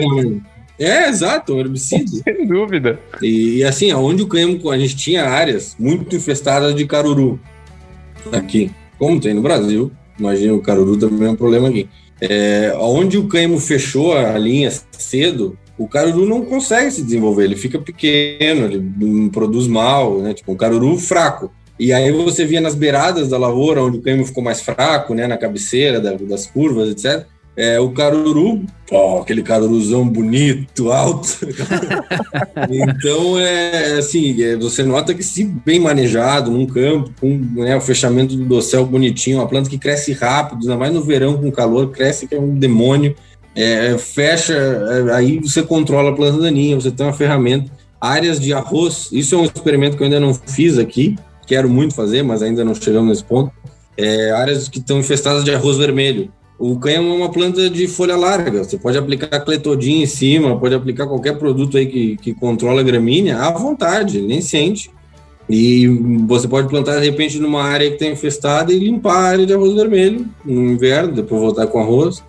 É, 0.77 1.09
exato, 1.09 1.55
um 1.55 1.59
herbicida. 1.59 2.05
Sem 2.23 2.45
dúvida. 2.45 2.99
E, 3.19 3.57
e, 3.57 3.63
assim, 3.63 3.91
onde 3.93 4.21
o 4.21 4.27
cânhamo, 4.27 4.69
a 4.69 4.77
gente 4.77 4.95
tinha 4.95 5.25
áreas 5.25 5.75
muito 5.79 6.15
infestadas 6.15 6.75
de 6.75 6.85
caruru 6.85 7.39
aqui, 8.31 8.71
como 8.99 9.19
tem 9.19 9.33
no 9.33 9.41
Brasil, 9.41 9.91
imagina 10.19 10.53
o 10.53 10.61
caruru 10.61 10.97
também 10.97 11.27
é 11.27 11.31
um 11.31 11.35
problema 11.35 11.69
aqui. 11.69 11.89
É, 12.21 12.73
onde 12.79 13.17
o 13.17 13.27
cânhamo 13.27 13.59
fechou 13.59 14.17
a 14.17 14.37
linha 14.37 14.71
cedo, 14.91 15.57
o 15.77 15.87
caruru 15.87 16.25
não 16.25 16.45
consegue 16.45 16.91
se 16.91 17.01
desenvolver, 17.01 17.43
ele 17.43 17.55
fica 17.55 17.79
pequeno, 17.79 18.65
ele 18.65 19.29
produz 19.31 19.67
mal, 19.67 20.19
né? 20.19 20.33
Tipo, 20.33 20.51
um 20.51 20.57
caruru 20.57 20.97
fraco. 20.97 21.51
E 21.77 21.91
aí 21.91 22.11
você 22.11 22.45
via 22.45 22.61
nas 22.61 22.75
beiradas 22.75 23.27
da 23.27 23.37
lavoura, 23.37 23.83
onde 23.83 23.97
o 23.97 24.01
cânhamo 24.01 24.25
ficou 24.25 24.43
mais 24.43 24.61
fraco, 24.61 25.13
né? 25.13 25.27
Na 25.27 25.37
cabeceira 25.37 25.99
da, 25.99 26.13
das 26.13 26.45
curvas, 26.45 26.89
etc 26.89 27.25
é, 27.57 27.79
o 27.79 27.89
caruru, 27.91 28.65
ó, 28.91 29.21
aquele 29.21 29.41
caruruzão 29.41 30.07
bonito, 30.07 30.91
alto. 30.91 31.47
então, 32.69 33.39
é 33.39 33.93
assim, 33.93 34.41
é, 34.43 34.57
você 34.57 34.83
nota 34.83 35.13
que 35.13 35.23
se 35.23 35.45
bem 35.45 35.79
manejado 35.79 36.51
num 36.51 36.65
campo, 36.65 37.11
com 37.19 37.37
né, 37.55 37.75
o 37.77 37.81
fechamento 37.81 38.35
do 38.35 38.43
dossel 38.43 38.85
bonitinho, 38.85 39.37
uma 39.37 39.47
planta 39.47 39.69
que 39.69 39.77
cresce 39.77 40.11
rápido, 40.11 40.63
ainda 40.63 40.77
mais 40.77 40.93
no 40.93 41.01
verão 41.01 41.37
com 41.37 41.49
calor, 41.49 41.91
cresce 41.91 42.27
que 42.27 42.35
é 42.35 42.39
um 42.39 42.55
demônio. 42.55 43.15
É, 43.55 43.97
fecha, 43.97 44.53
é, 44.53 45.13
aí 45.13 45.39
você 45.39 45.63
controla 45.63 46.11
a 46.11 46.13
planta 46.13 46.41
daninha, 46.41 46.75
você 46.75 46.91
tem 46.91 47.05
uma 47.05 47.13
ferramenta. 47.13 47.71
Áreas 47.99 48.39
de 48.39 48.53
arroz, 48.53 49.09
isso 49.11 49.33
é 49.33 49.37
um 49.37 49.45
experimento 49.45 49.95
que 49.95 50.03
eu 50.03 50.05
ainda 50.05 50.19
não 50.19 50.33
fiz 50.33 50.77
aqui, 50.77 51.15
quero 51.47 51.69
muito 51.69 51.95
fazer, 51.95 52.21
mas 52.21 52.43
ainda 52.43 52.65
não 52.65 52.75
chegamos 52.75 53.09
nesse 53.09 53.23
ponto. 53.23 53.51
É, 53.97 54.31
áreas 54.31 54.67
que 54.67 54.79
estão 54.79 54.99
infestadas 54.99 55.45
de 55.45 55.55
arroz 55.55 55.77
vermelho. 55.77 56.29
O 56.59 56.77
cânhamo 56.77 57.09
é 57.09 57.13
uma 57.13 57.31
planta 57.31 57.69
de 57.69 57.87
folha 57.87 58.15
larga. 58.15 58.63
Você 58.63 58.77
pode 58.77 58.97
aplicar 58.97 59.39
cletodin 59.41 60.01
em 60.01 60.05
cima, 60.05 60.57
pode 60.57 60.75
aplicar 60.75 61.07
qualquer 61.07 61.37
produto 61.37 61.77
aí 61.77 61.85
que, 61.85 62.17
que 62.17 62.33
controla 62.33 62.81
a 62.81 62.83
gramínea 62.83 63.37
à 63.37 63.51
vontade, 63.51 64.21
nem 64.21 64.41
sente. 64.41 64.89
E 65.49 65.87
você 66.27 66.47
pode 66.47 66.67
plantar 66.67 66.99
de 66.99 67.05
repente 67.05 67.39
numa 67.39 67.63
área 67.63 67.87
que 67.87 67.95
está 67.95 68.07
infestada 68.07 68.73
e 68.73 68.79
limpar 68.79 69.15
a 69.15 69.27
área 69.29 69.45
de 69.45 69.53
arroz 69.53 69.73
vermelho 69.73 70.27
no 70.43 70.71
inverno, 70.71 71.13
depois 71.13 71.41
voltar 71.41 71.67
com 71.67 71.79
arroz. 71.79 72.23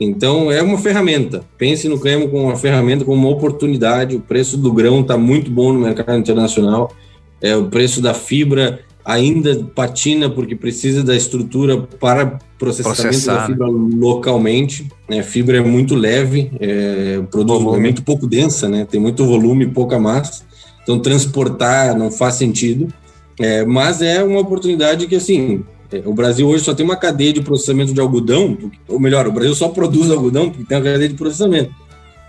Então 0.00 0.50
é 0.50 0.62
uma 0.62 0.78
ferramenta. 0.78 1.42
Pense 1.56 1.88
no 1.88 1.98
cânhamo 1.98 2.28
como 2.28 2.44
uma 2.44 2.56
ferramenta, 2.56 3.04
como 3.04 3.26
uma 3.26 3.36
oportunidade. 3.36 4.16
O 4.16 4.20
preço 4.20 4.56
do 4.56 4.72
grão 4.72 5.00
está 5.00 5.18
muito 5.18 5.50
bom 5.50 5.72
no 5.72 5.80
mercado 5.80 6.16
internacional. 6.18 6.92
É, 7.40 7.56
o 7.56 7.66
preço 7.66 8.00
da 8.00 8.14
fibra 8.14 8.80
ainda 9.04 9.64
patina 9.74 10.28
porque 10.28 10.54
precisa 10.54 11.02
da 11.02 11.16
estrutura 11.16 11.78
para 11.78 12.38
processamento 12.58 13.02
Processar, 13.02 13.34
da 13.34 13.46
fibra 13.46 13.66
né? 13.66 13.90
localmente. 13.94 14.86
Né? 15.08 15.22
Fibra 15.22 15.58
é 15.58 15.62
muito 15.62 15.94
leve, 15.94 16.50
é, 16.60 17.20
produz 17.30 17.62
volume. 17.62 17.80
muito 17.80 18.02
pouco 18.02 18.26
densa, 18.26 18.68
né? 18.68 18.86
tem 18.88 19.00
muito 19.00 19.24
volume 19.24 19.64
e 19.64 19.68
pouca 19.68 19.98
massa. 19.98 20.44
Então 20.82 20.98
transportar 21.00 21.96
não 21.96 22.10
faz 22.10 22.34
sentido. 22.34 22.88
É, 23.40 23.64
mas 23.64 24.02
é 24.02 24.22
uma 24.22 24.40
oportunidade 24.40 25.06
que 25.06 25.14
assim 25.14 25.64
é, 25.64 25.77
o 26.04 26.12
Brasil 26.12 26.46
hoje 26.46 26.64
só 26.64 26.74
tem 26.74 26.84
uma 26.84 26.96
cadeia 26.96 27.32
de 27.32 27.40
processamento 27.40 27.94
de 27.94 28.00
algodão, 28.00 28.56
ou 28.86 29.00
melhor, 29.00 29.26
o 29.26 29.32
Brasil 29.32 29.54
só 29.54 29.68
produz 29.68 30.10
algodão 30.10 30.50
porque 30.50 30.64
tem 30.64 30.76
uma 30.76 30.84
cadeia 30.84 31.08
de 31.08 31.14
processamento. 31.14 31.74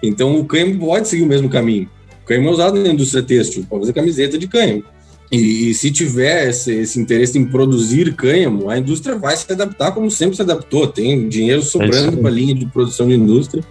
Então 0.01 0.39
o 0.39 0.45
cânhamo 0.45 0.79
pode 0.79 1.07
seguir 1.07 1.23
o 1.23 1.27
mesmo 1.27 1.49
caminho. 1.49 1.89
O 2.23 2.25
cânhamo 2.25 2.49
é 2.49 2.51
usado 2.51 2.79
na 2.81 2.89
indústria 2.89 3.21
têxtil, 3.21 3.65
pode 3.69 3.81
fazer 3.81 3.93
camiseta 3.93 4.37
de 4.37 4.47
cânhamo. 4.47 4.83
E, 5.31 5.69
e, 5.69 5.73
se 5.75 5.91
tiver 5.91 6.49
esse, 6.49 6.73
esse, 6.73 6.99
interesse 6.99 7.37
em 7.37 7.45
produzir 7.45 8.15
cânhamo, 8.15 8.67
a 8.69 8.79
indústria 8.79 9.15
vai 9.15 9.37
se 9.37 9.51
adaptar 9.51 9.91
como 9.91 10.09
sempre 10.09 10.35
se 10.35 10.41
adaptou. 10.41 10.87
Tem 10.87 11.29
dinheiro 11.29 11.61
sobrando 11.61 12.17
é 12.17 12.21
para 12.21 12.29
a 12.29 12.33
linha 12.33 12.55
de 12.55 12.65
produção 12.65 13.07
de 13.07 13.13
indústria. 13.13 13.63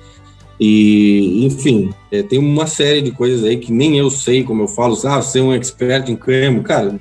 E, 0.60 1.44
enfim, 1.44 1.90
é, 2.12 2.22
tem 2.22 2.38
uma 2.38 2.66
série 2.66 3.00
de 3.00 3.10
coisas 3.10 3.44
aí 3.44 3.56
que 3.56 3.72
nem 3.72 3.98
eu 3.98 4.10
sei, 4.10 4.44
como 4.44 4.62
eu 4.62 4.68
falo, 4.68 4.96
ah, 5.04 5.20
ser 5.20 5.40
um 5.40 5.52
expert 5.52 6.08
em 6.08 6.16
cânhamo. 6.16 6.62
Cara, 6.62 6.98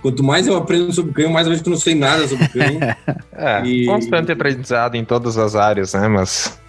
quanto 0.00 0.22
mais 0.22 0.46
eu 0.46 0.56
aprendo 0.56 0.92
sobre 0.92 1.12
cânhamo, 1.12 1.34
mais 1.34 1.46
eu 1.46 1.52
vejo 1.52 1.62
que 1.62 1.68
eu 1.68 1.72
não 1.72 1.80
sei 1.80 1.94
nada 1.94 2.26
sobre 2.26 2.48
cânhamo. 2.48 2.80
é, 3.32 3.64
e... 3.64 3.86
constante 3.86 4.32
aprendizado 4.32 4.94
em 4.96 5.04
todas 5.04 5.36
as 5.38 5.54
áreas, 5.54 5.94
né? 5.94 6.08
Mas 6.08 6.60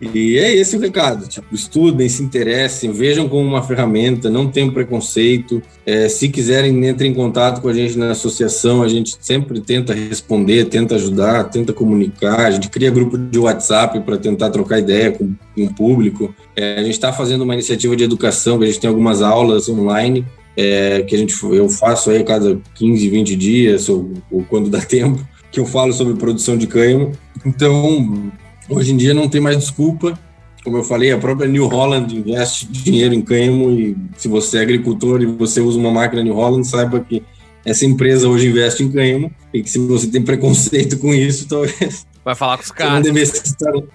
e 0.00 0.36
é 0.36 0.54
esse 0.54 0.76
o 0.76 0.80
recado. 0.80 1.28
Tipo, 1.28 1.54
estudem, 1.54 2.08
se 2.08 2.22
interessem, 2.22 2.90
vejam 2.90 3.28
como 3.28 3.46
uma 3.46 3.62
ferramenta, 3.62 4.28
não 4.28 4.48
tenham 4.48 4.70
preconceito. 4.70 5.62
É, 5.86 6.08
se 6.08 6.28
quiserem, 6.28 6.88
entrem 6.88 7.12
em 7.12 7.14
contato 7.14 7.60
com 7.60 7.68
a 7.68 7.72
gente 7.72 7.96
na 7.96 8.10
associação. 8.10 8.82
A 8.82 8.88
gente 8.88 9.16
sempre 9.20 9.60
tenta 9.60 9.94
responder, 9.94 10.64
tenta 10.64 10.96
ajudar, 10.96 11.44
tenta 11.44 11.72
comunicar. 11.72 12.40
A 12.40 12.50
gente 12.50 12.68
cria 12.68 12.90
grupo 12.90 13.16
de 13.16 13.38
WhatsApp 13.38 14.00
para 14.00 14.18
tentar 14.18 14.50
trocar 14.50 14.80
ideia 14.80 15.12
com, 15.12 15.34
com 15.54 15.64
o 15.64 15.72
público. 15.72 16.34
É, 16.56 16.74
a 16.80 16.82
gente 16.82 16.94
está 16.94 17.12
fazendo 17.12 17.42
uma 17.42 17.54
iniciativa 17.54 17.94
de 17.94 18.02
educação, 18.02 18.60
a 18.60 18.66
gente 18.66 18.80
tem 18.80 18.88
algumas 18.88 19.22
aulas 19.22 19.68
online. 19.68 20.26
É, 20.56 21.02
que 21.02 21.14
a 21.14 21.18
gente, 21.18 21.34
eu 21.42 21.68
faço 21.68 22.10
aí 22.10 22.18
a 22.18 22.24
cada 22.24 22.60
15, 22.74 23.08
20 23.08 23.36
dias, 23.36 23.88
ou, 23.88 24.12
ou 24.30 24.44
quando 24.44 24.68
dá 24.68 24.80
tempo, 24.84 25.26
que 25.50 25.58
eu 25.58 25.66
falo 25.66 25.92
sobre 25.92 26.14
produção 26.14 26.56
de 26.56 26.66
cânhamo. 26.66 27.12
Então, 27.44 28.32
Hoje 28.68 28.92
em 28.92 28.96
dia 28.96 29.12
não 29.12 29.28
tem 29.28 29.40
mais 29.40 29.58
desculpa. 29.58 30.18
Como 30.64 30.76
eu 30.76 30.84
falei, 30.84 31.10
a 31.10 31.18
própria 31.18 31.48
New 31.48 31.66
Holland 31.66 32.16
investe 32.16 32.66
dinheiro 32.66 33.12
em 33.12 33.20
cânhamo 33.20 33.70
e 33.72 33.96
se 34.16 34.28
você 34.28 34.58
é 34.58 34.60
agricultor 34.62 35.20
e 35.20 35.26
você 35.26 35.60
usa 35.60 35.78
uma 35.78 35.90
máquina 35.90 36.22
New 36.22 36.34
Holland, 36.34 36.66
saiba 36.66 37.00
que 37.00 37.22
essa 37.64 37.84
empresa 37.84 38.28
hoje 38.28 38.48
investe 38.48 38.82
em 38.82 38.90
cânhamo 38.90 39.30
e 39.52 39.62
que 39.62 39.68
se 39.68 39.78
você 39.78 40.06
tem 40.06 40.22
preconceito 40.22 40.98
com 41.00 41.12
isso, 41.12 41.48
talvez 41.48 42.06
Vai 42.24 42.34
falar 42.34 42.56
com 42.56 42.62
os 42.62 42.70
caras. 42.70 43.06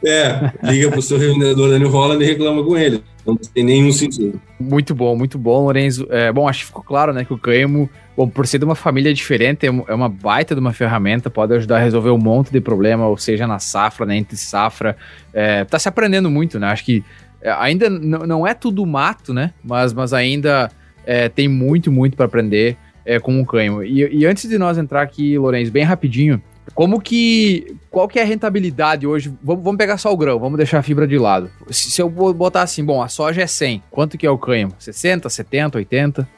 É, 0.06 0.52
liga 0.64 0.92
pro 0.92 1.02
seu 1.02 1.18
revendedor 1.18 1.70
da 1.70 1.80
New 1.80 1.90
Holland 1.90 2.24
e 2.24 2.28
reclama 2.28 2.64
com 2.64 2.78
ele. 2.78 3.02
Não 3.26 3.36
tem 3.36 3.64
nenhum 3.64 3.92
sentido. 3.92 4.40
Muito 4.60 4.94
bom, 4.94 5.16
muito 5.16 5.38
bom, 5.38 5.66
Lorenzo. 5.66 6.08
É, 6.10 6.32
bom, 6.32 6.48
acho 6.48 6.60
que 6.60 6.66
ficou 6.66 6.84
claro, 6.84 7.14
né, 7.14 7.26
que 7.26 7.34
o 7.34 7.38
cânhamo, 7.38 7.90
bom, 8.16 8.28
por 8.28 8.48
ser 8.48 8.58
de 8.58 8.66
uma 8.66 8.76
família 8.76 9.14
diferente, 9.14 9.66
é, 9.66 9.70
é 9.70 9.94
uma 9.94 10.10
baita 10.10 10.56
de 10.56 10.62
uma 10.62 10.74
ferramenta, 10.74 11.30
pode 11.30 11.54
ajudar 11.54 11.78
a 11.78 11.80
resolver 11.80 12.10
um 12.10 12.18
monte 12.18 12.52
de 12.52 12.62
problema, 12.62 13.08
ou 13.08 13.18
seja, 13.18 13.46
na 13.46 13.60
safra, 13.60 14.06
né, 14.06 14.18
entre 14.18 14.38
safra. 14.38 14.96
É, 15.34 15.66
tá 15.66 15.78
se 15.78 15.90
aprendendo 15.90 16.30
muito, 16.30 16.60
né? 16.60 16.68
Acho 16.68 16.86
que 16.86 17.04
é, 17.42 17.52
ainda 17.52 17.90
não 17.90 18.46
é 18.46 18.54
tudo 18.54 18.86
mato, 18.86 19.34
né? 19.34 19.54
Mas, 19.64 19.94
mas 19.94 20.14
ainda 20.14 20.70
é, 21.06 21.30
tem 21.30 21.48
muito, 21.48 21.92
muito 21.92 22.18
para 22.18 22.26
aprender 22.26 22.78
é, 23.06 23.20
com 23.20 23.40
o 23.40 23.46
cânhamo. 23.46 23.84
E, 23.84 24.20
e 24.20 24.26
antes 24.26 24.50
de 24.50 24.58
nós 24.58 24.78
entrar 24.78 25.02
aqui, 25.02 25.38
Lourenço, 25.38 25.72
bem 25.72 25.84
rapidinho, 25.84 26.42
como 26.78 27.02
que. 27.02 27.76
Qual 27.90 28.08
que 28.08 28.20
é 28.20 28.22
a 28.22 28.26
rentabilidade 28.26 29.08
hoje? 29.08 29.34
Vamos, 29.44 29.64
vamos 29.64 29.80
pegar 29.80 29.98
só 29.98 30.14
o 30.14 30.16
grão, 30.16 30.38
vamos 30.38 30.58
deixar 30.58 30.78
a 30.78 30.84
fibra 30.84 31.08
de 31.08 31.18
lado. 31.18 31.50
Se, 31.72 31.90
se 31.90 32.00
eu 32.00 32.08
botar 32.08 32.62
assim, 32.62 32.86
bom, 32.86 33.02
a 33.02 33.08
soja 33.08 33.42
é 33.42 33.48
100, 33.48 33.82
quanto 33.90 34.16
que 34.16 34.28
é 34.28 34.30
o 34.30 34.38
cânhamo? 34.38 34.74
60, 34.78 35.28
70, 35.28 35.80
80? 35.80 36.30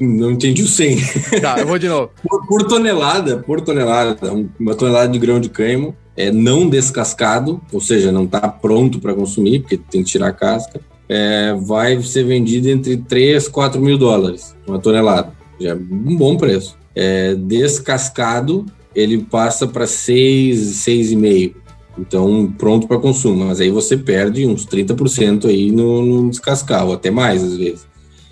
Não 0.00 0.30
entendi 0.30 0.62
o 0.62 0.66
100. 0.66 0.96
Tá, 1.42 1.58
eu 1.58 1.66
vou 1.66 1.78
de 1.78 1.88
novo. 1.88 2.10
por, 2.26 2.46
por, 2.46 2.62
tonelada, 2.66 3.36
por 3.36 3.60
tonelada, 3.60 4.32
uma 4.58 4.74
tonelada 4.74 5.08
de 5.08 5.18
grão 5.18 5.38
de 5.38 5.50
cânhamo 5.50 5.94
é 6.16 6.32
não 6.32 6.70
descascado, 6.70 7.60
ou 7.70 7.80
seja, 7.80 8.10
não 8.10 8.24
está 8.24 8.48
pronto 8.48 8.98
para 8.98 9.12
consumir, 9.12 9.60
porque 9.60 9.76
tem 9.76 10.02
que 10.02 10.10
tirar 10.10 10.28
a 10.28 10.32
casca, 10.32 10.80
é, 11.06 11.52
vai 11.52 12.00
ser 12.00 12.24
vendido 12.24 12.70
entre 12.70 12.96
3 12.96 13.46
4 13.46 13.78
mil 13.78 13.98
dólares, 13.98 14.56
uma 14.66 14.78
tonelada. 14.78 15.34
Já 15.60 15.72
é 15.72 15.74
um 15.74 16.16
bom 16.16 16.34
preço. 16.38 16.78
É, 16.94 17.34
descascado, 17.34 18.64
ele 18.96 19.18
passa 19.18 19.66
para 19.66 19.86
6, 19.86 20.58
6,5. 20.58 21.54
Então, 21.98 22.52
pronto 22.56 22.88
para 22.88 22.98
consumo. 22.98 23.44
Mas 23.44 23.60
aí 23.60 23.70
você 23.70 23.96
perde 23.96 24.46
uns 24.46 24.66
30% 24.66 25.46
aí 25.46 25.70
no, 25.70 26.04
no 26.04 26.30
descascar, 26.30 26.86
ou 26.86 26.94
até 26.94 27.10
mais 27.10 27.44
às 27.44 27.56
vezes. 27.56 27.86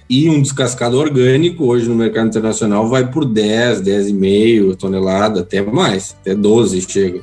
E 0.09 0.28
um 0.28 0.41
descascado 0.41 0.99
orgânico, 0.99 1.65
hoje 1.65 1.89
no 1.89 1.95
mercado 1.95 2.28
internacional, 2.28 2.89
vai 2.89 3.11
por 3.11 3.24
10, 3.24 3.82
10,5 3.82 4.77
tonelada, 4.77 5.41
até 5.41 5.62
mais, 5.62 6.16
até 6.20 6.35
12 6.35 6.81
chega. 6.82 7.20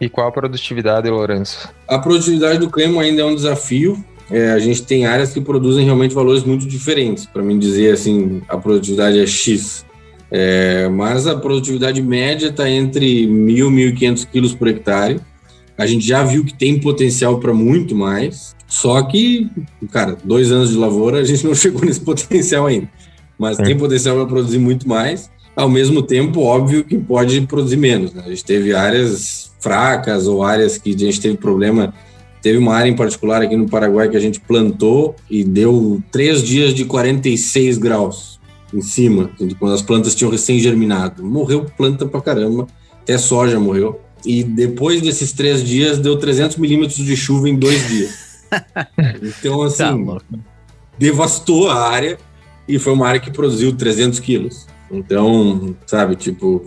E 0.00 0.08
qual 0.08 0.28
a 0.28 0.32
produtividade, 0.32 1.10
Lourenço? 1.10 1.68
A 1.86 1.98
produtividade 1.98 2.58
do 2.58 2.70
cremo 2.70 3.00
ainda 3.00 3.22
é 3.22 3.24
um 3.24 3.34
desafio. 3.34 4.02
É, 4.30 4.52
a 4.52 4.58
gente 4.60 4.82
tem 4.82 5.06
áreas 5.06 5.32
que 5.32 5.40
produzem 5.40 5.84
realmente 5.84 6.14
valores 6.14 6.44
muito 6.44 6.66
diferentes. 6.66 7.26
Para 7.26 7.42
mim 7.42 7.58
dizer 7.58 7.92
assim, 7.92 8.40
a 8.48 8.56
produtividade 8.56 9.18
é 9.18 9.26
X. 9.26 9.84
É, 10.30 10.88
mas 10.88 11.26
a 11.26 11.34
produtividade 11.34 12.00
média 12.00 12.48
está 12.48 12.70
entre 12.70 13.26
1.000 13.26 13.90
e 13.90 13.92
1.500 13.92 14.26
quilos 14.30 14.54
por 14.54 14.68
hectare. 14.68 15.20
A 15.76 15.86
gente 15.86 16.06
já 16.06 16.22
viu 16.22 16.44
que 16.44 16.54
tem 16.54 16.78
potencial 16.78 17.40
para 17.40 17.52
muito 17.52 17.96
mais, 17.96 18.54
só 18.68 19.02
que, 19.02 19.50
cara, 19.90 20.16
dois 20.22 20.52
anos 20.52 20.70
de 20.70 20.76
lavoura, 20.76 21.18
a 21.18 21.24
gente 21.24 21.44
não 21.44 21.54
chegou 21.56 21.84
nesse 21.84 22.00
potencial 22.00 22.66
ainda. 22.66 22.88
Mas 23.38 23.56
tem 23.56 23.76
potencial 23.76 24.16
para 24.16 24.26
produzir 24.26 24.58
muito 24.58 24.86
mais. 24.86 25.30
Ao 25.56 25.68
mesmo 25.68 26.02
tempo, 26.02 26.42
óbvio 26.42 26.84
que 26.84 26.96
pode 26.96 27.40
produzir 27.42 27.78
menos. 27.78 28.12
Né? 28.12 28.22
A 28.24 28.28
gente 28.28 28.44
teve 28.44 28.74
áreas 28.74 29.50
fracas 29.58 30.26
ou 30.26 30.42
áreas 30.42 30.76
que 30.76 30.94
a 30.94 30.98
gente 30.98 31.20
teve 31.20 31.38
problema. 31.38 31.94
Teve 32.42 32.58
uma 32.58 32.74
área 32.74 32.90
em 32.90 32.94
particular 32.94 33.42
aqui 33.42 33.56
no 33.56 33.68
Paraguai 33.68 34.08
que 34.08 34.16
a 34.16 34.20
gente 34.20 34.38
plantou 34.40 35.16
e 35.30 35.42
deu 35.42 36.02
três 36.12 36.42
dias 36.42 36.74
de 36.74 36.84
46 36.84 37.78
graus 37.78 38.39
em 38.72 38.80
cima, 38.80 39.30
quando 39.58 39.74
as 39.74 39.82
plantas 39.82 40.14
tinham 40.14 40.30
recém-germinado. 40.30 41.24
Morreu 41.24 41.66
planta 41.76 42.06
pra 42.06 42.20
caramba, 42.20 42.66
até 43.02 43.18
soja 43.18 43.58
morreu. 43.58 44.00
E 44.24 44.44
depois 44.44 45.00
desses 45.00 45.32
três 45.32 45.64
dias, 45.64 45.98
deu 45.98 46.18
300 46.18 46.56
milímetros 46.56 46.98
de 46.98 47.16
chuva 47.16 47.48
em 47.48 47.56
dois 47.56 47.88
dias. 47.88 48.44
então, 49.22 49.62
assim, 49.62 50.04
tá 50.04 50.18
devastou 50.98 51.70
a 51.70 51.88
área 51.88 52.18
e 52.68 52.78
foi 52.78 52.92
uma 52.92 53.08
área 53.08 53.20
que 53.20 53.30
produziu 53.30 53.74
300 53.74 54.20
quilos. 54.20 54.66
Então, 54.90 55.74
sabe, 55.86 56.16
tipo, 56.16 56.66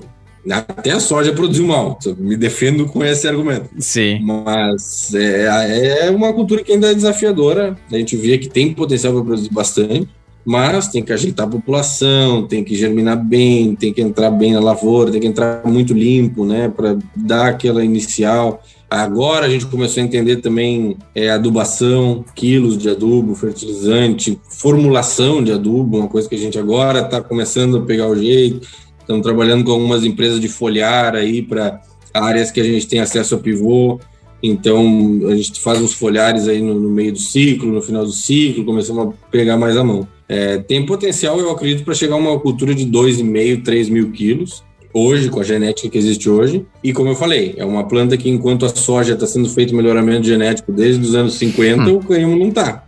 até 0.50 0.92
a 0.92 1.00
soja 1.00 1.32
produziu 1.34 1.68
mal. 1.68 2.00
Me 2.18 2.36
defendo 2.36 2.86
com 2.88 3.04
esse 3.04 3.28
argumento. 3.28 3.70
Sim. 3.78 4.20
Mas 4.22 5.14
é, 5.14 6.08
é 6.08 6.12
uma 6.12 6.34
cultura 6.34 6.64
que 6.64 6.72
ainda 6.72 6.90
é 6.90 6.96
desafiadora. 6.96 7.78
A 7.92 7.98
gente 7.98 8.18
vê 8.18 8.38
que 8.38 8.50
tem 8.50 8.74
potencial 8.74 9.14
para 9.14 9.24
produzir 9.24 9.52
bastante 9.52 10.10
mas 10.46 10.88
tem 10.88 11.04
que 11.04 11.14
ajeitar 11.14 11.48
a 11.48 11.50
população, 11.50 12.46
tem 12.46 12.64
que 12.64 12.76
germinar 12.76 13.24
bem, 13.24 13.76
tem 13.76 13.94
que 13.94 14.02
entrar 14.02 14.30
bem 14.30 14.54
na 14.54 14.60
lavoura, 14.60 15.12
tem 15.12 15.22
que 15.22 15.28
entrar 15.28 15.62
muito 15.66 15.94
limpo, 15.94 16.46
né, 16.46 16.68
para 16.70 16.98
dar 17.16 17.48
aquela 17.48 17.84
inicial. 17.84 18.62
Agora 18.90 19.48
a 19.48 19.50
gente 19.50 19.66
começou 19.66 20.04
a 20.04 20.06
entender 20.06 20.38
também 20.38 20.98
é, 21.16 21.30
adubação, 21.32 22.24
quilos 22.36 22.78
de 22.78 22.90
adubo, 22.90 23.34
fertilizante, 23.34 24.40
formulação 24.48 25.44
de 25.44 25.52
adubo, 25.52 25.98
uma 25.98 26.08
coisa 26.08 26.30
que 26.30 26.36
a 26.36 26.40
gente 26.40 26.60
agora 26.60 27.00
está 27.00 27.20
começando 27.20 27.78
a 27.78 27.82
pegar 27.82 28.08
o 28.08 28.16
jeito. 28.16 28.68
Estamos 29.00 29.24
trabalhando 29.24 29.64
com 29.64 29.72
algumas 29.72 30.06
empresas 30.06 30.40
de 30.40 30.48
folhar 30.48 31.16
aí 31.16 31.42
para 31.42 31.82
áreas 32.14 32.52
que 32.52 32.62
a 32.62 32.64
gente 32.64 32.88
tem 32.88 33.00
acesso 33.00 33.34
a 33.34 33.40
pivô. 33.40 34.00
Então 34.44 35.22
a 35.28 35.36
gente 35.36 35.60
faz 35.60 35.82
uns 35.82 35.94
folhares 35.94 36.48
aí 36.48 36.62
no, 36.62 36.80
no 36.80 36.90
meio 36.90 37.14
do 37.14 37.20
ciclo, 37.20 37.72
no 37.72 37.82
final 37.82 38.06
do 38.06 38.12
ciclo, 38.12 38.64
começamos 38.64 39.08
a 39.08 39.14
pegar 39.32 39.58
mais 39.58 39.76
a 39.76 39.84
mão. 39.84 40.08
É, 40.28 40.58
tem 40.58 40.86
potencial, 40.86 41.40
eu 41.40 41.52
acredito, 41.52 41.84
para 41.84 41.94
chegar 41.94 42.16
a 42.16 42.18
uma 42.18 42.40
cultura 42.40 42.74
de 42.74 42.86
2,5, 42.86 43.64
3 43.64 43.90
mil 43.90 44.12
quilos, 44.12 44.64
hoje, 44.94 45.30
com 45.30 45.40
a 45.40 45.44
genética 45.44 45.90
que 45.90 45.98
existe 45.98 46.30
hoje. 46.30 46.66
E 46.84 46.94
como 46.94 47.10
eu 47.10 47.16
falei, 47.16 47.56
é 47.58 47.66
uma 47.66 47.88
planta 47.88 48.16
que, 48.16 48.30
enquanto 48.30 48.66
a 48.66 48.70
soja 48.70 49.14
está 49.14 49.26
sendo 49.26 49.50
feito 49.50 49.76
melhoramento 49.76 50.26
genético 50.26 50.72
desde 50.72 51.04
os 51.04 51.16
anos 51.16 51.34
50, 51.36 51.82
hum. 51.84 51.98
o 51.98 52.04
cânhamo 52.04 52.38
não 52.38 52.50
está. 52.50 52.86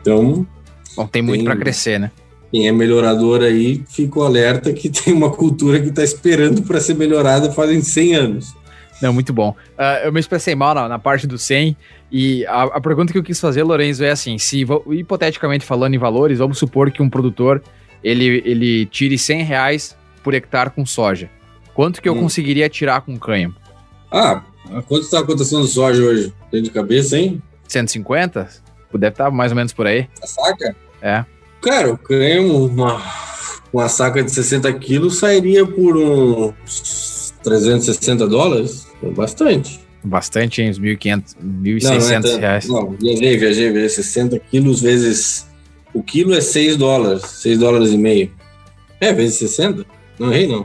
Então. 0.00 0.46
Bom, 0.96 1.06
tem 1.06 1.22
muito 1.22 1.44
para 1.44 1.56
crescer, 1.56 1.98
né? 1.98 2.10
Quem 2.50 2.66
é 2.66 2.72
melhorador 2.72 3.42
aí, 3.42 3.84
fica 3.90 4.20
alerta 4.20 4.72
que 4.72 4.88
tem 4.88 5.12
uma 5.12 5.30
cultura 5.30 5.80
que 5.80 5.88
está 5.88 6.02
esperando 6.02 6.62
para 6.62 6.80
ser 6.80 6.94
melhorada 6.94 7.52
fazem 7.52 7.82
100 7.82 8.14
anos. 8.14 8.54
Não, 9.00 9.12
muito 9.12 9.32
bom. 9.32 9.50
Uh, 9.78 10.06
eu 10.06 10.12
me 10.12 10.20
expressei 10.20 10.54
mal 10.54 10.74
na, 10.74 10.88
na, 10.88 10.98
parte 10.98 11.26
do 11.26 11.38
100 11.38 11.76
e 12.10 12.44
a, 12.46 12.64
a, 12.64 12.80
pergunta 12.80 13.12
que 13.12 13.18
eu 13.18 13.22
quis 13.22 13.38
fazer, 13.38 13.62
Lorenzo, 13.62 14.02
é 14.04 14.10
assim, 14.10 14.38
se 14.38 14.66
hipoteticamente 14.90 15.64
falando 15.64 15.94
em 15.94 15.98
valores, 15.98 16.38
vamos 16.38 16.58
supor 16.58 16.90
que 16.90 17.02
um 17.02 17.08
produtor 17.08 17.62
ele, 18.02 18.42
ele 18.44 18.86
tire 18.86 19.16
100 19.18 19.42
reais 19.42 19.96
por 20.22 20.34
hectare 20.34 20.70
com 20.70 20.84
soja. 20.84 21.30
Quanto 21.74 22.02
que 22.02 22.08
eu 22.08 22.14
hum. 22.14 22.22
conseguiria 22.22 22.68
tirar 22.68 23.02
com 23.02 23.16
cânhamo? 23.18 23.54
Ah, 24.10 24.42
quanto 24.88 25.02
está 25.02 25.20
a 25.20 25.24
cotação 25.24 25.62
de 25.62 25.68
soja 25.68 26.02
hoje? 26.02 26.32
Tem 26.50 26.62
de 26.62 26.70
cabeça, 26.70 27.16
hein? 27.16 27.42
150? 27.68 28.48
Deve 28.94 29.12
estar 29.12 29.24
tá 29.26 29.30
mais 29.30 29.52
ou 29.52 29.56
menos 29.56 29.72
por 29.72 29.86
aí. 29.86 30.08
A 30.22 30.26
saca? 30.26 30.74
É. 31.00 31.24
Cara, 31.60 31.92
o 31.92 31.98
cânhamo, 31.98 32.66
uma, 32.66 33.02
uma 33.72 33.88
saca 33.88 34.22
de 34.22 34.30
60 34.30 34.72
quilos 34.74 35.18
sairia 35.18 35.66
por 35.66 35.96
uns 35.96 37.17
360 37.42 38.26
dólares. 38.26 38.86
É 39.02 39.10
bastante. 39.10 39.80
Bastante, 40.02 40.62
hein? 40.62 40.70
Uns 40.70 40.78
1.500, 40.78 41.36
1.600 41.42 42.26
é 42.26 42.36
reais. 42.36 42.68
Não, 42.68 42.90
viajei, 42.90 43.36
viajei, 43.36 43.70
viajei. 43.70 43.88
60 43.88 44.38
quilos 44.38 44.80
vezes. 44.80 45.46
O 45.92 46.02
quilo 46.02 46.34
é 46.34 46.40
6 46.40 46.76
dólares, 46.76 47.22
6 47.22 47.58
dólares 47.58 47.90
e 47.90 47.98
meio. 47.98 48.30
É, 49.00 49.12
vezes 49.12 49.38
60? 49.38 49.84
Não 50.18 50.32
errei, 50.32 50.46
não. 50.46 50.64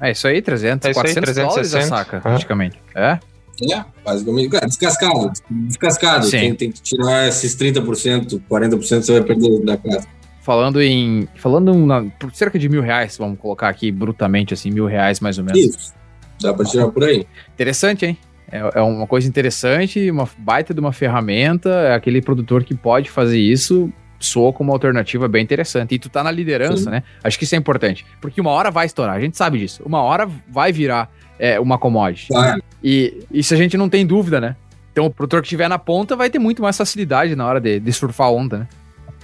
É 0.00 0.10
isso 0.10 0.26
aí, 0.26 0.42
300, 0.42 0.86
é 0.86 0.90
isso 0.90 1.00
400 1.00 1.28
aí, 1.28 1.34
360. 1.34 1.48
dólares 1.48 1.74
a 1.74 1.96
saca, 1.96 2.20
praticamente. 2.20 2.78
É? 2.94 3.18
É, 3.62 3.84
basicamente. 4.04 4.48
Cara, 4.48 4.66
descascado. 4.66 5.32
Descascado. 5.50 6.30
Tem, 6.30 6.54
tem, 6.54 6.72
que 6.72 6.82
tirar 6.82 7.28
esses 7.28 7.56
30%, 7.56 8.40
40% 8.50 8.78
você 8.78 9.12
vai 9.12 9.22
perder 9.22 9.60
da 9.64 9.76
casa. 9.76 10.06
Falando 10.44 10.82
em. 10.82 11.26
Falando 11.36 11.74
na, 11.74 12.04
por 12.20 12.30
cerca 12.34 12.58
de 12.58 12.68
mil 12.68 12.82
reais, 12.82 13.16
vamos 13.16 13.38
colocar 13.38 13.66
aqui 13.70 13.90
brutamente 13.90 14.52
assim, 14.52 14.70
mil 14.70 14.84
reais 14.84 15.18
mais 15.18 15.38
ou 15.38 15.44
menos. 15.44 15.58
Isso. 15.58 15.94
Dá 16.38 16.52
para 16.52 16.66
tirar 16.66 16.88
por 16.88 17.02
aí. 17.02 17.26
Interessante, 17.54 18.04
hein? 18.04 18.18
É, 18.52 18.58
é, 18.74 18.82
uma 18.82 19.06
coisa 19.06 19.26
interessante, 19.26 20.10
uma 20.10 20.28
baita 20.36 20.74
de 20.74 20.80
uma 20.80 20.92
ferramenta. 20.92 21.70
É 21.70 21.94
aquele 21.94 22.20
produtor 22.20 22.62
que 22.62 22.74
pode 22.74 23.10
fazer 23.10 23.38
isso, 23.38 23.90
soa 24.20 24.52
como 24.52 24.68
uma 24.68 24.76
alternativa 24.76 25.26
bem 25.26 25.42
interessante. 25.42 25.94
E 25.94 25.98
tu 25.98 26.10
tá 26.10 26.22
na 26.22 26.30
liderança, 26.30 26.84
Sim. 26.84 26.90
né? 26.90 27.02
Acho 27.22 27.38
que 27.38 27.44
isso 27.44 27.54
é 27.54 27.58
importante. 27.58 28.04
Porque 28.20 28.38
uma 28.38 28.50
hora 28.50 28.70
vai 28.70 28.84
estourar, 28.84 29.16
a 29.16 29.20
gente 29.20 29.38
sabe 29.38 29.58
disso. 29.58 29.82
Uma 29.86 30.02
hora 30.02 30.28
vai 30.50 30.72
virar 30.72 31.10
é, 31.38 31.58
uma 31.58 31.78
commodity. 31.78 32.30
Vai. 32.30 32.60
E 32.82 33.24
isso 33.32 33.54
a 33.54 33.56
gente 33.56 33.78
não 33.78 33.88
tem 33.88 34.04
dúvida, 34.04 34.42
né? 34.42 34.56
Então 34.92 35.06
o 35.06 35.10
produtor 35.10 35.40
que 35.40 35.46
estiver 35.46 35.70
na 35.70 35.78
ponta 35.78 36.14
vai 36.14 36.28
ter 36.28 36.38
muito 36.38 36.60
mais 36.60 36.76
facilidade 36.76 37.34
na 37.34 37.46
hora 37.46 37.62
de, 37.62 37.80
de 37.80 37.92
surfar 37.94 38.26
a 38.26 38.30
onda, 38.30 38.58
né? 38.58 38.68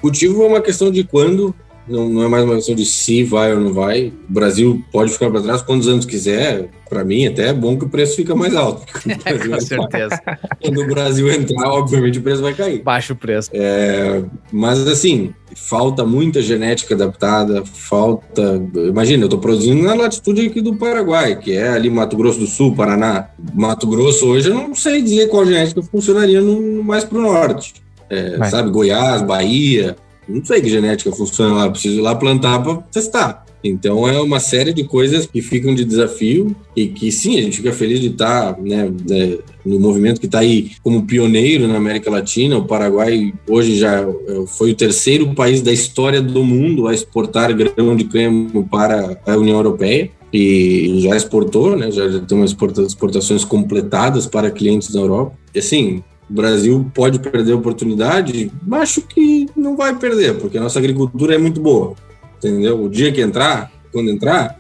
Cultivo 0.01 0.43
é 0.43 0.47
uma 0.47 0.61
questão 0.61 0.91
de 0.91 1.05
quando 1.05 1.55
não, 1.91 2.09
não 2.09 2.23
é 2.23 2.29
mais 2.29 2.45
uma 2.45 2.55
questão 2.55 2.75
de 2.75 2.85
se 2.85 3.25
vai 3.25 3.53
ou 3.53 3.61
não 3.61 3.73
vai. 3.73 4.13
O 4.29 4.33
Brasil 4.33 4.83
pode 4.93 5.13
ficar 5.13 5.29
para 5.29 5.43
trás 5.43 5.61
quantos 5.61 5.89
anos 5.89 6.07
quiser. 6.07 6.69
Para 6.89 7.05
mim, 7.05 7.27
até 7.27 7.49
é 7.49 7.53
bom 7.53 7.77
que 7.77 7.85
o 7.85 7.89
preço 7.89 8.17
fica 8.17 8.35
mais 8.35 8.55
alto. 8.55 8.85
Com 8.95 9.61
certeza. 9.61 10.21
Quando 10.63 10.83
o 10.83 10.87
Brasil 10.87 11.31
entrar, 11.31 11.69
obviamente 11.69 12.19
o 12.19 12.23
preço 12.23 12.43
vai 12.43 12.55
cair. 12.55 12.83
Baixa 12.83 13.13
o 13.13 13.17
preço. 13.17 13.51
É, 13.53 14.23
mas 14.53 14.87
assim, 14.87 15.33
falta 15.55 16.05
muita 16.05 16.41
genética 16.41 16.95
adaptada, 16.95 17.65
falta. 17.65 18.63
Imagina, 18.75 19.25
eu 19.25 19.27
estou 19.27 19.41
produzindo 19.41 19.83
na 19.83 19.95
latitude 19.95 20.47
aqui 20.47 20.61
do 20.61 20.77
Paraguai, 20.77 21.37
que 21.37 21.53
é 21.53 21.69
ali 21.69 21.91
Mato 21.91 22.17
Grosso 22.17 22.39
do 22.39 22.47
Sul, 22.47 22.75
Paraná. 22.75 23.31
Mato 23.55 23.87
Grosso 23.87 24.27
hoje 24.27 24.49
eu 24.49 24.55
não 24.55 24.75
sei 24.75 25.03
dizer 25.03 25.29
qual 25.29 25.45
genética 25.45 25.83
funcionaria 25.83 26.41
no, 26.41 26.83
mais 26.85 27.05
para 27.05 27.19
o 27.19 27.23
norte. 27.23 27.75
É, 28.11 28.51
sabe, 28.51 28.71
Goiás, 28.71 29.23
Bahia, 29.23 29.97
não 30.29 30.45
sei 30.45 30.61
que 30.61 30.69
genética 30.69 31.13
funciona 31.13 31.55
lá, 31.55 31.71
preciso 31.71 31.99
ir 31.99 32.03
lá 32.03 32.15
plantar 32.15 32.63
para 32.63 32.77
testar. 32.91 33.45
Então 33.63 34.09
é 34.09 34.19
uma 34.21 34.41
série 34.41 34.73
de 34.73 34.85
coisas 34.85 35.27
que 35.27 35.43
ficam 35.43 35.75
de 35.75 35.85
desafio 35.85 36.57
e 36.75 36.87
que 36.87 37.13
sim, 37.13 37.39
a 37.39 37.43
gente 37.43 37.59
fica 37.59 37.73
feliz 37.73 38.01
de 38.01 38.09
estar 38.09 38.59
né, 38.59 38.91
né 39.09 39.39
no 39.65 39.79
movimento 39.79 40.19
que 40.19 40.27
está 40.27 40.39
aí 40.39 40.71
como 40.83 41.07
pioneiro 41.07 41.69
na 41.69 41.77
América 41.77 42.11
Latina. 42.11 42.57
O 42.57 42.65
Paraguai 42.65 43.33
hoje 43.47 43.77
já 43.77 44.01
é, 44.01 44.47
foi 44.47 44.73
o 44.73 44.75
terceiro 44.75 45.35
país 45.35 45.61
da 45.61 45.73
história 45.73 46.23
do 46.23 46.43
mundo 46.43 46.89
a 46.89 46.95
exportar 46.95 47.55
grão 47.55 47.95
de 47.95 48.05
cânhamo 48.05 48.67
para 48.67 49.21
a 49.27 49.37
União 49.37 49.57
Europeia 49.57 50.11
e 50.33 51.01
já 51.01 51.17
exportou, 51.17 51.77
né, 51.77 51.91
já, 51.91 52.09
já 52.09 52.21
tem 52.21 52.39
umas 52.39 52.57
exportações 52.79 53.45
completadas 53.45 54.27
para 54.27 54.51
clientes 54.51 54.91
da 54.91 55.01
Europa. 55.01 55.37
E 55.55 55.59
assim, 55.59 56.03
o 56.31 56.33
Brasil 56.33 56.91
pode 56.95 57.19
perder 57.19 57.53
a 57.53 57.57
oportunidade, 57.57 58.53
acho 58.73 59.03
que 59.03 59.49
não 59.57 59.77
vai 59.77 59.97
perder, 59.97 60.39
porque 60.39 60.57
a 60.57 60.61
nossa 60.61 60.79
agricultura 60.79 61.35
é 61.35 61.39
muito 61.39 61.61
boa, 61.61 61.95
entendeu? 62.39 62.85
O 62.85 62.89
dia 62.89 63.11
que 63.11 63.21
entrar, 63.21 63.71
quando 63.93 64.11
entrar, 64.11 64.57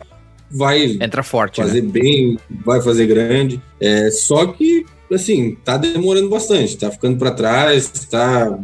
vai 0.51 0.99
Entra 1.01 1.23
forte, 1.23 1.63
fazer 1.63 1.83
né? 1.83 1.91
bem, 1.93 2.39
vai 2.65 2.83
fazer 2.83 3.07
grande. 3.07 3.63
É, 3.81 4.11
só 4.11 4.47
que, 4.47 4.85
assim, 5.13 5.57
tá 5.65 5.77
demorando 5.77 6.29
bastante, 6.29 6.77
tá 6.77 6.91
ficando 6.91 7.17
para 7.17 7.31
trás, 7.31 7.89
tá. 8.11 8.59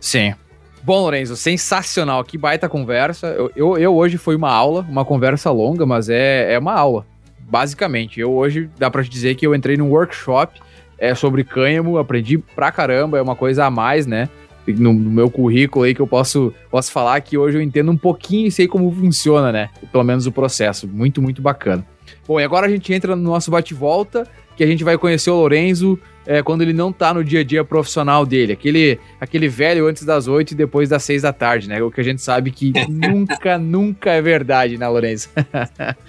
Sim. 0.00 0.34
Bom, 0.82 1.02
Lorenzo, 1.02 1.36
sensacional. 1.36 2.24
Que 2.24 2.36
baita 2.36 2.68
conversa. 2.68 3.28
Eu, 3.28 3.52
eu, 3.54 3.78
eu, 3.78 3.94
hoje 3.94 4.16
foi 4.16 4.34
uma 4.34 4.50
aula, 4.50 4.84
uma 4.88 5.04
conversa 5.04 5.50
longa, 5.50 5.84
mas 5.86 6.08
é, 6.08 6.54
é 6.54 6.58
uma 6.58 6.72
aula. 6.72 7.06
Basicamente, 7.40 8.18
eu 8.20 8.32
hoje 8.32 8.68
dá 8.78 8.90
para 8.90 9.04
te 9.04 9.10
dizer 9.10 9.34
que 9.34 9.46
eu 9.46 9.54
entrei 9.54 9.76
num 9.76 9.90
workshop 9.90 10.60
é 10.98 11.14
sobre 11.14 11.44
cânhamo, 11.44 11.98
aprendi 11.98 12.38
pra 12.38 12.72
caramba, 12.72 13.18
é 13.18 13.22
uma 13.22 13.36
coisa 13.36 13.64
a 13.64 13.70
mais, 13.70 14.06
né? 14.06 14.28
No, 14.66 14.92
no, 14.92 15.10
meu 15.10 15.30
currículo 15.30 15.84
aí 15.84 15.94
que 15.94 16.00
eu 16.00 16.06
posso, 16.06 16.52
posso 16.70 16.92
falar 16.92 17.18
que 17.22 17.38
hoje 17.38 17.56
eu 17.56 17.62
entendo 17.62 17.90
um 17.90 17.96
pouquinho 17.96 18.48
e 18.48 18.50
sei 18.50 18.68
como 18.68 18.92
funciona, 18.92 19.50
né? 19.50 19.70
Pelo 19.90 20.04
menos 20.04 20.26
o 20.26 20.32
processo. 20.32 20.86
Muito, 20.86 21.22
muito 21.22 21.40
bacana. 21.40 21.86
Bom, 22.26 22.38
e 22.38 22.44
agora 22.44 22.66
a 22.66 22.68
gente 22.68 22.92
entra 22.92 23.16
no 23.16 23.22
nosso 23.22 23.50
bate-volta, 23.50 24.26
que 24.56 24.62
a 24.62 24.66
gente 24.66 24.84
vai 24.84 24.98
conhecer 24.98 25.30
o 25.30 25.36
Lorenzo 25.36 25.98
é, 26.26 26.42
quando 26.42 26.60
ele 26.60 26.74
não 26.74 26.92
tá 26.92 27.14
no 27.14 27.24
dia 27.24 27.40
a 27.40 27.44
dia 27.44 27.64
profissional 27.64 28.26
dele. 28.26 28.52
Aquele, 28.52 29.00
aquele 29.18 29.48
velho 29.48 29.86
antes 29.86 30.04
das 30.04 30.28
oito 30.28 30.52
e 30.52 30.54
depois 30.54 30.88
das 30.88 31.02
seis 31.02 31.22
da 31.22 31.32
tarde, 31.32 31.66
né? 31.66 31.82
O 31.82 31.90
que 31.90 32.02
a 32.02 32.04
gente 32.04 32.20
sabe 32.20 32.50
que 32.50 32.72
nunca, 32.86 33.56
nunca 33.56 34.10
é 34.10 34.20
verdade, 34.20 34.76
né, 34.76 34.86
Lorenzo? 34.86 35.30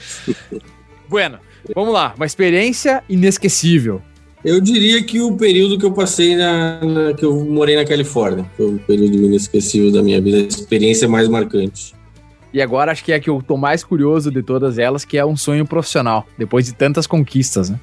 bueno, 1.07 1.40
vamos 1.74 1.94
lá. 1.94 2.14
Uma 2.18 2.26
experiência 2.26 3.02
inesquecível. 3.07 4.02
Eu 4.44 4.61
diria 4.61 5.03
que 5.03 5.20
o 5.20 5.36
período 5.36 5.78
que 5.78 5.86
eu 5.86 5.91
passei 5.91 6.36
na, 6.36 6.80
na, 6.82 7.14
que 7.14 7.26
eu 7.26 7.44
morei 7.45 7.76
na 7.76 7.84
Califórnia 7.84 8.45
foi 8.56 8.68
o 8.68 8.80
período 8.80 9.18
inesquecível 9.18 9.91
da 9.91 10.02
minha 10.02 10.22
vida, 10.22 10.38
a 10.38 10.41
experiência 10.41 11.07
mais 11.10 11.28
marcante. 11.28 11.94
E 12.53 12.61
agora 12.61 12.91
acho 12.91 13.03
que 13.03 13.11
é 13.11 13.16
a 13.16 13.20
que 13.20 13.30
eu 13.30 13.44
tô 13.45 13.57
mais 13.57 13.84
curioso 13.84 14.32
de 14.32 14.41
todas 14.41 14.80
elas, 14.80 15.03
que 15.03 15.18
é 15.18 15.26
um 15.26 15.36
sonho 15.36 15.66
profissional, 15.66 16.26
depois 16.38 16.66
de 16.66 16.74
tantas 16.74 17.06
conquistas, 17.06 17.70
né? 17.70 17.80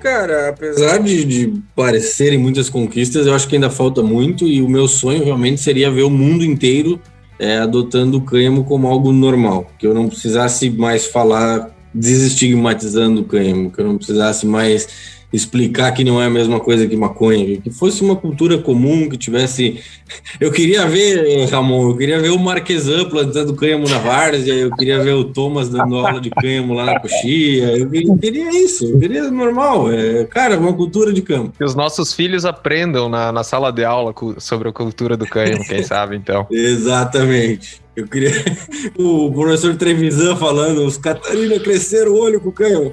Cara, 0.00 0.50
apesar 0.50 0.98
de, 0.98 1.24
de 1.24 1.62
parecerem 1.74 2.38
muitas 2.38 2.68
conquistas, 2.68 3.26
eu 3.26 3.34
acho 3.34 3.48
que 3.48 3.56
ainda 3.56 3.70
falta 3.70 4.02
muito 4.02 4.46
e 4.46 4.62
o 4.62 4.68
meu 4.68 4.86
sonho 4.86 5.24
realmente 5.24 5.60
seria 5.60 5.90
ver 5.90 6.02
o 6.02 6.10
mundo 6.10 6.44
inteiro 6.44 7.00
é, 7.38 7.58
adotando 7.58 8.18
o 8.18 8.20
cânhamo 8.20 8.64
como 8.64 8.86
algo 8.86 9.12
normal, 9.12 9.70
que 9.78 9.86
eu 9.86 9.94
não 9.94 10.08
precisasse 10.08 10.70
mais 10.70 11.06
falar 11.06 11.70
desestigmatizando 11.92 13.22
o 13.22 13.24
cânhamo, 13.24 13.70
que 13.70 13.80
eu 13.80 13.86
não 13.86 13.96
precisasse 13.96 14.46
mais 14.46 15.17
explicar 15.32 15.92
que 15.92 16.04
não 16.04 16.20
é 16.20 16.26
a 16.26 16.30
mesma 16.30 16.58
coisa 16.58 16.86
que 16.86 16.96
maconha, 16.96 17.60
que 17.60 17.70
fosse 17.70 18.02
uma 18.02 18.16
cultura 18.16 18.58
comum, 18.58 19.08
que 19.08 19.16
tivesse. 19.16 19.80
Eu 20.40 20.50
queria 20.50 20.86
ver, 20.86 21.46
Ramon, 21.50 21.90
eu 21.90 21.96
queria 21.96 22.18
ver 22.18 22.30
o 22.30 22.38
Marquesan 22.38 23.08
plantando 23.10 23.54
cânhamo 23.54 23.86
na 23.86 23.98
várzea, 23.98 24.54
eu 24.54 24.70
queria 24.74 25.02
ver 25.02 25.12
o 25.12 25.24
Thomas 25.24 25.68
dando 25.68 25.96
aula 25.96 26.18
de 26.18 26.30
cânhamo 26.30 26.72
lá 26.72 26.86
na 26.86 27.00
coxia, 27.00 27.76
eu 27.76 27.90
queria 27.90 28.48
isso, 28.50 28.86
eu 28.86 28.98
queria 28.98 29.30
normal, 29.30 29.92
é, 29.92 30.24
cara, 30.24 30.58
uma 30.58 30.72
cultura 30.72 31.12
de 31.12 31.20
campo. 31.20 31.52
Que 31.58 31.64
os 31.64 31.74
nossos 31.74 32.14
filhos 32.14 32.46
aprendam 32.46 33.08
na, 33.08 33.30
na 33.30 33.44
sala 33.44 33.70
de 33.70 33.84
aula 33.84 34.14
sobre 34.38 34.68
a 34.68 34.72
cultura 34.72 35.14
do 35.14 35.26
cânhamo, 35.26 35.64
quem 35.64 35.82
sabe, 35.82 36.16
então. 36.16 36.46
Exatamente. 36.50 37.82
Eu 37.98 38.06
queria. 38.06 38.30
O 38.96 39.32
professor 39.32 39.76
Trevisan 39.76 40.36
falando, 40.36 40.84
os 40.84 40.96
Catarina 40.96 41.58
cresceram 41.58 42.12
o 42.12 42.20
olho 42.20 42.40
com 42.40 42.48
o 42.50 42.52
canhão. 42.52 42.92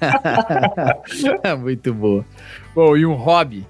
Muito 1.60 1.94
boa. 1.94 2.24
Bom, 2.74 2.96
e 2.96 3.06
um 3.06 3.14
hobby? 3.14 3.66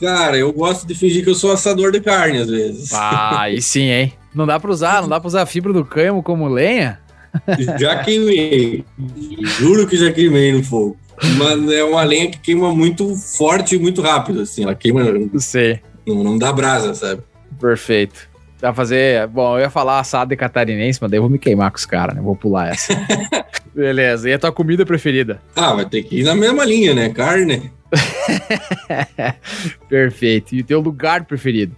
Cara, 0.00 0.36
eu 0.36 0.52
gosto 0.52 0.86
de 0.86 0.94
fingir 0.94 1.22
que 1.22 1.30
eu 1.30 1.34
sou 1.34 1.52
assador 1.52 1.92
de 1.92 2.00
carne 2.00 2.38
às 2.38 2.48
vezes. 2.48 2.92
Ah, 2.94 3.50
e 3.50 3.60
sim, 3.60 3.90
hein? 3.90 4.12
Não 4.34 4.46
dá 4.46 4.58
pra 4.58 4.70
usar, 4.70 5.02
não 5.02 5.08
dá 5.08 5.20
pra 5.20 5.28
usar 5.28 5.42
a 5.42 5.46
fibra 5.46 5.72
do 5.72 5.84
cânhamo 5.84 6.22
como 6.22 6.48
lenha? 6.48 6.98
Já 7.78 8.02
queimei. 8.02 8.84
Juro 9.58 9.86
que 9.86 9.96
já 9.96 10.10
queimei 10.10 10.52
no 10.52 10.64
fogo. 10.64 10.96
Mas 11.36 11.70
é 11.70 11.84
uma 11.84 12.02
lenha 12.04 12.30
que 12.30 12.38
queima 12.38 12.74
muito 12.74 13.14
forte 13.16 13.76
e 13.76 13.78
muito 13.78 14.00
rápido, 14.00 14.40
assim. 14.40 14.64
Ela 14.64 14.74
queima. 14.74 15.04
Sei. 15.38 15.80
Não, 16.06 16.24
não 16.24 16.38
dá 16.38 16.52
brasa, 16.52 16.94
sabe? 16.94 17.22
Perfeito. 17.60 18.31
Pra 18.62 18.72
fazer. 18.72 19.26
Bom, 19.26 19.56
eu 19.56 19.62
ia 19.62 19.70
falar 19.70 19.98
assado 19.98 20.32
e 20.32 20.36
catarinense, 20.36 21.00
mas 21.02 21.10
daí 21.10 21.18
eu 21.18 21.22
vou 21.22 21.30
me 21.30 21.36
queimar 21.36 21.68
com 21.72 21.78
os 21.78 21.84
caras, 21.84 22.14
né? 22.14 22.22
Vou 22.22 22.36
pular 22.36 22.70
essa. 22.70 22.94
Beleza. 23.74 24.30
E 24.30 24.32
a 24.32 24.38
tua 24.38 24.52
comida 24.52 24.86
preferida? 24.86 25.42
Ah, 25.56 25.74
vai 25.74 25.84
ter 25.84 26.04
que 26.04 26.20
ir 26.20 26.22
na 26.22 26.32
mesma 26.32 26.64
linha, 26.64 26.94
né? 26.94 27.08
Carne. 27.08 27.72
Perfeito. 29.90 30.54
E 30.54 30.60
o 30.60 30.64
teu 30.64 30.78
lugar 30.78 31.24
preferido? 31.24 31.74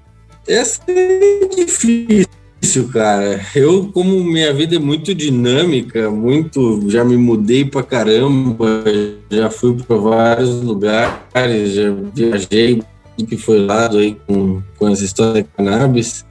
Essa 0.47 0.83
é 0.87 1.57
difícil, 1.57 2.89
cara. 2.93 3.41
Eu, 3.57 3.91
como 3.91 4.23
minha 4.23 4.53
vida 4.53 4.77
é 4.77 4.79
muito 4.79 5.15
dinâmica, 5.15 6.11
muito. 6.11 6.85
Já 6.91 7.03
me 7.03 7.17
mudei 7.17 7.65
pra 7.65 7.83
caramba, 7.83 8.85
já 9.31 9.49
fui 9.49 9.75
pra 9.75 9.97
vários 9.97 10.61
lugares, 10.61 11.73
já 11.73 11.91
viajei 12.13 12.83
que 13.27 13.39
foi 13.39 13.65
lá 13.65 13.91
aí 13.91 14.19
com, 14.27 14.61
com 14.77 14.89
essa 14.89 15.03
história 15.03 15.43
de 15.43 15.49
cannabis. 15.57 16.27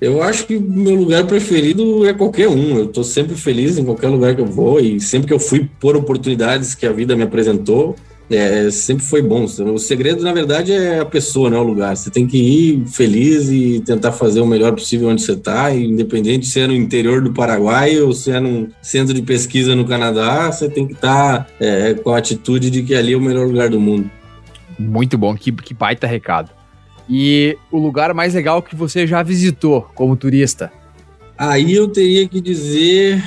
Eu 0.00 0.22
acho 0.22 0.46
que 0.46 0.58
meu 0.58 0.94
lugar 0.94 1.26
preferido 1.26 2.06
é 2.06 2.14
qualquer 2.14 2.48
um. 2.48 2.78
Eu 2.78 2.84
estou 2.86 3.04
sempre 3.04 3.34
feliz 3.34 3.76
em 3.76 3.84
qualquer 3.84 4.08
lugar 4.08 4.34
que 4.34 4.40
eu 4.40 4.46
vou 4.46 4.80
e 4.80 4.98
sempre 4.98 5.28
que 5.28 5.34
eu 5.34 5.38
fui 5.38 5.68
por 5.78 5.94
oportunidades 5.94 6.74
que 6.74 6.86
a 6.86 6.92
vida 6.92 7.14
me 7.14 7.22
apresentou, 7.22 7.94
é, 8.30 8.70
sempre 8.70 9.04
foi 9.04 9.20
bom. 9.20 9.44
O 9.44 9.78
segredo, 9.78 10.22
na 10.22 10.32
verdade, 10.32 10.72
é 10.72 11.00
a 11.00 11.04
pessoa, 11.04 11.50
não 11.50 11.58
é 11.58 11.60
o 11.60 11.64
lugar. 11.64 11.96
Você 11.96 12.10
tem 12.10 12.26
que 12.26 12.38
ir 12.38 12.86
feliz 12.86 13.50
e 13.50 13.80
tentar 13.80 14.12
fazer 14.12 14.40
o 14.40 14.46
melhor 14.46 14.72
possível 14.72 15.08
onde 15.08 15.20
você 15.20 15.32
está, 15.32 15.74
independente 15.74 16.46
se 16.46 16.60
é 16.60 16.66
no 16.66 16.74
interior 16.74 17.20
do 17.20 17.32
Paraguai 17.34 18.00
ou 18.00 18.12
se 18.12 18.30
é 18.30 18.40
num 18.40 18.68
centro 18.80 19.12
de 19.12 19.20
pesquisa 19.20 19.74
no 19.74 19.84
Canadá, 19.84 20.50
você 20.50 20.68
tem 20.68 20.86
que 20.86 20.94
estar 20.94 21.44
tá, 21.44 21.46
é, 21.60 21.92
com 21.92 22.10
a 22.10 22.18
atitude 22.18 22.70
de 22.70 22.82
que 22.82 22.94
ali 22.94 23.12
é 23.12 23.16
o 23.16 23.20
melhor 23.20 23.46
lugar 23.46 23.68
do 23.68 23.80
mundo. 23.80 24.10
Muito 24.78 25.18
bom, 25.18 25.34
que, 25.34 25.52
que 25.52 25.74
baita 25.74 26.06
recado. 26.06 26.59
E 27.10 27.58
o 27.72 27.78
lugar 27.78 28.14
mais 28.14 28.34
legal 28.34 28.62
que 28.62 28.76
você 28.76 29.04
já 29.04 29.20
visitou 29.20 29.82
como 29.96 30.14
turista? 30.16 30.72
Aí 31.36 31.74
eu 31.74 31.88
teria 31.88 32.28
que 32.28 32.40
dizer. 32.40 33.20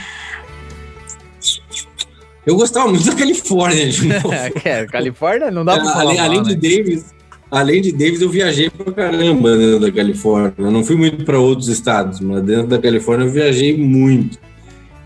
Eu 2.45 2.55
gostava 2.55 2.87
muito 2.87 3.05
da 3.05 3.13
Califórnia. 3.13 3.89
é, 4.63 4.85
Califórnia 4.85 5.51
não 5.51 5.65
dá 5.65 5.75
pra 5.75 5.85
falar. 5.85 6.11
Além, 6.11 6.19
além 6.19 6.43
de 6.43 6.55
né? 6.55 6.59
Davis, 6.61 7.13
além 7.51 7.81
de 7.81 7.91
Davis, 7.91 8.21
eu 8.21 8.29
viajei 8.29 8.69
pra 8.69 8.93
caramba 8.93 9.57
dentro 9.57 9.79
da 9.81 9.91
Califórnia. 9.91 10.53
Eu 10.57 10.71
não 10.71 10.83
fui 10.85 10.95
muito 10.95 11.25
para 11.25 11.37
outros 11.37 11.67
estados, 11.67 12.21
mas 12.21 12.41
dentro 12.43 12.67
da 12.67 12.79
Califórnia 12.79 13.25
eu 13.25 13.31
viajei 13.31 13.77
muito. 13.77 14.39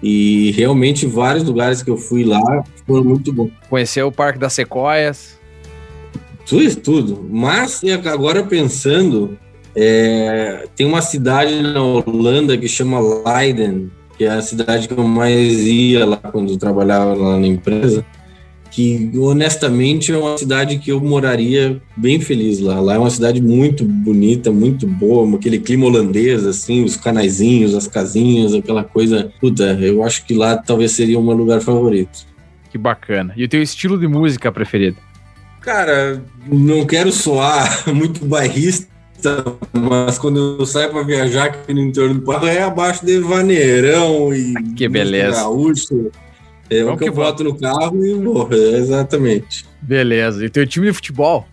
E 0.04 0.52
realmente 0.52 1.08
vários 1.08 1.44
lugares 1.44 1.82
que 1.82 1.90
eu 1.90 1.98
fui 1.98 2.24
lá 2.24 2.64
foram 2.86 3.04
muito 3.04 3.34
bons. 3.34 3.50
Conheceu 3.70 4.08
o 4.08 4.12
Parque 4.12 4.38
das 4.38 4.54
Sequoias? 4.54 5.37
Tudo 6.48 6.64
isso, 6.64 6.80
tudo. 6.80 7.28
Mas 7.30 7.82
agora 8.06 8.44
pensando, 8.44 9.38
é, 9.76 10.68
tem 10.76 10.88
uma 10.88 11.02
cidade 11.02 11.62
na 11.62 11.84
Holanda 11.84 12.58
que 12.58 12.68
chama 12.68 13.00
Leiden, 13.00 13.92
que 14.18 14.24
é 14.24 14.30
a 14.30 14.42
cidade 14.42 14.88
que 14.88 14.98
eu 14.98 15.08
mais 15.08 15.60
ia 15.66 16.06
lá 16.06 16.18
quando 16.18 16.54
eu 16.54 16.58
trabalhava 16.58 17.14
lá 17.14 17.38
na 17.38 17.48
empresa. 17.48 18.04
que 18.72 19.12
honestamente 19.18 20.12
é 20.12 20.18
uma 20.18 20.38
cidade 20.38 20.78
que 20.78 20.92
eu 20.92 21.02
moraria 21.02 21.82
bem 21.96 22.20
feliz 22.20 22.60
lá. 22.60 22.80
Lá 22.80 22.96
é 22.96 23.00
uma 23.00 23.10
cidade 23.10 23.42
muito 23.42 23.84
bonita, 23.84 24.52
muito 24.52 24.86
boa, 24.86 25.36
aquele 25.36 25.58
clima 25.60 25.88
holandês, 25.88 26.46
assim, 26.46 26.84
os 26.84 26.96
canaizinhos, 26.96 27.74
as 27.74 27.88
casinhas, 27.88 28.54
aquela 28.54 28.84
coisa. 28.84 29.32
Puta, 29.40 29.74
eu 29.82 30.04
acho 30.04 30.26
que 30.26 30.34
lá 30.34 30.56
talvez 30.58 30.92
seria 30.92 31.18
o 31.18 31.24
meu 31.24 31.36
lugar 31.36 31.60
favorito. 31.60 32.26
Que 32.70 32.78
bacana. 32.78 33.34
E 33.36 33.44
o 33.44 33.50
teu 33.50 33.62
estilo 33.62 33.98
de 33.98 34.08
música 34.08 34.52
preferido? 34.52 34.98
Cara, 35.62 36.22
não 36.48 36.86
quero 36.86 37.12
soar 37.12 37.84
muito 37.94 38.26
bairrista, 38.26 38.88
mas 39.74 40.18
quando 40.18 40.58
eu 40.60 40.66
saio 40.66 40.92
para 40.92 41.04
viajar 41.04 41.46
aqui 41.46 41.74
no 41.74 41.82
entorno 41.82 42.16
do 42.16 42.22
Parque 42.22 42.48
é 42.48 42.64
abaixo 42.64 43.06
de 43.06 43.20
vaneirão 43.20 44.34
e 44.34 44.54
que 44.76 44.88
beleza. 44.88 45.42
gaúcho. 45.42 46.12
É 46.70 46.84
o 46.84 46.98
que, 46.98 47.06
que 47.06 47.10
eu 47.10 47.14
boto 47.14 47.44
no 47.44 47.58
carro 47.58 48.06
e 48.06 48.14
morro, 48.14 48.54
é, 48.54 48.78
exatamente. 48.78 49.66
Beleza. 49.82 50.46
E 50.46 50.50
teu 50.50 50.68
time 50.68 50.88
de 50.88 50.94
futebol? 50.94 51.48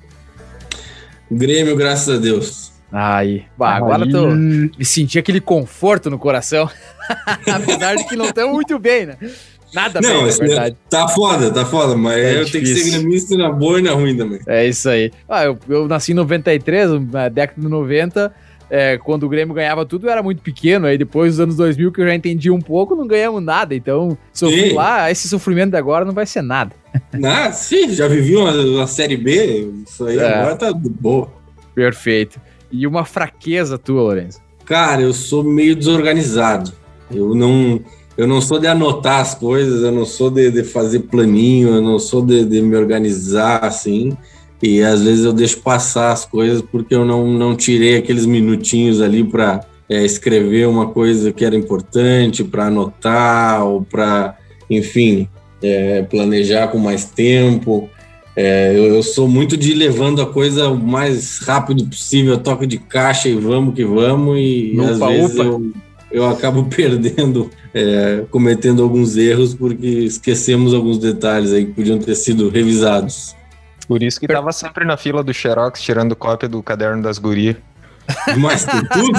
Grêmio, 1.30 1.76
graças 1.76 2.16
a 2.16 2.18
Deus. 2.18 2.72
Aí, 2.96 3.44
bah, 3.58 3.74
agora 3.74 4.08
tô 4.08 4.28
me 4.28 4.84
senti 4.84 5.18
aquele 5.18 5.40
conforto 5.40 6.08
no 6.08 6.18
coração. 6.18 6.70
Apesar 7.52 7.96
de 7.96 8.04
que 8.04 8.14
não 8.14 8.26
estão 8.26 8.52
muito 8.52 8.78
bem, 8.78 9.06
né? 9.06 9.16
Nada 9.74 10.00
não, 10.00 10.08
bem, 10.08 10.22
na 10.22 10.28
é- 10.28 10.32
verdade. 10.48 10.76
Tá 10.88 11.08
foda, 11.08 11.50
tá 11.50 11.64
foda, 11.64 11.96
mas 11.96 12.16
É 12.16 12.40
eu 12.40 12.50
tenho 12.50 12.64
que 12.64 12.74
ser 12.76 12.90
gremista 12.98 13.36
na 13.36 13.50
boa 13.50 13.78
e 13.80 13.82
na 13.82 13.92
ruim 13.92 14.16
também. 14.16 14.40
É 14.46 14.66
isso 14.66 14.88
aí. 14.88 15.10
Ah, 15.28 15.44
eu, 15.44 15.58
eu 15.68 15.88
nasci 15.88 16.12
em 16.12 16.14
93, 16.14 16.90
na 17.10 17.28
década 17.28 17.60
de 17.60 17.68
90. 17.68 18.32
é, 18.70 18.96
quando 18.98 19.24
o 19.24 19.28
Grêmio 19.28 19.54
ganhava 19.54 19.84
tudo, 19.84 20.06
eu 20.06 20.10
era 20.10 20.22
muito 20.22 20.42
pequeno. 20.42 20.86
Aí 20.86 20.96
depois 20.96 21.32
dos 21.32 21.40
anos 21.40 21.56
2000, 21.56 21.92
que 21.92 22.00
eu 22.00 22.06
já 22.06 22.14
entendi 22.14 22.50
um 22.50 22.60
pouco, 22.60 22.96
não 22.96 23.06
ganhamos 23.06 23.42
nada. 23.42 23.74
Então, 23.74 24.16
sofri 24.32 24.70
Sim. 24.70 24.74
lá, 24.74 25.10
esse 25.10 25.28
sofrimento 25.28 25.70
de 25.72 25.76
agora 25.76 26.04
não 26.04 26.12
vai 26.14 26.24
ser 26.26 26.42
nada. 26.42 26.74
Ah, 27.22 27.52
sim, 27.52 27.90
já 27.92 28.08
vivi 28.08 28.34
uma, 28.36 28.52
uma 28.52 28.86
série 28.86 29.16
B, 29.16 29.70
isso 29.86 30.04
aí 30.06 30.18
É. 30.18 30.26
agora 30.38 30.56
tá 30.56 30.72
de 30.72 30.88
boa. 30.88 31.28
Perfeito. 31.74 32.40
E 32.72 32.86
uma 32.86 33.04
fraqueza 33.04 33.76
tua, 33.78 34.00
Lourenço. 34.02 34.40
Cara, 34.64 35.02
eu 35.02 35.12
sou 35.12 35.44
meio 35.44 35.76
desorganizado. 35.76 36.72
Eu 37.10 37.34
não, 37.34 37.80
eu 38.16 38.26
não 38.26 38.40
sou 38.40 38.58
de 38.58 38.66
anotar 38.66 39.20
as 39.20 39.34
coisas, 39.34 39.82
eu 39.82 39.90
não 39.90 40.04
sou 40.04 40.30
de, 40.30 40.50
de 40.50 40.62
fazer 40.62 41.00
planinho, 41.00 41.68
eu 41.68 41.82
não 41.82 41.98
sou 41.98 42.24
de, 42.24 42.44
de 42.44 42.62
me 42.62 42.76
organizar 42.76 43.64
assim. 43.64 44.16
E 44.62 44.82
às 44.82 45.02
vezes 45.02 45.24
eu 45.24 45.32
deixo 45.32 45.60
passar 45.60 46.12
as 46.12 46.24
coisas 46.24 46.62
porque 46.62 46.94
eu 46.94 47.04
não, 47.04 47.26
não 47.26 47.56
tirei 47.56 47.96
aqueles 47.96 48.24
minutinhos 48.24 49.00
ali 49.00 49.22
para 49.24 49.60
escrever 49.88 50.66
uma 50.66 50.88
coisa 50.88 51.32
que 51.32 51.44
era 51.44 51.56
importante, 51.56 52.44
para 52.44 52.66
anotar 52.66 53.64
ou 53.64 53.82
para, 53.82 54.36
enfim, 54.70 55.28
é, 55.62 56.02
planejar 56.02 56.68
com 56.68 56.78
mais 56.78 57.04
tempo. 57.04 57.90
É, 58.36 58.72
eu, 58.74 58.94
eu 58.94 59.02
sou 59.02 59.28
muito 59.28 59.56
de 59.56 59.74
levando 59.74 60.20
a 60.20 60.26
coisa 60.26 60.68
o 60.68 60.76
mais 60.76 61.38
rápido 61.38 61.86
possível, 61.86 62.36
toque 62.38 62.66
de 62.66 62.78
caixa 62.78 63.28
e 63.28 63.34
vamos 63.34 63.74
que 63.74 63.84
vamos, 63.84 64.38
e 64.38 64.72
No 64.74 64.88
às 64.88 64.98
vezes 64.98 65.36
eu, 65.36 65.72
eu 66.10 66.26
acabo 66.26 66.64
perdendo, 66.74 67.50
é, 67.74 68.24
cometendo 68.30 68.82
alguns 68.82 69.16
erros 69.16 69.54
porque 69.54 69.86
esquecemos 69.86 70.72
alguns 70.72 70.98
detalhes 70.98 71.52
aí 71.52 71.66
que 71.66 71.72
podiam 71.72 71.98
ter 71.98 72.14
sido 72.14 72.48
revisados. 72.48 73.34
Por 73.88 74.02
isso 74.02 74.18
que 74.18 74.28
tava 74.28 74.52
sempre 74.52 74.84
na 74.84 74.96
fila 74.96 75.22
do 75.22 75.34
Xerox, 75.34 75.82
tirando 75.82 76.16
cópia 76.16 76.48
do 76.48 76.62
caderno 76.62 77.02
das 77.02 77.18
gurias. 77.18 77.56
Mas 78.38 78.64
tem 78.64 78.84
tudo. 78.86 79.18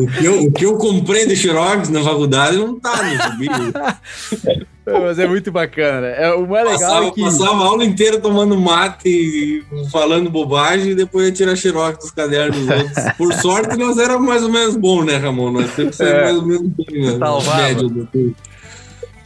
o, 0.00 0.06
que 0.06 0.24
eu, 0.24 0.42
o 0.44 0.52
que 0.52 0.64
eu 0.64 0.76
comprei 0.76 1.26
de 1.26 1.36
Xerox 1.36 1.88
na 1.88 2.02
faculdade 2.02 2.56
não 2.56 2.78
tá 2.78 3.02
no 3.02 3.10
gibi. 3.10 3.48
Mas 4.84 5.18
é 5.18 5.28
muito 5.28 5.52
bacana, 5.52 6.00
né? 6.00 6.14
É, 6.24 6.32
o 6.34 6.46
mais 6.46 6.64
legal 6.64 6.78
Passava, 6.80 7.06
é 7.06 7.10
que. 7.12 7.20
passava 7.20 7.62
a 7.62 7.66
aula 7.66 7.84
inteira 7.84 8.18
tomando 8.18 8.56
mate 8.58 9.08
e 9.08 9.62
falando 9.92 10.28
bobagem 10.28 10.90
e 10.90 10.94
depois 10.94 11.26
ia 11.26 11.32
tirar 11.32 11.54
xerox 11.56 11.98
dos 11.98 12.10
cadernos 12.10 12.56
dos 12.58 12.68
outros. 12.68 13.04
Por 13.16 13.32
sorte, 13.34 13.76
nós 13.76 13.96
éramos 13.98 14.26
mais 14.26 14.42
ou 14.42 14.48
menos 14.50 14.76
bons, 14.76 15.04
né, 15.04 15.16
Ramon? 15.18 15.52
Nós 15.52 15.70
sempre 15.70 15.92
saímos 15.94 16.14
É. 16.18 16.22
mais 16.24 16.36
ou 16.36 16.46
menos 16.46 16.68
bem, 16.68 17.00
né? 17.02 17.18
Salvava. 17.18 17.62
Média 17.62 17.88
do. 17.88 18.34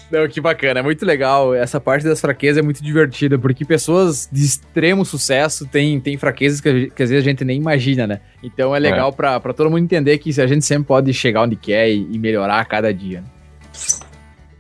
Não, 0.09 0.29
que 0.29 0.41
bacana, 0.41 0.79
é 0.81 0.83
muito 0.85 1.05
legal. 1.05 1.53
Essa 1.53 1.81
parte 1.81 2.05
das 2.05 2.21
fraquezas 2.21 2.59
é 2.59 2.63
muito 2.63 2.81
divertida, 2.81 3.37
porque 3.37 3.65
pessoas 3.65 4.29
de 4.31 4.45
extremo 4.45 5.05
sucesso 5.05 5.67
têm, 5.67 5.99
têm 5.99 6.17
fraquezas 6.17 6.61
que, 6.61 6.91
que 6.95 7.03
às 7.03 7.11
vezes 7.11 7.25
a 7.27 7.29
gente 7.29 7.45
nem 7.45 7.57
imagina, 7.59 8.07
né? 8.07 8.21
Então 8.41 8.75
é 8.77 8.79
legal 8.79 9.13
pra, 9.13 9.41
pra 9.41 9.53
todo 9.53 9.69
mundo 9.69 9.83
entender 9.83 10.19
que 10.19 10.31
a 10.41 10.47
gente 10.47 10.65
sempre 10.65 10.87
pode 10.87 11.13
chegar 11.13 11.43
onde 11.43 11.57
quer 11.57 11.91
e, 11.91 12.07
e 12.13 12.19
melhorar 12.21 12.61
a 12.61 12.65
cada 12.65 12.95
dia. 12.95 13.21
né? 13.23 13.27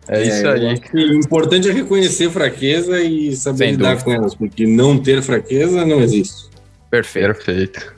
É, 0.09 0.23
isso 0.23 0.47
eu 0.47 0.53
aí. 0.53 0.81
O 0.95 1.15
importante 1.15 1.69
é 1.69 1.73
reconhecer 1.73 2.31
fraqueza 2.31 3.01
e 3.01 3.35
saber 3.37 3.59
Sem 3.59 3.71
lidar 3.73 3.97
dúvida. 3.97 4.05
com 4.05 4.13
elas, 4.13 4.35
porque 4.35 4.67
não 4.67 4.99
ter 4.99 5.23
fraqueza 5.23 5.85
não 5.85 6.01
existe. 6.01 6.49
Perfeito. 6.91 7.35
Perfeito. 7.35 7.97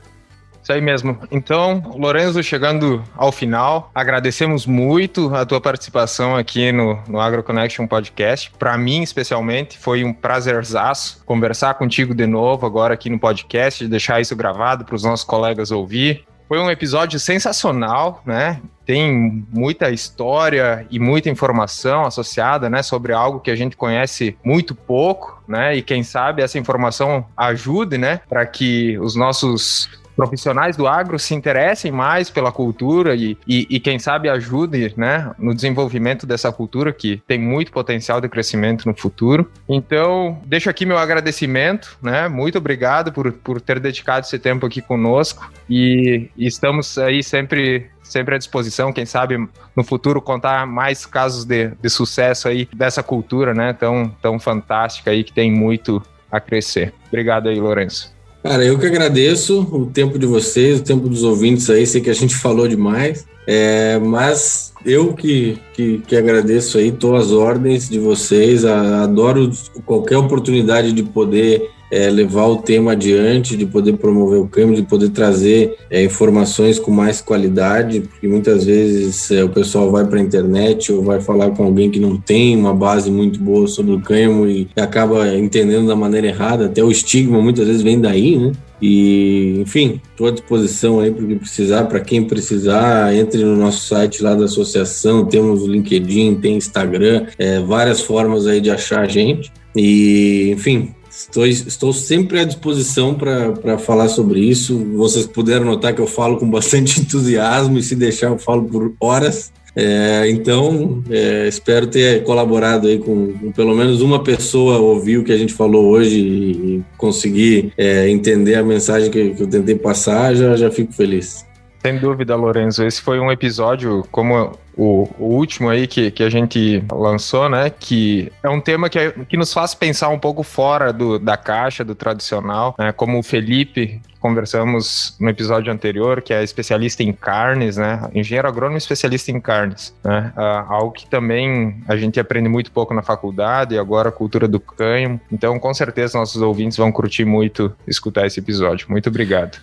Isso 0.68 0.72
aí 0.74 0.82
mesmo. 0.82 1.18
Então, 1.30 1.94
Lorenzo, 1.97 2.43
chegando 2.43 3.02
ao 3.16 3.32
final, 3.32 3.90
agradecemos 3.94 4.66
muito 4.66 5.35
a 5.35 5.47
tua 5.47 5.62
participação 5.62 6.36
aqui 6.36 6.70
no, 6.72 6.98
no 7.09 7.18
Agro 7.18 7.43
Connection 7.43 7.86
Podcast. 7.86 8.52
Para 8.59 8.76
mim, 8.76 9.02
especialmente, 9.02 9.78
foi 9.78 10.05
um 10.05 10.12
prazerzaço 10.12 11.22
conversar 11.24 11.72
contigo 11.74 12.14
de 12.14 12.26
novo 12.26 12.66
agora 12.66 12.93
aqui 12.93 13.09
no 13.09 13.18
podcast, 13.18 13.89
deixar 13.89 14.20
isso 14.20 14.36
gravado 14.36 14.85
para 14.85 14.94
os 14.94 15.02
nossos 15.02 15.24
colegas 15.24 15.70
ouvir. 15.70 16.26
Foi 16.49 16.59
um 16.59 16.70
episódio 16.70 17.20
sensacional, 17.20 18.23
né? 18.25 18.59
Tem 18.87 19.45
muita 19.53 19.91
história 19.91 20.87
e 20.91 20.99
muita 20.99 21.29
informação 21.29 22.07
associada, 22.07 22.70
né, 22.70 22.83
sobre 22.83 23.12
algo 23.12 23.39
que 23.39 23.51
a 23.51 23.55
gente 23.55 23.77
conhece 23.77 24.35
muito 24.43 24.75
pouco, 24.75 25.43
né? 25.47 25.77
E 25.77 25.83
quem 25.83 26.03
sabe 26.03 26.41
essa 26.43 26.59
informação 26.59 27.27
ajude, 27.37 27.99
né, 27.99 28.23
para 28.27 28.47
que 28.47 28.99
os 28.99 29.15
nossos 29.15 29.91
profissionais 30.19 30.77
do 30.77 30.89
agro 30.89 31.16
se 31.16 31.32
interessem 31.32 31.93
mais 31.93 32.28
pela 32.28 32.51
cultura 32.51 33.15
e, 33.15 33.39
e, 33.47 33.69
e, 33.70 33.78
quem 33.78 34.01
sabe 34.01 34.28
ajude 34.28 34.93
né, 34.97 35.31
no 35.39 35.55
desenvolvimento 35.55 36.27
dessa 36.27 36.51
cultura 36.51 36.93
que 36.93 37.23
tem 37.24 37.39
muito 37.39 37.70
potencial 37.70 38.20
de 38.20 38.28
crescimento 38.28 38.85
no 38.85 38.97
futuro. 38.97 39.49
Então, 39.69 40.43
deixo 40.45 40.69
aqui 40.69 40.85
meu 40.85 40.99
agradecimento, 40.99 41.97
né? 42.03 42.27
Muito 42.27 42.59
obrigado 42.59 43.12
por, 43.12 43.31
por 43.32 43.61
ter 43.61 43.78
dedicado 43.78 44.27
esse 44.27 44.40
tempo 44.40 44.66
aqui 44.66 44.82
conosco 44.82 45.49
e, 45.70 46.28
e 46.36 46.49
estamos 46.49 46.99
aí 46.99 47.23
sempre 47.23 47.89
sempre 48.03 48.35
à 48.35 48.39
disposição, 48.39 48.90
quem 48.90 49.05
sabe 49.05 49.36
no 49.77 49.85
futuro 49.85 50.20
contar 50.20 50.66
mais 50.66 51.05
casos 51.05 51.45
de, 51.45 51.69
de 51.81 51.90
sucesso 51.90 52.49
aí 52.49 52.66
dessa 52.74 53.03
cultura, 53.03 53.53
né, 53.53 53.74
tão, 53.74 54.09
tão 54.23 54.40
fantástica 54.40 55.11
aí 55.11 55.23
que 55.23 55.32
tem 55.32 55.53
muito 55.53 56.03
a 56.32 56.40
crescer. 56.40 56.95
Obrigado 57.07 57.51
aí, 57.51 57.61
Lourenço. 57.61 58.18
Cara, 58.43 58.65
eu 58.65 58.78
que 58.78 58.86
agradeço 58.86 59.60
o 59.73 59.86
tempo 59.86 60.19
de 60.19 60.27
vocês, 60.27 60.81
o 60.81 60.85
tempo 60.85 61.09
dos 61.09 61.23
ouvintes 61.24 61.69
aí. 61.69 61.86
Sei 61.86 62.01
que 62.01 62.10
a 62.10 62.15
gente 62.15 62.35
falou 62.35 62.69
demais, 62.69 63.27
é, 63.47 63.98
mas 63.98 64.73
eu 64.85 65.12
que, 65.12 65.59
que, 65.74 65.98
que 66.06 66.16
agradeço 66.16 66.78
aí, 66.78 66.93
tô 66.93 67.16
às 67.16 67.32
ordens 67.32 67.89
de 67.89 67.98
vocês. 67.98 68.65
A, 68.65 69.02
adoro 69.02 69.51
qualquer 69.85 70.16
oportunidade 70.16 70.93
de 70.93 71.02
poder 71.02 71.70
é, 71.90 72.10
levar 72.10 72.47
o 72.47 72.56
tema 72.56 72.93
adiante, 72.93 73.56
de 73.56 73.66
poder 73.66 73.94
promover 73.94 74.40
o 74.40 74.48
câmbio, 74.48 74.77
de 74.77 74.82
poder 74.82 75.10
trazer 75.10 75.77
é, 75.90 76.05
informações 76.05 76.78
com 76.78 76.90
mais 76.90 77.20
qualidade, 77.20 78.01
porque 78.01 78.28
muitas 78.28 78.65
vezes 78.65 79.31
é, 79.31 79.43
o 79.44 79.48
pessoal 79.48 79.90
vai 79.90 80.06
para 80.06 80.19
a 80.19 80.23
internet 80.23 80.93
ou 80.93 81.02
vai 81.02 81.20
falar 81.20 81.51
com 81.51 81.65
alguém 81.65 81.90
que 81.90 82.01
não 82.01 82.16
tem 82.16 82.56
uma 82.56 82.74
base 82.74 83.10
muito 83.10 83.40
boa 83.40 83.66
sobre 83.66 83.93
o 83.93 84.01
câmbio 84.01 84.48
e 84.48 84.69
acaba 84.77 85.35
entendendo 85.36 85.86
da 85.86 85.97
maneira 85.97 86.27
errada, 86.27 86.66
até 86.66 86.82
o 86.82 86.90
estigma 86.90 87.40
muitas 87.40 87.66
vezes 87.66 87.82
vem 87.82 88.01
daí, 88.01 88.36
né? 88.36 88.52
E, 88.81 89.59
enfim, 89.60 90.01
estou 90.10 90.28
à 90.28 90.31
disposição 90.31 91.01
aí 91.01 91.10
para 91.10 91.27
que 91.27 91.35
precisar, 91.35 91.85
para 91.85 92.01
quem 92.01 92.24
precisar, 92.24 93.12
entre 93.15 93.44
no 93.44 93.56
nosso 93.56 93.89
site 93.89 94.23
lá 94.23 94.35
da 94.35 94.44
associação, 94.44 95.24
temos 95.24 95.62
o 95.62 95.66
LinkedIn, 95.66 96.36
tem 96.36 96.56
Instagram, 96.56 97.27
é, 97.36 97.59
várias 97.60 98.01
formas 98.01 98.47
aí 98.47 98.60
de 98.60 98.70
achar 98.70 99.01
a 99.01 99.09
gente. 99.09 99.51
E, 99.74 100.51
enfim, 100.52 100.94
Estou, 101.19 101.45
estou 101.45 101.93
sempre 101.93 102.39
à 102.39 102.45
disposição 102.45 103.12
para 103.12 103.77
falar 103.77 104.09
sobre 104.09 104.39
isso. 104.39 104.78
Vocês 104.95 105.27
puderam 105.27 105.65
notar 105.65 105.93
que 105.93 106.01
eu 106.01 106.07
falo 106.07 106.36
com 106.36 106.49
bastante 106.49 107.01
entusiasmo 107.03 107.77
e 107.77 107.82
se 107.82 107.97
deixar 107.97 108.28
eu 108.28 108.39
falo 108.39 108.65
por 108.65 108.95
horas. 109.01 109.53
É, 109.74 110.31
então, 110.31 111.03
é, 111.11 111.47
espero 111.49 111.86
ter 111.86 112.23
colaborado 112.24 112.86
aí 112.86 112.99
com, 112.99 113.32
com, 113.32 113.53
pelo 113.53 113.74
menos 113.74 114.01
uma 114.01 114.23
pessoa 114.23 114.78
ouvir 114.78 115.19
o 115.19 115.24
que 115.24 115.32
a 115.32 115.36
gente 115.36 115.53
falou 115.53 115.86
hoje 115.86 116.19
e, 116.19 116.85
conseguir 116.97 117.73
é, 117.77 118.09
entender 118.09 118.55
a 118.55 118.62
mensagem 118.62 119.11
que, 119.11 119.31
que, 119.31 119.43
eu 119.43 119.47
tentei 119.47 119.74
passar, 119.74 120.35
já, 120.35 120.57
já 120.57 120.70
fico 120.70 120.93
feliz. 120.93 121.45
Sem 121.85 121.99
dúvida, 121.99 122.35
Lorenzo. 122.35 122.85
Esse 122.85 123.01
foi 123.01 123.20
um 123.20 123.31
episódio, 123.31 124.05
como 124.11 124.53
o, 124.78 125.09
o, 125.18 125.24
último 125.34 125.68
aí 125.68 125.88
que, 125.88 126.12
que 126.12 126.22
a 126.22 126.30
gente 126.30 126.84
lançou, 126.92 127.48
né? 127.48 127.68
Que 127.68 128.32
é 128.44 128.48
um 128.48 128.60
tema 128.60 128.88
que, 128.88 129.10
que 129.28 129.36
nos 129.36 129.52
faz 129.52 129.74
pensar 129.74 130.09
um 130.09 130.18
pouco 130.18 130.44
fora 130.44 130.92
do, 130.92 131.18
da 131.18 131.36
caixa, 131.36 131.84
do 131.84 131.96
tradicional, 131.96 132.76
né? 132.78 132.92
Como 132.92 133.18
o 133.18 133.22
Felipe, 133.22 134.00
conversamos 134.20 135.16
no 135.18 135.28
episódio 135.28 135.72
anterior, 135.72 136.22
que 136.22 136.32
é 136.32 136.44
especialista 136.44 137.02
em 137.02 137.12
carnes, 137.12 137.76
né? 137.76 138.09
Engenheiro 138.14 138.46
agrônomo 138.46 138.78
especialista 138.78 139.32
em 139.32 139.40
carnes, 139.40 139.92
né? 140.05 140.32
Ah, 140.36 140.66
algo 140.68 140.92
que 140.92 141.10
também 141.10 141.82
a 141.88 141.96
gente 141.96 142.20
aprende 142.20 142.48
muito 142.48 142.70
pouco 142.70 142.94
na 142.94 143.02
faculdade, 143.02 143.74
e 143.74 143.78
agora 143.78 144.10
a 144.10 144.12
cultura 144.12 144.46
do 144.46 144.60
canho. 144.60 145.20
Então, 145.32 145.59
com 145.59 145.74
certeza, 145.74 146.16
nossos 146.16 146.40
ouvintes 146.40 146.78
vão 146.78 146.92
curtir 146.92 147.24
muito 147.24 147.72
escutar 147.84 148.26
esse 148.26 148.38
episódio. 148.38 148.86
Muito 148.88 149.09
obrigado. 149.09 149.59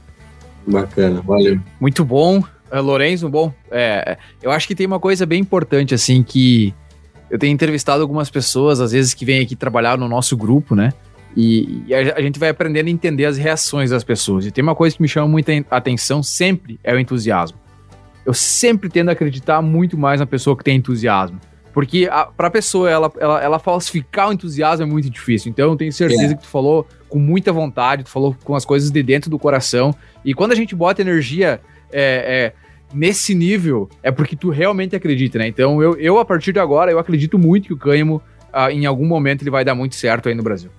Bacana, 0.68 1.22
valeu. 1.22 1.60
Muito 1.80 2.04
bom. 2.04 2.44
Uh, 2.76 2.82
Lorenzo, 2.82 3.30
bom, 3.30 3.54
é, 3.72 4.18
eu 4.42 4.52
acho 4.52 4.68
que 4.68 4.76
tem 4.76 4.86
uma 4.86 5.00
coisa 5.00 5.26
bem 5.26 5.40
importante, 5.40 5.94
assim, 5.94 6.22
que 6.22 6.74
eu 7.30 7.40
tenho 7.40 7.54
entrevistado 7.54 8.02
algumas 8.02 8.30
pessoas, 8.30 8.82
às 8.82 8.92
vezes, 8.92 9.14
que 9.14 9.24
vêm 9.24 9.42
aqui 9.42 9.56
trabalhar 9.56 9.98
no 9.98 10.10
nosso 10.10 10.36
grupo, 10.36 10.76
né? 10.76 10.92
E, 11.36 11.84
e 11.88 11.94
a, 11.94 12.16
a, 12.16 12.22
gente 12.22 12.40
vai 12.40 12.50
aprendendo 12.50 12.88
a 12.88 12.90
entender 12.90 13.26
as 13.26 13.38
reações 13.38 13.90
das 13.90 14.04
pessoas. 14.04 14.46
E 14.46 14.52
tem 14.52 14.64
uma 14.64 14.76
coisa 14.76 14.96
que 14.96 15.02
me 15.02 15.08
chama 15.08 15.28
muita 15.28 15.52
atenção 15.70 16.22
sempre, 16.24 16.80
é 16.84 16.94
o 16.94 17.00
entusiasmo. 17.00 17.58
Eu 18.26 18.34
sempre 18.34 18.90
tendo 18.90 19.10
a 19.10 19.12
acreditar 19.12 19.62
muito 19.62 19.98
mais 19.98 20.20
na 20.20 20.26
pessoa 20.26 20.58
que 20.58 20.64
tem 20.64 20.78
entusiasmo. 20.78 21.40
Porque 21.74 22.08
a, 22.10 22.26
pra 22.26 22.50
pessoa, 22.50 22.90
ela, 22.90 23.12
ela, 23.20 23.44
ela 23.44 23.60
falsificar 23.60 24.30
o 24.30 24.34
entusiasmo 24.34 24.86
é 24.86 24.90
muito 24.90 25.10
difícil. 25.10 25.52
Então 25.52 25.72
eu 25.72 25.76
tenho 25.76 25.92
certeza 25.92 26.34
é. 26.34 26.36
que 26.36 26.42
tu 26.42 26.48
falou 26.48 26.88
com 27.10 27.20
muita 27.20 27.52
vontade, 27.52 28.04
tu 28.04 28.10
falou 28.10 28.36
com 28.44 28.56
as 28.56 28.64
coisas 28.64 28.90
de 28.90 29.04
dentro 29.04 29.30
do 29.30 29.38
coração. 29.38 29.94
E 30.24 30.34
quando 30.34 30.54
a 30.54 30.56
gente 30.56 30.74
bota 30.74 31.02
energia 31.02 31.60
é, 31.92 32.54
é, 32.54 32.65
nesse 32.96 33.36
nível, 33.36 33.90
é 34.02 34.10
porque 34.10 34.36
tu 34.36 34.50
realmente 34.50 34.96
acredita, 34.96 35.38
né? 35.38 35.48
Então 35.48 35.82
eu, 35.84 35.96
eu 35.98 36.18
a 36.18 36.26
partir 36.26 36.54
de 36.54 36.60
agora, 36.60 36.92
eu 36.92 36.98
acredito 36.98 37.38
muito 37.38 37.68
que 37.68 37.74
o 37.74 37.78
cânhamo, 37.78 38.22
ah, 38.52 38.72
em 38.72 38.86
algum 38.86 39.06
momento, 39.06 39.44
ele 39.44 39.52
vai 39.52 39.66
dar 39.66 39.76
muito 39.76 39.96
certo 39.96 40.30
aí 40.30 40.36
no 40.36 40.42
Brasil. 40.42 40.70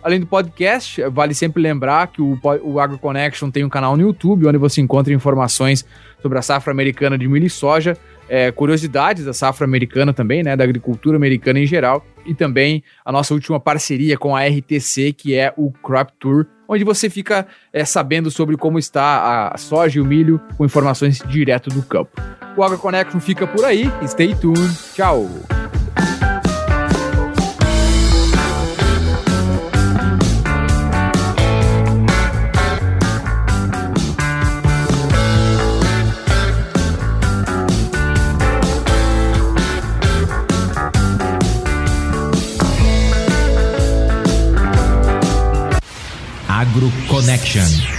Além 0.00 0.20
do 0.20 0.26
podcast, 0.26 1.02
vale 1.10 1.34
sempre 1.34 1.60
lembrar 1.60 2.06
que 2.06 2.22
o, 2.22 2.38
o 2.62 2.78
AgroConnection 2.78 3.50
tem 3.50 3.64
um 3.64 3.68
canal 3.68 3.96
no 3.96 4.04
YouTube, 4.04 4.46
onde 4.46 4.56
você 4.56 4.80
encontra 4.80 5.12
informações 5.12 5.84
sobre 6.22 6.38
a 6.38 6.42
safra 6.42 6.72
americana 6.72 7.18
de 7.18 7.26
milho 7.26 7.46
e 7.46 7.50
soja, 7.50 7.98
é, 8.28 8.50
curiosidades 8.52 9.24
da 9.24 9.32
safra 9.32 9.64
americana 9.64 10.12
também, 10.12 10.42
né, 10.42 10.56
da 10.56 10.64
agricultura 10.64 11.16
americana 11.16 11.58
em 11.58 11.66
geral, 11.66 12.04
e 12.26 12.34
também 12.34 12.82
a 13.04 13.10
nossa 13.10 13.32
última 13.32 13.58
parceria 13.58 14.18
com 14.18 14.36
a 14.36 14.46
RTC, 14.46 15.12
que 15.12 15.34
é 15.34 15.52
o 15.56 15.70
Crop 15.70 16.12
Tour, 16.18 16.46
onde 16.68 16.84
você 16.84 17.08
fica 17.08 17.46
é, 17.72 17.84
sabendo 17.84 18.30
sobre 18.30 18.56
como 18.56 18.78
está 18.78 19.48
a 19.48 19.56
soja 19.56 19.98
e 19.98 20.02
o 20.02 20.04
milho 20.04 20.40
com 20.56 20.64
informações 20.64 21.22
direto 21.26 21.70
do 21.70 21.82
campo. 21.82 22.10
O 22.56 22.62
AgroConnection 22.62 23.20
fica 23.20 23.46
por 23.46 23.64
aí, 23.64 23.90
stay 24.06 24.34
tuned, 24.34 24.76
tchau! 24.94 25.28
Connection. 47.20 47.97